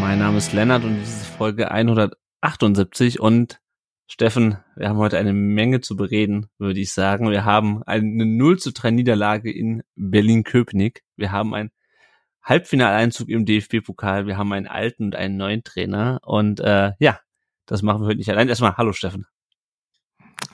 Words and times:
Mein 0.00 0.18
Name 0.18 0.38
ist 0.38 0.52
Lennart 0.52 0.84
und 0.84 1.00
diese 1.00 1.24
Folge 1.24 1.70
178 1.70 3.20
und 3.20 3.60
Steffen, 4.06 4.58
wir 4.76 4.88
haben 4.88 4.98
heute 4.98 5.18
eine 5.18 5.32
Menge 5.32 5.80
zu 5.80 5.96
bereden, 5.96 6.46
würde 6.58 6.80
ich 6.80 6.92
sagen. 6.92 7.30
Wir 7.30 7.44
haben 7.44 7.82
eine 7.84 8.24
0 8.24 8.58
zu 8.58 8.72
3 8.72 8.90
Niederlage 8.90 9.52
in 9.52 9.82
Berlin-Köpenick. 9.96 11.02
Wir 11.16 11.32
haben 11.32 11.54
einen 11.54 11.70
Halbfinaleinzug 12.42 13.28
im 13.28 13.44
DFB-Pokal. 13.44 14.26
Wir 14.26 14.38
haben 14.38 14.52
einen 14.52 14.66
alten 14.66 15.04
und 15.04 15.16
einen 15.16 15.36
neuen 15.36 15.62
Trainer. 15.62 16.20
Und 16.22 16.60
äh, 16.60 16.92
ja, 16.98 17.20
das 17.66 17.82
machen 17.82 18.00
wir 18.00 18.06
heute 18.06 18.18
nicht 18.18 18.30
allein. 18.30 18.48
Erstmal, 18.48 18.76
hallo 18.76 18.92
Steffen. 18.92 19.26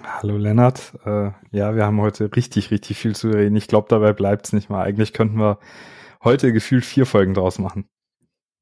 Hallo 0.02 0.37
Lennart. 0.37 0.95
Äh, 1.05 1.30
ja, 1.52 1.77
wir 1.77 1.85
haben 1.85 2.01
heute 2.01 2.35
richtig, 2.35 2.71
richtig 2.71 2.98
viel 2.98 3.15
zu 3.15 3.29
reden. 3.29 3.57
Ich 3.57 3.69
glaube, 3.69 3.87
dabei 3.88 4.12
bleibt's 4.12 4.52
nicht 4.52 4.69
mal. 4.69 4.82
Eigentlich 4.82 5.12
könnten 5.12 5.38
wir 5.38 5.59
heute 6.23 6.52
gefühlt 6.52 6.85
vier 6.85 7.07
Folgen 7.07 7.35
draus 7.35 7.59
machen. 7.59 7.88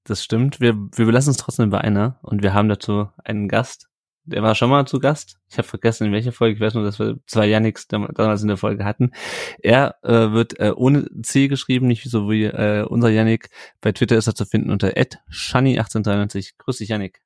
Das 0.05 0.23
stimmt. 0.23 0.61
Wir, 0.61 0.75
wir 0.75 1.07
belassen 1.07 1.31
uns 1.31 1.37
trotzdem 1.37 1.71
bei 1.71 1.81
einer 1.81 2.19
und 2.23 2.43
wir 2.43 2.55
haben 2.55 2.69
dazu 2.69 3.09
einen 3.25 3.49
Gast. 3.49 3.89
Der 4.25 4.43
war 4.43 4.55
schon 4.55 4.71
mal 4.71 4.87
zu 4.87 5.01
Gast. 5.01 5.39
Ich 5.49 5.59
habe 5.59 5.67
vergessen, 5.67 6.07
in 6.07 6.13
welcher 6.13 6.33
Folge. 6.33 6.55
Ich 6.55 6.61
weiß 6.61 6.75
nur, 6.75 6.85
dass 6.85 6.99
wir 6.99 7.19
zwei 7.27 7.47
Yannicks 7.47 7.89
damals 7.89 8.43
in 8.43 8.49
der 8.49 8.57
Folge 8.57 8.85
hatten. 8.85 9.13
Er 9.61 9.97
äh, 10.03 10.33
wird 10.33 10.61
äh, 10.61 10.73
ohne 10.75 11.09
C 11.23 11.49
geschrieben, 11.49 11.89
nicht 11.89 12.09
so 12.09 12.31
wie 12.31 12.45
äh, 12.45 12.85
unser 12.85 13.11
Yannick. 13.11 13.51
Bei 13.81 13.91
Twitter 13.91 14.17
ist 14.17 14.29
er 14.29 14.35
zu 14.35 14.45
finden 14.45 14.71
unter 14.71 14.89
@shani1893. 14.89 16.53
Grüß 16.59 16.79
dich, 16.79 16.91
Yannick. 16.91 17.21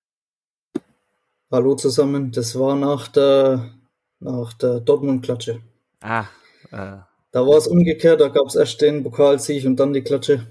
Hallo 1.50 1.74
zusammen. 1.74 2.32
Das 2.32 2.58
war 2.58 2.76
nach 2.76 3.08
der 3.08 3.74
nach 4.20 4.54
der 4.54 4.80
Dortmund-Klatsche. 4.80 5.60
Ah. 6.00 6.24
Äh. 6.70 6.98
Da 7.32 7.46
war 7.46 7.58
es 7.58 7.66
umgekehrt. 7.66 8.20
Da 8.20 8.28
gab 8.28 8.46
es 8.46 8.54
erst 8.54 8.80
den 8.80 9.02
Pokalsieg 9.02 9.66
und 9.66 9.76
dann 9.78 9.92
die 9.92 10.02
Klatsche. 10.02 10.46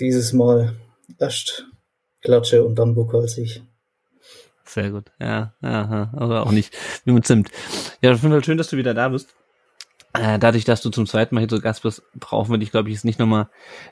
Dieses 0.00 0.32
Mal 0.32 0.76
erst 1.18 1.66
Klatsche 2.22 2.64
und 2.64 2.76
dann 2.76 2.94
Pokalsieg. 2.94 3.62
Sehr 4.64 4.90
gut. 4.90 5.12
Ja, 5.20 5.54
ja, 5.62 6.10
aber 6.12 6.44
auch 6.44 6.50
nicht 6.50 6.76
wie 7.04 7.12
mit 7.12 7.26
Zimt. 7.26 7.50
Ja, 8.02 8.12
auf 8.12 8.22
jeden 8.22 8.32
Fall 8.32 8.44
schön, 8.44 8.58
dass 8.58 8.68
du 8.68 8.76
wieder 8.76 8.94
da 8.94 9.08
bist. 9.08 9.34
Äh, 10.12 10.38
dadurch, 10.38 10.64
dass 10.64 10.82
du 10.82 10.90
zum 10.90 11.06
zweiten 11.06 11.34
Mal 11.34 11.42
hier 11.42 11.48
zu 11.48 11.60
Gast 11.60 11.82
bist, 11.82 12.02
brauchen 12.14 12.50
wir 12.50 12.58
dich, 12.58 12.70
glaube 12.70 12.88
ich, 12.88 12.94
jetzt 12.94 13.04
nicht 13.04 13.18
nochmal 13.18 13.48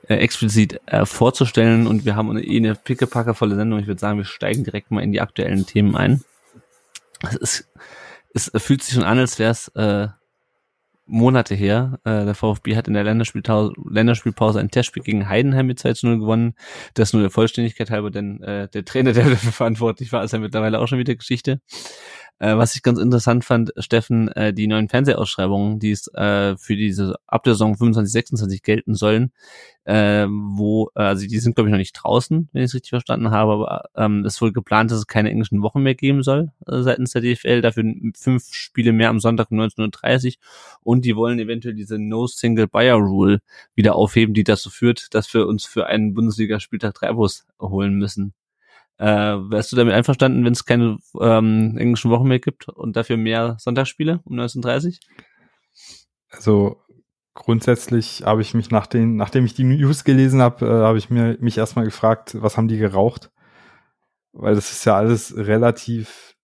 äh, 0.08 0.16
explizit 0.16 0.80
äh, 0.86 1.04
vorzustellen. 1.06 1.86
Und 1.86 2.04
wir 2.04 2.16
haben 2.16 2.30
eine, 2.30 2.42
eh 2.42 2.56
eine 2.56 2.74
pickepackervolle 2.74 3.56
Sendung. 3.56 3.78
Ich 3.78 3.86
würde 3.86 4.00
sagen, 4.00 4.18
wir 4.18 4.24
steigen 4.24 4.64
direkt 4.64 4.90
mal 4.90 5.02
in 5.02 5.12
die 5.12 5.20
aktuellen 5.20 5.66
Themen 5.66 5.96
ein. 5.96 6.24
Es, 7.40 7.66
ist, 8.32 8.50
es 8.52 8.62
fühlt 8.62 8.82
sich 8.82 8.94
schon 8.94 9.04
an, 9.04 9.18
als 9.18 9.38
wäre 9.38 9.52
es 9.52 9.68
äh, 9.68 10.08
Monate 11.06 11.54
her. 11.54 11.98
Äh, 12.04 12.24
der 12.24 12.34
VfB 12.34 12.76
hat 12.76 12.88
in 12.88 12.94
der 12.94 13.04
Länderspielpause, 13.04 14.60
ein 14.60 14.70
Testspiel 14.70 15.02
gegen 15.02 15.28
Heidenheim 15.28 15.66
mit 15.66 15.78
2 15.78 15.92
zu 15.94 16.06
0 16.06 16.18
gewonnen. 16.20 16.54
Das 16.94 17.12
nur 17.12 17.22
der 17.22 17.30
Vollständigkeit 17.30 17.90
halber, 17.90 18.10
denn 18.10 18.42
äh, 18.42 18.68
der 18.68 18.84
Trainer, 18.84 19.12
der 19.14 19.24
dafür 19.24 19.52
verantwortlich 19.52 20.12
war, 20.12 20.24
ist 20.24 20.32
ja 20.32 20.38
mittlerweile 20.38 20.78
auch 20.78 20.88
schon 20.88 20.98
wieder 20.98 21.14
Geschichte. 21.14 21.60
Äh, 22.40 22.56
was 22.56 22.74
ich 22.74 22.82
ganz 22.82 22.98
interessant 22.98 23.44
fand, 23.44 23.72
Steffen, 23.78 24.28
äh, 24.28 24.52
die 24.52 24.66
neuen 24.66 24.88
Fernsehausschreibungen, 24.88 25.78
die 25.78 25.92
es 25.92 26.08
äh, 26.14 26.56
für 26.56 26.74
diese 26.74 27.14
ab 27.26 27.44
der 27.44 27.54
Saison 27.54 27.76
25, 27.76 28.12
26 28.12 28.62
gelten 28.62 28.94
sollen, 28.94 29.32
äh, 29.84 30.26
wo, 30.28 30.90
also 30.94 31.26
die 31.26 31.38
sind 31.38 31.54
glaube 31.54 31.68
ich 31.68 31.72
noch 31.72 31.78
nicht 31.78 31.92
draußen, 31.92 32.48
wenn 32.52 32.62
ich 32.62 32.70
es 32.70 32.74
richtig 32.74 32.90
verstanden 32.90 33.30
habe, 33.30 33.52
aber 33.52 33.84
ähm, 33.96 34.24
es 34.24 34.40
wohl 34.42 34.52
geplant, 34.52 34.90
dass 34.90 34.98
es 34.98 35.06
keine 35.06 35.30
englischen 35.30 35.62
Wochen 35.62 35.82
mehr 35.82 35.94
geben 35.94 36.22
soll 36.24 36.50
äh, 36.66 36.82
seitens 36.82 37.12
der 37.12 37.22
DFL, 37.22 37.60
dafür 37.60 37.84
fünf 38.16 38.52
Spiele 38.52 38.92
mehr 38.92 39.10
am 39.10 39.20
Sonntag 39.20 39.52
um 39.52 39.60
19.30 39.60 40.26
Uhr 40.26 40.32
und 40.82 41.04
die 41.04 41.14
wollen 41.14 41.38
eventuell 41.38 41.74
diese 41.74 41.98
No 42.00 42.26
Single 42.26 42.66
Buyer 42.66 42.96
Rule 42.96 43.40
wieder 43.76 43.94
aufheben, 43.94 44.34
die 44.34 44.44
dazu 44.44 44.70
führt, 44.70 45.14
dass 45.14 45.32
wir 45.34 45.46
uns 45.46 45.66
für 45.66 45.86
einen 45.86 46.14
Bundesliga-Spieltag 46.14 46.94
drei 46.94 47.10
Abos 47.10 47.46
holen 47.60 47.94
müssen. 47.94 48.34
Äh, 48.96 49.06
wärst 49.06 49.72
du 49.72 49.76
damit 49.76 49.92
einverstanden, 49.92 50.44
wenn 50.44 50.52
es 50.52 50.64
keine 50.64 50.98
ähm, 51.20 51.76
englischen 51.78 52.10
Wochen 52.10 52.28
mehr 52.28 52.38
gibt 52.38 52.68
und 52.68 52.94
dafür 52.94 53.16
mehr 53.16 53.56
Sonntagsspiele 53.58 54.20
um 54.24 54.38
19.30 54.38 55.00
Also 56.30 56.80
grundsätzlich 57.34 58.22
habe 58.24 58.42
ich 58.42 58.54
mich 58.54 58.70
nach 58.70 58.86
den, 58.86 59.16
nachdem 59.16 59.44
ich 59.44 59.54
die 59.54 59.64
News 59.64 60.04
gelesen 60.04 60.40
habe, 60.40 60.66
äh, 60.66 60.84
habe 60.84 60.98
ich 60.98 61.10
mir 61.10 61.36
mich 61.40 61.58
erstmal 61.58 61.84
gefragt, 61.84 62.40
was 62.40 62.56
haben 62.56 62.68
die 62.68 62.78
geraucht? 62.78 63.32
Weil 64.32 64.54
das 64.54 64.70
ist 64.70 64.84
ja 64.84 64.96
alles 64.96 65.36
relativ, 65.36 66.36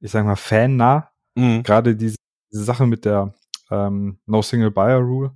ich 0.00 0.10
sag 0.10 0.24
mal, 0.24 0.36
fannah. 0.36 1.10
Mhm. 1.34 1.62
Gerade 1.62 1.96
diese, 1.96 2.16
diese 2.50 2.64
Sache 2.64 2.86
mit 2.86 3.04
der 3.04 3.34
ähm, 3.70 4.18
No 4.24 4.40
Single 4.40 4.70
Buyer 4.70 5.00
Rule. 5.00 5.32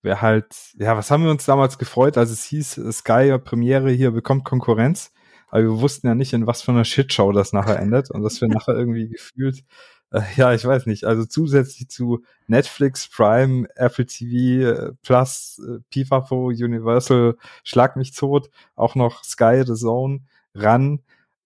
Wäre 0.00 0.22
halt, 0.22 0.54
ja, 0.74 0.96
was 0.96 1.10
haben 1.10 1.24
wir 1.24 1.30
uns 1.30 1.44
damals 1.44 1.78
gefreut, 1.78 2.18
als 2.18 2.30
es 2.30 2.44
hieß, 2.44 2.80
Sky 2.92 3.38
Premiere 3.38 3.90
hier 3.90 4.10
bekommt 4.10 4.44
Konkurrenz 4.44 5.12
aber 5.54 5.62
wir 5.62 5.80
wussten 5.80 6.08
ja 6.08 6.16
nicht, 6.16 6.32
in 6.32 6.48
was 6.48 6.62
für 6.62 6.72
einer 6.72 6.84
Shitshow 6.84 7.30
das 7.30 7.52
nachher 7.52 7.78
endet 7.78 8.10
und 8.10 8.24
dass 8.24 8.40
wir 8.40 8.48
nachher 8.48 8.74
irgendwie 8.74 9.08
gefühlt, 9.08 9.62
äh, 10.10 10.22
ja, 10.34 10.52
ich 10.52 10.64
weiß 10.64 10.86
nicht, 10.86 11.04
also 11.04 11.24
zusätzlich 11.24 11.88
zu 11.88 12.24
Netflix, 12.48 13.08
Prime, 13.08 13.68
Apple 13.76 14.04
TV 14.04 14.68
äh, 14.68 14.92
Plus, 15.04 15.62
äh, 15.64 15.78
Pifafo, 15.90 16.46
Universal, 16.46 17.36
Schlag 17.62 17.94
mich 17.94 18.16
tot, 18.16 18.50
auch 18.74 18.96
noch 18.96 19.22
Sky, 19.22 19.62
The 19.64 19.74
Zone, 19.74 20.22
Run 20.56 21.02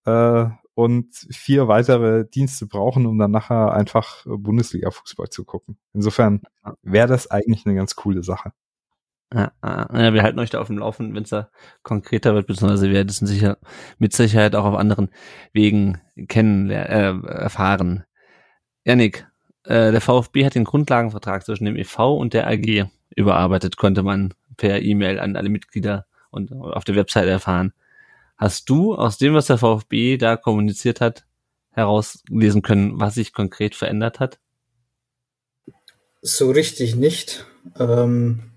äh, 0.07 0.47
und 0.73 1.15
vier 1.31 1.69
weitere 1.69 2.25
Dienste 2.25 2.65
brauchen, 2.65 3.05
um 3.05 3.19
dann 3.19 3.31
nachher 3.31 3.75
einfach 3.75 4.25
Bundesliga-Fußball 4.25 5.29
zu 5.29 5.45
gucken. 5.45 5.77
Insofern 5.93 6.41
wäre 6.81 7.09
das 7.09 7.31
eigentlich 7.31 7.67
eine 7.67 7.75
ganz 7.75 7.95
coole 7.95 8.23
Sache. 8.23 8.53
Ja, 9.33 9.53
ja, 9.63 10.15
wir 10.15 10.23
halten 10.23 10.39
euch 10.39 10.49
da 10.49 10.59
auf 10.59 10.69
dem 10.69 10.79
Laufen, 10.79 11.15
wenn 11.15 11.25
es 11.25 11.29
da 11.29 11.51
konkreter 11.83 12.35
wird, 12.35 12.47
beziehungsweise 12.47 12.87
wir 12.87 12.95
werden 12.95 13.11
es 13.11 13.17
sicher 13.17 13.59
mit 13.99 14.15
Sicherheit 14.15 14.55
auch 14.55 14.65
auf 14.65 14.77
anderen 14.77 15.11
Wegen 15.53 16.01
kennen, 16.29 16.71
äh, 16.71 17.11
erfahren. 17.11 18.05
Janik, 18.85 19.27
äh, 19.65 19.93
der 19.93 20.01
VfB 20.01 20.47
hat 20.47 20.55
den 20.55 20.65
Grundlagenvertrag 20.65 21.45
zwischen 21.45 21.67
dem 21.67 21.77
EV 21.77 22.17
und 22.17 22.33
der 22.33 22.47
AG 22.47 22.87
überarbeitet, 23.15 23.77
konnte 23.77 24.03
man 24.03 24.33
per 24.57 24.81
E-Mail 24.81 25.21
an 25.21 25.37
alle 25.37 25.51
Mitglieder 25.51 26.07
und 26.31 26.51
auf 26.53 26.85
der 26.85 26.97
Website 26.97 27.27
erfahren. 27.27 27.75
Hast 28.39 28.71
du 28.71 28.95
aus 28.95 29.19
dem, 29.19 29.35
was 29.35 29.47
der 29.47 29.59
VfB 29.59 30.17
da 30.17 30.37
kommuniziert 30.37 31.03
hat, 31.03 31.27
herauslesen 31.73 32.63
können, 32.63 32.99
was 32.99 33.15
sich 33.15 33.35
konkret 33.35 33.75
verändert 33.75 34.21
hat? 34.21 34.39
So 36.23 36.51
richtig 36.51 36.97
nicht. 36.97 37.45
Ähm 37.79 38.53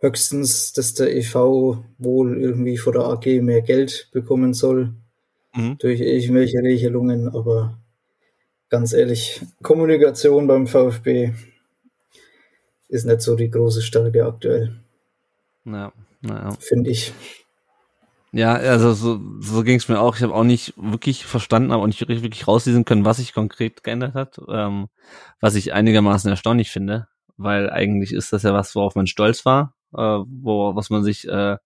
höchstens, 0.00 0.72
dass 0.72 0.94
der 0.94 1.14
EV 1.14 1.78
wohl 1.98 2.40
irgendwie 2.40 2.78
vor 2.78 2.92
der 2.92 3.02
AG 3.02 3.26
mehr 3.42 3.62
Geld 3.62 4.08
bekommen 4.12 4.54
soll 4.54 4.94
mhm. 5.54 5.76
durch 5.78 6.00
irgendwelche 6.00 6.58
Regelungen, 6.58 7.28
aber 7.28 7.78
ganz 8.70 8.92
ehrlich, 8.92 9.42
Kommunikation 9.62 10.46
beim 10.46 10.66
VfB 10.66 11.32
ist 12.88 13.04
nicht 13.04 13.20
so 13.20 13.36
die 13.36 13.50
große 13.50 13.82
Stärke 13.82 14.24
aktuell. 14.24 14.80
Ja, 15.64 15.92
naja. 16.22 16.56
Finde 16.58 16.90
ich. 16.90 17.12
Ja, 18.32 18.54
also 18.54 18.92
so, 18.94 19.20
so 19.40 19.62
ging 19.64 19.76
es 19.76 19.88
mir 19.88 20.00
auch. 20.00 20.16
Ich 20.16 20.22
habe 20.22 20.34
auch 20.34 20.44
nicht 20.44 20.72
wirklich 20.76 21.26
verstanden, 21.26 21.72
aber 21.72 21.82
auch 21.82 21.88
nicht 21.88 22.08
wirklich 22.08 22.46
rauslesen 22.46 22.84
können, 22.84 23.04
was 23.04 23.16
sich 23.16 23.34
konkret 23.34 23.82
geändert 23.82 24.14
hat, 24.14 24.40
ähm, 24.48 24.88
was 25.40 25.56
ich 25.56 25.72
einigermaßen 25.72 26.30
erstaunlich 26.30 26.70
finde, 26.70 27.08
weil 27.36 27.70
eigentlich 27.70 28.12
ist 28.12 28.32
das 28.32 28.44
ja 28.44 28.54
was, 28.54 28.74
worauf 28.76 28.94
man 28.94 29.08
stolz 29.08 29.44
war 29.44 29.74
äh, 29.94 30.18
wo, 30.26 30.74
was 30.74 30.90
man 30.90 31.02
sich 31.04 31.26
äh, 31.28 31.56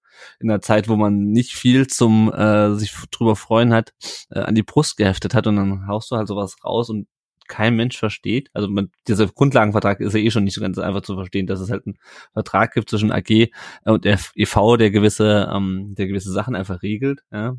in 0.41 0.49
der 0.49 0.61
Zeit, 0.61 0.89
wo 0.89 0.97
man 0.97 1.31
nicht 1.31 1.55
viel 1.55 1.87
zum 1.87 2.33
äh, 2.33 2.75
sich 2.75 2.93
drüber 3.11 3.37
freuen 3.37 3.73
hat, 3.73 3.93
äh, 4.31 4.41
an 4.41 4.55
die 4.55 4.63
Brust 4.63 4.97
geheftet 4.97 5.35
hat 5.35 5.47
und 5.47 5.57
dann 5.57 5.87
haust 5.87 6.11
du 6.11 6.17
halt 6.17 6.29
sowas 6.29 6.57
raus 6.65 6.91
und 6.91 7.07
kein 7.47 7.77
Mensch 7.77 7.99
versteht. 7.99 8.49
Also 8.55 8.69
man, 8.69 8.91
dieser 9.07 9.27
Grundlagenvertrag 9.27 10.01
ist 10.01 10.15
ja 10.15 10.21
eh 10.21 10.31
schon 10.31 10.45
nicht 10.45 10.55
so 10.55 10.61
ganz 10.61 10.79
einfach 10.79 11.03
zu 11.03 11.15
verstehen, 11.15 11.47
dass 11.47 11.61
es 11.61 11.71
halt 11.71 11.87
einen 11.87 11.99
Vertrag 12.33 12.73
gibt 12.73 12.89
zwischen 12.91 13.13
AG 13.13 13.51
und 13.85 14.05
der 14.05 14.19
EV, 14.35 14.77
der 14.79 14.91
gewisse, 14.91 15.51
ähm, 15.53 15.95
der 15.97 16.07
gewisse 16.07 16.33
Sachen 16.33 16.55
einfach 16.55 16.83
regelt. 16.83 17.23
Ja? 17.31 17.57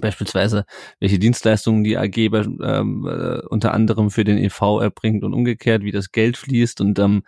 Beispielsweise, 0.00 0.66
welche 1.00 1.18
Dienstleistungen 1.18 1.82
die 1.82 1.98
AG 1.98 2.16
ähm, 2.16 3.06
äh, 3.06 3.40
unter 3.48 3.74
anderem 3.74 4.10
für 4.10 4.24
den 4.24 4.38
EV 4.38 4.80
erbringt 4.80 5.24
und 5.24 5.34
umgekehrt, 5.34 5.82
wie 5.82 5.90
das 5.90 6.12
Geld 6.12 6.36
fließt 6.36 6.80
und 6.80 6.98
ähm, 7.00 7.24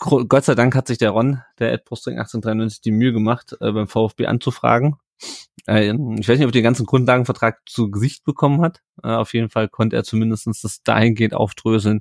Gott 0.00 0.44
sei 0.46 0.54
Dank 0.54 0.74
hat 0.74 0.86
sich 0.86 0.96
der 0.96 1.10
Ron, 1.10 1.42
der 1.58 1.74
Ed 1.74 1.84
Brustring 1.84 2.18
1893, 2.18 2.80
die 2.80 2.90
Mühe 2.90 3.12
gemacht, 3.12 3.54
äh, 3.60 3.70
beim 3.70 3.86
VfB 3.86 4.24
anzufragen. 4.26 4.96
Äh, 5.66 5.92
ich 6.18 6.26
weiß 6.26 6.38
nicht, 6.38 6.46
ob 6.46 6.50
er 6.50 6.52
den 6.52 6.62
ganzen 6.62 6.86
Grundlagenvertrag 6.86 7.58
zu 7.66 7.90
Gesicht 7.90 8.24
bekommen 8.24 8.62
hat. 8.62 8.80
Äh, 9.02 9.08
auf 9.08 9.34
jeden 9.34 9.50
Fall 9.50 9.68
konnte 9.68 9.96
er 9.96 10.04
zumindestens 10.04 10.62
das 10.62 10.82
dahingehend 10.82 11.34
aufdröseln, 11.34 12.00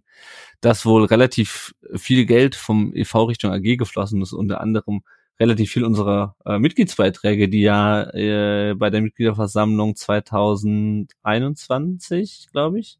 dass 0.62 0.86
wohl 0.86 1.04
relativ 1.04 1.76
viel 1.94 2.26
Geld 2.26 2.56
vom 2.56 2.94
EV 2.96 3.26
Richtung 3.26 3.52
AG 3.52 3.76
geflossen 3.76 4.22
ist, 4.22 4.32
unter 4.32 4.62
anderem 4.62 5.02
relativ 5.38 5.72
viel 5.72 5.84
unserer 5.84 6.38
äh, 6.46 6.58
Mitgliedsbeiträge, 6.58 7.50
die 7.50 7.62
ja 7.62 8.10
bei 8.14 8.90
der 8.90 9.02
Mitgliederversammlung 9.02 9.98
2021, 9.98 12.48
glaube 12.52 12.80
ich, 12.80 12.98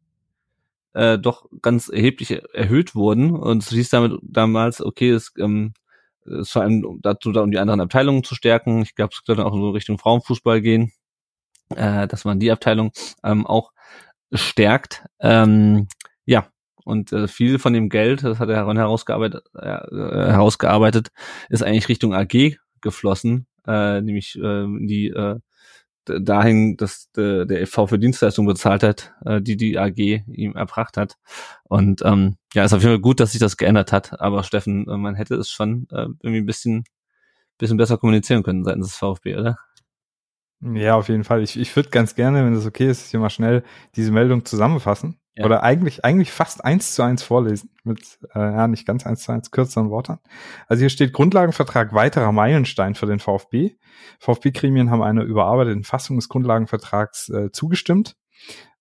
äh, 0.94 1.18
doch 1.18 1.46
ganz 1.62 1.88
erheblich 1.88 2.30
erhöht 2.52 2.94
wurden. 2.94 3.32
Und 3.32 3.62
es 3.62 3.70
hieß 3.70 3.90
damit 3.90 4.18
damals, 4.22 4.80
okay, 4.80 5.10
es 5.10 5.32
ähm, 5.38 5.74
ist 6.24 6.52
vor 6.52 6.62
allem 6.62 6.98
dazu 7.02 7.32
da, 7.32 7.42
um 7.42 7.50
die 7.50 7.58
anderen 7.58 7.80
Abteilungen 7.80 8.24
zu 8.24 8.34
stärken. 8.34 8.82
Ich 8.82 8.94
glaube, 8.94 9.12
es 9.14 9.24
könnte 9.24 9.46
auch 9.46 9.54
so 9.54 9.70
Richtung 9.70 9.98
Frauenfußball 9.98 10.60
gehen, 10.60 10.92
äh, 11.74 12.06
dass 12.06 12.24
man 12.24 12.40
die 12.40 12.50
Abteilung 12.50 12.92
ähm, 13.24 13.46
auch 13.46 13.72
stärkt. 14.32 15.04
Ähm, 15.20 15.88
ja, 16.24 16.48
und 16.84 17.12
äh, 17.12 17.28
viel 17.28 17.58
von 17.58 17.72
dem 17.72 17.88
Geld, 17.88 18.24
das 18.24 18.38
hat 18.38 18.48
Ron 18.48 18.76
herausgearbeitet, 18.76 19.44
äh, 19.54 19.78
herausgearbeitet, 19.90 21.08
ist 21.48 21.62
eigentlich 21.62 21.88
Richtung 21.88 22.14
AG 22.14 22.56
geflossen, 22.80 23.46
äh, 23.66 24.00
nämlich 24.00 24.36
äh, 24.36 24.66
die 24.80 25.08
äh, 25.08 25.38
dahin, 26.06 26.76
dass 26.76 27.10
der, 27.12 27.46
der 27.46 27.60
EV 27.62 27.86
für 27.88 27.98
Dienstleistungen 27.98 28.48
bezahlt 28.48 28.82
hat, 28.82 29.12
äh, 29.24 29.40
die 29.40 29.56
die 29.56 29.78
AG 29.78 29.98
ihm 29.98 30.54
erbracht 30.54 30.96
hat. 30.96 31.16
Und 31.64 32.02
ähm, 32.04 32.36
ja, 32.54 32.64
ist 32.64 32.72
auf 32.72 32.82
jeden 32.82 32.94
Fall 32.94 33.00
gut, 33.00 33.20
dass 33.20 33.32
sich 33.32 33.40
das 33.40 33.56
geändert 33.56 33.92
hat. 33.92 34.20
Aber 34.20 34.42
Steffen, 34.42 34.88
äh, 34.88 34.96
man 34.96 35.14
hätte 35.14 35.34
es 35.36 35.50
schon 35.50 35.86
äh, 35.90 36.06
irgendwie 36.22 36.38
ein 36.38 36.46
bisschen, 36.46 36.84
bisschen 37.58 37.76
besser 37.76 37.98
kommunizieren 37.98 38.42
können 38.42 38.64
seitens 38.64 38.88
des 38.88 38.96
VfB, 38.96 39.36
oder? 39.36 39.58
Ja, 40.62 40.96
auf 40.96 41.08
jeden 41.08 41.24
Fall. 41.24 41.42
Ich, 41.42 41.58
ich 41.58 41.74
würde 41.74 41.90
ganz 41.90 42.14
gerne, 42.14 42.44
wenn 42.44 42.54
das 42.54 42.66
okay 42.66 42.90
ist, 42.90 43.10
hier 43.10 43.20
mal 43.20 43.30
schnell 43.30 43.62
diese 43.96 44.12
Meldung 44.12 44.44
zusammenfassen. 44.44 45.19
Oder 45.38 45.62
eigentlich, 45.62 46.04
eigentlich 46.04 46.32
fast 46.32 46.64
eins 46.64 46.94
zu 46.94 47.02
eins 47.02 47.22
vorlesen. 47.22 47.70
Mit, 47.84 48.18
äh, 48.34 48.38
ja, 48.38 48.68
nicht 48.68 48.86
ganz 48.86 49.06
eins 49.06 49.22
zu 49.22 49.32
eins, 49.32 49.50
kürzeren 49.50 49.90
Worten. 49.90 50.18
Also 50.66 50.80
hier 50.80 50.90
steht 50.90 51.12
Grundlagenvertrag 51.12 51.94
weiterer 51.94 52.32
Meilenstein 52.32 52.94
für 52.94 53.06
den 53.06 53.20
VfB. 53.20 53.76
VfB-Gremien 54.18 54.90
haben 54.90 55.02
einer 55.02 55.22
überarbeiteten 55.22 55.84
Fassung 55.84 56.16
des 56.16 56.28
Grundlagenvertrags 56.28 57.28
äh, 57.30 57.52
zugestimmt, 57.52 58.16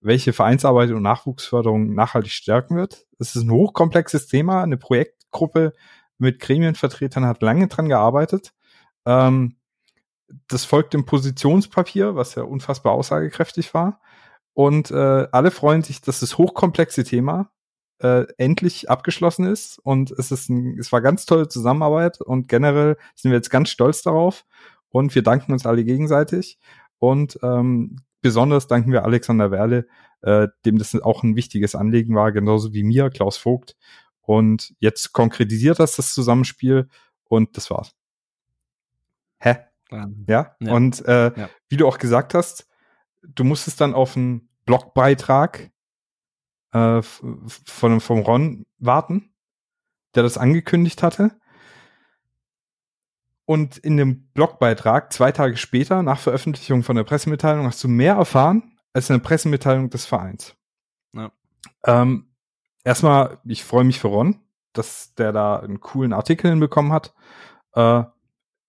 welche 0.01 0.33
Vereinsarbeit 0.33 0.89
und 0.91 1.03
Nachwuchsförderung 1.03 1.93
nachhaltig 1.93 2.31
stärken 2.31 2.75
wird. 2.75 3.05
Es 3.19 3.35
ist 3.35 3.43
ein 3.43 3.51
hochkomplexes 3.51 4.27
Thema. 4.27 4.63
Eine 4.63 4.77
Projektgruppe 4.77 5.73
mit 6.17 6.39
Gremienvertretern 6.39 7.25
hat 7.25 7.41
lange 7.41 7.67
dran 7.67 7.89
gearbeitet. 7.89 8.53
Ähm, 9.05 9.55
das 10.47 10.65
folgt 10.65 10.93
dem 10.93 11.05
Positionspapier, 11.05 12.15
was 12.15 12.35
ja 12.35 12.43
unfassbar 12.43 12.93
aussagekräftig 12.93 13.73
war. 13.73 14.01
Und 14.59 14.91
äh, 14.91 15.25
alle 15.31 15.51
freuen 15.51 15.83
sich, 15.83 16.01
dass 16.01 16.19
das 16.19 16.37
hochkomplexe 16.37 17.05
Thema 17.05 17.49
äh, 17.99 18.25
endlich 18.37 18.89
abgeschlossen 18.89 19.45
ist. 19.45 19.79
Und 19.79 20.11
es 20.11 20.33
ist 20.33 20.49
ein, 20.49 20.77
es 20.77 20.91
war 20.91 20.99
ganz 20.99 21.25
tolle 21.25 21.47
Zusammenarbeit 21.47 22.19
und 22.19 22.49
generell 22.49 22.97
sind 23.15 23.31
wir 23.31 23.37
jetzt 23.37 23.51
ganz 23.51 23.69
stolz 23.69 24.01
darauf. 24.01 24.43
Und 24.89 25.15
wir 25.15 25.23
danken 25.23 25.53
uns 25.53 25.65
alle 25.65 25.85
gegenseitig. 25.85 26.59
Und 26.97 27.39
ähm, 27.41 28.01
besonders 28.21 28.67
danken 28.67 28.91
wir 28.91 29.05
Alexander 29.05 29.49
Werle, 29.49 29.87
äh, 30.23 30.49
dem 30.65 30.77
das 30.77 30.93
auch 30.93 31.23
ein 31.23 31.37
wichtiges 31.37 31.73
Anliegen 31.73 32.13
war, 32.13 32.33
genauso 32.33 32.73
wie 32.73 32.83
mir, 32.83 33.09
Klaus 33.11 33.37
Vogt. 33.37 33.77
Und 34.19 34.75
jetzt 34.79 35.13
konkretisiert 35.13 35.79
das 35.79 35.95
das 35.95 36.13
Zusammenspiel 36.13 36.89
und 37.23 37.55
das 37.55 37.71
war's. 37.71 37.95
Hä? 39.39 39.55
Ja. 40.27 40.53
ja. 40.59 40.73
Und 40.73 41.05
äh, 41.05 41.31
ja. 41.33 41.49
wie 41.69 41.77
du 41.77 41.87
auch 41.87 41.97
gesagt 41.97 42.33
hast, 42.33 42.67
du 43.21 43.45
musstest 43.45 43.79
dann 43.79 43.93
auf 43.93 44.17
einen 44.17 44.48
Blogbeitrag 44.69 45.71
äh, 46.73 47.01
von, 47.01 47.99
vom 47.99 48.19
Ron 48.19 48.67
warten, 48.77 49.33
der 50.13 50.21
das 50.21 50.37
angekündigt 50.37 51.01
hatte. 51.01 51.39
Und 53.45 53.79
in 53.79 53.97
dem 53.97 54.27
Blogbeitrag, 54.33 55.11
zwei 55.11 55.31
Tage 55.31 55.57
später, 55.57 56.03
nach 56.03 56.19
Veröffentlichung 56.19 56.83
von 56.83 56.95
der 56.95 57.03
Pressemitteilung, 57.03 57.65
hast 57.65 57.83
du 57.83 57.87
mehr 57.87 58.13
erfahren 58.13 58.77
als 58.93 59.09
in 59.09 59.15
der 59.15 59.23
Pressemitteilung 59.23 59.89
des 59.89 60.05
Vereins. 60.05 60.55
Ja. 61.13 61.31
Ähm, 61.85 62.31
erstmal, 62.83 63.39
ich 63.45 63.63
freue 63.63 63.85
mich 63.85 63.99
für 63.99 64.09
Ron, 64.09 64.39
dass 64.73 65.15
der 65.15 65.31
da 65.31 65.57
einen 65.61 65.79
coolen 65.79 66.13
Artikel 66.13 66.51
hinbekommen 66.51 66.93
hat. 66.93 67.15
Äh, 67.73 68.03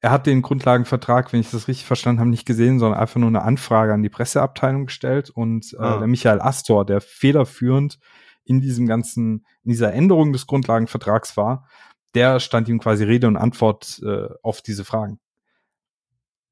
er 0.00 0.10
hat 0.10 0.26
den 0.26 0.42
Grundlagenvertrag, 0.42 1.32
wenn 1.32 1.40
ich 1.40 1.50
das 1.50 1.68
richtig 1.68 1.86
verstanden 1.86 2.20
habe, 2.20 2.30
nicht 2.30 2.46
gesehen, 2.46 2.78
sondern 2.78 2.98
einfach 2.98 3.20
nur 3.20 3.28
eine 3.28 3.42
Anfrage 3.42 3.92
an 3.92 4.02
die 4.02 4.08
Presseabteilung 4.08 4.86
gestellt 4.86 5.28
und 5.30 5.74
äh, 5.74 5.78
ah. 5.78 5.98
der 5.98 6.06
Michael 6.06 6.40
Astor, 6.40 6.86
der 6.86 7.00
federführend 7.00 7.98
in 8.44 8.60
diesem 8.60 8.86
ganzen, 8.86 9.46
in 9.62 9.70
dieser 9.70 9.92
Änderung 9.92 10.32
des 10.32 10.46
Grundlagenvertrags 10.46 11.36
war, 11.36 11.68
der 12.14 12.40
stand 12.40 12.68
ihm 12.68 12.80
quasi 12.80 13.04
Rede 13.04 13.28
und 13.28 13.36
Antwort 13.36 14.00
äh, 14.02 14.28
auf 14.42 14.62
diese 14.62 14.84
Fragen. 14.84 15.20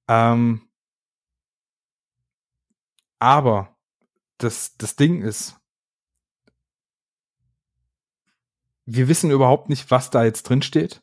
Ähm, 0.08 0.68
aber 3.18 3.76
das, 4.36 4.76
das 4.76 4.94
Ding 4.94 5.22
ist, 5.22 5.56
wir 8.84 9.08
wissen 9.08 9.30
überhaupt 9.30 9.68
nicht, 9.68 9.90
was 9.90 10.10
da 10.10 10.24
jetzt 10.24 10.44
drin 10.44 10.62
steht. 10.62 11.02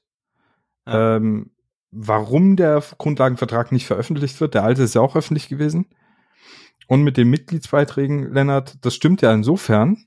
Ja. 0.88 1.18
Ähm, 1.18 1.55
warum 1.96 2.58
der 2.58 2.84
Grundlagenvertrag 2.98 3.72
nicht 3.72 3.88
veröffentlicht 3.88 4.40
wird. 4.42 4.54
Der 4.54 4.64
alte 4.64 4.84
ist 4.84 4.96
ja 4.96 5.02
auch 5.02 5.16
öffentlich 5.16 5.48
gewesen. 5.48 5.88
Und 6.88 7.04
mit 7.04 7.18
den 7.18 7.30
Mitgliedsbeiträgen, 7.30 8.34
Lennart, 8.34 8.86
das 8.86 8.94
stimmt 8.94 9.22
ja 9.22 9.34
insofern, 9.34 10.06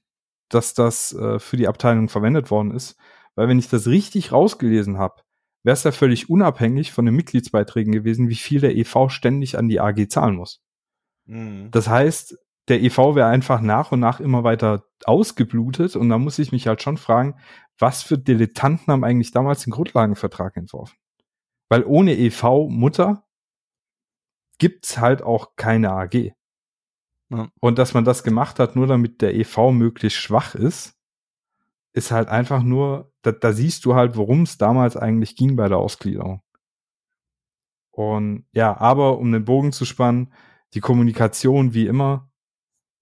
dass 0.48 0.74
das 0.74 1.12
äh, 1.14 1.38
für 1.38 1.56
die 1.56 1.66
Abteilung 1.66 2.08
verwendet 2.08 2.50
worden 2.50 2.72
ist. 2.72 2.96
Weil 3.34 3.48
wenn 3.48 3.58
ich 3.58 3.68
das 3.68 3.86
richtig 3.86 4.32
rausgelesen 4.32 4.98
habe, 4.98 5.22
wäre 5.64 5.74
es 5.74 5.84
ja 5.84 5.90
völlig 5.90 6.28
unabhängig 6.28 6.92
von 6.92 7.06
den 7.06 7.16
Mitgliedsbeiträgen 7.16 7.92
gewesen, 7.92 8.28
wie 8.28 8.36
viel 8.36 8.60
der 8.60 8.76
EV 8.76 9.08
ständig 9.08 9.58
an 9.58 9.68
die 9.68 9.80
AG 9.80 10.08
zahlen 10.08 10.36
muss. 10.36 10.60
Mhm. 11.24 11.70
Das 11.70 11.88
heißt, 11.88 12.38
der 12.68 12.82
EV 12.82 13.14
wäre 13.14 13.28
einfach 13.28 13.60
nach 13.60 13.92
und 13.92 14.00
nach 14.00 14.20
immer 14.20 14.44
weiter 14.44 14.84
ausgeblutet 15.04 15.96
und 15.96 16.10
da 16.10 16.18
muss 16.18 16.38
ich 16.38 16.52
mich 16.52 16.66
halt 16.66 16.82
schon 16.82 16.98
fragen, 16.98 17.36
was 17.78 18.02
für 18.02 18.18
Dilettanten 18.18 18.92
haben 18.92 19.04
eigentlich 19.04 19.30
damals 19.30 19.64
den 19.64 19.70
Grundlagenvertrag 19.70 20.56
entworfen? 20.56 20.96
Weil 21.68 21.84
ohne 21.84 22.16
EV-Mutter 22.16 23.24
gibt's 24.58 24.98
halt 24.98 25.22
auch 25.22 25.56
keine 25.56 25.92
AG. 25.92 26.32
Ja. 27.30 27.50
Und 27.60 27.78
dass 27.78 27.94
man 27.94 28.04
das 28.04 28.22
gemacht 28.22 28.58
hat, 28.58 28.74
nur 28.74 28.86
damit 28.86 29.20
der 29.20 29.34
EV 29.34 29.72
möglichst 29.72 30.18
schwach 30.18 30.54
ist, 30.54 30.98
ist 31.92 32.10
halt 32.10 32.28
einfach 32.28 32.62
nur, 32.62 33.12
da, 33.22 33.32
da 33.32 33.52
siehst 33.52 33.84
du 33.84 33.94
halt, 33.94 34.16
worum 34.16 34.42
es 34.42 34.56
damals 34.56 34.96
eigentlich 34.96 35.36
ging 35.36 35.56
bei 35.56 35.68
der 35.68 35.78
Ausgliederung. 35.78 36.42
Und 37.90 38.46
ja, 38.52 38.76
aber 38.78 39.18
um 39.18 39.32
den 39.32 39.44
Bogen 39.44 39.72
zu 39.72 39.84
spannen, 39.84 40.32
die 40.74 40.80
Kommunikation 40.80 41.74
wie 41.74 41.86
immer, 41.86 42.30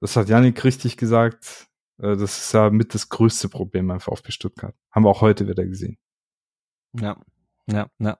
das 0.00 0.16
hat 0.16 0.28
Janik 0.28 0.64
richtig 0.64 0.96
gesagt, 0.96 1.68
äh, 1.98 2.16
das 2.16 2.38
ist 2.38 2.52
ja 2.52 2.70
mit 2.70 2.94
das 2.94 3.08
größte 3.08 3.48
Problem 3.48 3.86
beim 3.88 4.00
VfB 4.00 4.30
Stuttgart. 4.32 4.74
Haben 4.90 5.04
wir 5.04 5.10
auch 5.10 5.20
heute 5.20 5.46
wieder 5.48 5.66
gesehen. 5.66 5.98
Ja, 6.98 7.20
ja, 7.66 7.86
ja. 7.98 8.18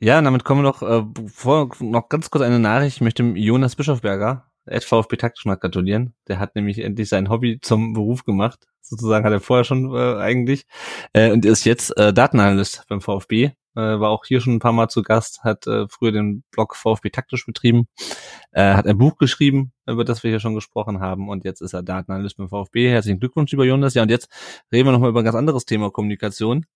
Ja, 0.00 0.22
damit 0.22 0.44
kommen 0.44 0.62
wir 0.62 0.68
noch, 0.68 0.82
äh, 0.82 1.04
vor, 1.28 1.70
noch 1.80 2.08
ganz 2.08 2.30
kurz 2.30 2.44
eine 2.44 2.60
Nachricht. 2.60 2.96
Ich 2.96 3.00
möchte 3.00 3.24
Jonas 3.24 3.74
Bischofberger, 3.74 4.48
VfB 4.80 5.16
Taktisch 5.16 5.44
mal 5.44 5.56
gratulieren. 5.56 6.14
Der 6.28 6.38
hat 6.38 6.54
nämlich 6.54 6.78
endlich 6.78 7.08
sein 7.08 7.28
Hobby 7.28 7.58
zum 7.60 7.94
Beruf 7.94 8.24
gemacht. 8.24 8.68
Sozusagen 8.80 9.24
hat 9.24 9.32
er 9.32 9.40
vorher 9.40 9.64
schon 9.64 9.94
äh, 9.94 10.16
eigentlich. 10.20 10.66
Äh, 11.12 11.32
und 11.32 11.44
ist 11.44 11.64
jetzt 11.64 11.96
äh, 11.96 12.12
Datenanalyst 12.12 12.84
beim 12.88 13.00
VfB. 13.00 13.52
Äh, 13.74 14.00
war 14.00 14.10
auch 14.10 14.24
hier 14.24 14.40
schon 14.40 14.54
ein 14.54 14.58
paar 14.60 14.72
Mal 14.72 14.88
zu 14.88 15.02
Gast, 15.02 15.44
hat 15.44 15.66
äh, 15.66 15.86
früher 15.88 16.12
den 16.12 16.42
Blog 16.50 16.74
VfB 16.74 17.10
Taktisch 17.10 17.46
betrieben, 17.46 17.86
äh, 18.52 18.74
hat 18.74 18.86
ein 18.86 18.98
Buch 18.98 19.18
geschrieben, 19.18 19.72
über 19.86 20.04
das 20.04 20.22
wir 20.22 20.30
hier 20.30 20.40
schon 20.40 20.54
gesprochen 20.54 21.00
haben. 21.00 21.28
Und 21.28 21.44
jetzt 21.44 21.60
ist 21.60 21.74
er 21.74 21.82
Datenanalyst 21.82 22.38
beim 22.38 22.48
VfB. 22.48 22.88
Herzlichen 22.90 23.20
Glückwunsch, 23.20 23.50
lieber 23.52 23.64
Jonas. 23.64 23.94
Ja, 23.94 24.02
und 24.02 24.10
jetzt 24.10 24.28
reden 24.72 24.86
wir 24.88 24.92
nochmal 24.92 25.10
über 25.10 25.20
ein 25.20 25.24
ganz 25.24 25.36
anderes 25.36 25.64
Thema 25.64 25.90
Kommunikation. 25.90 26.66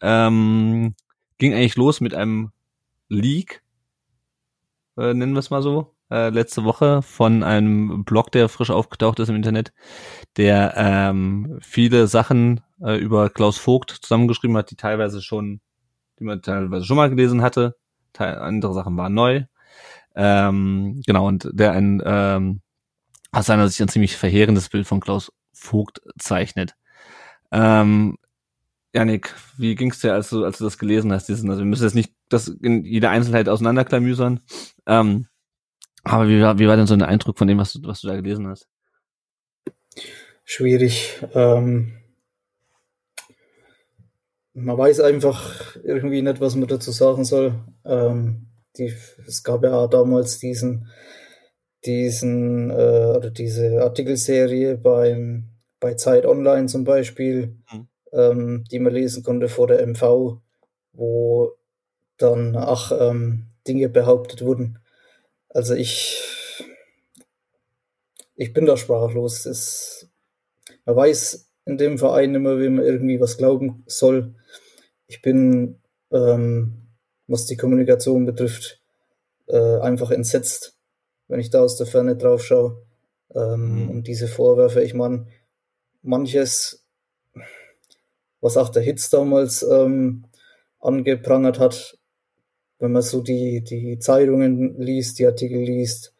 Ähm, 0.00 0.94
ging 1.38 1.54
eigentlich 1.54 1.76
los 1.76 2.00
mit 2.00 2.14
einem 2.14 2.52
Leak, 3.08 3.62
äh, 4.96 5.14
nennen 5.14 5.32
wir 5.32 5.40
es 5.40 5.50
mal 5.50 5.62
so, 5.62 5.94
äh, 6.10 6.30
letzte 6.30 6.64
Woche 6.64 7.02
von 7.02 7.42
einem 7.42 8.04
Blog, 8.04 8.32
der 8.32 8.48
frisch 8.48 8.70
aufgetaucht 8.70 9.18
ist 9.20 9.28
im 9.28 9.36
Internet, 9.36 9.72
der 10.36 10.74
ähm, 10.76 11.58
viele 11.62 12.06
Sachen 12.06 12.60
äh, 12.80 12.96
über 12.96 13.30
Klaus 13.30 13.58
Vogt 13.58 13.90
zusammengeschrieben 13.90 14.56
hat, 14.56 14.70
die 14.70 14.76
teilweise 14.76 15.22
schon, 15.22 15.60
die 16.18 16.24
man 16.24 16.42
teilweise 16.42 16.84
schon 16.84 16.96
mal 16.96 17.10
gelesen 17.10 17.42
hatte, 17.42 17.76
teil, 18.12 18.38
andere 18.38 18.74
Sachen 18.74 18.96
waren 18.96 19.14
neu. 19.14 19.44
Ähm, 20.14 21.02
genau, 21.06 21.26
und 21.28 21.48
der 21.52 21.72
ein 21.72 22.02
ähm, 22.04 22.60
aus 23.32 23.46
seiner 23.46 23.68
Sicht 23.68 23.80
ein 23.80 23.88
ziemlich 23.88 24.16
verheerendes 24.16 24.68
Bild 24.68 24.86
von 24.86 25.00
Klaus 25.00 25.32
Vogt 25.52 26.00
zeichnet. 26.18 26.74
Ähm, 27.52 28.16
Janik, 28.92 29.34
wie 29.56 29.74
ging's 29.74 30.00
dir, 30.00 30.14
als 30.14 30.30
du, 30.30 30.44
als 30.44 30.58
du 30.58 30.64
das 30.64 30.78
gelesen 30.78 31.12
hast? 31.12 31.28
Diesen, 31.28 31.48
also 31.48 31.62
wir 31.62 31.66
müssen 31.66 31.84
jetzt 31.84 31.94
nicht 31.94 32.12
das 32.28 32.48
in 32.48 32.84
jeder 32.84 33.10
Einzelheit 33.10 33.48
auseinanderklamüsern. 33.48 34.40
Ähm, 34.86 35.26
aber 36.02 36.28
wie 36.28 36.40
war, 36.40 36.58
wie 36.58 36.66
war 36.66 36.76
denn 36.76 36.86
so 36.86 36.94
ein 36.94 37.02
Eindruck 37.02 37.38
von 37.38 37.46
dem, 37.46 37.58
was 37.58 37.72
du, 37.72 37.86
was 37.86 38.00
du 38.00 38.08
da 38.08 38.16
gelesen 38.16 38.48
hast? 38.48 38.68
Schwierig. 40.44 41.22
Ähm, 41.34 41.92
man 44.54 44.76
weiß 44.76 45.00
einfach 45.00 45.76
irgendwie 45.84 46.22
nicht, 46.22 46.40
was 46.40 46.56
man 46.56 46.68
dazu 46.68 46.90
sagen 46.90 47.24
soll. 47.24 47.54
Ähm, 47.84 48.48
die, 48.76 48.94
es 49.26 49.42
gab 49.42 49.62
ja 49.62 49.86
damals 49.86 50.38
diesen, 50.38 50.88
diesen, 51.84 52.70
äh, 52.70 53.14
oder 53.16 53.30
diese 53.30 53.82
Artikelserie 53.82 54.76
beim, 54.76 55.50
bei 55.78 55.94
Zeit 55.94 56.26
Online 56.26 56.66
zum 56.66 56.84
Beispiel, 56.84 57.58
mhm. 57.72 57.88
Ähm, 58.12 58.64
die 58.70 58.78
man 58.78 58.92
lesen 58.92 59.22
konnte 59.22 59.48
vor 59.48 59.66
der 59.66 59.86
MV, 59.86 60.38
wo 60.92 61.52
dann 62.16 62.56
ach, 62.56 62.92
ähm, 62.98 63.46
Dinge 63.66 63.88
behauptet 63.88 64.42
wurden. 64.42 64.78
Also 65.48 65.74
ich, 65.74 66.22
ich 68.36 68.52
bin 68.52 68.66
da 68.66 68.76
sprachlos. 68.76 69.46
Es, 69.46 70.08
man 70.84 70.96
weiß 70.96 71.48
in 71.64 71.78
dem 71.78 71.98
Verein 71.98 72.34
immer, 72.34 72.58
wie 72.60 72.68
man 72.68 72.84
irgendwie 72.84 73.20
was 73.20 73.36
glauben 73.36 73.84
soll. 73.86 74.34
Ich 75.06 75.22
bin, 75.22 75.80
ähm, 76.12 76.88
was 77.26 77.46
die 77.46 77.56
Kommunikation 77.56 78.26
betrifft, 78.26 78.80
äh, 79.46 79.78
einfach 79.78 80.10
entsetzt, 80.10 80.76
wenn 81.28 81.40
ich 81.40 81.50
da 81.50 81.60
aus 81.60 81.76
der 81.76 81.86
Ferne 81.86 82.16
drauf 82.16 82.44
schaue. 82.44 82.82
Ähm, 83.34 83.84
mhm. 83.84 83.90
Und 83.90 84.06
diese 84.06 84.28
Vorwürfe, 84.28 84.82
ich 84.82 84.94
meine, 84.94 85.26
manches, 86.02 86.79
was 88.40 88.56
auch 88.56 88.68
der 88.68 88.82
Hitz 88.82 89.10
damals 89.10 89.62
ähm, 89.62 90.24
angeprangert 90.80 91.58
hat, 91.58 91.98
wenn 92.78 92.92
man 92.92 93.02
so 93.02 93.20
die, 93.20 93.62
die 93.62 93.98
Zeitungen 93.98 94.80
liest, 94.80 95.18
die 95.18 95.26
Artikel 95.26 95.58
liest, 95.58 96.14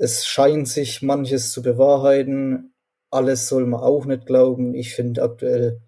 es 0.00 0.26
scheint 0.26 0.66
sich 0.66 1.02
manches 1.02 1.52
zu 1.52 1.60
bewahrheiten. 1.60 2.72
Alles 3.10 3.48
soll 3.48 3.66
man 3.66 3.80
auch 3.80 4.06
nicht 4.06 4.24
glauben. 4.24 4.74
Ich 4.74 4.94
finde 4.94 5.22
aktuell 5.22 5.82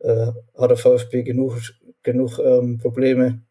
äh, 0.00 0.32
hat 0.58 0.70
der 0.70 0.76
VfB 0.76 1.22
genug, 1.22 1.58
genug 2.02 2.38
ähm, 2.38 2.78
Probleme. 2.78 3.42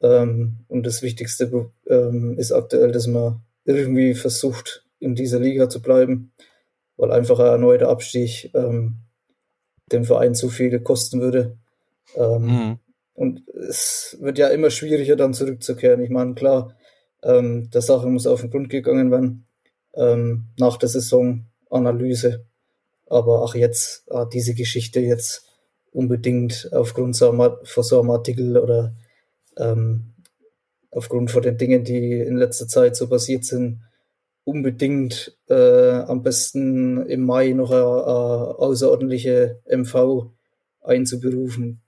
Ähm, 0.00 0.64
und 0.68 0.86
das 0.86 1.02
Wichtigste 1.02 1.70
ähm, 1.88 2.38
ist 2.38 2.52
aktuell, 2.52 2.90
dass 2.90 3.06
man 3.06 3.42
irgendwie 3.64 4.14
versucht, 4.14 4.86
in 4.98 5.14
dieser 5.14 5.40
Liga 5.40 5.68
zu 5.68 5.82
bleiben, 5.82 6.32
weil 6.96 7.12
einfach 7.12 7.38
ein 7.38 7.46
erneuter 7.46 7.90
Abstieg 7.90 8.50
ähm, 8.54 9.03
dem 9.92 10.04
Verein 10.04 10.34
zu 10.34 10.48
viel 10.48 10.78
kosten 10.80 11.20
würde. 11.20 11.56
Ähm, 12.16 12.42
mhm. 12.42 12.78
Und 13.14 13.48
es 13.48 14.16
wird 14.20 14.38
ja 14.38 14.48
immer 14.48 14.70
schwieriger, 14.70 15.16
dann 15.16 15.34
zurückzukehren. 15.34 16.02
Ich 16.02 16.10
meine, 16.10 16.34
klar, 16.34 16.74
ähm, 17.22 17.70
der 17.70 17.82
Sache 17.82 18.06
muss 18.08 18.26
auf 18.26 18.40
den 18.40 18.50
Grund 18.50 18.70
gegangen 18.70 19.10
werden 19.10 19.46
ähm, 19.94 20.46
nach 20.58 20.76
der 20.76 20.88
Saisonanalyse. 20.88 22.44
Aber 23.06 23.42
auch 23.42 23.54
jetzt, 23.54 24.10
ah, 24.10 24.24
diese 24.24 24.54
Geschichte 24.54 25.00
jetzt 25.00 25.46
unbedingt 25.92 26.70
aufgrund 26.72 27.14
so 27.14 27.30
einem, 27.30 27.56
von 27.62 27.84
so 27.84 28.00
einem 28.00 28.10
Artikel 28.10 28.58
oder 28.58 28.94
ähm, 29.56 30.14
aufgrund 30.90 31.30
von 31.30 31.42
den 31.42 31.56
Dingen, 31.56 31.84
die 31.84 32.20
in 32.20 32.36
letzter 32.36 32.66
Zeit 32.66 32.96
so 32.96 33.08
passiert 33.08 33.44
sind, 33.44 33.80
unbedingt 34.44 35.36
äh, 35.48 35.90
am 35.90 36.22
besten 36.22 37.04
im 37.06 37.24
Mai 37.24 37.52
noch 37.52 37.70
eine, 37.70 37.82
eine 37.82 38.58
außerordentliche 38.58 39.62
MV 39.66 40.30
einzuberufen 40.82 41.84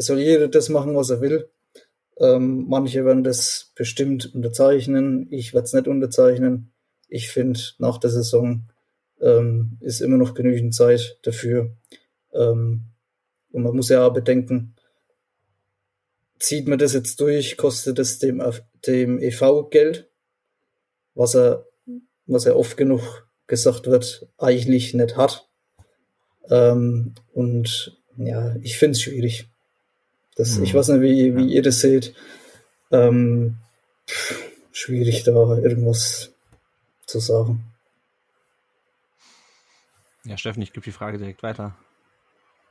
es 0.00 0.06
soll 0.06 0.20
jeder 0.20 0.48
das 0.48 0.70
machen, 0.70 0.96
was 0.96 1.10
er 1.10 1.20
will. 1.20 1.50
Ähm, 2.18 2.64
manche 2.68 3.04
werden 3.04 3.22
das 3.22 3.70
bestimmt 3.74 4.34
unterzeichnen. 4.34 5.28
Ich 5.30 5.52
werde 5.52 5.66
es 5.66 5.74
nicht 5.74 5.88
unterzeichnen. 5.88 6.72
Ich 7.08 7.30
finde, 7.30 7.60
nach 7.76 7.98
der 7.98 8.08
Saison 8.08 8.62
ähm, 9.20 9.76
ist 9.80 10.00
immer 10.00 10.16
noch 10.16 10.32
genügend 10.32 10.74
Zeit 10.74 11.18
dafür. 11.22 11.76
Ähm, 12.32 12.86
und 13.52 13.62
man 13.62 13.76
muss 13.76 13.90
ja 13.90 14.06
auch 14.06 14.12
bedenken, 14.14 14.74
zieht 16.38 16.66
man 16.66 16.78
das 16.78 16.94
jetzt 16.94 17.20
durch, 17.20 17.58
kostet 17.58 17.98
es 17.98 18.18
dem, 18.18 18.42
dem 18.86 19.18
EV 19.18 19.68
Geld, 19.68 20.09
was 21.14 21.34
er, 21.34 21.64
was 22.26 22.46
er 22.46 22.56
oft 22.56 22.76
genug 22.76 23.26
gesagt 23.46 23.86
wird, 23.86 24.28
eigentlich 24.38 24.94
nicht 24.94 25.16
hat. 25.16 25.48
Ähm, 26.48 27.14
und 27.32 27.98
ja, 28.16 28.56
ich 28.62 28.78
finde 28.78 28.92
es 28.92 29.02
schwierig. 29.02 29.48
Das, 30.36 30.56
mhm. 30.56 30.64
Ich 30.64 30.74
weiß 30.74 30.88
nicht, 30.88 31.02
wie, 31.02 31.36
wie 31.36 31.52
ihr 31.52 31.62
das 31.62 31.80
seht. 31.80 32.14
Ähm, 32.90 33.56
schwierig 34.72 35.24
da 35.24 35.32
irgendwas 35.32 36.32
zu 37.06 37.20
sagen. 37.20 37.64
Ja, 40.24 40.36
Steffen, 40.36 40.62
ich 40.62 40.72
gebe 40.72 40.84
die 40.84 40.92
Frage 40.92 41.18
direkt 41.18 41.42
weiter. 41.42 41.76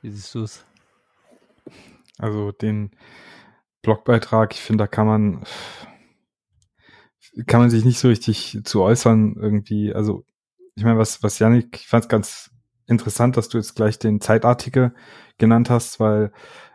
Wie 0.02 0.12
siehst 0.12 0.34
du 0.36 0.44
es? 0.44 0.64
Also 2.18 2.52
den 2.52 2.92
Blogbeitrag, 3.82 4.54
ich 4.54 4.62
finde, 4.62 4.84
da 4.84 4.88
kann 4.88 5.08
man 5.08 5.44
kann 7.46 7.62
man 7.62 7.70
sich 7.70 7.86
nicht 7.86 8.00
so 8.00 8.08
richtig 8.08 8.60
zu 8.64 8.82
äußern 8.82 9.36
irgendwie. 9.40 9.94
Also 9.94 10.26
ich 10.76 10.84
meine, 10.84 10.98
was 10.98 11.24
was 11.24 11.40
Janik, 11.40 11.78
ich 11.78 11.88
fand 11.88 12.06
es 12.06 12.10
ganz 12.10 12.52
interessant, 12.88 13.38
dass 13.38 13.50
du 13.50 13.58
jetzt 13.58 13.76
gleich 13.76 14.00
den 14.00 14.22
Zeitartikel 14.22 14.94
genannt 15.38 15.70
hast, 15.70 16.00
weil 16.00 16.32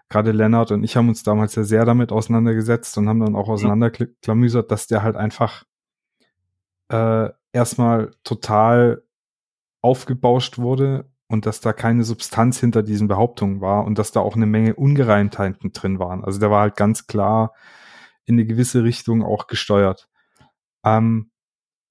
gerade 0.09 0.33
Lennart 0.33 0.71
und 0.71 0.85
ich 0.85 0.97
haben 0.97 1.09
uns 1.09 1.23
damals 1.23 1.55
ja 1.55 1.65
sehr 1.65 1.85
damit 1.85 2.13
auseinandergesetzt 2.13 2.97
und 2.99 3.09
haben 3.09 3.21
dann 3.21 3.37
auch 3.37 3.49
auseinanderklamüsert, 3.49 4.71
dass 4.71 4.87
der 4.87 5.03
halt 5.03 5.17
einfach 5.17 5.65
äh, 6.89 7.31
erstmal 7.53 8.13
total 8.23 9.03
aufgebauscht 9.81 10.59
wurde 10.59 11.11
und 11.29 11.47
dass 11.47 11.61
da 11.61 11.73
keine 11.73 12.05
Substanz 12.05 12.61
hinter 12.61 12.83
diesen 12.83 13.09
Behauptungen 13.09 13.61
war 13.61 13.85
und 13.85 13.99
dass 13.99 14.13
da 14.13 14.21
auch 14.21 14.37
eine 14.37 14.47
Menge 14.47 14.75
Ungereimtheiten 14.75 15.73
drin 15.73 15.99
waren. 15.99 16.25
Also 16.25 16.39
der 16.39 16.51
war 16.51 16.63
halt 16.63 16.77
ganz 16.77 17.07
klar 17.07 17.53
in 18.25 18.37
eine 18.37 18.47
gewisse 18.47 18.85
Richtung 18.85 19.23
auch 19.23 19.47
gesteuert. 19.47 20.09
Ähm, 20.85 21.31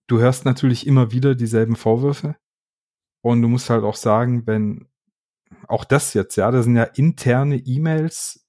du 0.08 0.20
hörst 0.20 0.46
natürlich 0.46 0.88
immer 0.88 1.12
wieder 1.12 1.36
dieselben 1.36 1.76
Vorwürfe 1.76 2.36
und 3.22 3.42
du 3.42 3.48
musst 3.48 3.70
halt 3.70 3.84
auch 3.84 3.96
sagen, 3.96 4.46
wenn 4.46 4.88
auch 5.68 5.86
das 5.86 6.14
jetzt, 6.14 6.36
ja, 6.36 6.52
da 6.52 6.64
sind 6.64 6.76
ja 6.76 6.84
interne 6.84 7.58
E-Mails 7.58 8.46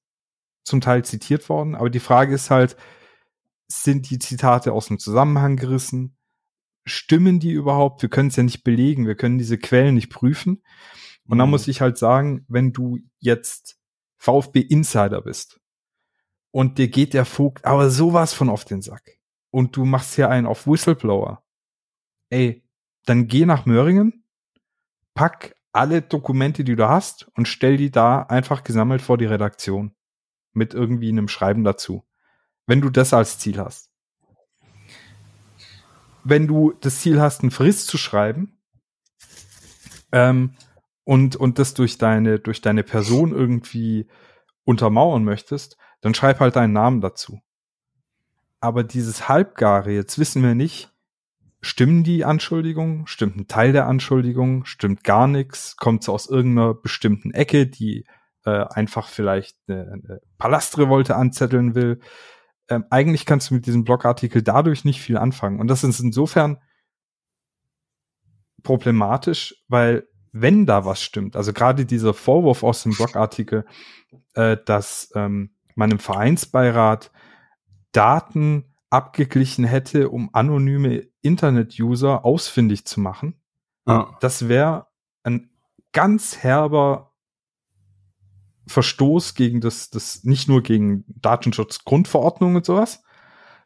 zum 0.65 0.81
Teil 0.81 1.05
zitiert 1.05 1.49
worden, 1.49 1.75
aber 1.75 1.91
die 1.91 2.01
Frage 2.01 2.35
ist 2.35 2.51
halt, 2.51 2.77
sind 3.67 4.11
die 4.11 4.19
Zitate 4.19 4.73
aus 4.73 4.87
dem 4.87 4.99
Zusammenhang 4.99 5.57
gerissen? 5.57 6.17
Stimmen 6.87 7.41
die 7.41 7.53
überhaupt? 7.53 8.03
Wir 8.03 8.11
können 8.11 8.29
es 8.29 8.37
ja 8.37 8.43
nicht 8.43 8.63
belegen, 8.63 9.07
wir 9.07 9.15
können 9.15 9.39
diese 9.39 9.59
Quellen 9.59 9.95
nicht 9.95 10.11
prüfen. 10.11 10.63
Und 11.27 11.37
mhm. 11.37 11.39
dann 11.39 11.51
muss 11.51 11.69
ich 11.69 11.81
halt 11.81 11.97
sagen, 11.97 12.45
wenn 12.49 12.73
du 12.73 12.99
jetzt 13.19 13.79
VfB 14.17 14.61
Insider 14.61 15.23
bist 15.23 15.61
und 16.51 16.79
dir 16.79 16.89
geht 16.89 17.15
der 17.15 17.25
Vogt 17.25 17.65
aber 17.65 17.91
sowas 17.91 18.33
von 18.33 18.49
auf 18.49 18.65
den 18.65 18.83
Sack 18.83 19.19
und 19.54 19.76
du 19.76 19.84
machst 19.84 20.16
hier 20.16 20.30
einen 20.30 20.49
auf 20.49 20.66
Whistleblower, 20.66 21.44
ey, 22.28 22.64
dann 23.06 23.28
geh 23.28 23.46
nach 23.46 23.66
Möhringen, 23.66 24.25
pack 25.14 25.54
alle 25.70 26.02
Dokumente, 26.02 26.64
die 26.64 26.75
du 26.75 26.88
hast 26.88 27.28
und 27.37 27.46
stell 27.46 27.76
die 27.76 27.92
da 27.92 28.23
einfach 28.23 28.64
gesammelt 28.64 29.00
vor 29.00 29.16
die 29.16 29.26
Redaktion 29.26 29.94
mit 30.54 30.75
irgendwie 30.75 31.08
einem 31.08 31.28
Schreiben 31.28 31.62
dazu. 31.62 32.04
Wenn 32.66 32.80
du 32.80 32.90
das 32.90 33.14
als 33.14 33.38
Ziel 33.38 33.61
hast. 33.61 33.92
Wenn 36.25 36.49
du 36.49 36.73
das 36.80 36.99
Ziel 36.99 37.20
hast, 37.20 37.42
einen 37.42 37.52
Frist 37.52 37.87
zu 37.87 37.96
schreiben 37.96 38.58
ähm, 40.11 40.56
und, 41.04 41.37
und 41.37 41.61
das 41.61 41.75
durch 41.75 41.96
deine, 41.96 42.40
durch 42.40 42.61
deine 42.61 42.82
Person 42.82 43.30
irgendwie 43.30 44.08
untermauern 44.64 45.23
möchtest, 45.23 45.76
dann 46.00 46.12
schreib 46.12 46.40
halt 46.40 46.56
deinen 46.56 46.73
Namen 46.73 47.00
dazu. 47.00 47.40
Aber 48.64 48.83
dieses 48.83 49.28
Halbgare, 49.28 49.90
jetzt 49.90 50.18
wissen 50.18 50.42
wir 50.42 50.54
nicht, 50.54 50.90
Stimmen 51.61 52.02
die 52.02 52.25
Anschuldigungen? 52.25 53.06
Stimmt 53.06 53.37
ein 53.37 53.47
Teil 53.47 53.73
der 53.73 53.87
Anschuldigungen? 53.87 54.64
Stimmt 54.64 55.04
gar 55.04 55.28
nichts? 55.28 55.76
Kommt 55.76 56.00
es 56.00 56.09
aus 56.09 56.30
irgendeiner 56.30 56.73
bestimmten 56.73 57.30
Ecke, 57.33 57.66
die 57.66 58.06
äh, 58.47 58.64
einfach 58.71 59.09
vielleicht 59.09 59.59
eine, 59.68 59.92
eine 59.92 60.21
Palastrevolte 60.38 61.14
anzetteln 61.14 61.75
will? 61.75 62.00
Ähm, 62.71 62.87
eigentlich 62.88 63.26
kannst 63.26 63.50
du 63.50 63.54
mit 63.54 63.66
diesem 63.66 63.85
Blogartikel 63.85 64.40
dadurch 64.40 64.87
nicht 64.87 65.02
viel 65.02 65.18
anfangen. 65.18 65.61
Und 65.61 65.68
das 65.68 65.85
ist 65.85 66.00
insofern 66.00 66.56
problematisch, 68.62 69.62
weil 69.68 70.09
wenn 70.33 70.64
da 70.64 70.87
was 70.87 71.02
stimmt, 71.02 71.37
also 71.37 71.52
gerade 71.52 71.85
dieser 71.85 72.14
Vorwurf 72.14 72.62
aus 72.62 72.83
dem 72.83 72.92
Blogartikel, 72.92 73.66
äh, 74.33 74.56
dass 74.64 75.12
ähm, 75.14 75.50
man 75.75 75.90
im 75.90 75.99
Vereinsbeirat 75.99 77.11
Daten 77.95 78.65
abgeglichen 78.91 79.65
hätte, 79.65 80.11
um 80.11 80.31
anonyme 80.33 81.09
Internet-User 81.23 82.25
ausfindig 82.25 82.85
zu 82.85 83.01
machen. 83.01 83.41
Ah. 83.87 84.17
Das 84.21 84.49
wäre 84.49 84.89
ein 85.23 85.51
ganz 85.93 86.39
herber 86.39 87.13
Verstoß 88.67 89.35
gegen 89.35 89.61
das, 89.61 89.91
das 89.91 90.25
nicht 90.25 90.49
nur 90.49 90.63
gegen 90.63 91.05
Datenschutzgrundverordnung 91.09 92.57
und 92.57 92.65
sowas, 92.65 93.03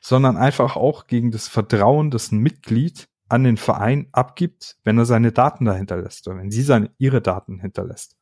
sondern 0.00 0.36
einfach 0.36 0.76
auch 0.76 1.06
gegen 1.06 1.30
das 1.30 1.48
Vertrauen, 1.48 2.10
das 2.10 2.32
ein 2.32 2.38
Mitglied 2.38 3.08
an 3.28 3.44
den 3.44 3.56
Verein 3.56 4.08
abgibt, 4.12 4.76
wenn 4.84 4.98
er 4.98 5.04
seine 5.04 5.32
Daten 5.32 5.64
dahinter 5.64 5.98
lässt 5.98 6.26
oder 6.26 6.38
wenn 6.38 6.50
sie 6.50 6.62
seine, 6.62 6.90
ihre 6.98 7.20
Daten 7.20 7.60
hinterlässt. 7.60 8.16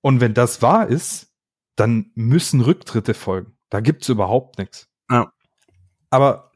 Und 0.00 0.20
wenn 0.20 0.34
das 0.34 0.62
wahr 0.62 0.88
ist, 0.88 1.32
dann 1.76 2.10
müssen 2.14 2.60
Rücktritte 2.60 3.14
folgen. 3.14 3.56
Da 3.72 3.80
gibt's 3.80 4.10
überhaupt 4.10 4.58
nichts. 4.58 4.86
Ja. 5.10 5.32
Aber 6.10 6.52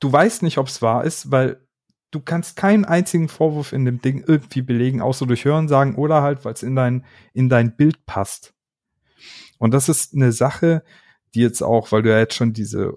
du 0.00 0.10
weißt 0.10 0.42
nicht, 0.42 0.56
ob 0.56 0.68
es 0.68 0.80
wahr 0.80 1.04
ist, 1.04 1.30
weil 1.30 1.62
du 2.10 2.20
kannst 2.20 2.56
keinen 2.56 2.86
einzigen 2.86 3.28
Vorwurf 3.28 3.74
in 3.74 3.84
dem 3.84 4.00
Ding 4.00 4.24
irgendwie 4.26 4.62
belegen, 4.62 5.02
außer 5.02 5.26
durch 5.26 5.44
Hören 5.44 5.68
sagen 5.68 5.96
oder 5.96 6.22
halt, 6.22 6.46
weil 6.46 6.54
es 6.54 6.62
in 6.62 6.74
dein, 6.74 7.04
in 7.34 7.50
dein 7.50 7.76
Bild 7.76 8.06
passt. 8.06 8.54
Und 9.58 9.74
das 9.74 9.90
ist 9.90 10.14
eine 10.14 10.32
Sache, 10.32 10.82
die 11.34 11.40
jetzt 11.40 11.60
auch, 11.60 11.92
weil 11.92 12.00
du 12.00 12.08
ja 12.08 12.18
jetzt 12.18 12.34
schon 12.34 12.54
diese, 12.54 12.94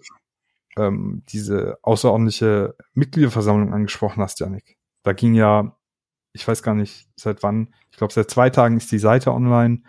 ähm, 0.78 1.24
diese 1.28 1.78
außerordentliche 1.82 2.78
Mitgliederversammlung 2.94 3.74
angesprochen 3.74 4.24
hast, 4.24 4.40
Janik. 4.40 4.78
Da 5.04 5.12
ging 5.12 5.34
ja, 5.34 5.76
ich 6.32 6.48
weiß 6.48 6.64
gar 6.64 6.74
nicht, 6.74 7.10
seit 7.18 7.44
wann, 7.44 7.74
ich 7.92 7.98
glaube, 7.98 8.14
seit 8.14 8.32
zwei 8.32 8.50
Tagen 8.50 8.78
ist 8.78 8.94
die 8.94 8.98
Seite 8.98 9.34
online. 9.34 9.84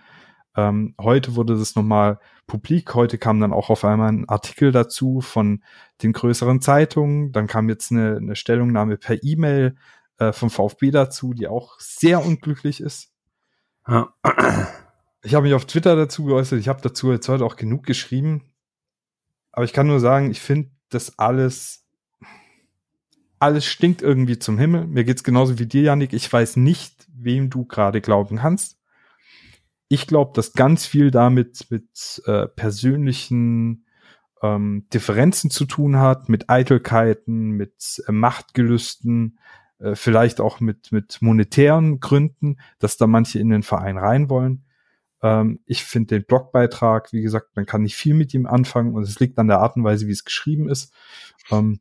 Ähm, 0.56 0.94
heute 1.00 1.34
wurde 1.34 1.56
das 1.56 1.74
nochmal 1.74 2.18
publik. 2.46 2.94
Heute 2.94 3.18
kam 3.18 3.40
dann 3.40 3.52
auch 3.52 3.70
auf 3.70 3.84
einmal 3.84 4.12
ein 4.12 4.28
Artikel 4.28 4.72
dazu 4.72 5.20
von 5.20 5.62
den 6.02 6.12
größeren 6.12 6.60
Zeitungen. 6.60 7.32
Dann 7.32 7.46
kam 7.46 7.68
jetzt 7.68 7.90
eine, 7.90 8.16
eine 8.16 8.36
Stellungnahme 8.36 8.98
per 8.98 9.22
E-Mail 9.22 9.76
äh, 10.18 10.32
vom 10.32 10.50
VfB 10.50 10.90
dazu, 10.90 11.32
die 11.34 11.48
auch 11.48 11.78
sehr 11.78 12.24
unglücklich 12.24 12.80
ist. 12.80 13.12
Ja. 13.88 14.12
Ich 15.24 15.34
habe 15.34 15.44
mich 15.44 15.54
auf 15.54 15.66
Twitter 15.66 15.94
dazu 15.96 16.24
geäußert. 16.24 16.58
Ich 16.58 16.68
habe 16.68 16.82
dazu 16.82 17.12
jetzt 17.12 17.28
heute 17.28 17.44
auch 17.44 17.56
genug 17.56 17.84
geschrieben. 17.84 18.52
Aber 19.52 19.64
ich 19.64 19.72
kann 19.72 19.86
nur 19.86 20.00
sagen, 20.00 20.30
ich 20.30 20.40
finde 20.40 20.70
das 20.88 21.18
alles, 21.18 21.86
alles 23.38 23.64
stinkt 23.64 24.02
irgendwie 24.02 24.38
zum 24.38 24.58
Himmel. 24.58 24.86
Mir 24.86 25.04
geht's 25.04 25.22
genauso 25.22 25.58
wie 25.58 25.66
dir, 25.66 25.82
Janik. 25.82 26.12
Ich 26.12 26.30
weiß 26.32 26.56
nicht, 26.56 27.06
wem 27.14 27.50
du 27.50 27.64
gerade 27.64 28.00
glauben 28.00 28.38
kannst. 28.38 28.81
Ich 29.92 30.06
glaube, 30.06 30.32
dass 30.34 30.54
ganz 30.54 30.86
viel 30.86 31.10
damit 31.10 31.66
mit 31.68 32.22
äh, 32.24 32.46
persönlichen 32.46 33.84
ähm, 34.40 34.86
Differenzen 34.90 35.50
zu 35.50 35.66
tun 35.66 35.98
hat, 35.98 36.30
mit 36.30 36.48
Eitelkeiten, 36.48 37.50
mit 37.50 38.02
äh, 38.08 38.10
Machtgelüsten, 38.10 39.38
äh, 39.80 39.94
vielleicht 39.94 40.40
auch 40.40 40.60
mit, 40.60 40.92
mit 40.92 41.20
monetären 41.20 42.00
Gründen, 42.00 42.56
dass 42.78 42.96
da 42.96 43.06
manche 43.06 43.38
in 43.38 43.50
den 43.50 43.62
Verein 43.62 43.98
rein 43.98 44.30
wollen. 44.30 44.64
Ähm, 45.20 45.60
ich 45.66 45.84
finde 45.84 46.14
den 46.18 46.24
Blogbeitrag, 46.24 47.12
wie 47.12 47.20
gesagt, 47.20 47.54
man 47.54 47.66
kann 47.66 47.82
nicht 47.82 47.96
viel 47.96 48.14
mit 48.14 48.32
ihm 48.32 48.46
anfangen 48.46 48.94
und 48.94 49.02
es 49.02 49.20
liegt 49.20 49.38
an 49.38 49.48
der 49.48 49.58
Art 49.58 49.76
und 49.76 49.84
Weise, 49.84 50.06
wie 50.06 50.12
es 50.12 50.24
geschrieben 50.24 50.70
ist. 50.70 50.94
Ähm, 51.50 51.80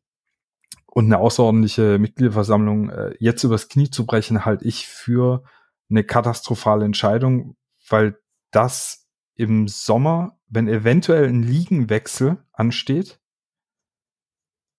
und 0.84 1.06
eine 1.06 1.16
außerordentliche 1.16 1.98
Mitgliederversammlung 1.98 2.90
äh, 2.90 3.14
jetzt 3.20 3.42
übers 3.42 3.70
Knie 3.70 3.88
zu 3.88 4.04
brechen, 4.04 4.44
halte 4.44 4.66
ich 4.66 4.86
für 4.86 5.44
eine 5.88 6.04
katastrophale 6.04 6.84
Entscheidung, 6.84 7.56
weil 7.92 8.18
das 8.50 9.08
im 9.34 9.68
Sommer, 9.68 10.38
wenn 10.48 10.68
eventuell 10.68 11.28
ein 11.28 11.42
Ligenwechsel 11.42 12.44
ansteht, 12.52 13.20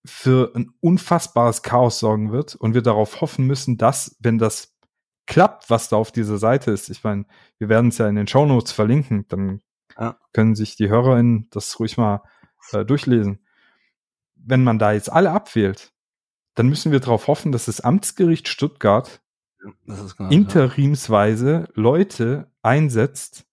für 0.04 0.52
ein 0.54 0.70
unfassbares 0.80 1.62
Chaos 1.62 1.98
sorgen 1.98 2.30
wird 2.30 2.54
und 2.54 2.74
wir 2.74 2.82
darauf 2.82 3.20
hoffen 3.20 3.46
müssen, 3.46 3.78
dass, 3.78 4.16
wenn 4.20 4.38
das 4.38 4.76
klappt, 5.26 5.70
was 5.70 5.88
da 5.88 5.96
auf 5.96 6.12
dieser 6.12 6.36
Seite 6.36 6.70
ist, 6.70 6.90
ich 6.90 7.02
meine, 7.02 7.24
wir 7.58 7.68
werden 7.68 7.88
es 7.88 7.98
ja 7.98 8.08
in 8.08 8.16
den 8.16 8.26
Show 8.26 8.44
Notes 8.44 8.72
verlinken, 8.72 9.26
dann 9.28 9.62
ja. 9.98 10.18
können 10.32 10.54
sich 10.54 10.76
die 10.76 10.88
HörerInnen 10.88 11.48
das 11.50 11.80
ruhig 11.80 11.96
mal 11.96 12.22
äh, 12.72 12.84
durchlesen. 12.84 13.46
Wenn 14.34 14.62
man 14.62 14.78
da 14.78 14.92
jetzt 14.92 15.10
alle 15.10 15.30
abwählt, 15.30 15.94
dann 16.54 16.68
müssen 16.68 16.92
wir 16.92 17.00
darauf 17.00 17.26
hoffen, 17.26 17.52
dass 17.52 17.64
das 17.64 17.80
Amtsgericht 17.80 18.48
Stuttgart 18.48 19.22
genau, 19.58 20.30
interimsweise 20.30 21.66
ja. 21.66 21.68
Leute 21.74 22.52
einsetzt, 22.64 23.44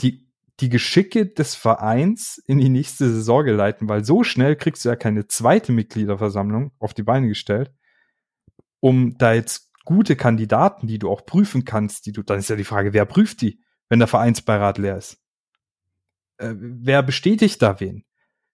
die 0.00 0.30
die 0.60 0.68
Geschicke 0.68 1.26
des 1.26 1.54
Vereins 1.54 2.38
in 2.46 2.58
die 2.58 2.68
nächste 2.68 3.10
Saison 3.10 3.44
geleiten, 3.44 3.88
weil 3.88 4.04
so 4.04 4.22
schnell 4.22 4.56
kriegst 4.56 4.84
du 4.84 4.88
ja 4.88 4.96
keine 4.96 5.26
zweite 5.26 5.72
Mitgliederversammlung 5.72 6.72
auf 6.78 6.94
die 6.94 7.02
Beine 7.02 7.28
gestellt, 7.28 7.72
um 8.80 9.18
da 9.18 9.34
jetzt 9.34 9.72
gute 9.84 10.16
Kandidaten, 10.16 10.86
die 10.86 10.98
du 10.98 11.10
auch 11.10 11.26
prüfen 11.26 11.64
kannst, 11.64 12.06
die 12.06 12.12
du, 12.12 12.22
dann 12.22 12.38
ist 12.38 12.50
ja 12.50 12.56
die 12.56 12.64
Frage, 12.64 12.92
wer 12.92 13.04
prüft 13.04 13.40
die, 13.40 13.60
wenn 13.88 13.98
der 13.98 14.08
Vereinsbeirat 14.08 14.78
leer 14.78 14.96
ist? 14.96 15.18
Äh, 16.38 16.54
wer 16.56 17.02
bestätigt 17.02 17.60
da 17.60 17.80
wen? 17.80 18.04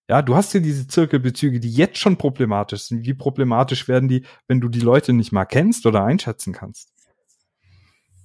Ja, 0.09 0.23
du 0.23 0.35
hast 0.35 0.53
ja 0.55 0.61
diese 0.61 0.89
Zirkelbezüge, 0.89 1.61
die 1.61 1.71
jetzt 1.71 1.99
schon 1.99 2.17
problematisch 2.17 2.83
sind. 2.83 3.07
Wie 3.07 3.15
problematisch 3.15 3.87
werden 3.87 4.09
die, 4.09 4.25
wenn 4.49 4.61
du 4.61 4.69
die 4.69 4.81
Leute 4.81 5.13
nicht 5.13 5.31
mal 5.31 5.45
kennst 5.45 5.87
oder 5.87 6.03
einschätzen 6.03 6.53
kannst? 6.53 6.93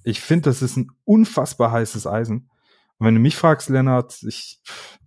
Ich 0.06 0.20
finde, 0.20 0.50
das 0.50 0.62
ist 0.62 0.76
ein 0.76 0.92
unfassbar 1.04 1.72
heißes 1.72 2.06
Eisen. 2.06 2.48
Und 2.98 3.06
wenn 3.06 3.14
du 3.16 3.20
mich 3.20 3.34
fragst, 3.34 3.68
Lennart, 3.68 4.22
ich, 4.22 4.60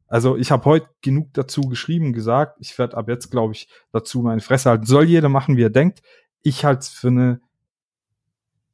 also 0.07 0.35
ich 0.35 0.51
habe 0.51 0.65
heute 0.65 0.89
genug 1.01 1.29
dazu 1.33 1.61
geschrieben, 1.61 2.11
gesagt, 2.11 2.57
ich 2.59 2.77
werde 2.77 2.97
ab 2.97 3.07
jetzt, 3.07 3.31
glaube 3.31 3.53
ich, 3.53 3.69
dazu 3.93 4.21
meine 4.21 4.41
Fresse 4.41 4.69
halten. 4.69 4.85
Soll 4.85 5.05
jeder 5.05 5.29
machen, 5.29 5.55
wie 5.55 5.63
er 5.63 5.69
denkt. 5.69 6.01
Ich 6.41 6.65
halte 6.65 6.81
es 6.81 6.89
für 6.89 7.07
eine 7.07 7.39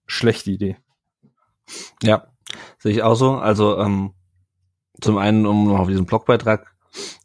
schlechte 0.07 0.49
Idee. 0.49 0.77
Ja, 2.01 2.25
sehe 2.79 2.93
ich 2.93 3.03
auch 3.03 3.15
so. 3.15 3.35
Also 3.35 3.77
ähm, 3.77 4.15
zum 5.01 5.19
einen, 5.19 5.45
um 5.45 5.67
noch 5.67 5.77
auf 5.77 5.89
diesen 5.89 6.07
Blogbeitrag 6.07 6.75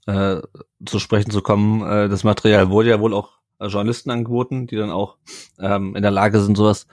äh, 0.04 0.42
zu 0.84 0.98
sprechen 0.98 1.30
zu 1.30 1.40
kommen, 1.40 1.80
äh, 1.90 2.10
das 2.10 2.22
Material 2.22 2.68
wurde 2.68 2.90
ja 2.90 3.00
wohl 3.00 3.14
auch 3.14 3.38
äh, 3.60 3.68
Journalisten 3.68 4.10
angeboten, 4.10 4.66
die 4.66 4.76
dann 4.76 4.90
auch 4.90 5.16
ähm, 5.58 5.96
in 5.96 6.02
der 6.02 6.10
Lage 6.10 6.38
sind, 6.42 6.58
sowas 6.58 6.86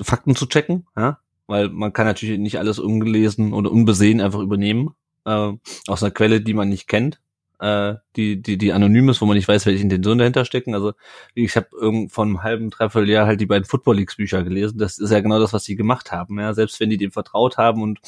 Fakten 0.00 0.36
zu 0.36 0.46
checken, 0.46 0.86
ja, 0.96 1.18
weil 1.46 1.68
man 1.68 1.92
kann 1.92 2.06
natürlich 2.06 2.38
nicht 2.38 2.58
alles 2.58 2.78
ungelesen 2.78 3.52
oder 3.52 3.70
unbesehen 3.70 4.20
einfach 4.20 4.40
übernehmen 4.40 4.94
äh, 5.24 5.52
aus 5.86 6.02
einer 6.02 6.12
Quelle, 6.12 6.40
die 6.40 6.54
man 6.54 6.68
nicht 6.68 6.88
kennt, 6.88 7.20
äh, 7.60 7.94
die 8.16 8.40
die 8.42 8.58
die 8.58 8.72
anonym 8.72 9.08
ist, 9.08 9.20
wo 9.20 9.26
man 9.26 9.36
nicht 9.36 9.48
weiß, 9.48 9.66
welche 9.66 9.82
Intentionen 9.82 10.18
dahinter 10.18 10.44
stecken. 10.44 10.74
Also 10.74 10.94
ich 11.34 11.56
habe 11.56 11.68
von 12.08 12.28
einem 12.28 12.42
halben 12.42 12.70
Dreivierteljahr 12.70 13.26
halt 13.26 13.40
die 13.40 13.46
beiden 13.46 13.64
Football 13.64 13.96
Leagues 13.96 14.16
Bücher 14.16 14.42
gelesen. 14.42 14.78
Das 14.78 14.98
ist 14.98 15.10
ja 15.10 15.20
genau 15.20 15.38
das, 15.38 15.52
was 15.52 15.64
sie 15.64 15.76
gemacht 15.76 16.12
haben. 16.12 16.38
Ja, 16.38 16.54
selbst 16.54 16.80
wenn 16.80 16.90
die 16.90 16.98
dem 16.98 17.12
vertraut 17.12 17.58
haben 17.58 17.82
und 17.82 18.00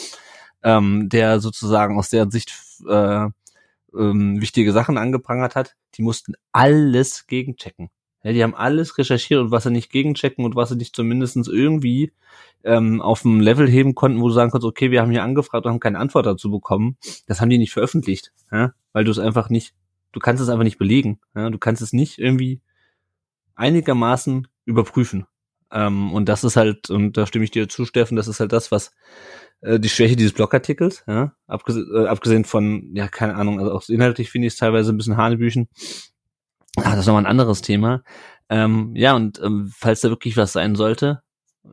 ähm, 0.63 1.09
der 1.09 1.41
sozusagen 1.41 1.99
aus 1.99 2.11
deren 2.11 2.31
Sicht 2.31 2.55
äh, 2.89 3.27
ähm, 3.97 4.41
wichtige 4.41 4.73
Sachen 4.73 4.99
angeprangert 4.99 5.55
hat, 5.55 5.77
die 5.97 6.03
mussten 6.03 6.35
alles 6.53 7.27
gegenchecken. 7.27 7.91
Ja, 8.25 8.33
die 8.33 8.43
haben 8.43 8.55
alles 8.55 8.97
recherchiert 8.97 9.41
und 9.41 9.51
was 9.51 9.65
sie 9.65 9.71
nicht 9.71 9.91
gegenchecken 9.91 10.45
und 10.47 10.57
was 10.57 10.71
sie 10.71 10.77
nicht 10.77 10.97
zumindestens 10.97 11.47
irgendwie 11.47 12.13
ähm, 12.65 13.03
auf 13.03 13.23
dem 13.23 13.39
Level 13.39 13.69
heben 13.69 13.95
konnten, 13.95 14.21
wo 14.21 14.29
du 14.29 14.35
sagen 14.35 14.51
kannst, 14.51 14.67
okay, 14.67 14.91
wir 14.91 15.03
haben 15.03 15.11
hier 15.11 15.23
angefragt 15.23 15.67
und 15.67 15.73
haben 15.73 15.81
keine 15.81 15.99
Antwort 15.99 16.25
dazu 16.25 16.51
bekommen, 16.51 16.97
das 17.27 17.41
haben 17.41 17.51
die 17.51 17.59
nicht 17.59 17.73
veröffentlicht, 17.73 18.33
ja? 18.51 18.73
weil 18.95 19.05
du 19.05 19.11
es 19.11 19.19
einfach 19.19 19.51
nicht, 19.51 19.75
du 20.13 20.21
kannst 20.21 20.43
es 20.43 20.49
einfach 20.49 20.65
nicht 20.65 20.79
belegen, 20.79 21.21
ja? 21.37 21.51
du 21.51 21.59
kannst 21.59 21.83
es 21.83 21.93
nicht 21.93 22.19
irgendwie 22.19 22.63
einigermaßen 23.57 24.49
überprüfen. 24.65 25.27
Ähm, 25.71 26.11
und 26.13 26.29
das 26.29 26.45
ist 26.45 26.57
halt, 26.57 26.89
und 26.89 27.19
da 27.19 27.27
stimme 27.27 27.45
ich 27.45 27.51
dir 27.51 27.69
zu, 27.69 27.85
Steffen, 27.85 28.17
das 28.17 28.29
ist 28.29 28.41
halt 28.41 28.53
das, 28.53 28.73
was 28.73 28.93
äh, 29.61 29.79
die 29.79 29.91
Schwäche 29.91 30.17
dieses 30.17 30.33
Blogartikels, 30.33 31.05
ja, 31.07 31.35
abgesehen, 31.47 31.87
äh, 31.95 32.07
abgesehen 32.07 32.45
von, 32.47 32.91
ja, 32.95 33.09
keine 33.09 33.35
Ahnung, 33.35 33.61
also 33.61 33.73
auch 33.73 33.87
inhaltlich 33.89 34.31
finde 34.31 34.47
ich 34.47 34.55
es 34.55 34.59
teilweise 34.59 34.93
ein 34.93 34.97
bisschen 34.97 35.19
Hanebüchen. 35.19 35.69
Ah, 36.77 36.91
das 36.91 37.01
ist 37.01 37.07
nochmal 37.07 37.23
ein 37.23 37.31
anderes 37.31 37.63
Thema. 37.63 38.03
Ähm, 38.49 38.95
ja, 38.97 39.15
und 39.15 39.41
ähm, 39.43 39.71
falls 39.75 40.01
da 40.01 40.11
wirklich 40.11 40.37
was 40.37 40.53
sein 40.53 40.75
sollte, 40.75 41.23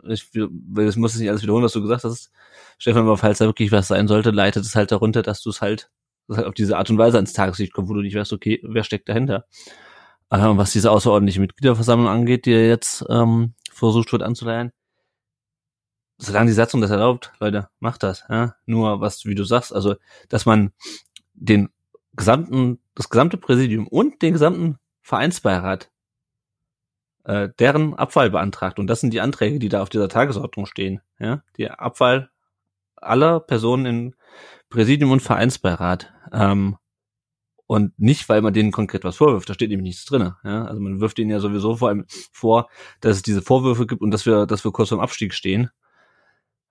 ich, 0.08 0.30
ich 0.34 0.96
muss 0.96 1.16
nicht 1.16 1.30
alles 1.30 1.42
wiederholen, 1.44 1.66
was 1.66 1.74
du 1.74 1.82
gesagt 1.82 2.04
hast, 2.04 2.32
Stefan, 2.78 3.04
aber 3.04 3.18
falls 3.18 3.40
da 3.40 3.46
wirklich 3.46 3.72
was 3.72 3.88
sein 3.88 4.08
sollte, 4.08 4.32
leitet 4.32 4.64
es 4.64 4.76
halt 4.76 4.92
darunter, 4.92 5.22
dass 5.22 5.42
du 5.42 5.50
es 5.50 5.62
halt, 5.62 5.92
dass 6.28 6.38
halt 6.38 6.48
auf 6.48 6.54
diese 6.54 6.78
Art 6.78 6.90
und 6.90 6.98
Weise 6.98 7.18
ans 7.18 7.34
Tageslicht 7.34 7.74
kommt, 7.74 7.90
wo 7.90 7.94
du 7.94 8.02
nicht 8.02 8.16
weißt, 8.16 8.34
okay, 8.34 8.62
wer 8.64 8.84
steckt 8.84 9.10
dahinter. 9.10 9.46
Äh, 10.30 10.38
was 10.40 10.72
diese 10.72 10.92
außerordentliche 10.92 11.42
Mitgliederversammlung 11.42 12.08
angeht, 12.08 12.46
die 12.46 12.52
jetzt 12.52 13.06
ähm, 13.10 13.54
versucht 13.72 14.12
wird 14.14 14.24
anzuleihen, 14.24 14.72
solange 16.18 16.48
die 16.48 16.54
Satzung 16.54 16.82
das 16.82 16.92
erlaubt, 16.92 17.34
Leute, 17.40 17.70
macht 17.80 18.04
das. 18.04 18.24
Ja? 18.30 18.56
Nur 18.66 19.02
was, 19.02 19.26
wie 19.26 19.36
du 19.36 19.44
sagst, 19.44 19.74
also, 19.74 19.96
dass 20.30 20.46
man 20.46 20.72
den 21.34 21.70
gesamten, 22.14 22.80
das 22.96 23.10
gesamte 23.10 23.38
Präsidium 23.38 23.88
und 23.88 24.22
den 24.22 24.34
gesamten 24.34 24.78
Vereinsbeirat 25.02 25.92
äh, 27.24 27.50
deren 27.60 27.94
Abfall 27.96 28.30
beantragt. 28.30 28.80
Und 28.80 28.88
das 28.88 29.02
sind 29.02 29.14
die 29.14 29.22
Anträge, 29.22 29.60
die 29.60 29.70
da 29.70 29.82
auf 29.82 29.90
dieser 29.90 30.10
Tagesordnung 30.10 30.66
stehen. 30.66 31.02
Ja? 31.20 31.44
Die 31.58 31.70
Abfall 31.70 32.30
aller 32.96 33.40
Personen 33.40 33.86
im 33.86 34.16
Präsidium 34.70 35.12
und 35.12 35.22
Vereinsbeirat. 35.22 36.14
Ähm, 36.32 36.78
und 37.68 37.98
nicht, 37.98 38.28
weil 38.28 38.42
man 38.42 38.54
denen 38.54 38.72
konkret 38.72 39.04
was 39.06 39.18
vorwirft, 39.18 39.50
da 39.50 39.54
steht 39.54 39.70
nämlich 39.70 39.90
nichts 39.90 40.06
drin. 40.06 40.34
Ja? 40.44 40.66
Also 40.66 40.82
man 40.82 41.00
wirft 41.00 41.20
ihnen 41.20 41.32
ja 41.32 41.40
sowieso 41.40 41.78
vor 41.78 41.90
allem 41.90 42.06
vor, 42.32 42.70
dass 43.00 43.18
es 43.18 43.22
diese 43.24 43.42
Vorwürfe 43.42 43.88
gibt 43.88 44.02
und 44.02 44.12
dass 44.12 44.26
wir, 44.26 44.46
dass 44.46 44.66
wir 44.66 44.72
kurz 44.72 44.90
vorm 44.90 45.02
Abstieg 45.02 45.34
stehen. 45.34 45.70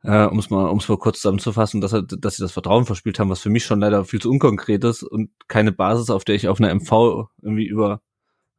äh, 0.03 0.25
um 0.25 0.38
es 0.38 0.51
mal, 0.51 0.69
um 0.69 0.79
es 0.79 0.88
mal 0.88 0.99
kurz 0.99 1.21
zusammenzufassen, 1.21 1.81
dass, 1.81 1.93
dass 1.93 2.37
sie 2.37 2.43
das 2.43 2.53
Vertrauen 2.53 2.87
verspielt 2.87 3.19
haben, 3.19 3.31
was 3.31 3.40
für 3.40 3.51
mich 3.51 3.64
schon 3.64 3.81
leider 3.81 4.05
viel 4.05 4.21
zu 4.21 4.31
unkonkret 4.31 4.83
ist 4.85 5.03
und 5.03 5.31
keine 5.49 5.73
Basis, 5.73 6.11
auf 6.11 6.25
der 6.25 6.35
ich 6.35 6.49
auf 6.49 6.61
einer 6.61 6.75
MV 6.75 7.29
irgendwie 7.43 7.66
über 7.66 8.01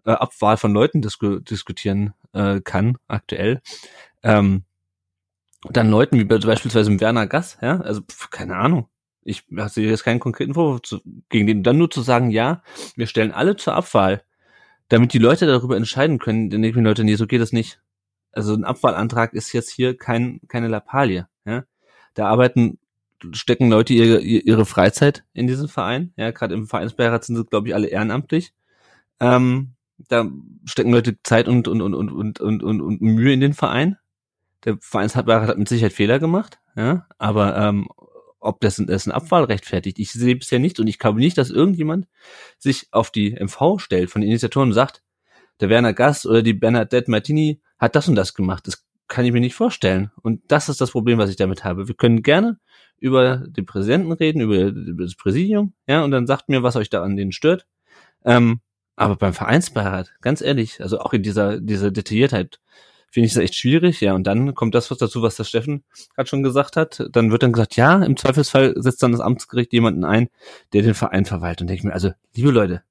äh, 0.06 0.12
Abwahl 0.12 0.58
von 0.58 0.74
Leuten 0.74 1.02
disku 1.02 1.40
diskutieren 1.40 2.14
äh, 2.34 2.62
kann, 2.62 2.98
aktuell. 3.08 3.62
Ähm, 4.24 4.64
dann 5.70 5.90
Leuten 5.90 6.18
wie 6.18 6.24
beispielsweise 6.24 7.00
Werner 7.00 7.28
Gass, 7.28 7.58
ja, 7.62 7.80
also 7.82 8.02
keine 8.32 8.56
Ahnung. 8.56 8.88
Ich 9.24 9.44
sehe 9.68 9.90
jetzt 9.90 10.04
keinen 10.04 10.20
konkreten 10.20 10.56
Vorwurf 10.56 10.82
zu, 10.82 11.00
gegen 11.30 11.46
den. 11.46 11.64
Dann 11.64 11.78
nur 11.78 11.92
zu 11.92 12.02
sagen, 12.02 12.32
ja, 12.32 12.64
wir 12.96 13.06
stellen 13.06 13.32
alle 13.32 13.56
zur 13.56 13.76
Abwahl, 13.76 14.24
damit 14.90 15.14
die 15.14 15.20
Leute 15.20 15.46
darüber 15.46 15.78
entscheiden 15.78 16.18
können, 16.18 16.50
dann 16.50 16.64
denken 16.64 16.80
die 16.80 16.86
Leute, 16.86 17.04
nee, 17.04 17.16
so 17.16 17.28
geht 17.28 17.42
das 17.42 17.54
nicht. 17.54 17.80
Also 18.32 18.54
ein 18.54 18.64
Abwahlantrag 18.64 19.34
ist 19.34 19.54
jetzt 19.54 19.70
hier 19.70 19.96
kein, 19.96 20.42
keine 20.48 20.68
Lappalie. 20.68 21.28
Ja? 21.46 21.66
Da 22.16 22.28
arbeiten, 22.28 22.80
stecken 23.32 23.70
Leute 23.70 23.94
ihre, 23.94 24.20
ihre 24.22 24.66
Freizeit 24.66 25.24
in 25.34 25.48
diesen 25.48 25.68
Verein. 25.68 26.14
Ja, 26.16 26.32
gerade 26.32 26.56
im 26.56 26.68
Vereinsbeirat 26.68 27.24
sind 27.24 27.36
sie, 27.36 27.46
glaube 27.46 27.68
ich, 27.68 27.76
alle 27.76 27.88
ehrenamtlich. 27.88 28.54
Ähm, 29.20 29.76
da 30.08 30.30
stecken 30.66 30.92
Leute 30.92 31.22
Zeit 31.24 31.48
und, 31.48 31.68
und, 31.68 31.82
und, 31.82 31.94
und, 31.94 32.12
und, 32.12 32.40
und, 32.40 32.64
und, 32.64 32.82
und 32.82 33.02
Mühe 33.02 33.34
in 33.34 33.42
den 33.42 33.54
Verein. 33.54 33.98
Der 34.66 34.78
Vereinsbeirat 34.80 35.48
hat 35.48 35.58
mit 35.58 35.70
Sicherheit 35.70 35.94
Fehler 35.94 36.20
gemacht, 36.20 36.60
ja, 36.76 37.08
aber 37.18 37.58
ähm, 37.58 37.88
ob 38.40 38.60
das, 38.62 38.82
das 38.86 39.08
ein 39.08 39.12
Abwahl 39.12 39.44
rechtfertigt, 39.46 40.00
ich 40.00 40.12
sehe 40.12 40.36
bisher 40.36 40.60
nicht 40.60 40.80
und 40.80 40.88
ich 40.88 41.00
glaube 41.00 41.20
nicht, 41.20 41.38
dass 41.38 41.50
irgendjemand 41.50 42.08
sich 42.58 42.88
auf 42.92 43.12
die 43.12 43.32
MV 43.40 43.80
stellt 43.80 44.10
von 44.10 44.22
den 44.22 44.30
Initiatoren 44.30 44.70
und 44.70 44.74
sagt, 44.74 45.04
der 45.60 45.70
Werner 45.70 45.94
Gass 45.94 46.26
oder 46.26 46.42
die 46.42 46.54
Bernadette 46.54 47.10
Martini 47.10 47.62
hat 47.78 47.96
das 47.96 48.08
und 48.08 48.16
das 48.16 48.34
gemacht. 48.34 48.68
Das 48.68 48.86
kann 49.08 49.26
ich 49.26 49.32
mir 49.32 49.42
nicht 49.42 49.56
vorstellen. 49.56 50.12
Und 50.22 50.42
das 50.48 50.70
ist 50.70 50.82
das 50.82 50.92
Problem, 50.92 51.18
was 51.18 51.30
ich 51.30 51.36
damit 51.36 51.64
habe. 51.64 51.88
Wir 51.88 51.96
können 51.96 52.24
gerne 52.24 52.60
über 52.98 53.38
den 53.38 53.66
Präsidenten 53.66 54.12
reden, 54.12 54.42
über 54.42 54.72
das 54.72 55.16
Präsidium, 55.16 55.74
ja, 55.88 56.04
und 56.04 56.12
dann 56.12 56.28
sagt 56.28 56.50
mir, 56.50 56.64
was 56.64 56.76
euch 56.76 56.90
da 56.90 57.04
an 57.04 57.16
denen 57.16 57.32
stört. 57.32 57.68
Ähm, 58.24 58.62
aber 59.02 59.16
beim 59.16 59.34
Vereinsbeirat, 59.34 60.14
ganz 60.22 60.42
ehrlich, 60.42 60.80
also 60.82 61.00
auch 61.00 61.14
in 61.14 61.24
dieser, 61.24 61.60
dieser 61.60 61.90
Detailliertheit, 61.90 62.60
finde 63.10 63.28
ich 63.28 63.34
das 63.34 63.44
echt 63.44 63.56
schwierig, 63.56 64.00
ja. 64.00 64.14
Und 64.14 64.26
dann 64.26 64.54
kommt 64.54 64.76
das 64.76 64.92
was 64.92 65.00
dazu, 65.00 65.24
was 65.24 65.36
der 65.36 65.44
Steffen 65.44 65.84
gerade 66.16 66.30
schon 66.30 66.44
gesagt 66.44 66.78
hat. 66.78 67.08
Dann 67.12 67.32
wird 67.32 67.44
dann 67.44 67.52
gesagt, 67.52 67.76
ja, 67.76 68.02
im 68.04 68.16
Zweifelsfall 68.16 68.76
setzt 68.78 69.02
dann 69.02 69.12
das 69.12 69.20
Amtsgericht 69.20 69.74
jemanden 69.74 70.06
ein, 70.06 70.30
der 70.72 70.84
den 70.84 70.94
Verein 70.94 71.26
verwaltet. 71.26 71.62
Und 71.62 71.68
denke 71.68 71.80
ich 71.80 71.84
mir, 71.84 71.94
also, 71.94 72.12
liebe 72.36 72.52
Leute, 72.52 72.84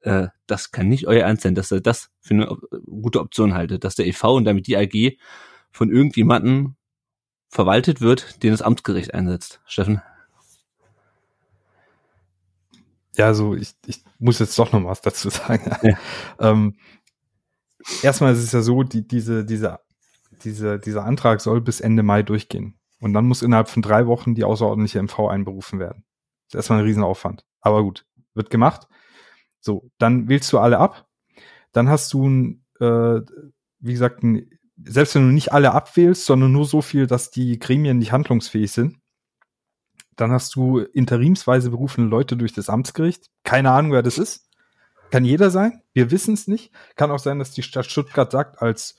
äh, 0.00 0.28
das 0.46 0.72
kann 0.72 0.88
nicht 0.88 1.06
euer 1.06 1.24
Ernst 1.24 1.42
sein, 1.42 1.54
dass 1.54 1.70
ihr 1.70 1.80
das 1.80 2.10
für 2.20 2.34
eine 2.34 2.46
gute 2.86 3.20
Option 3.20 3.54
haltet, 3.54 3.84
dass 3.84 3.96
der 3.96 4.06
EV 4.06 4.24
und 4.36 4.44
damit 4.44 4.66
die 4.66 4.78
AG 4.78 5.18
von 5.70 5.90
irgendjemanden 5.90 6.76
verwaltet 7.48 8.00
wird, 8.00 8.42
den 8.42 8.50
das 8.50 8.62
Amtsgericht 8.62 9.12
einsetzt. 9.12 9.60
Steffen? 9.66 10.00
Ja, 13.16 13.26
also 13.26 13.54
ich, 13.54 13.74
ich 13.86 14.02
muss 14.18 14.38
jetzt 14.38 14.58
doch 14.58 14.72
noch 14.72 14.84
was 14.84 15.00
dazu 15.00 15.30
sagen. 15.30 15.70
Ja. 15.82 15.98
ähm, 16.40 16.76
erstmal 18.02 18.32
ist 18.32 18.42
es 18.42 18.52
ja 18.52 18.62
so, 18.62 18.82
die, 18.82 19.06
diese, 19.06 19.44
diese, 19.44 19.80
diese, 20.42 20.78
dieser 20.78 21.04
Antrag 21.04 21.40
soll 21.40 21.60
bis 21.60 21.80
Ende 21.80 22.02
Mai 22.02 22.22
durchgehen. 22.22 22.78
Und 23.00 23.12
dann 23.12 23.26
muss 23.26 23.42
innerhalb 23.42 23.68
von 23.68 23.82
drei 23.82 24.06
Wochen 24.06 24.34
die 24.34 24.44
außerordentliche 24.44 25.02
MV 25.02 25.28
einberufen 25.28 25.78
werden. 25.78 26.04
Das 26.46 26.54
ist 26.54 26.54
erstmal 26.54 26.78
ein 26.80 26.86
Riesenaufwand. 26.86 27.44
Aber 27.60 27.82
gut, 27.82 28.06
wird 28.34 28.50
gemacht. 28.50 28.88
So, 29.60 29.90
dann 29.98 30.28
wählst 30.28 30.52
du 30.52 30.58
alle 30.58 30.78
ab. 30.78 31.06
Dann 31.72 31.88
hast 31.88 32.12
du 32.12 32.28
ein, 32.28 32.64
äh, 32.80 33.20
wie 33.80 33.92
gesagt, 33.92 34.22
ein, 34.22 34.48
selbst 34.84 35.14
wenn 35.14 35.26
du 35.26 35.32
nicht 35.34 35.52
alle 35.52 35.72
abwählst, 35.72 36.26
sondern 36.26 36.52
nur 36.52 36.64
so 36.64 36.82
viel, 36.82 37.06
dass 37.06 37.30
die 37.30 37.58
Gremien 37.58 37.98
nicht 37.98 38.12
handlungsfähig 38.12 38.72
sind, 38.72 38.98
dann 40.16 40.32
hast 40.32 40.54
du 40.54 40.78
interimsweise 40.78 41.70
berufene 41.70 42.06
Leute 42.06 42.36
durch 42.36 42.52
das 42.52 42.68
Amtsgericht. 42.68 43.30
Keine 43.42 43.70
Ahnung, 43.70 43.92
wer 43.92 44.02
das 44.02 44.18
ist. 44.18 44.48
Kann 45.10 45.24
jeder 45.24 45.50
sein. 45.50 45.82
Wir 45.92 46.10
wissen 46.10 46.34
es 46.34 46.48
nicht. 46.48 46.72
Kann 46.96 47.10
auch 47.10 47.18
sein, 47.18 47.38
dass 47.38 47.52
die 47.52 47.62
Stadt 47.62 47.86
Stuttgart 47.86 48.32
sagt, 48.32 48.60
als 48.60 48.96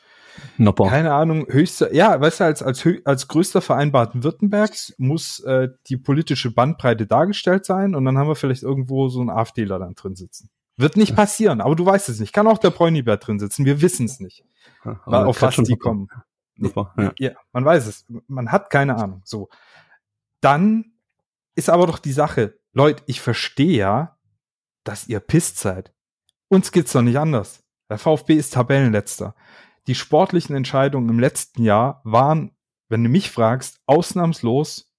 Nopper. 0.58 0.88
keine 0.88 1.14
Ahnung, 1.14 1.46
höchster, 1.48 1.94
ja, 1.94 2.20
weißt 2.20 2.40
du, 2.40 2.44
als, 2.46 2.64
als, 2.64 2.88
als 3.06 3.28
größter 3.28 3.62
Verein 3.62 3.92
Baden-Württembergs 3.92 4.96
muss 4.98 5.40
äh, 5.42 5.70
die 5.88 5.98
politische 5.98 6.52
Bandbreite 6.52 7.08
dargestellt 7.08 7.66
sein 7.66 7.96
und 7.96 8.06
dann 8.06 8.18
haben 8.18 8.28
wir 8.28 8.36
vielleicht 8.36 8.64
irgendwo 8.64 9.08
so 9.08 9.22
einen 9.22 9.30
AfDler 9.30 9.80
dann 9.80 9.96
drin 9.96 10.16
sitzen. 10.16 10.50
Wird 10.78 10.98
nicht 10.98 11.16
passieren, 11.16 11.62
aber 11.62 11.76
du 11.76 11.86
weißt 11.86 12.10
es 12.10 12.20
nicht. 12.20 12.34
Kann 12.34 12.48
auch 12.48 12.58
der 12.58 12.72
Bräunibert 12.72 13.26
drin 13.26 13.40
sitzen. 13.40 13.66
Wir 13.66 13.82
wissen 13.82 14.08
es 14.08 14.20
nicht. 14.20 14.44
Ja, 14.84 15.00
auf 15.06 15.42
was 15.42 15.56
die 15.56 15.78
kommen. 15.78 16.10
Super, 16.58 16.94
ja. 16.98 17.14
ja, 17.18 17.32
man 17.54 17.66
weiß 17.66 17.88
es. 17.88 18.06
Man 18.28 18.52
hat 18.52 18.70
keine 18.70 18.98
Ahnung. 18.98 19.22
So. 19.24 19.50
Dann 20.42 20.95
ist 21.56 21.70
aber 21.70 21.88
doch 21.88 22.00
die 22.00 22.12
Sache, 22.12 22.60
Leute, 22.74 23.04
ich 23.08 23.22
verstehe 23.22 23.78
ja, 23.78 24.20
dass 24.84 25.08
ihr 25.08 25.20
pisst 25.20 25.58
seid. 25.58 25.94
Uns 26.50 26.72
geht's 26.72 26.92
doch 26.92 27.02
nicht 27.02 27.18
anders. 27.18 27.64
Der 27.90 27.98
VfB 27.98 28.36
ist 28.36 28.54
Tabellenletzter. 28.54 29.36
Die 29.88 29.96
sportlichen 29.96 30.56
Entscheidungen 30.56 31.10
im 31.10 31.20
letzten 31.20 31.64
Jahr 31.64 32.02
waren, 32.04 32.56
wenn 32.90 33.04
du 33.04 33.10
mich 33.10 33.32
fragst, 33.32 33.80
ausnahmslos 33.86 34.92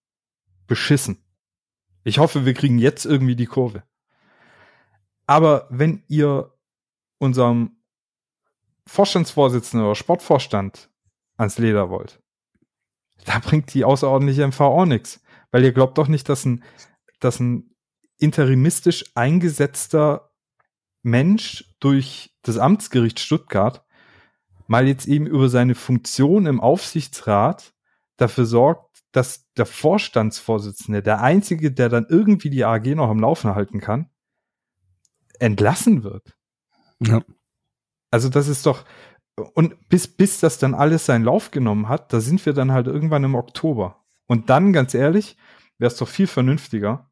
beschissen. 0.66 1.25
Ich 2.05 2.19
hoffe, 2.19 2.45
wir 2.45 2.55
kriegen 2.55 2.79
jetzt 2.79 3.05
irgendwie 3.05 3.37
die 3.37 3.47
Kurve. 3.47 3.83
Aber 5.27 5.66
wenn 5.71 6.05
ihr 6.09 6.53
unserem 7.19 7.77
Vorstandsvorsitzenden 8.87 9.85
oder 9.85 9.97
Sportvorstand 9.97 10.88
ans 11.37 11.59
Leder 11.59 11.90
wollt, 11.90 12.23
da 13.25 13.40
bringt 13.40 13.75
die 13.75 13.85
außerordentliche 13.85 14.47
MV 14.47 14.61
auch 14.61 14.85
nichts. 14.85 15.21
Weil 15.51 15.65
ihr 15.65 15.73
glaubt 15.73 15.99
doch 15.99 16.09
nicht, 16.09 16.29
dass 16.29 16.45
ein, 16.45 16.65
dass 17.21 17.41
ein 17.41 17.75
interimistisch 18.19 19.05
eingesetzter 19.15 20.31
Mensch 21.03 21.65
durch 21.81 22.35
das 22.43 22.59
Amtsgericht 22.59 23.21
Stuttgart 23.21 23.85
mal 24.67 24.89
jetzt 24.89 25.07
eben 25.07 25.27
über 25.27 25.49
seine 25.49 25.75
Funktion 25.75 26.47
im 26.47 26.61
Aufsichtsrat 26.61 27.75
dafür 28.17 28.47
sorgt, 28.47 29.03
dass 29.13 29.51
der 29.55 29.67
Vorstandsvorsitzende, 29.67 31.03
der 31.03 31.23
einzige, 31.23 31.73
der 31.73 31.89
dann 31.89 32.07
irgendwie 32.09 32.51
die 32.51 32.65
AG 32.65 32.95
noch 32.95 33.09
am 33.09 33.21
Laufen 33.21 33.55
halten 33.55 33.81
kann, 33.81 34.11
entlassen 35.39 36.03
wird. 36.03 36.37
Ja. 37.01 37.23
Also 38.11 38.29
das 38.29 38.49
ist 38.49 38.67
doch, 38.67 38.85
und 39.55 39.89
bis, 39.89 40.09
bis 40.09 40.41
das 40.41 40.59
dann 40.59 40.75
alles 40.75 41.07
seinen 41.07 41.25
Lauf 41.25 41.51
genommen 41.51 41.89
hat, 41.89 42.13
da 42.13 42.21
sind 42.21 42.45
wir 42.47 42.53
dann 42.53 42.73
halt 42.73 42.87
irgendwann 42.87 43.25
im 43.25 43.35
Oktober. 43.35 44.06
Und 44.27 44.51
dann, 44.51 44.73
ganz 44.73 44.95
ehrlich, 44.95 45.37
wäre 45.79 45.91
es 45.91 45.97
doch 45.97 46.09
viel 46.09 46.27
vernünftiger, 46.27 47.11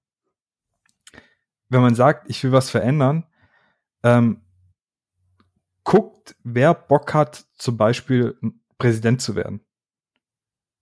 wenn 1.68 1.82
man 1.82 1.94
sagt, 1.94 2.28
ich 2.28 2.42
will 2.44 2.52
was 2.52 2.70
verändern, 2.70 3.26
ähm, 4.02 4.42
guckt, 5.82 6.36
wer 6.44 6.74
Bock 6.74 7.14
hat, 7.14 7.46
zum 7.56 7.76
Beispiel 7.76 8.38
Präsident 8.78 9.20
zu 9.20 9.34
werden. 9.34 9.60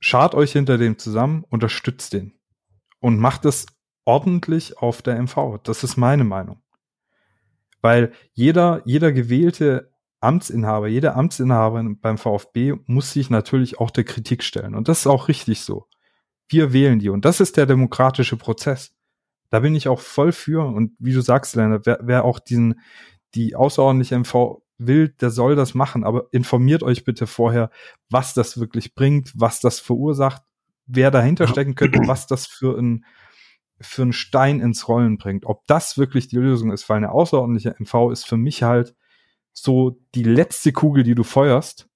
Schart 0.01 0.35
euch 0.35 0.53
hinter 0.53 0.79
dem 0.79 0.99
zusammen, 0.99 1.45
unterstützt 1.49 2.13
den 2.13 2.39
und 3.01 3.19
macht 3.19 3.45
es 3.45 3.67
ordentlich 4.05 4.79
auf 4.79 5.03
der 5.03 5.17
MV. 5.21 5.59
Das 5.63 5.85
ist 5.85 5.97
meine 5.97 6.25
Meinung. 6.25 6.63
Weil 7.81 8.13
jeder, 8.33 8.83
jeder 8.85 9.13
gewählte 9.13 9.93
Amtsinhaber, 10.21 10.87
jede 10.87 11.15
Amtsinhaberin 11.15 12.01
beim 12.01 12.17
VfB 12.17 12.75
muss 12.87 13.13
sich 13.13 13.29
natürlich 13.29 13.81
auch 13.81 13.91
der 13.91 14.05
Kritik 14.05 14.45
stellen. 14.45 14.75
Und 14.75 14.89
das 14.89 15.01
ist 15.01 15.07
auch 15.09 15.29
richtig 15.29 15.63
so. 15.63 15.89
Wir 16.49 16.73
wählen 16.73 16.99
die. 16.99 17.09
Und 17.09 17.25
das 17.25 17.41
ist 17.41 17.57
der 17.57 17.67
demokratische 17.67 18.37
Prozess. 18.37 18.95
Da 19.51 19.61
bin 19.61 19.75
ich 19.75 19.89
auch 19.89 20.01
voll 20.01 20.33
für. 20.33 20.67
Und 20.67 20.93
wie 20.99 21.13
du 21.13 21.21
sagst, 21.21 21.55
Lennart, 21.57 21.87
wer, 21.87 21.99
wer 22.03 22.25
auch 22.25 22.39
diesen, 22.39 22.81
die 23.35 23.55
außerordentliche 23.55 24.19
MV 24.19 24.63
will, 24.79 25.09
der 25.09 25.31
soll 25.31 25.57
das 25.57 25.75
machen. 25.75 26.05
Aber 26.05 26.29
informiert 26.33 26.83
euch 26.83 27.05
bitte 27.05 27.27
vorher, 27.27 27.71
was 28.11 28.35
das 28.35 28.59
wirklich 28.59 28.95
bringt, 28.95 29.33
was 29.35 29.61
das 29.61 29.81
verursacht, 29.81 30.43
wer 30.87 31.11
dahinter 31.11 31.47
stecken 31.47 31.75
könnte, 31.75 32.01
was 32.07 32.27
das 32.27 32.47
für 32.47 32.79
ein, 32.79 33.05
für 33.81 34.03
einen 34.03 34.13
Stein 34.13 34.61
ins 34.61 34.89
Rollen 34.89 35.19
bringt. 35.19 35.47
Ob 35.47 35.67
das 35.67 35.99
wirklich 35.99 36.29
die 36.29 36.37
Lösung 36.37 36.73
ist, 36.73 36.89
weil 36.89 36.99
eine 36.99 37.13
außerordentliche 37.13 37.75
MV 37.79 38.11
ist 38.11 38.27
für 38.27 38.37
mich 38.37 38.63
halt 38.63 38.95
so 39.53 40.01
die 40.15 40.25
letzte 40.25 40.73
Kugel, 40.73 41.03
die 41.05 41.15
du 41.15 41.25
feuerst, 41.25 41.89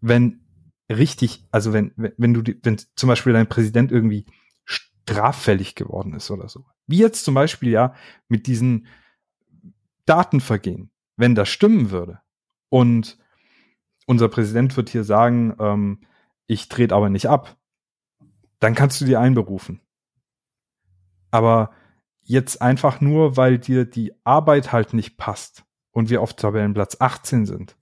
wenn 0.00 0.44
richtig, 0.88 1.44
also 1.50 1.72
wenn, 1.72 1.92
wenn, 1.96 2.34
du, 2.34 2.42
wenn 2.62 2.78
zum 2.96 3.08
Beispiel 3.08 3.32
dein 3.32 3.48
Präsident 3.48 3.92
irgendwie 3.92 4.26
straffällig 4.64 5.74
geworden 5.74 6.14
ist 6.14 6.30
oder 6.30 6.48
so. 6.48 6.66
Wie 6.86 6.98
jetzt 6.98 7.24
zum 7.24 7.34
Beispiel 7.34 7.70
ja 7.70 7.94
mit 8.28 8.46
diesen 8.46 8.86
Datenvergehen. 10.04 10.90
Wenn 11.16 11.34
das 11.34 11.48
stimmen 11.48 11.90
würde 11.90 12.20
und 12.68 13.18
unser 14.06 14.28
Präsident 14.28 14.76
wird 14.76 14.88
hier 14.88 15.04
sagen, 15.04 15.54
ähm, 15.58 16.00
ich 16.46 16.68
trete 16.68 16.94
aber 16.94 17.10
nicht 17.10 17.26
ab, 17.26 17.56
dann 18.58 18.74
kannst 18.74 19.00
du 19.00 19.04
die 19.04 19.16
einberufen. 19.16 19.80
Aber 21.30 21.72
jetzt 22.22 22.62
einfach 22.62 23.00
nur, 23.00 23.36
weil 23.36 23.58
dir 23.58 23.84
die 23.84 24.12
Arbeit 24.24 24.72
halt 24.72 24.94
nicht 24.94 25.16
passt 25.16 25.64
und 25.90 26.10
wir 26.10 26.22
auf 26.22 26.34
Tabellenplatz 26.34 26.96
18 27.00 27.46
sind, 27.46 27.76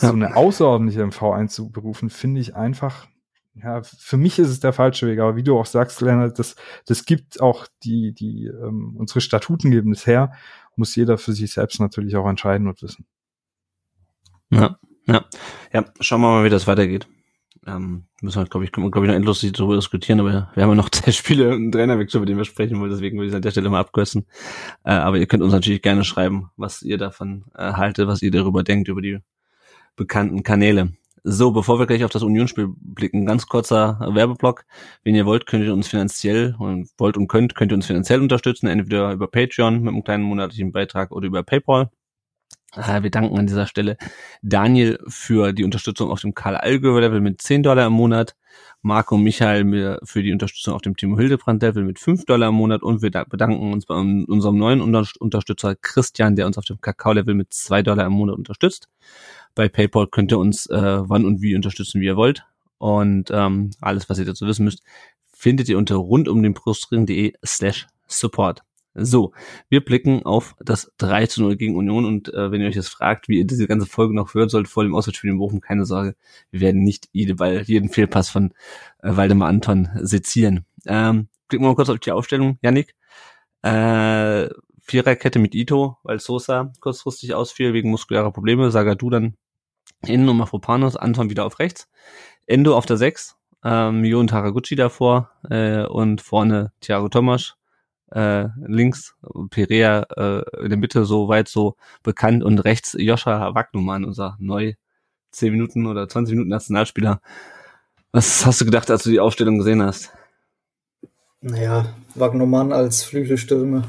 so 0.00 0.12
eine 0.12 0.36
außerordentliche 0.36 1.04
MV 1.04 1.22
einzuberufen, 1.22 2.10
finde 2.10 2.40
ich 2.40 2.56
einfach 2.56 3.06
ja, 3.54 3.82
für 3.82 4.16
mich 4.16 4.38
ist 4.38 4.48
es 4.48 4.60
der 4.60 4.72
falsche 4.72 5.06
Weg, 5.06 5.18
aber 5.18 5.36
wie 5.36 5.42
du 5.42 5.58
auch 5.58 5.66
sagst, 5.66 6.00
Lennart, 6.00 6.38
das, 6.38 6.56
das 6.86 7.04
gibt 7.04 7.40
auch 7.40 7.66
die, 7.82 8.12
die, 8.12 8.46
ähm, 8.46 8.94
unsere 8.96 9.20
Statuten 9.20 9.70
geben 9.70 9.92
es 9.92 10.06
her, 10.06 10.32
muss 10.76 10.94
jeder 10.94 11.18
für 11.18 11.32
sich 11.32 11.52
selbst 11.52 11.80
natürlich 11.80 12.16
auch 12.16 12.28
entscheiden 12.28 12.68
und 12.68 12.80
wissen. 12.82 13.06
Ja, 14.50 14.78
ja, 15.06 15.24
ja, 15.72 15.84
schauen 16.00 16.20
wir 16.20 16.28
mal, 16.28 16.44
wie 16.44 16.50
das 16.50 16.66
weitergeht. 16.66 17.08
Ähm, 17.66 18.06
müssen 18.22 18.40
wir, 18.40 18.46
glaube 18.46 18.64
ich, 18.64 18.72
glaube 18.72 18.88
ich, 18.88 18.94
noch 18.94 19.14
endlos 19.14 19.40
darüber 19.52 19.76
diskutieren, 19.76 20.20
aber 20.20 20.50
wir 20.54 20.62
haben 20.62 20.70
ja 20.70 20.74
noch 20.74 20.88
zwei 20.90 21.10
Spiele 21.10 21.48
und 21.48 21.54
einen 21.54 21.72
Trainerwechsel, 21.72 22.18
über 22.18 22.26
den 22.26 22.38
wir 22.38 22.44
sprechen 22.44 22.80
wollen, 22.80 22.90
deswegen 22.90 23.18
würde 23.18 23.26
ich 23.26 23.32
es 23.32 23.36
an 23.36 23.42
der 23.42 23.50
Stelle 23.50 23.68
mal 23.68 23.80
abkürzen. 23.80 24.26
Äh, 24.84 24.92
aber 24.92 25.18
ihr 25.18 25.26
könnt 25.26 25.42
uns 25.42 25.52
natürlich 25.52 25.82
gerne 25.82 26.04
schreiben, 26.04 26.50
was 26.56 26.82
ihr 26.82 26.98
davon 26.98 27.44
äh, 27.54 27.72
haltet, 27.72 28.06
was 28.06 28.22
ihr 28.22 28.30
darüber 28.30 28.62
denkt, 28.62 28.88
über 28.88 29.02
die 29.02 29.18
bekannten 29.96 30.42
Kanäle. 30.42 30.92
So, 31.22 31.50
bevor 31.52 31.78
wir 31.78 31.86
gleich 31.86 32.02
auf 32.04 32.10
das 32.10 32.22
Unionsspiel 32.22 32.68
blicken, 32.76 33.26
ganz 33.26 33.46
kurzer 33.46 34.00
Werbeblock. 34.00 34.64
Wenn 35.04 35.14
ihr 35.14 35.26
wollt, 35.26 35.46
könnt 35.46 35.64
ihr 35.64 35.74
uns 35.74 35.88
finanziell 35.88 36.56
und 36.58 36.88
wollt 36.96 37.18
und 37.18 37.28
könnt, 37.28 37.54
könnt 37.54 37.72
ihr 37.72 37.76
uns 37.76 37.86
finanziell 37.86 38.22
unterstützen, 38.22 38.68
entweder 38.68 39.12
über 39.12 39.28
Patreon 39.28 39.82
mit 39.82 39.92
einem 39.92 40.02
kleinen 40.02 40.24
monatlichen 40.24 40.72
Beitrag 40.72 41.12
oder 41.12 41.26
über 41.26 41.42
PayPal. 41.42 41.90
Äh, 42.74 43.02
wir 43.02 43.10
danken 43.10 43.38
an 43.38 43.46
dieser 43.46 43.66
Stelle 43.66 43.96
Daniel 44.42 44.98
für 45.08 45.52
die 45.52 45.64
Unterstützung 45.64 46.10
auf 46.10 46.20
dem 46.20 46.34
Karl 46.34 46.56
Allgöwer 46.56 47.00
Level 47.00 47.20
mit 47.20 47.42
10 47.42 47.64
Dollar 47.64 47.86
im 47.88 47.92
Monat, 47.92 48.36
Marco 48.82 49.16
und 49.16 49.24
Michael 49.24 49.98
für 50.04 50.22
die 50.22 50.32
Unterstützung 50.32 50.74
auf 50.74 50.82
dem 50.82 50.96
Timo 50.96 51.18
Hildebrand 51.18 51.62
Level 51.62 51.84
mit 51.84 51.98
5 51.98 52.24
Dollar 52.24 52.48
im 52.48 52.54
Monat 52.54 52.82
und 52.82 53.02
wir 53.02 53.10
bedanken 53.10 53.72
uns 53.72 53.86
bei 53.86 53.94
unserem 53.94 54.56
neuen 54.56 54.80
Unterstützer 54.80 55.74
Christian, 55.74 56.36
der 56.36 56.46
uns 56.46 56.58
auf 56.58 56.64
dem 56.64 56.80
Kakao 56.80 57.12
Level 57.12 57.34
mit 57.34 57.52
2 57.52 57.82
Dollar 57.82 58.06
im 58.06 58.12
Monat 58.12 58.36
unterstützt. 58.36 58.88
Bei 59.54 59.68
PayPal 59.68 60.06
könnt 60.06 60.32
ihr 60.32 60.38
uns 60.38 60.66
äh, 60.66 61.00
wann 61.08 61.24
und 61.24 61.42
wie 61.42 61.54
unterstützen, 61.54 62.00
wie 62.00 62.06
ihr 62.06 62.16
wollt. 62.16 62.44
Und 62.78 63.30
ähm, 63.30 63.70
alles, 63.80 64.08
was 64.08 64.18
ihr 64.18 64.24
dazu 64.24 64.46
wissen 64.46 64.64
müsst, 64.64 64.82
findet 65.32 65.68
ihr 65.68 65.78
unter 65.78 65.96
rundumdenbrustring.de 65.96 67.34
slash 67.44 67.86
support. 68.06 68.62
So, 68.94 69.32
wir 69.68 69.84
blicken 69.84 70.24
auf 70.26 70.56
das 70.58 70.92
3 70.98 71.26
zu 71.26 71.42
0 71.42 71.56
gegen 71.56 71.76
Union 71.76 72.04
und 72.04 72.32
äh, 72.34 72.50
wenn 72.50 72.60
ihr 72.60 72.66
euch 72.66 72.74
das 72.74 72.88
fragt, 72.88 73.28
wie 73.28 73.38
ihr 73.38 73.46
diese 73.46 73.68
ganze 73.68 73.86
Folge 73.86 74.14
noch 74.14 74.34
hören 74.34 74.48
sollt 74.48 74.66
vor 74.66 74.82
dem 74.82 74.94
Auswärtsspiel 74.94 75.30
in 75.30 75.38
Bochum, 75.38 75.60
keine 75.60 75.84
Sorge, 75.84 76.16
wir 76.50 76.60
werden 76.60 76.82
nicht 76.82 77.08
jede, 77.12 77.38
weil 77.38 77.62
jeden 77.62 77.88
Fehlpass 77.88 78.28
von 78.28 78.52
äh, 79.02 79.16
Waldemar 79.16 79.48
Anton 79.48 79.88
sezieren. 80.00 80.64
Ähm, 80.86 81.28
blicken 81.48 81.64
wir 81.64 81.68
mal 81.68 81.76
kurz 81.76 81.88
auf 81.88 82.00
die 82.00 82.10
Aufstellung, 82.10 82.58
Yannick. 82.62 82.96
Äh, 83.62 84.48
Viererkette 84.82 85.38
mit 85.38 85.54
Ito, 85.54 85.98
weil 86.02 86.20
Sosa 86.20 86.72
kurzfristig 86.80 87.34
ausfiel 87.34 87.72
wegen 87.72 87.90
muskulärer 87.90 88.32
Probleme. 88.32 88.70
Sagadu 88.70 89.10
dann 89.10 89.36
innen 90.06 90.28
und 90.28 90.36
Mafropanos, 90.36 90.96
Anton 90.96 91.30
wieder 91.30 91.44
auf 91.44 91.58
rechts. 91.58 91.88
Endo 92.46 92.76
auf 92.76 92.86
der 92.86 92.96
6, 92.96 93.36
ähm, 93.64 94.00
Mio 94.00 94.18
und 94.18 94.32
Haraguchi 94.32 94.74
davor 94.74 95.30
äh, 95.48 95.84
und 95.84 96.20
vorne 96.20 96.72
Thiago 96.80 97.08
Tomasch 97.08 97.54
äh, 98.10 98.48
links, 98.66 99.14
Perea 99.50 100.02
äh, 100.16 100.64
in 100.64 100.70
der 100.70 100.78
Mitte 100.78 101.04
so 101.04 101.28
weit 101.28 101.48
so 101.48 101.76
bekannt 102.02 102.42
und 102.42 102.58
rechts 102.58 102.96
Joscha 102.98 103.54
Wagnumann, 103.54 104.04
unser 104.04 104.36
neu 104.40 104.74
10 105.32 105.52
Minuten 105.52 105.86
oder 105.86 106.08
20 106.08 106.32
Minuten 106.32 106.50
Nationalspieler. 106.50 107.20
Was 108.12 108.44
hast 108.44 108.60
du 108.60 108.64
gedacht, 108.64 108.90
als 108.90 109.04
du 109.04 109.10
die 109.10 109.20
Aufstellung 109.20 109.58
gesehen 109.58 109.82
hast? 109.82 110.12
Naja, 111.40 111.94
Wagnumann 112.14 112.72
als 112.72 113.04
Flügelstürmer 113.04 113.84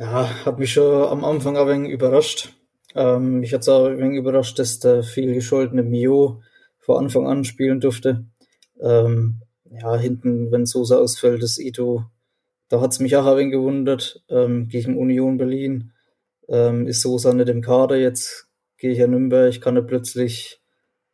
ja, 0.00 0.46
hat 0.46 0.58
mich 0.58 0.72
schon 0.72 1.04
am 1.04 1.24
Anfang 1.24 1.58
ein 1.58 1.68
wenig 1.68 1.92
überrascht. 1.92 2.54
Ähm, 2.94 3.40
mich 3.40 3.52
hat 3.52 3.60
es 3.60 3.68
auch 3.68 3.86
ein 3.86 3.98
wenig 3.98 4.18
überrascht, 4.18 4.58
dass 4.58 4.78
der 4.78 5.02
viel 5.02 5.34
gescholtene 5.34 5.82
Mio 5.82 6.42
vor 6.78 6.98
Anfang 6.98 7.26
an 7.26 7.44
spielen 7.44 7.80
durfte. 7.80 8.24
Ähm, 8.80 9.42
ja, 9.70 9.96
hinten, 9.96 10.50
wenn 10.50 10.64
Sosa 10.64 10.96
ausfällt, 10.96 11.42
das 11.42 11.58
Ito, 11.58 12.04
da 12.70 12.80
hat 12.80 12.92
es 12.92 13.00
mich 13.00 13.14
auch 13.14 13.26
ein 13.26 13.36
wenig 13.36 13.52
gewundert. 13.52 14.24
Ähm, 14.30 14.68
gegen 14.68 14.96
Union 14.96 15.36
Berlin 15.36 15.92
ähm, 16.48 16.86
ist 16.86 17.02
Sosa 17.02 17.34
nicht 17.34 17.50
im 17.50 17.60
Kader. 17.60 17.96
Jetzt 17.96 18.48
gehe 18.78 18.92
ich 18.92 19.02
an 19.02 19.10
Nürnberg, 19.10 19.60
kann 19.60 19.76
er 19.76 19.82
plötzlich 19.82 20.62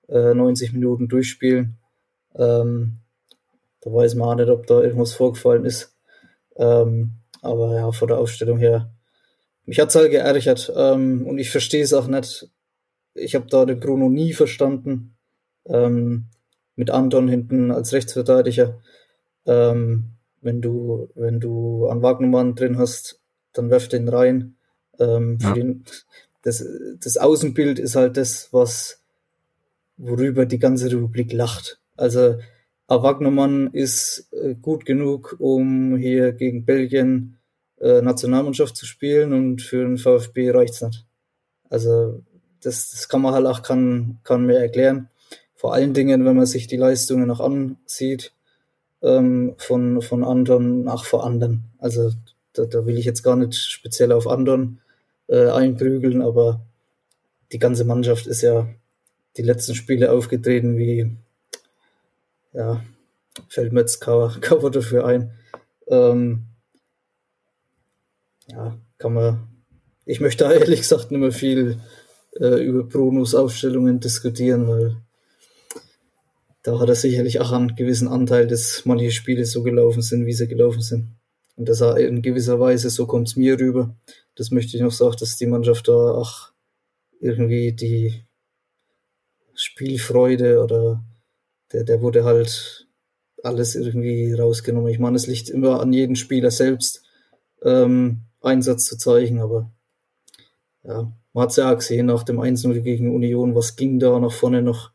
äh, 0.08 0.32
90 0.32 0.72
Minuten 0.72 1.08
durchspielen. 1.08 1.76
Ähm, 2.36 2.98
da 3.80 3.92
weiß 3.92 4.14
man 4.14 4.28
auch 4.28 4.34
nicht, 4.36 4.48
ob 4.48 4.66
da 4.68 4.80
irgendwas 4.80 5.12
vorgefallen 5.12 5.64
ist. 5.64 5.92
Ähm, 6.56 7.16
aber 7.46 7.74
ja, 7.74 7.92
vor 7.92 8.08
der 8.08 8.18
Aufstellung 8.18 8.58
her, 8.58 8.90
mich 9.64 9.80
hat's 9.80 9.94
halt 9.94 10.10
geärgert. 10.10 10.72
Ähm, 10.76 11.26
und 11.26 11.38
ich 11.38 11.50
verstehe 11.50 11.82
es 11.82 11.92
auch 11.92 12.06
nicht. 12.06 12.48
Ich 13.14 13.34
habe 13.34 13.46
da 13.48 13.64
den 13.64 13.80
Bruno 13.80 14.08
nie 14.08 14.32
verstanden. 14.32 15.16
Ähm, 15.66 16.26
mit 16.76 16.90
Anton 16.90 17.28
hinten 17.28 17.70
als 17.70 17.92
Rechtsverteidiger. 17.92 18.78
Ähm, 19.46 20.12
wenn 20.42 20.60
du, 20.60 21.08
wenn 21.14 21.40
du 21.40 21.88
an 21.88 22.02
Wagnermann 22.02 22.54
drin 22.54 22.78
hast, 22.78 23.20
dann 23.52 23.70
werf 23.70 23.88
den 23.88 24.08
rein. 24.08 24.56
Ähm, 24.98 25.38
ja. 25.40 25.52
den, 25.54 25.84
das, 26.42 26.64
das 27.00 27.16
Außenbild 27.16 27.78
ist 27.78 27.96
halt 27.96 28.16
das, 28.16 28.52
was 28.52 29.02
worüber 29.96 30.46
die 30.46 30.58
ganze 30.58 30.92
Republik 30.92 31.32
lacht. 31.32 31.80
Also 31.96 32.36
Wagnermann 32.86 33.68
ist 33.72 34.28
äh, 34.32 34.54
gut 34.54 34.84
genug, 34.84 35.36
um 35.38 35.96
hier 35.96 36.32
gegen 36.32 36.64
Belgien 36.64 37.35
äh, 37.80 38.00
Nationalmannschaft 38.00 38.76
zu 38.76 38.86
spielen 38.86 39.32
und 39.32 39.62
für 39.62 39.84
den 39.84 39.98
VfB 39.98 40.50
reicht's 40.50 40.82
nicht. 40.82 41.04
Also 41.68 42.22
das, 42.62 42.90
das 42.90 43.08
kann 43.08 43.22
man 43.22 43.34
halt 43.34 43.46
auch 43.46 43.62
kann, 43.62 44.18
kann 44.24 44.46
mehr 44.46 44.60
erklären. 44.60 45.08
Vor 45.54 45.74
allen 45.74 45.94
Dingen, 45.94 46.24
wenn 46.24 46.36
man 46.36 46.46
sich 46.46 46.66
die 46.66 46.76
Leistungen 46.76 47.26
noch 47.26 47.40
ansieht 47.40 48.32
ähm, 49.02 49.54
von, 49.58 50.02
von 50.02 50.24
anderen 50.24 50.84
nach 50.84 51.04
vor 51.04 51.24
anderen. 51.24 51.64
Also 51.78 52.12
da, 52.52 52.64
da 52.64 52.86
will 52.86 52.98
ich 52.98 53.04
jetzt 53.04 53.22
gar 53.22 53.36
nicht 53.36 53.54
speziell 53.54 54.12
auf 54.12 54.26
anderen 54.26 54.80
äh, 55.28 55.48
einprügeln, 55.48 56.22
aber 56.22 56.60
die 57.52 57.58
ganze 57.58 57.84
Mannschaft 57.84 58.26
ist 58.26 58.42
ja 58.42 58.68
die 59.36 59.42
letzten 59.42 59.74
Spiele 59.74 60.12
aufgetreten 60.12 60.76
wie 60.76 61.10
ja, 62.52 62.82
fällt 63.48 63.72
mir 63.72 63.80
jetzt 63.80 64.00
Cover 64.00 64.70
dafür 64.70 65.04
ein. 65.06 65.30
Ähm, 65.88 66.46
ja, 68.48 68.78
kann 68.98 69.14
man. 69.14 69.48
Ich 70.04 70.20
möchte 70.20 70.44
ehrlich 70.44 70.80
gesagt 70.80 71.10
nicht 71.10 71.20
mehr 71.20 71.32
viel 71.32 71.80
äh, 72.38 72.64
über 72.64 72.84
Brunos 72.84 73.34
Aufstellungen 73.34 74.00
diskutieren, 74.00 74.68
weil 74.68 74.96
da 76.62 76.78
hat 76.80 76.88
er 76.88 76.94
sicherlich 76.94 77.40
auch 77.40 77.52
einen 77.52 77.76
gewissen 77.76 78.08
Anteil, 78.08 78.46
dass 78.46 78.84
manche 78.84 79.10
Spiele 79.10 79.44
so 79.44 79.62
gelaufen 79.62 80.02
sind, 80.02 80.26
wie 80.26 80.32
sie 80.32 80.48
gelaufen 80.48 80.80
sind. 80.80 81.16
Und 81.56 81.68
das 81.68 81.80
in 81.80 82.22
gewisser 82.22 82.60
Weise, 82.60 82.90
so 82.90 83.06
kommt 83.06 83.28
es 83.28 83.36
mir 83.36 83.58
rüber. 83.58 83.96
Das 84.34 84.50
möchte 84.50 84.76
ich 84.76 84.82
noch 84.82 84.92
sagen, 84.92 85.16
dass 85.18 85.36
die 85.36 85.46
Mannschaft 85.46 85.88
da 85.88 85.92
auch 85.92 86.50
irgendwie 87.20 87.72
die 87.72 88.26
Spielfreude 89.54 90.62
oder 90.62 91.02
der, 91.72 91.84
der 91.84 92.02
wurde 92.02 92.24
halt 92.24 92.86
alles 93.42 93.74
irgendwie 93.74 94.32
rausgenommen. 94.32 94.90
Ich 94.90 94.98
meine, 94.98 95.16
es 95.16 95.26
liegt 95.26 95.48
immer 95.48 95.80
an 95.80 95.92
jedem 95.92 96.16
Spieler 96.16 96.50
selbst, 96.50 97.02
ähm, 97.62 98.25
Einsatz 98.46 98.84
zu 98.84 98.96
zeigen, 98.96 99.40
aber 99.40 99.70
ja, 100.82 101.12
man 101.32 101.42
hat 101.42 101.50
es 101.50 101.56
ja 101.56 101.72
auch 101.72 101.76
gesehen 101.76 102.06
nach 102.06 102.22
dem 102.22 102.40
1-0 102.40 102.80
gegen 102.80 103.14
Union, 103.14 103.54
was 103.54 103.76
ging 103.76 103.98
da 103.98 104.18
nach 104.18 104.32
vorne 104.32 104.62
noch. 104.62 104.92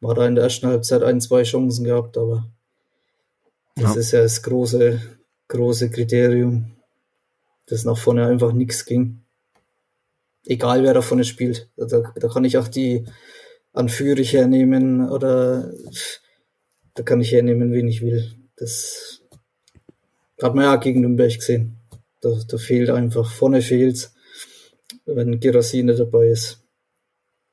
Man 0.00 0.10
hat 0.10 0.18
da 0.18 0.26
in 0.26 0.34
der 0.34 0.44
ersten 0.44 0.66
Halbzeit 0.66 1.02
ein, 1.02 1.20
zwei 1.20 1.42
Chancen 1.42 1.84
gehabt, 1.84 2.16
aber 2.18 2.48
das 3.74 3.94
ja. 3.94 4.00
ist 4.00 4.12
ja 4.12 4.22
das 4.22 4.42
große, 4.42 5.00
große 5.48 5.90
Kriterium, 5.90 6.72
dass 7.66 7.84
nach 7.84 7.98
vorne 7.98 8.26
einfach 8.26 8.52
nichts 8.52 8.84
ging. 8.84 9.22
Egal 10.44 10.82
wer 10.82 10.94
da 10.94 11.02
vorne 11.02 11.24
spielt. 11.24 11.68
Da, 11.76 11.86
da 11.86 12.28
kann 12.28 12.44
ich 12.44 12.58
auch 12.58 12.68
die 12.68 13.04
an 13.72 13.88
Fürich 13.88 14.32
hernehmen 14.34 15.08
oder 15.08 15.72
da 16.94 17.02
kann 17.02 17.20
ich 17.20 17.32
hernehmen, 17.32 17.72
wen 17.72 17.88
ich 17.88 18.02
will. 18.02 18.34
Das 18.56 19.22
hat 20.42 20.54
man 20.54 20.64
ja 20.64 20.76
gegen 20.76 21.00
Nürnberg 21.00 21.34
gesehen. 21.34 21.78
Da, 22.22 22.30
da 22.48 22.56
fehlt 22.56 22.88
einfach, 22.88 23.30
vorne 23.30 23.60
fehlt 23.60 24.12
wenn 25.06 25.40
Gerasine 25.40 25.94
dabei 25.94 26.28
ist. 26.28 26.64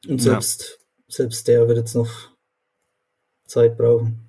Und 0.07 0.21
selbst, 0.21 0.61
ja. 0.61 1.03
selbst 1.07 1.47
der 1.47 1.67
wird 1.67 1.77
jetzt 1.77 1.95
noch 1.95 2.09
Zeit 3.45 3.77
brauchen. 3.77 4.25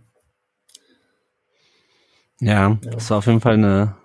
Ja, 2.41 2.71
ja. 2.71 2.79
das 2.83 3.11
war 3.11 3.19
auf 3.19 3.27
jeden 3.27 3.41
Fall 3.41 3.55
eine, 3.55 3.97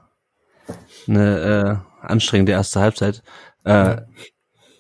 eine 1.08 1.84
äh, 2.02 2.06
anstrengende 2.06 2.52
erste 2.52 2.82
Halbzeit. 2.82 3.24
Äh, 3.64 3.72
ja. 3.72 4.08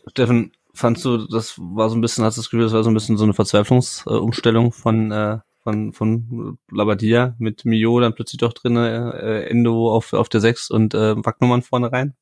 Steffen, 0.08 0.52
fandst 0.74 1.06
du, 1.06 1.26
das 1.28 1.58
war 1.58 1.90
so 1.90 1.96
ein 1.96 2.02
bisschen, 2.02 2.24
hast 2.24 2.38
du 2.38 2.42
das 2.42 2.50
Gefühl, 2.50 2.66
das 2.66 2.74
war 2.74 2.84
so 2.84 2.92
ein 2.92 2.94
bisschen 2.94 3.18
so 3.18 3.24
eine 3.24 3.34
Verzweiflungsumstellung 3.34 4.72
von, 4.74 5.12
äh, 5.12 5.40
von, 5.66 5.92
von 5.92 6.58
Labadia 6.72 7.36
mit 7.40 7.66
Mio 7.66 8.00
dann 8.00 8.16
plötzlich 8.16 8.38
doch 8.38 8.54
drin, 8.54 8.78
äh, 8.78 9.44
Endo 9.50 9.92
auf, 9.94 10.14
auf 10.14 10.30
der 10.30 10.40
6 10.40 10.70
und 10.70 10.94
äh, 10.94 11.16
Wagnumann 11.18 11.64
vorne 11.64 11.92
rein? 11.92 12.14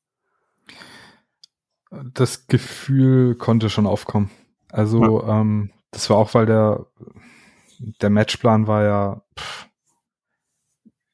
Das 2.14 2.48
Gefühl 2.48 3.36
konnte 3.36 3.70
schon 3.70 3.86
aufkommen. 3.86 4.30
Also, 4.72 5.22
ja. 5.22 5.40
ähm, 5.40 5.70
das 5.92 6.10
war 6.10 6.16
auch, 6.16 6.34
weil 6.34 6.46
der 6.46 6.86
der 7.78 8.10
Matchplan 8.10 8.66
war 8.66 8.84
ja 8.84 9.22
pff, 9.38 9.68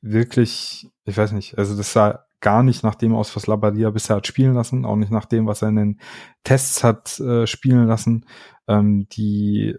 wirklich, 0.01 0.89
ich 1.05 1.17
weiß 1.17 1.33
nicht, 1.33 1.59
also 1.59 1.77
das 1.77 1.93
sah 1.93 2.25
gar 2.41 2.63
nicht 2.63 2.83
nach 2.83 2.95
dem 2.95 3.15
aus, 3.15 3.37
was 3.37 3.47
Labadia 3.47 3.91
bisher 3.91 4.17
hat 4.17 4.27
spielen 4.27 4.55
lassen, 4.55 4.87
auch 4.87 4.97
nicht 4.97 5.13
nach 5.13 5.27
dem, 5.27 5.47
was 5.47 5.63
er 5.63 5.69
in 5.69 5.77
den 5.77 6.01
Tests 6.43 6.83
hat 6.83 7.21
äh, 7.21 7.47
spielen 7.47 7.87
lassen. 7.87 8.25
Ähm, 8.67 9.09
die 9.11 9.77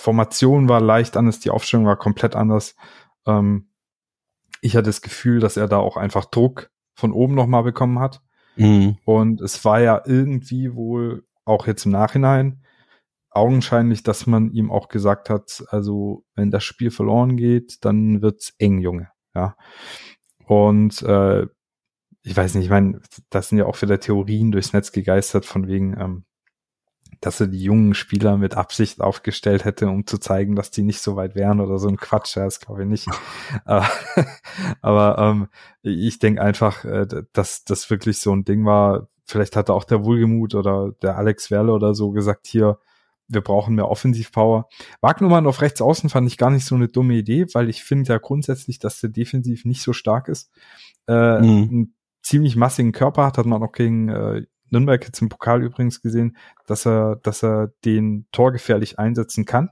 Formation 0.00 0.68
war 0.68 0.80
leicht 0.80 1.16
anders, 1.16 1.40
die 1.40 1.50
Aufstellung 1.50 1.86
war 1.86 1.96
komplett 1.96 2.34
anders. 2.34 2.74
Ähm, 3.26 3.70
ich 4.60 4.76
hatte 4.76 4.86
das 4.86 5.02
Gefühl, 5.02 5.40
dass 5.40 5.56
er 5.56 5.68
da 5.68 5.78
auch 5.78 5.96
einfach 5.96 6.24
Druck 6.24 6.70
von 6.94 7.12
oben 7.12 7.34
nochmal 7.34 7.62
bekommen 7.62 7.98
hat. 7.98 8.20
Mhm. 8.56 8.98
Und 9.04 9.40
es 9.40 9.64
war 9.64 9.80
ja 9.80 10.02
irgendwie 10.04 10.74
wohl 10.74 11.24
auch 11.44 11.66
jetzt 11.66 11.86
im 11.86 11.92
Nachhinein 11.92 12.62
augenscheinlich, 13.30 14.02
dass 14.02 14.26
man 14.26 14.50
ihm 14.50 14.70
auch 14.70 14.88
gesagt 14.88 15.30
hat, 15.30 15.64
also 15.68 16.24
wenn 16.34 16.50
das 16.50 16.64
Spiel 16.64 16.90
verloren 16.90 17.36
geht, 17.36 17.84
dann 17.84 18.22
wird's 18.22 18.54
eng, 18.58 18.80
Junge. 18.80 19.10
Ja. 19.34 19.56
Und 20.46 21.02
äh, 21.02 21.46
ich 22.22 22.36
weiß 22.36 22.54
nicht, 22.54 22.64
ich 22.64 22.70
meine, 22.70 23.00
das 23.30 23.48
sind 23.48 23.58
ja 23.58 23.66
auch 23.66 23.80
wieder 23.80 24.00
Theorien 24.00 24.50
durchs 24.50 24.72
Netz 24.72 24.92
gegeistert, 24.92 25.46
von 25.46 25.68
wegen, 25.68 25.98
ähm, 25.98 26.24
dass 27.20 27.40
er 27.40 27.48
die 27.48 27.62
jungen 27.62 27.94
Spieler 27.94 28.36
mit 28.36 28.56
Absicht 28.56 29.00
aufgestellt 29.00 29.64
hätte, 29.64 29.88
um 29.88 30.06
zu 30.06 30.18
zeigen, 30.18 30.56
dass 30.56 30.70
die 30.70 30.82
nicht 30.82 31.00
so 31.00 31.16
weit 31.16 31.34
wären 31.34 31.60
oder 31.60 31.78
so 31.78 31.88
ein 31.88 31.96
Quatsch, 31.96 32.36
ja, 32.36 32.44
das 32.44 32.60
glaube 32.60 32.82
ich 32.82 32.88
nicht. 32.88 33.08
aber 34.80 35.18
ähm, 35.18 35.48
ich 35.82 36.18
denke 36.18 36.42
einfach, 36.42 36.84
äh, 36.84 37.06
dass 37.32 37.64
das 37.64 37.90
wirklich 37.90 38.18
so 38.18 38.34
ein 38.34 38.44
Ding 38.44 38.64
war. 38.64 39.08
Vielleicht 39.24 39.56
hatte 39.56 39.74
auch 39.74 39.84
der 39.84 40.04
Wohlgemut 40.04 40.54
oder 40.54 40.92
der 41.02 41.16
Alex 41.16 41.50
Werle 41.50 41.72
oder 41.72 41.94
so 41.94 42.10
gesagt, 42.10 42.46
hier, 42.46 42.78
wir 43.28 43.42
brauchen 43.42 43.76
mehr 43.76 43.88
Offensivpower. 43.88 44.68
Wagnumann 45.00 45.46
auf 45.46 45.62
rechts 45.62 45.80
außen 45.80 46.10
fand 46.10 46.26
ich 46.26 46.36
gar 46.36 46.50
nicht 46.50 46.64
so 46.64 46.74
eine 46.74 46.88
dumme 46.88 47.14
Idee, 47.14 47.46
weil 47.52 47.68
ich 47.68 47.84
finde 47.84 48.12
ja 48.12 48.18
grundsätzlich, 48.18 48.80
dass 48.80 49.00
der 49.00 49.10
defensiv 49.10 49.64
nicht 49.64 49.82
so 49.82 49.92
stark 49.92 50.28
ist. 50.28 50.50
Äh, 51.06 51.38
mhm. 51.40 51.68
Einen 51.70 51.94
ziemlich 52.22 52.56
massigen 52.56 52.92
Körper 52.92 53.26
hat, 53.26 53.38
hat 53.38 53.46
man 53.46 53.62
auch 53.62 53.72
gegen 53.72 54.08
äh, 54.08 54.46
Nürnberg 54.70 55.04
jetzt 55.04 55.20
im 55.20 55.28
Pokal 55.28 55.62
übrigens 55.62 56.02
gesehen, 56.02 56.36
dass 56.66 56.86
er, 56.86 57.16
dass 57.16 57.42
er 57.42 57.72
den 57.84 58.26
torgefährlich 58.32 58.98
einsetzen 58.98 59.44
kann. 59.44 59.70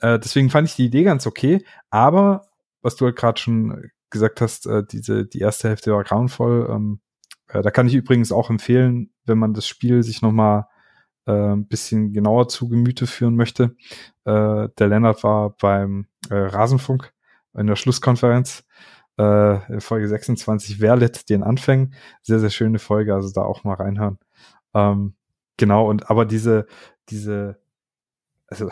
Äh, 0.00 0.18
deswegen 0.18 0.50
fand 0.50 0.68
ich 0.68 0.76
die 0.76 0.86
Idee 0.86 1.04
ganz 1.04 1.26
okay, 1.26 1.64
aber 1.90 2.48
was 2.82 2.96
du 2.96 3.06
halt 3.06 3.16
gerade 3.16 3.40
schon 3.40 3.90
gesagt 4.10 4.40
hast, 4.40 4.66
äh, 4.66 4.82
diese, 4.84 5.26
die 5.26 5.40
erste 5.40 5.68
Hälfte 5.68 5.92
war 5.92 6.04
grauenvoll. 6.04 6.68
Ähm, 6.70 7.00
äh, 7.48 7.62
da 7.62 7.70
kann 7.70 7.86
ich 7.86 7.94
übrigens 7.94 8.32
auch 8.32 8.50
empfehlen, 8.50 9.10
wenn 9.24 9.38
man 9.38 9.54
das 9.54 9.66
Spiel 9.66 10.02
sich 10.02 10.22
nochmal 10.22 10.66
äh, 11.26 11.32
ein 11.32 11.66
bisschen 11.66 12.12
genauer 12.12 12.48
zu 12.48 12.68
Gemüte 12.68 13.06
führen 13.06 13.36
möchte. 13.36 13.76
Äh, 14.24 14.68
der 14.78 14.88
Lennart 14.88 15.22
war 15.22 15.50
beim 15.56 16.06
äh, 16.28 16.34
Rasenfunk 16.34 17.12
in 17.54 17.66
der 17.66 17.76
Schlusskonferenz 17.76 18.64
äh, 19.20 19.80
Folge 19.80 20.08
26, 20.08 20.80
wer 20.80 20.96
litt 20.96 21.28
den 21.28 21.42
Anfängen. 21.42 21.94
Sehr, 22.22 22.40
sehr 22.40 22.50
schöne 22.50 22.78
Folge, 22.78 23.14
also 23.14 23.30
da 23.32 23.42
auch 23.42 23.64
mal 23.64 23.74
reinhören. 23.74 24.18
Ähm, 24.74 25.14
genau, 25.56 25.88
und 25.88 26.10
aber 26.10 26.24
diese, 26.24 26.66
diese, 27.10 27.60
also 28.46 28.70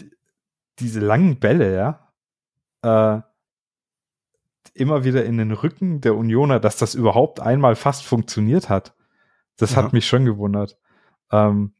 die, 0.00 0.10
diese 0.80 1.00
langen 1.00 1.38
Bälle, 1.38 1.74
ja, 1.74 2.12
äh, 2.82 3.22
immer 4.74 5.04
wieder 5.04 5.24
in 5.24 5.38
den 5.38 5.52
Rücken 5.52 6.00
der 6.00 6.16
Unioner, 6.16 6.60
dass 6.60 6.76
das 6.76 6.94
überhaupt 6.94 7.40
einmal 7.40 7.76
fast 7.76 8.04
funktioniert 8.04 8.68
hat. 8.68 8.94
Das 9.56 9.74
ja. 9.74 9.82
hat 9.82 9.92
mich 9.92 10.06
schon 10.06 10.24
gewundert. 10.26 10.78
Ähm, 11.30 11.74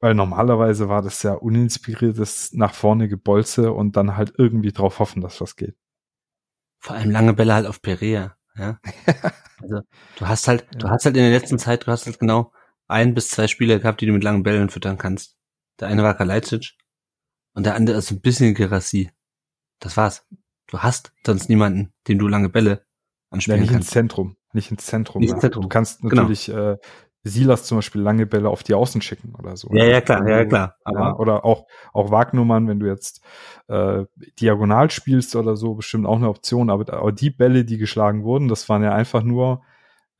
weil 0.00 0.14
normalerweise 0.14 0.90
war 0.90 1.00
das 1.00 1.22
ja 1.22 1.32
uninspiriertes 1.32 2.52
nach 2.52 2.74
vorne 2.74 3.08
Gebolze 3.08 3.72
und 3.72 3.96
dann 3.96 4.16
halt 4.16 4.34
irgendwie 4.36 4.72
drauf 4.72 4.98
hoffen, 4.98 5.22
dass 5.22 5.40
was 5.40 5.56
geht. 5.56 5.76
Vor 6.84 6.96
allem 6.96 7.10
lange 7.10 7.32
Bälle 7.32 7.54
halt 7.54 7.66
auf 7.66 7.80
Perea, 7.80 8.36
ja. 8.58 8.78
also 9.62 9.80
du 10.18 10.28
hast 10.28 10.48
halt, 10.48 10.66
du 10.76 10.90
hast 10.90 11.06
halt 11.06 11.16
in 11.16 11.22
der 11.22 11.30
letzten 11.30 11.58
Zeit, 11.58 11.86
du 11.86 11.90
hast 11.90 12.04
halt 12.04 12.18
genau 12.18 12.52
ein 12.88 13.14
bis 13.14 13.30
zwei 13.30 13.48
Spieler 13.48 13.78
gehabt, 13.78 14.02
die 14.02 14.06
du 14.06 14.12
mit 14.12 14.22
langen 14.22 14.42
Bällen 14.42 14.68
füttern 14.68 14.98
kannst. 14.98 15.38
Der 15.80 15.88
eine 15.88 16.02
war 16.02 16.12
Kalajdzic 16.12 16.74
und 17.54 17.64
der 17.64 17.74
andere 17.74 17.96
ist 17.96 18.10
ein 18.10 18.20
bisschen 18.20 18.52
Gerassi. 18.52 19.10
Das 19.78 19.96
war's. 19.96 20.26
Du 20.66 20.80
hast 20.80 21.14
sonst 21.24 21.48
niemanden, 21.48 21.94
dem 22.06 22.18
du 22.18 22.28
lange 22.28 22.50
Bälle 22.50 22.84
anspielen 23.30 23.60
ja, 23.60 23.62
nicht 23.62 23.72
kannst. 23.72 23.88
ins 23.88 23.92
Zentrum, 23.94 24.36
nicht 24.52 24.70
ins 24.70 24.84
Zentrum. 24.84 25.22
Nicht 25.22 25.32
ins 25.32 25.40
Zentrum. 25.40 25.62
Du 25.62 25.68
kannst 25.70 26.02
genau. 26.02 26.16
natürlich 26.16 26.46
genau. 26.46 26.72
äh, 26.72 26.78
Silas 27.24 27.64
zum 27.64 27.78
Beispiel 27.78 28.02
lange 28.02 28.26
Bälle 28.26 28.50
auf 28.50 28.62
die 28.62 28.74
Außen 28.74 29.00
schicken 29.00 29.34
oder 29.38 29.56
so. 29.56 29.68
Ja, 29.72 29.84
ja, 29.84 30.00
klar, 30.02 30.28
ja, 30.28 30.44
klar. 30.44 30.76
Aber 30.84 30.98
ja, 30.98 31.16
oder 31.16 31.44
auch, 31.44 31.66
auch 31.94 32.10
Wagnummern, 32.10 32.68
wenn 32.68 32.80
du 32.80 32.86
jetzt 32.86 33.22
äh, 33.68 34.04
diagonal 34.38 34.90
spielst 34.90 35.34
oder 35.34 35.56
so, 35.56 35.74
bestimmt 35.74 36.06
auch 36.06 36.16
eine 36.16 36.28
Option. 36.28 36.68
Aber, 36.68 36.92
aber 36.92 37.12
die 37.12 37.30
Bälle, 37.30 37.64
die 37.64 37.78
geschlagen 37.78 38.24
wurden, 38.24 38.48
das 38.48 38.68
waren 38.68 38.82
ja 38.82 38.92
einfach 38.92 39.22
nur 39.22 39.62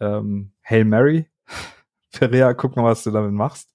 ähm, 0.01 0.53
Hail 0.65 0.87
Mary. 0.87 1.31
Perea, 2.13 2.55
guck 2.55 2.77
mal, 2.77 2.85
was 2.85 3.05
du 3.05 3.11
damit 3.11 3.33
machst. 3.33 3.71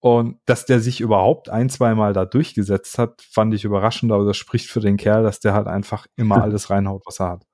Und 0.00 0.40
dass 0.46 0.64
der 0.64 0.80
sich 0.80 1.00
überhaupt 1.00 1.48
ein, 1.48 1.68
zwei 1.68 1.94
Mal 1.94 2.12
da 2.12 2.24
durchgesetzt 2.24 2.98
hat, 2.98 3.22
fand 3.22 3.54
ich 3.54 3.64
überraschend, 3.64 4.10
aber 4.10 4.24
das 4.24 4.36
spricht 4.36 4.68
für 4.68 4.80
den 4.80 4.96
Kerl, 4.96 5.22
dass 5.22 5.38
der 5.38 5.52
halt 5.52 5.68
einfach 5.68 6.06
immer 6.16 6.36
alles 6.42 6.70
reinhaut, 6.70 7.02
was 7.04 7.20
er 7.20 7.28
hat. 7.28 7.46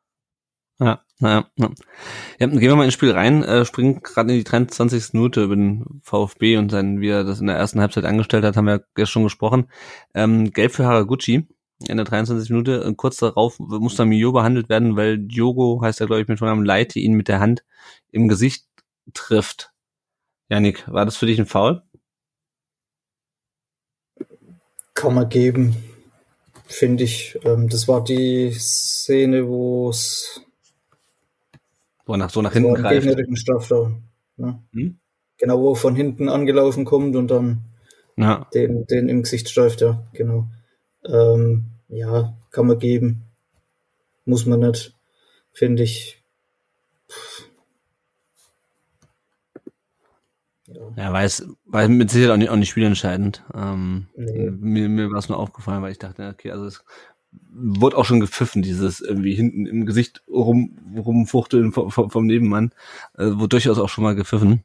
Ja, 0.81 1.03
ja, 1.21 1.51
ja. 1.57 1.71
ja 2.39 2.47
gehen 2.47 2.61
wir 2.61 2.77
mal 2.77 2.85
ins 2.85 2.95
Spiel 2.95 3.11
rein, 3.11 3.43
äh, 3.43 3.65
springen 3.65 4.01
gerade 4.03 4.33
in 4.33 4.39
die 4.39 4.45
23. 4.45 5.13
Minute 5.13 5.43
über 5.43 5.57
den 5.57 6.01
VfB 6.05 6.57
und 6.57 6.71
sein, 6.71 7.01
wie 7.01 7.09
er 7.09 7.25
das 7.25 7.41
in 7.41 7.49
der 7.49 7.57
ersten 7.57 7.81
Halbzeit 7.81 8.05
angestellt 8.05 8.45
hat, 8.45 8.57
haben 8.57 8.67
wir 8.67 8.85
ja 8.97 9.07
schon 9.07 9.25
gesprochen. 9.25 9.69
Ähm, 10.15 10.53
Gelb 10.53 10.73
für 10.73 10.87
Haraguchi 10.87 11.49
in 11.87 11.97
der 11.97 12.05
23. 12.05 12.51
Minute. 12.51 12.85
Und 12.85 12.97
kurz 12.97 13.19
darauf 13.19 13.59
muss 13.59 13.97
dann 13.97 14.09
Mio 14.09 14.33
behandelt 14.33 14.69
werden, 14.69 14.97
weil 14.97 15.19
Diogo, 15.19 15.81
heißt 15.83 16.01
er 16.01 16.07
glaube 16.07 16.23
ich 16.23 16.29
mit 16.29 16.39
Vornamen, 16.39 16.65
Leite 16.65 16.99
ihn 16.99 17.15
mit 17.15 17.29
der 17.29 17.41
Hand 17.41 17.65
im 18.11 18.29
Gesicht 18.29 18.67
trifft. 19.15 19.73
Janik, 20.49 20.85
war 20.89 21.05
das 21.05 21.17
für 21.17 21.27
dich 21.27 21.39
ein 21.39 21.47
Foul? 21.47 21.83
Kann 24.95 25.15
man 25.15 25.29
geben, 25.29 25.77
finde 26.67 27.05
ich. 27.05 27.39
Ähm, 27.45 27.69
das 27.69 27.87
war 27.87 28.03
die 28.03 28.53
Szene, 28.53 29.47
wo 29.47 29.91
es 29.91 30.43
wo 32.09 32.15
er 32.15 32.19
nach, 32.19 32.31
so 32.31 32.43
nach 32.43 32.53
hinten 32.53 32.75
so 32.75 32.83
greift. 32.83 33.03
Gegnerischen 33.05 33.37
Strafraum. 33.37 34.03
Ne? 34.37 34.63
Hm? 34.73 34.99
Genau, 35.37 35.61
wo 35.61 35.73
er 35.73 35.77
von 35.77 35.95
hinten 35.95 36.29
angelaufen 36.29 36.85
kommt 36.85 37.15
und 37.15 37.31
dann 37.31 37.65
ja. 38.17 38.47
den, 38.55 38.87
den 38.87 39.09
im 39.09 39.23
Gesicht 39.23 39.49
streift, 39.49 39.83
ja, 39.83 40.03
genau. 40.13 40.49
Ähm, 41.07 41.67
ja, 41.89 42.35
kann 42.51 42.67
man 42.67 42.79
geben. 42.79 43.25
Muss 44.25 44.47
man 44.47 44.61
nicht, 44.61 44.97
finde 45.53 45.83
ich. 45.85 46.23
Ja, 50.67 50.91
ja 50.97 51.13
weil 51.13 51.27
es 51.27 51.47
war 51.67 51.87
mit 51.89 52.11
Sicherheit 52.11 52.33
auch 52.33 52.37
nicht, 52.39 52.51
auch 52.51 52.57
nicht 52.57 52.71
spielentscheidend. 52.71 53.45
Ähm, 53.55 54.09
nee. 54.17 54.51
Mir, 54.51 54.89
mir 54.89 55.11
war 55.11 55.19
es 55.19 55.29
nur 55.29 55.39
aufgefallen, 55.39 55.83
weil 55.83 55.93
ich 55.93 55.99
dachte, 55.99 56.29
okay, 56.29 56.51
also 56.51 56.65
es 56.65 56.85
wurde 57.31 57.97
auch 57.97 58.05
schon 58.05 58.21
gepfiffen, 58.21 58.63
dieses 58.63 59.01
irgendwie 59.01 59.35
hinten 59.35 59.67
im 59.67 59.87
Gesicht 59.87 60.23
rum, 60.29 60.79
rumfuchteln 60.97 61.73
vom, 61.73 61.91
vom 61.91 62.27
Nebenmann, 62.27 62.73
äh, 63.17 63.27
wurde 63.27 63.49
durchaus 63.49 63.79
auch 63.79 63.89
schon 63.89 64.05
mal 64.05 64.15
gepfiffen. 64.15 64.65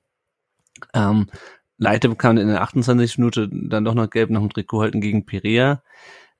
Ähm, 0.93 1.27
Leite 1.77 2.09
bekam 2.09 2.37
in 2.37 2.47
der 2.47 2.61
28. 2.61 3.17
Minute 3.17 3.49
dann 3.51 3.83
doch 3.83 3.93
noch 3.93 4.09
gelb 4.09 4.29
nach 4.29 4.39
dem 4.39 4.51
Trikot 4.51 4.81
halten 4.81 5.01
gegen 5.01 5.25
Perea. 5.25 5.83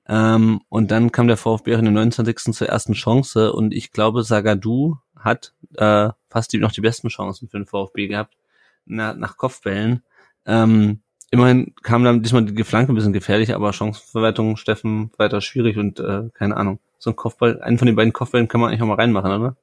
Ähm, 0.06 0.60
und 0.68 0.90
dann 0.90 1.12
kam 1.12 1.28
der 1.28 1.36
VfB 1.36 1.74
auch 1.74 1.78
in 1.78 1.86
der 1.86 1.94
29. 1.94 2.54
zur 2.54 2.68
ersten 2.68 2.92
Chance 2.92 3.52
und 3.52 3.72
ich 3.72 3.90
glaube, 3.90 4.22
Sagadu 4.22 4.96
hat 5.18 5.54
äh, 5.76 6.10
fast 6.28 6.52
die, 6.52 6.58
noch 6.58 6.72
die 6.72 6.82
besten 6.82 7.08
Chancen 7.08 7.48
für 7.48 7.58
den 7.58 7.66
VfB 7.66 8.08
gehabt 8.08 8.36
na, 8.84 9.14
nach 9.14 9.36
Kopfbällen. 9.36 10.02
Ähm, 10.46 11.00
immerhin 11.34 11.74
kam 11.82 12.04
dann 12.04 12.22
diesmal 12.22 12.44
die 12.44 12.64
Flanke 12.64 12.92
ein 12.92 12.94
bisschen 12.94 13.12
gefährlich, 13.12 13.54
aber 13.54 13.72
Chancenverwertung 13.72 14.56
Steffen 14.56 15.10
weiter 15.18 15.40
schwierig 15.40 15.76
und 15.76 15.98
äh, 15.98 16.30
keine 16.32 16.56
Ahnung. 16.56 16.78
So 16.98 17.10
ein 17.10 17.16
Kopfball, 17.16 17.60
einen 17.60 17.76
von 17.76 17.86
den 17.86 17.96
beiden 17.96 18.12
Kopfbällen 18.12 18.46
kann 18.46 18.60
man 18.60 18.70
eigentlich 18.70 18.82
auch 18.82 18.86
mal 18.86 18.94
reinmachen, 18.94 19.32
oder? 19.32 19.56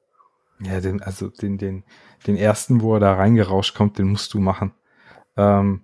Ja, 0.60 0.80
den, 0.80 1.02
also 1.02 1.28
den, 1.28 1.56
den, 1.56 1.82
den 2.26 2.36
ersten, 2.36 2.82
wo 2.82 2.94
er 2.94 3.00
da 3.00 3.14
reingerauscht 3.14 3.74
kommt, 3.74 3.98
den 3.98 4.08
musst 4.08 4.34
du 4.34 4.38
machen. 4.38 4.72
Ähm, 5.36 5.80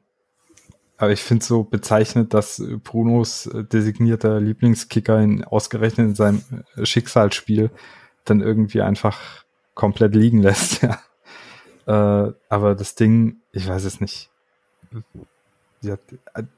aber 0.99 1.13
ich 1.13 1.23
finde 1.23 1.45
so 1.45 1.65
bezeichnet, 1.65 2.35
dass 2.35 2.63
Brunos 2.85 3.47
äh, 3.47 3.65
designierter 3.65 4.41
Lieblingskicker 4.41 5.19
in, 5.21 5.43
ausgerechnet 5.43 6.09
in 6.09 6.15
seinem 6.15 6.43
äh, 6.77 6.85
Schicksalsspiel 6.85 7.71
dann 8.27 8.43
irgendwie 8.43 8.83
einfach 8.83 9.19
komplett 9.75 10.15
liegen 10.15 10.43
lässt, 10.43 10.83
ja. 10.83 10.99
Äh, 11.87 12.33
aber 12.51 12.75
das 12.75 12.95
Ding, 12.95 13.39
ich 13.53 13.67
weiß 13.67 13.85
es 13.85 14.03
nicht 14.03 14.31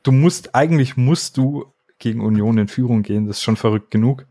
du 0.03 0.13
musst, 0.13 0.55
eigentlich 0.55 0.97
musst 0.97 1.37
du 1.37 1.67
gegen 1.99 2.21
Union 2.21 2.59
in 2.59 2.69
Führung 2.69 3.03
gehen. 3.03 3.27
Das 3.27 3.39
ist 3.39 3.43
schon 3.43 3.57
verrückt 3.57 3.91
genug, 3.91 4.27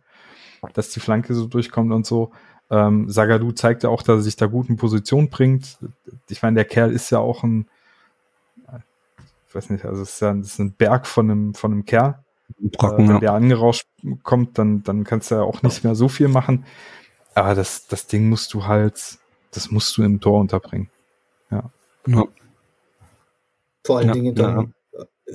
dass 0.73 0.89
die 0.89 0.99
Flanke 0.99 1.33
so 1.33 1.45
durchkommt 1.45 1.91
und 1.93 2.05
so. 2.05 2.31
Ähm, 2.71 3.09
Sagadu 3.09 3.51
zeigt 3.51 3.83
ja 3.83 3.89
auch, 3.89 4.03
dass 4.03 4.19
er 4.19 4.21
sich 4.21 4.35
da 4.35 4.45
gut 4.45 4.69
in 4.69 4.77
Position 4.77 5.29
bringt. 5.29 5.77
Ich 6.29 6.41
meine, 6.41 6.55
der 6.55 6.65
Kerl 6.65 6.91
ist 6.91 7.09
ja 7.09 7.19
auch 7.19 7.43
ein 7.43 7.67
ich 9.49 9.55
weiß 9.55 9.71
nicht, 9.71 9.83
also 9.83 10.03
es 10.03 10.13
ist 10.13 10.21
ja 10.21 10.33
das 10.33 10.47
ist 10.47 10.59
ein 10.59 10.73
Berg 10.73 11.07
von 11.07 11.29
einem, 11.29 11.53
von 11.55 11.71
einem 11.71 11.85
Kerl. 11.85 12.23
Brocken, 12.59 13.05
äh, 13.05 13.07
wenn 13.07 13.15
ja. 13.15 13.19
der 13.19 13.33
angerauscht 13.33 13.87
kommt, 14.23 14.57
dann, 14.57 14.83
dann 14.83 15.03
kannst 15.03 15.31
du 15.31 15.35
ja 15.35 15.41
auch 15.41 15.63
nicht 15.63 15.83
mehr 15.83 15.95
so 15.95 16.07
viel 16.07 16.27
machen. 16.27 16.65
Aber 17.33 17.55
das, 17.55 17.87
das 17.87 18.07
Ding 18.07 18.29
musst 18.29 18.53
du 18.53 18.67
halt, 18.67 19.17
das 19.51 19.71
musst 19.71 19.97
du 19.97 20.03
im 20.03 20.19
Tor 20.19 20.39
unterbringen. 20.39 20.89
Ja. 21.49 21.71
Vor 23.83 23.97
allen 23.97 24.07
Ja, 24.07 24.13
Dingen 24.13 24.35
dann, 24.35 24.73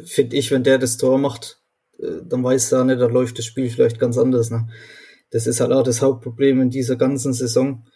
finde 0.05 0.37
ich, 0.37 0.51
wenn 0.51 0.65
der 0.65 0.79
das 0.79 0.97
Tor 0.97 1.19
macht, 1.19 1.61
äh, 1.99 2.23
dann 2.25 2.43
weiß 2.43 2.73
er 2.73 2.85
nicht, 2.85 3.01
da 3.01 3.07
läuft 3.07 3.39
das 3.39 3.45
Spiel 3.45 3.71
vielleicht 3.71 3.99
ganz 3.99 4.19
anders. 4.19 4.51
Ne? 4.51 4.69
Das 5.31 5.47
ist 5.47 5.61
halt 5.61 5.73
auch 5.73 5.83
das 5.83 6.03
Hauptproblem 6.03 6.61
in 6.61 6.71
dieser 6.71 6.97
ganzen 6.97 7.33
Saison, 7.33 7.87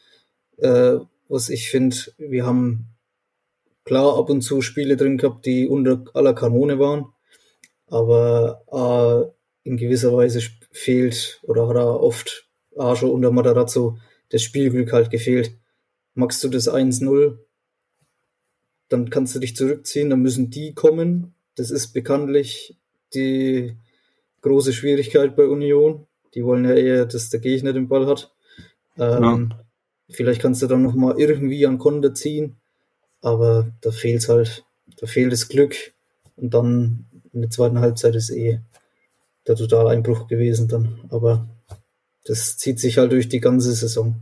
äh, 0.58 0.98
was 1.28 1.50
ich 1.50 1.70
finde, 1.70 1.96
wir 2.16 2.46
haben 2.46 2.86
klar 3.84 4.18
ab 4.18 4.30
und 4.30 4.42
zu 4.42 4.60
Spiele 4.60 4.96
drin 4.96 5.18
gehabt, 5.18 5.46
die 5.46 5.66
unter 5.66 6.04
aller 6.14 6.34
Kanone 6.34 6.78
waren, 6.78 7.06
aber 7.86 9.32
äh, 9.64 9.68
in 9.68 9.76
gewisser 9.76 10.12
Weise 10.12 10.40
fehlt 10.70 11.40
oder 11.42 11.68
hat 11.68 11.76
er 11.76 12.00
oft 12.00 12.48
auch 12.76 12.96
schon 12.96 13.10
unter 13.10 13.30
Matarazzo 13.30 13.98
das 14.30 14.42
Spielglück 14.42 14.92
halt 14.92 15.10
gefehlt. 15.10 15.58
Magst 16.14 16.42
du 16.44 16.48
das 16.48 16.68
1-0, 16.68 17.38
dann 18.88 19.10
kannst 19.10 19.34
du 19.34 19.38
dich 19.38 19.56
zurückziehen, 19.56 20.10
dann 20.10 20.20
müssen 20.20 20.50
die 20.50 20.74
kommen. 20.74 21.34
Das 21.58 21.70
ist 21.70 21.88
bekanntlich 21.88 22.76
die 23.14 23.76
große 24.42 24.72
Schwierigkeit 24.72 25.36
bei 25.36 25.46
Union. 25.46 26.06
Die 26.34 26.44
wollen 26.44 26.64
ja 26.64 26.74
eher, 26.74 27.06
dass 27.06 27.30
der 27.30 27.40
Gegner 27.40 27.72
den 27.72 27.88
Ball 27.88 28.06
hat. 28.06 28.32
Ähm, 28.96 29.52
Vielleicht 30.10 30.40
kannst 30.40 30.62
du 30.62 30.66
dann 30.66 30.82
noch 30.82 30.94
mal 30.94 31.18
irgendwie 31.18 31.66
an 31.66 31.78
Konter 31.78 32.14
ziehen, 32.14 32.56
aber 33.20 33.70
da 33.82 33.90
fehlt's 33.90 34.28
halt, 34.28 34.64
da 34.96 35.06
fehlt 35.06 35.32
das 35.32 35.48
Glück 35.48 35.74
und 36.36 36.54
dann 36.54 37.06
in 37.32 37.42
der 37.42 37.50
zweiten 37.50 37.80
Halbzeit 37.80 38.14
ist 38.14 38.30
eh 38.30 38.60
der 39.46 39.56
totale 39.56 39.90
Einbruch 39.90 40.26
gewesen 40.26 40.66
dann. 40.66 41.00
Aber 41.10 41.46
das 42.24 42.56
zieht 42.56 42.80
sich 42.80 42.96
halt 42.96 43.12
durch 43.12 43.28
die 43.28 43.40
ganze 43.40 43.72
Saison. 43.74 44.16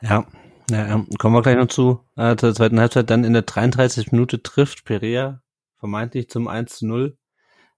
Ja, 0.00 0.26
ja, 0.70 0.86
ja. 0.86 1.04
kommen 1.18 1.34
wir 1.34 1.42
gleich 1.42 1.56
noch 1.56 1.68
zu, 1.68 2.00
äh, 2.16 2.36
zur 2.36 2.54
zweiten 2.54 2.80
Halbzeit. 2.80 3.10
Dann 3.10 3.24
in 3.24 3.32
der 3.32 3.42
33. 3.42 4.12
Minute 4.12 4.42
trifft 4.42 4.84
Perea 4.84 5.40
vermeintlich 5.78 6.30
zum 6.30 6.48
1 6.48 6.78
zu 6.78 6.86
0, 6.86 7.16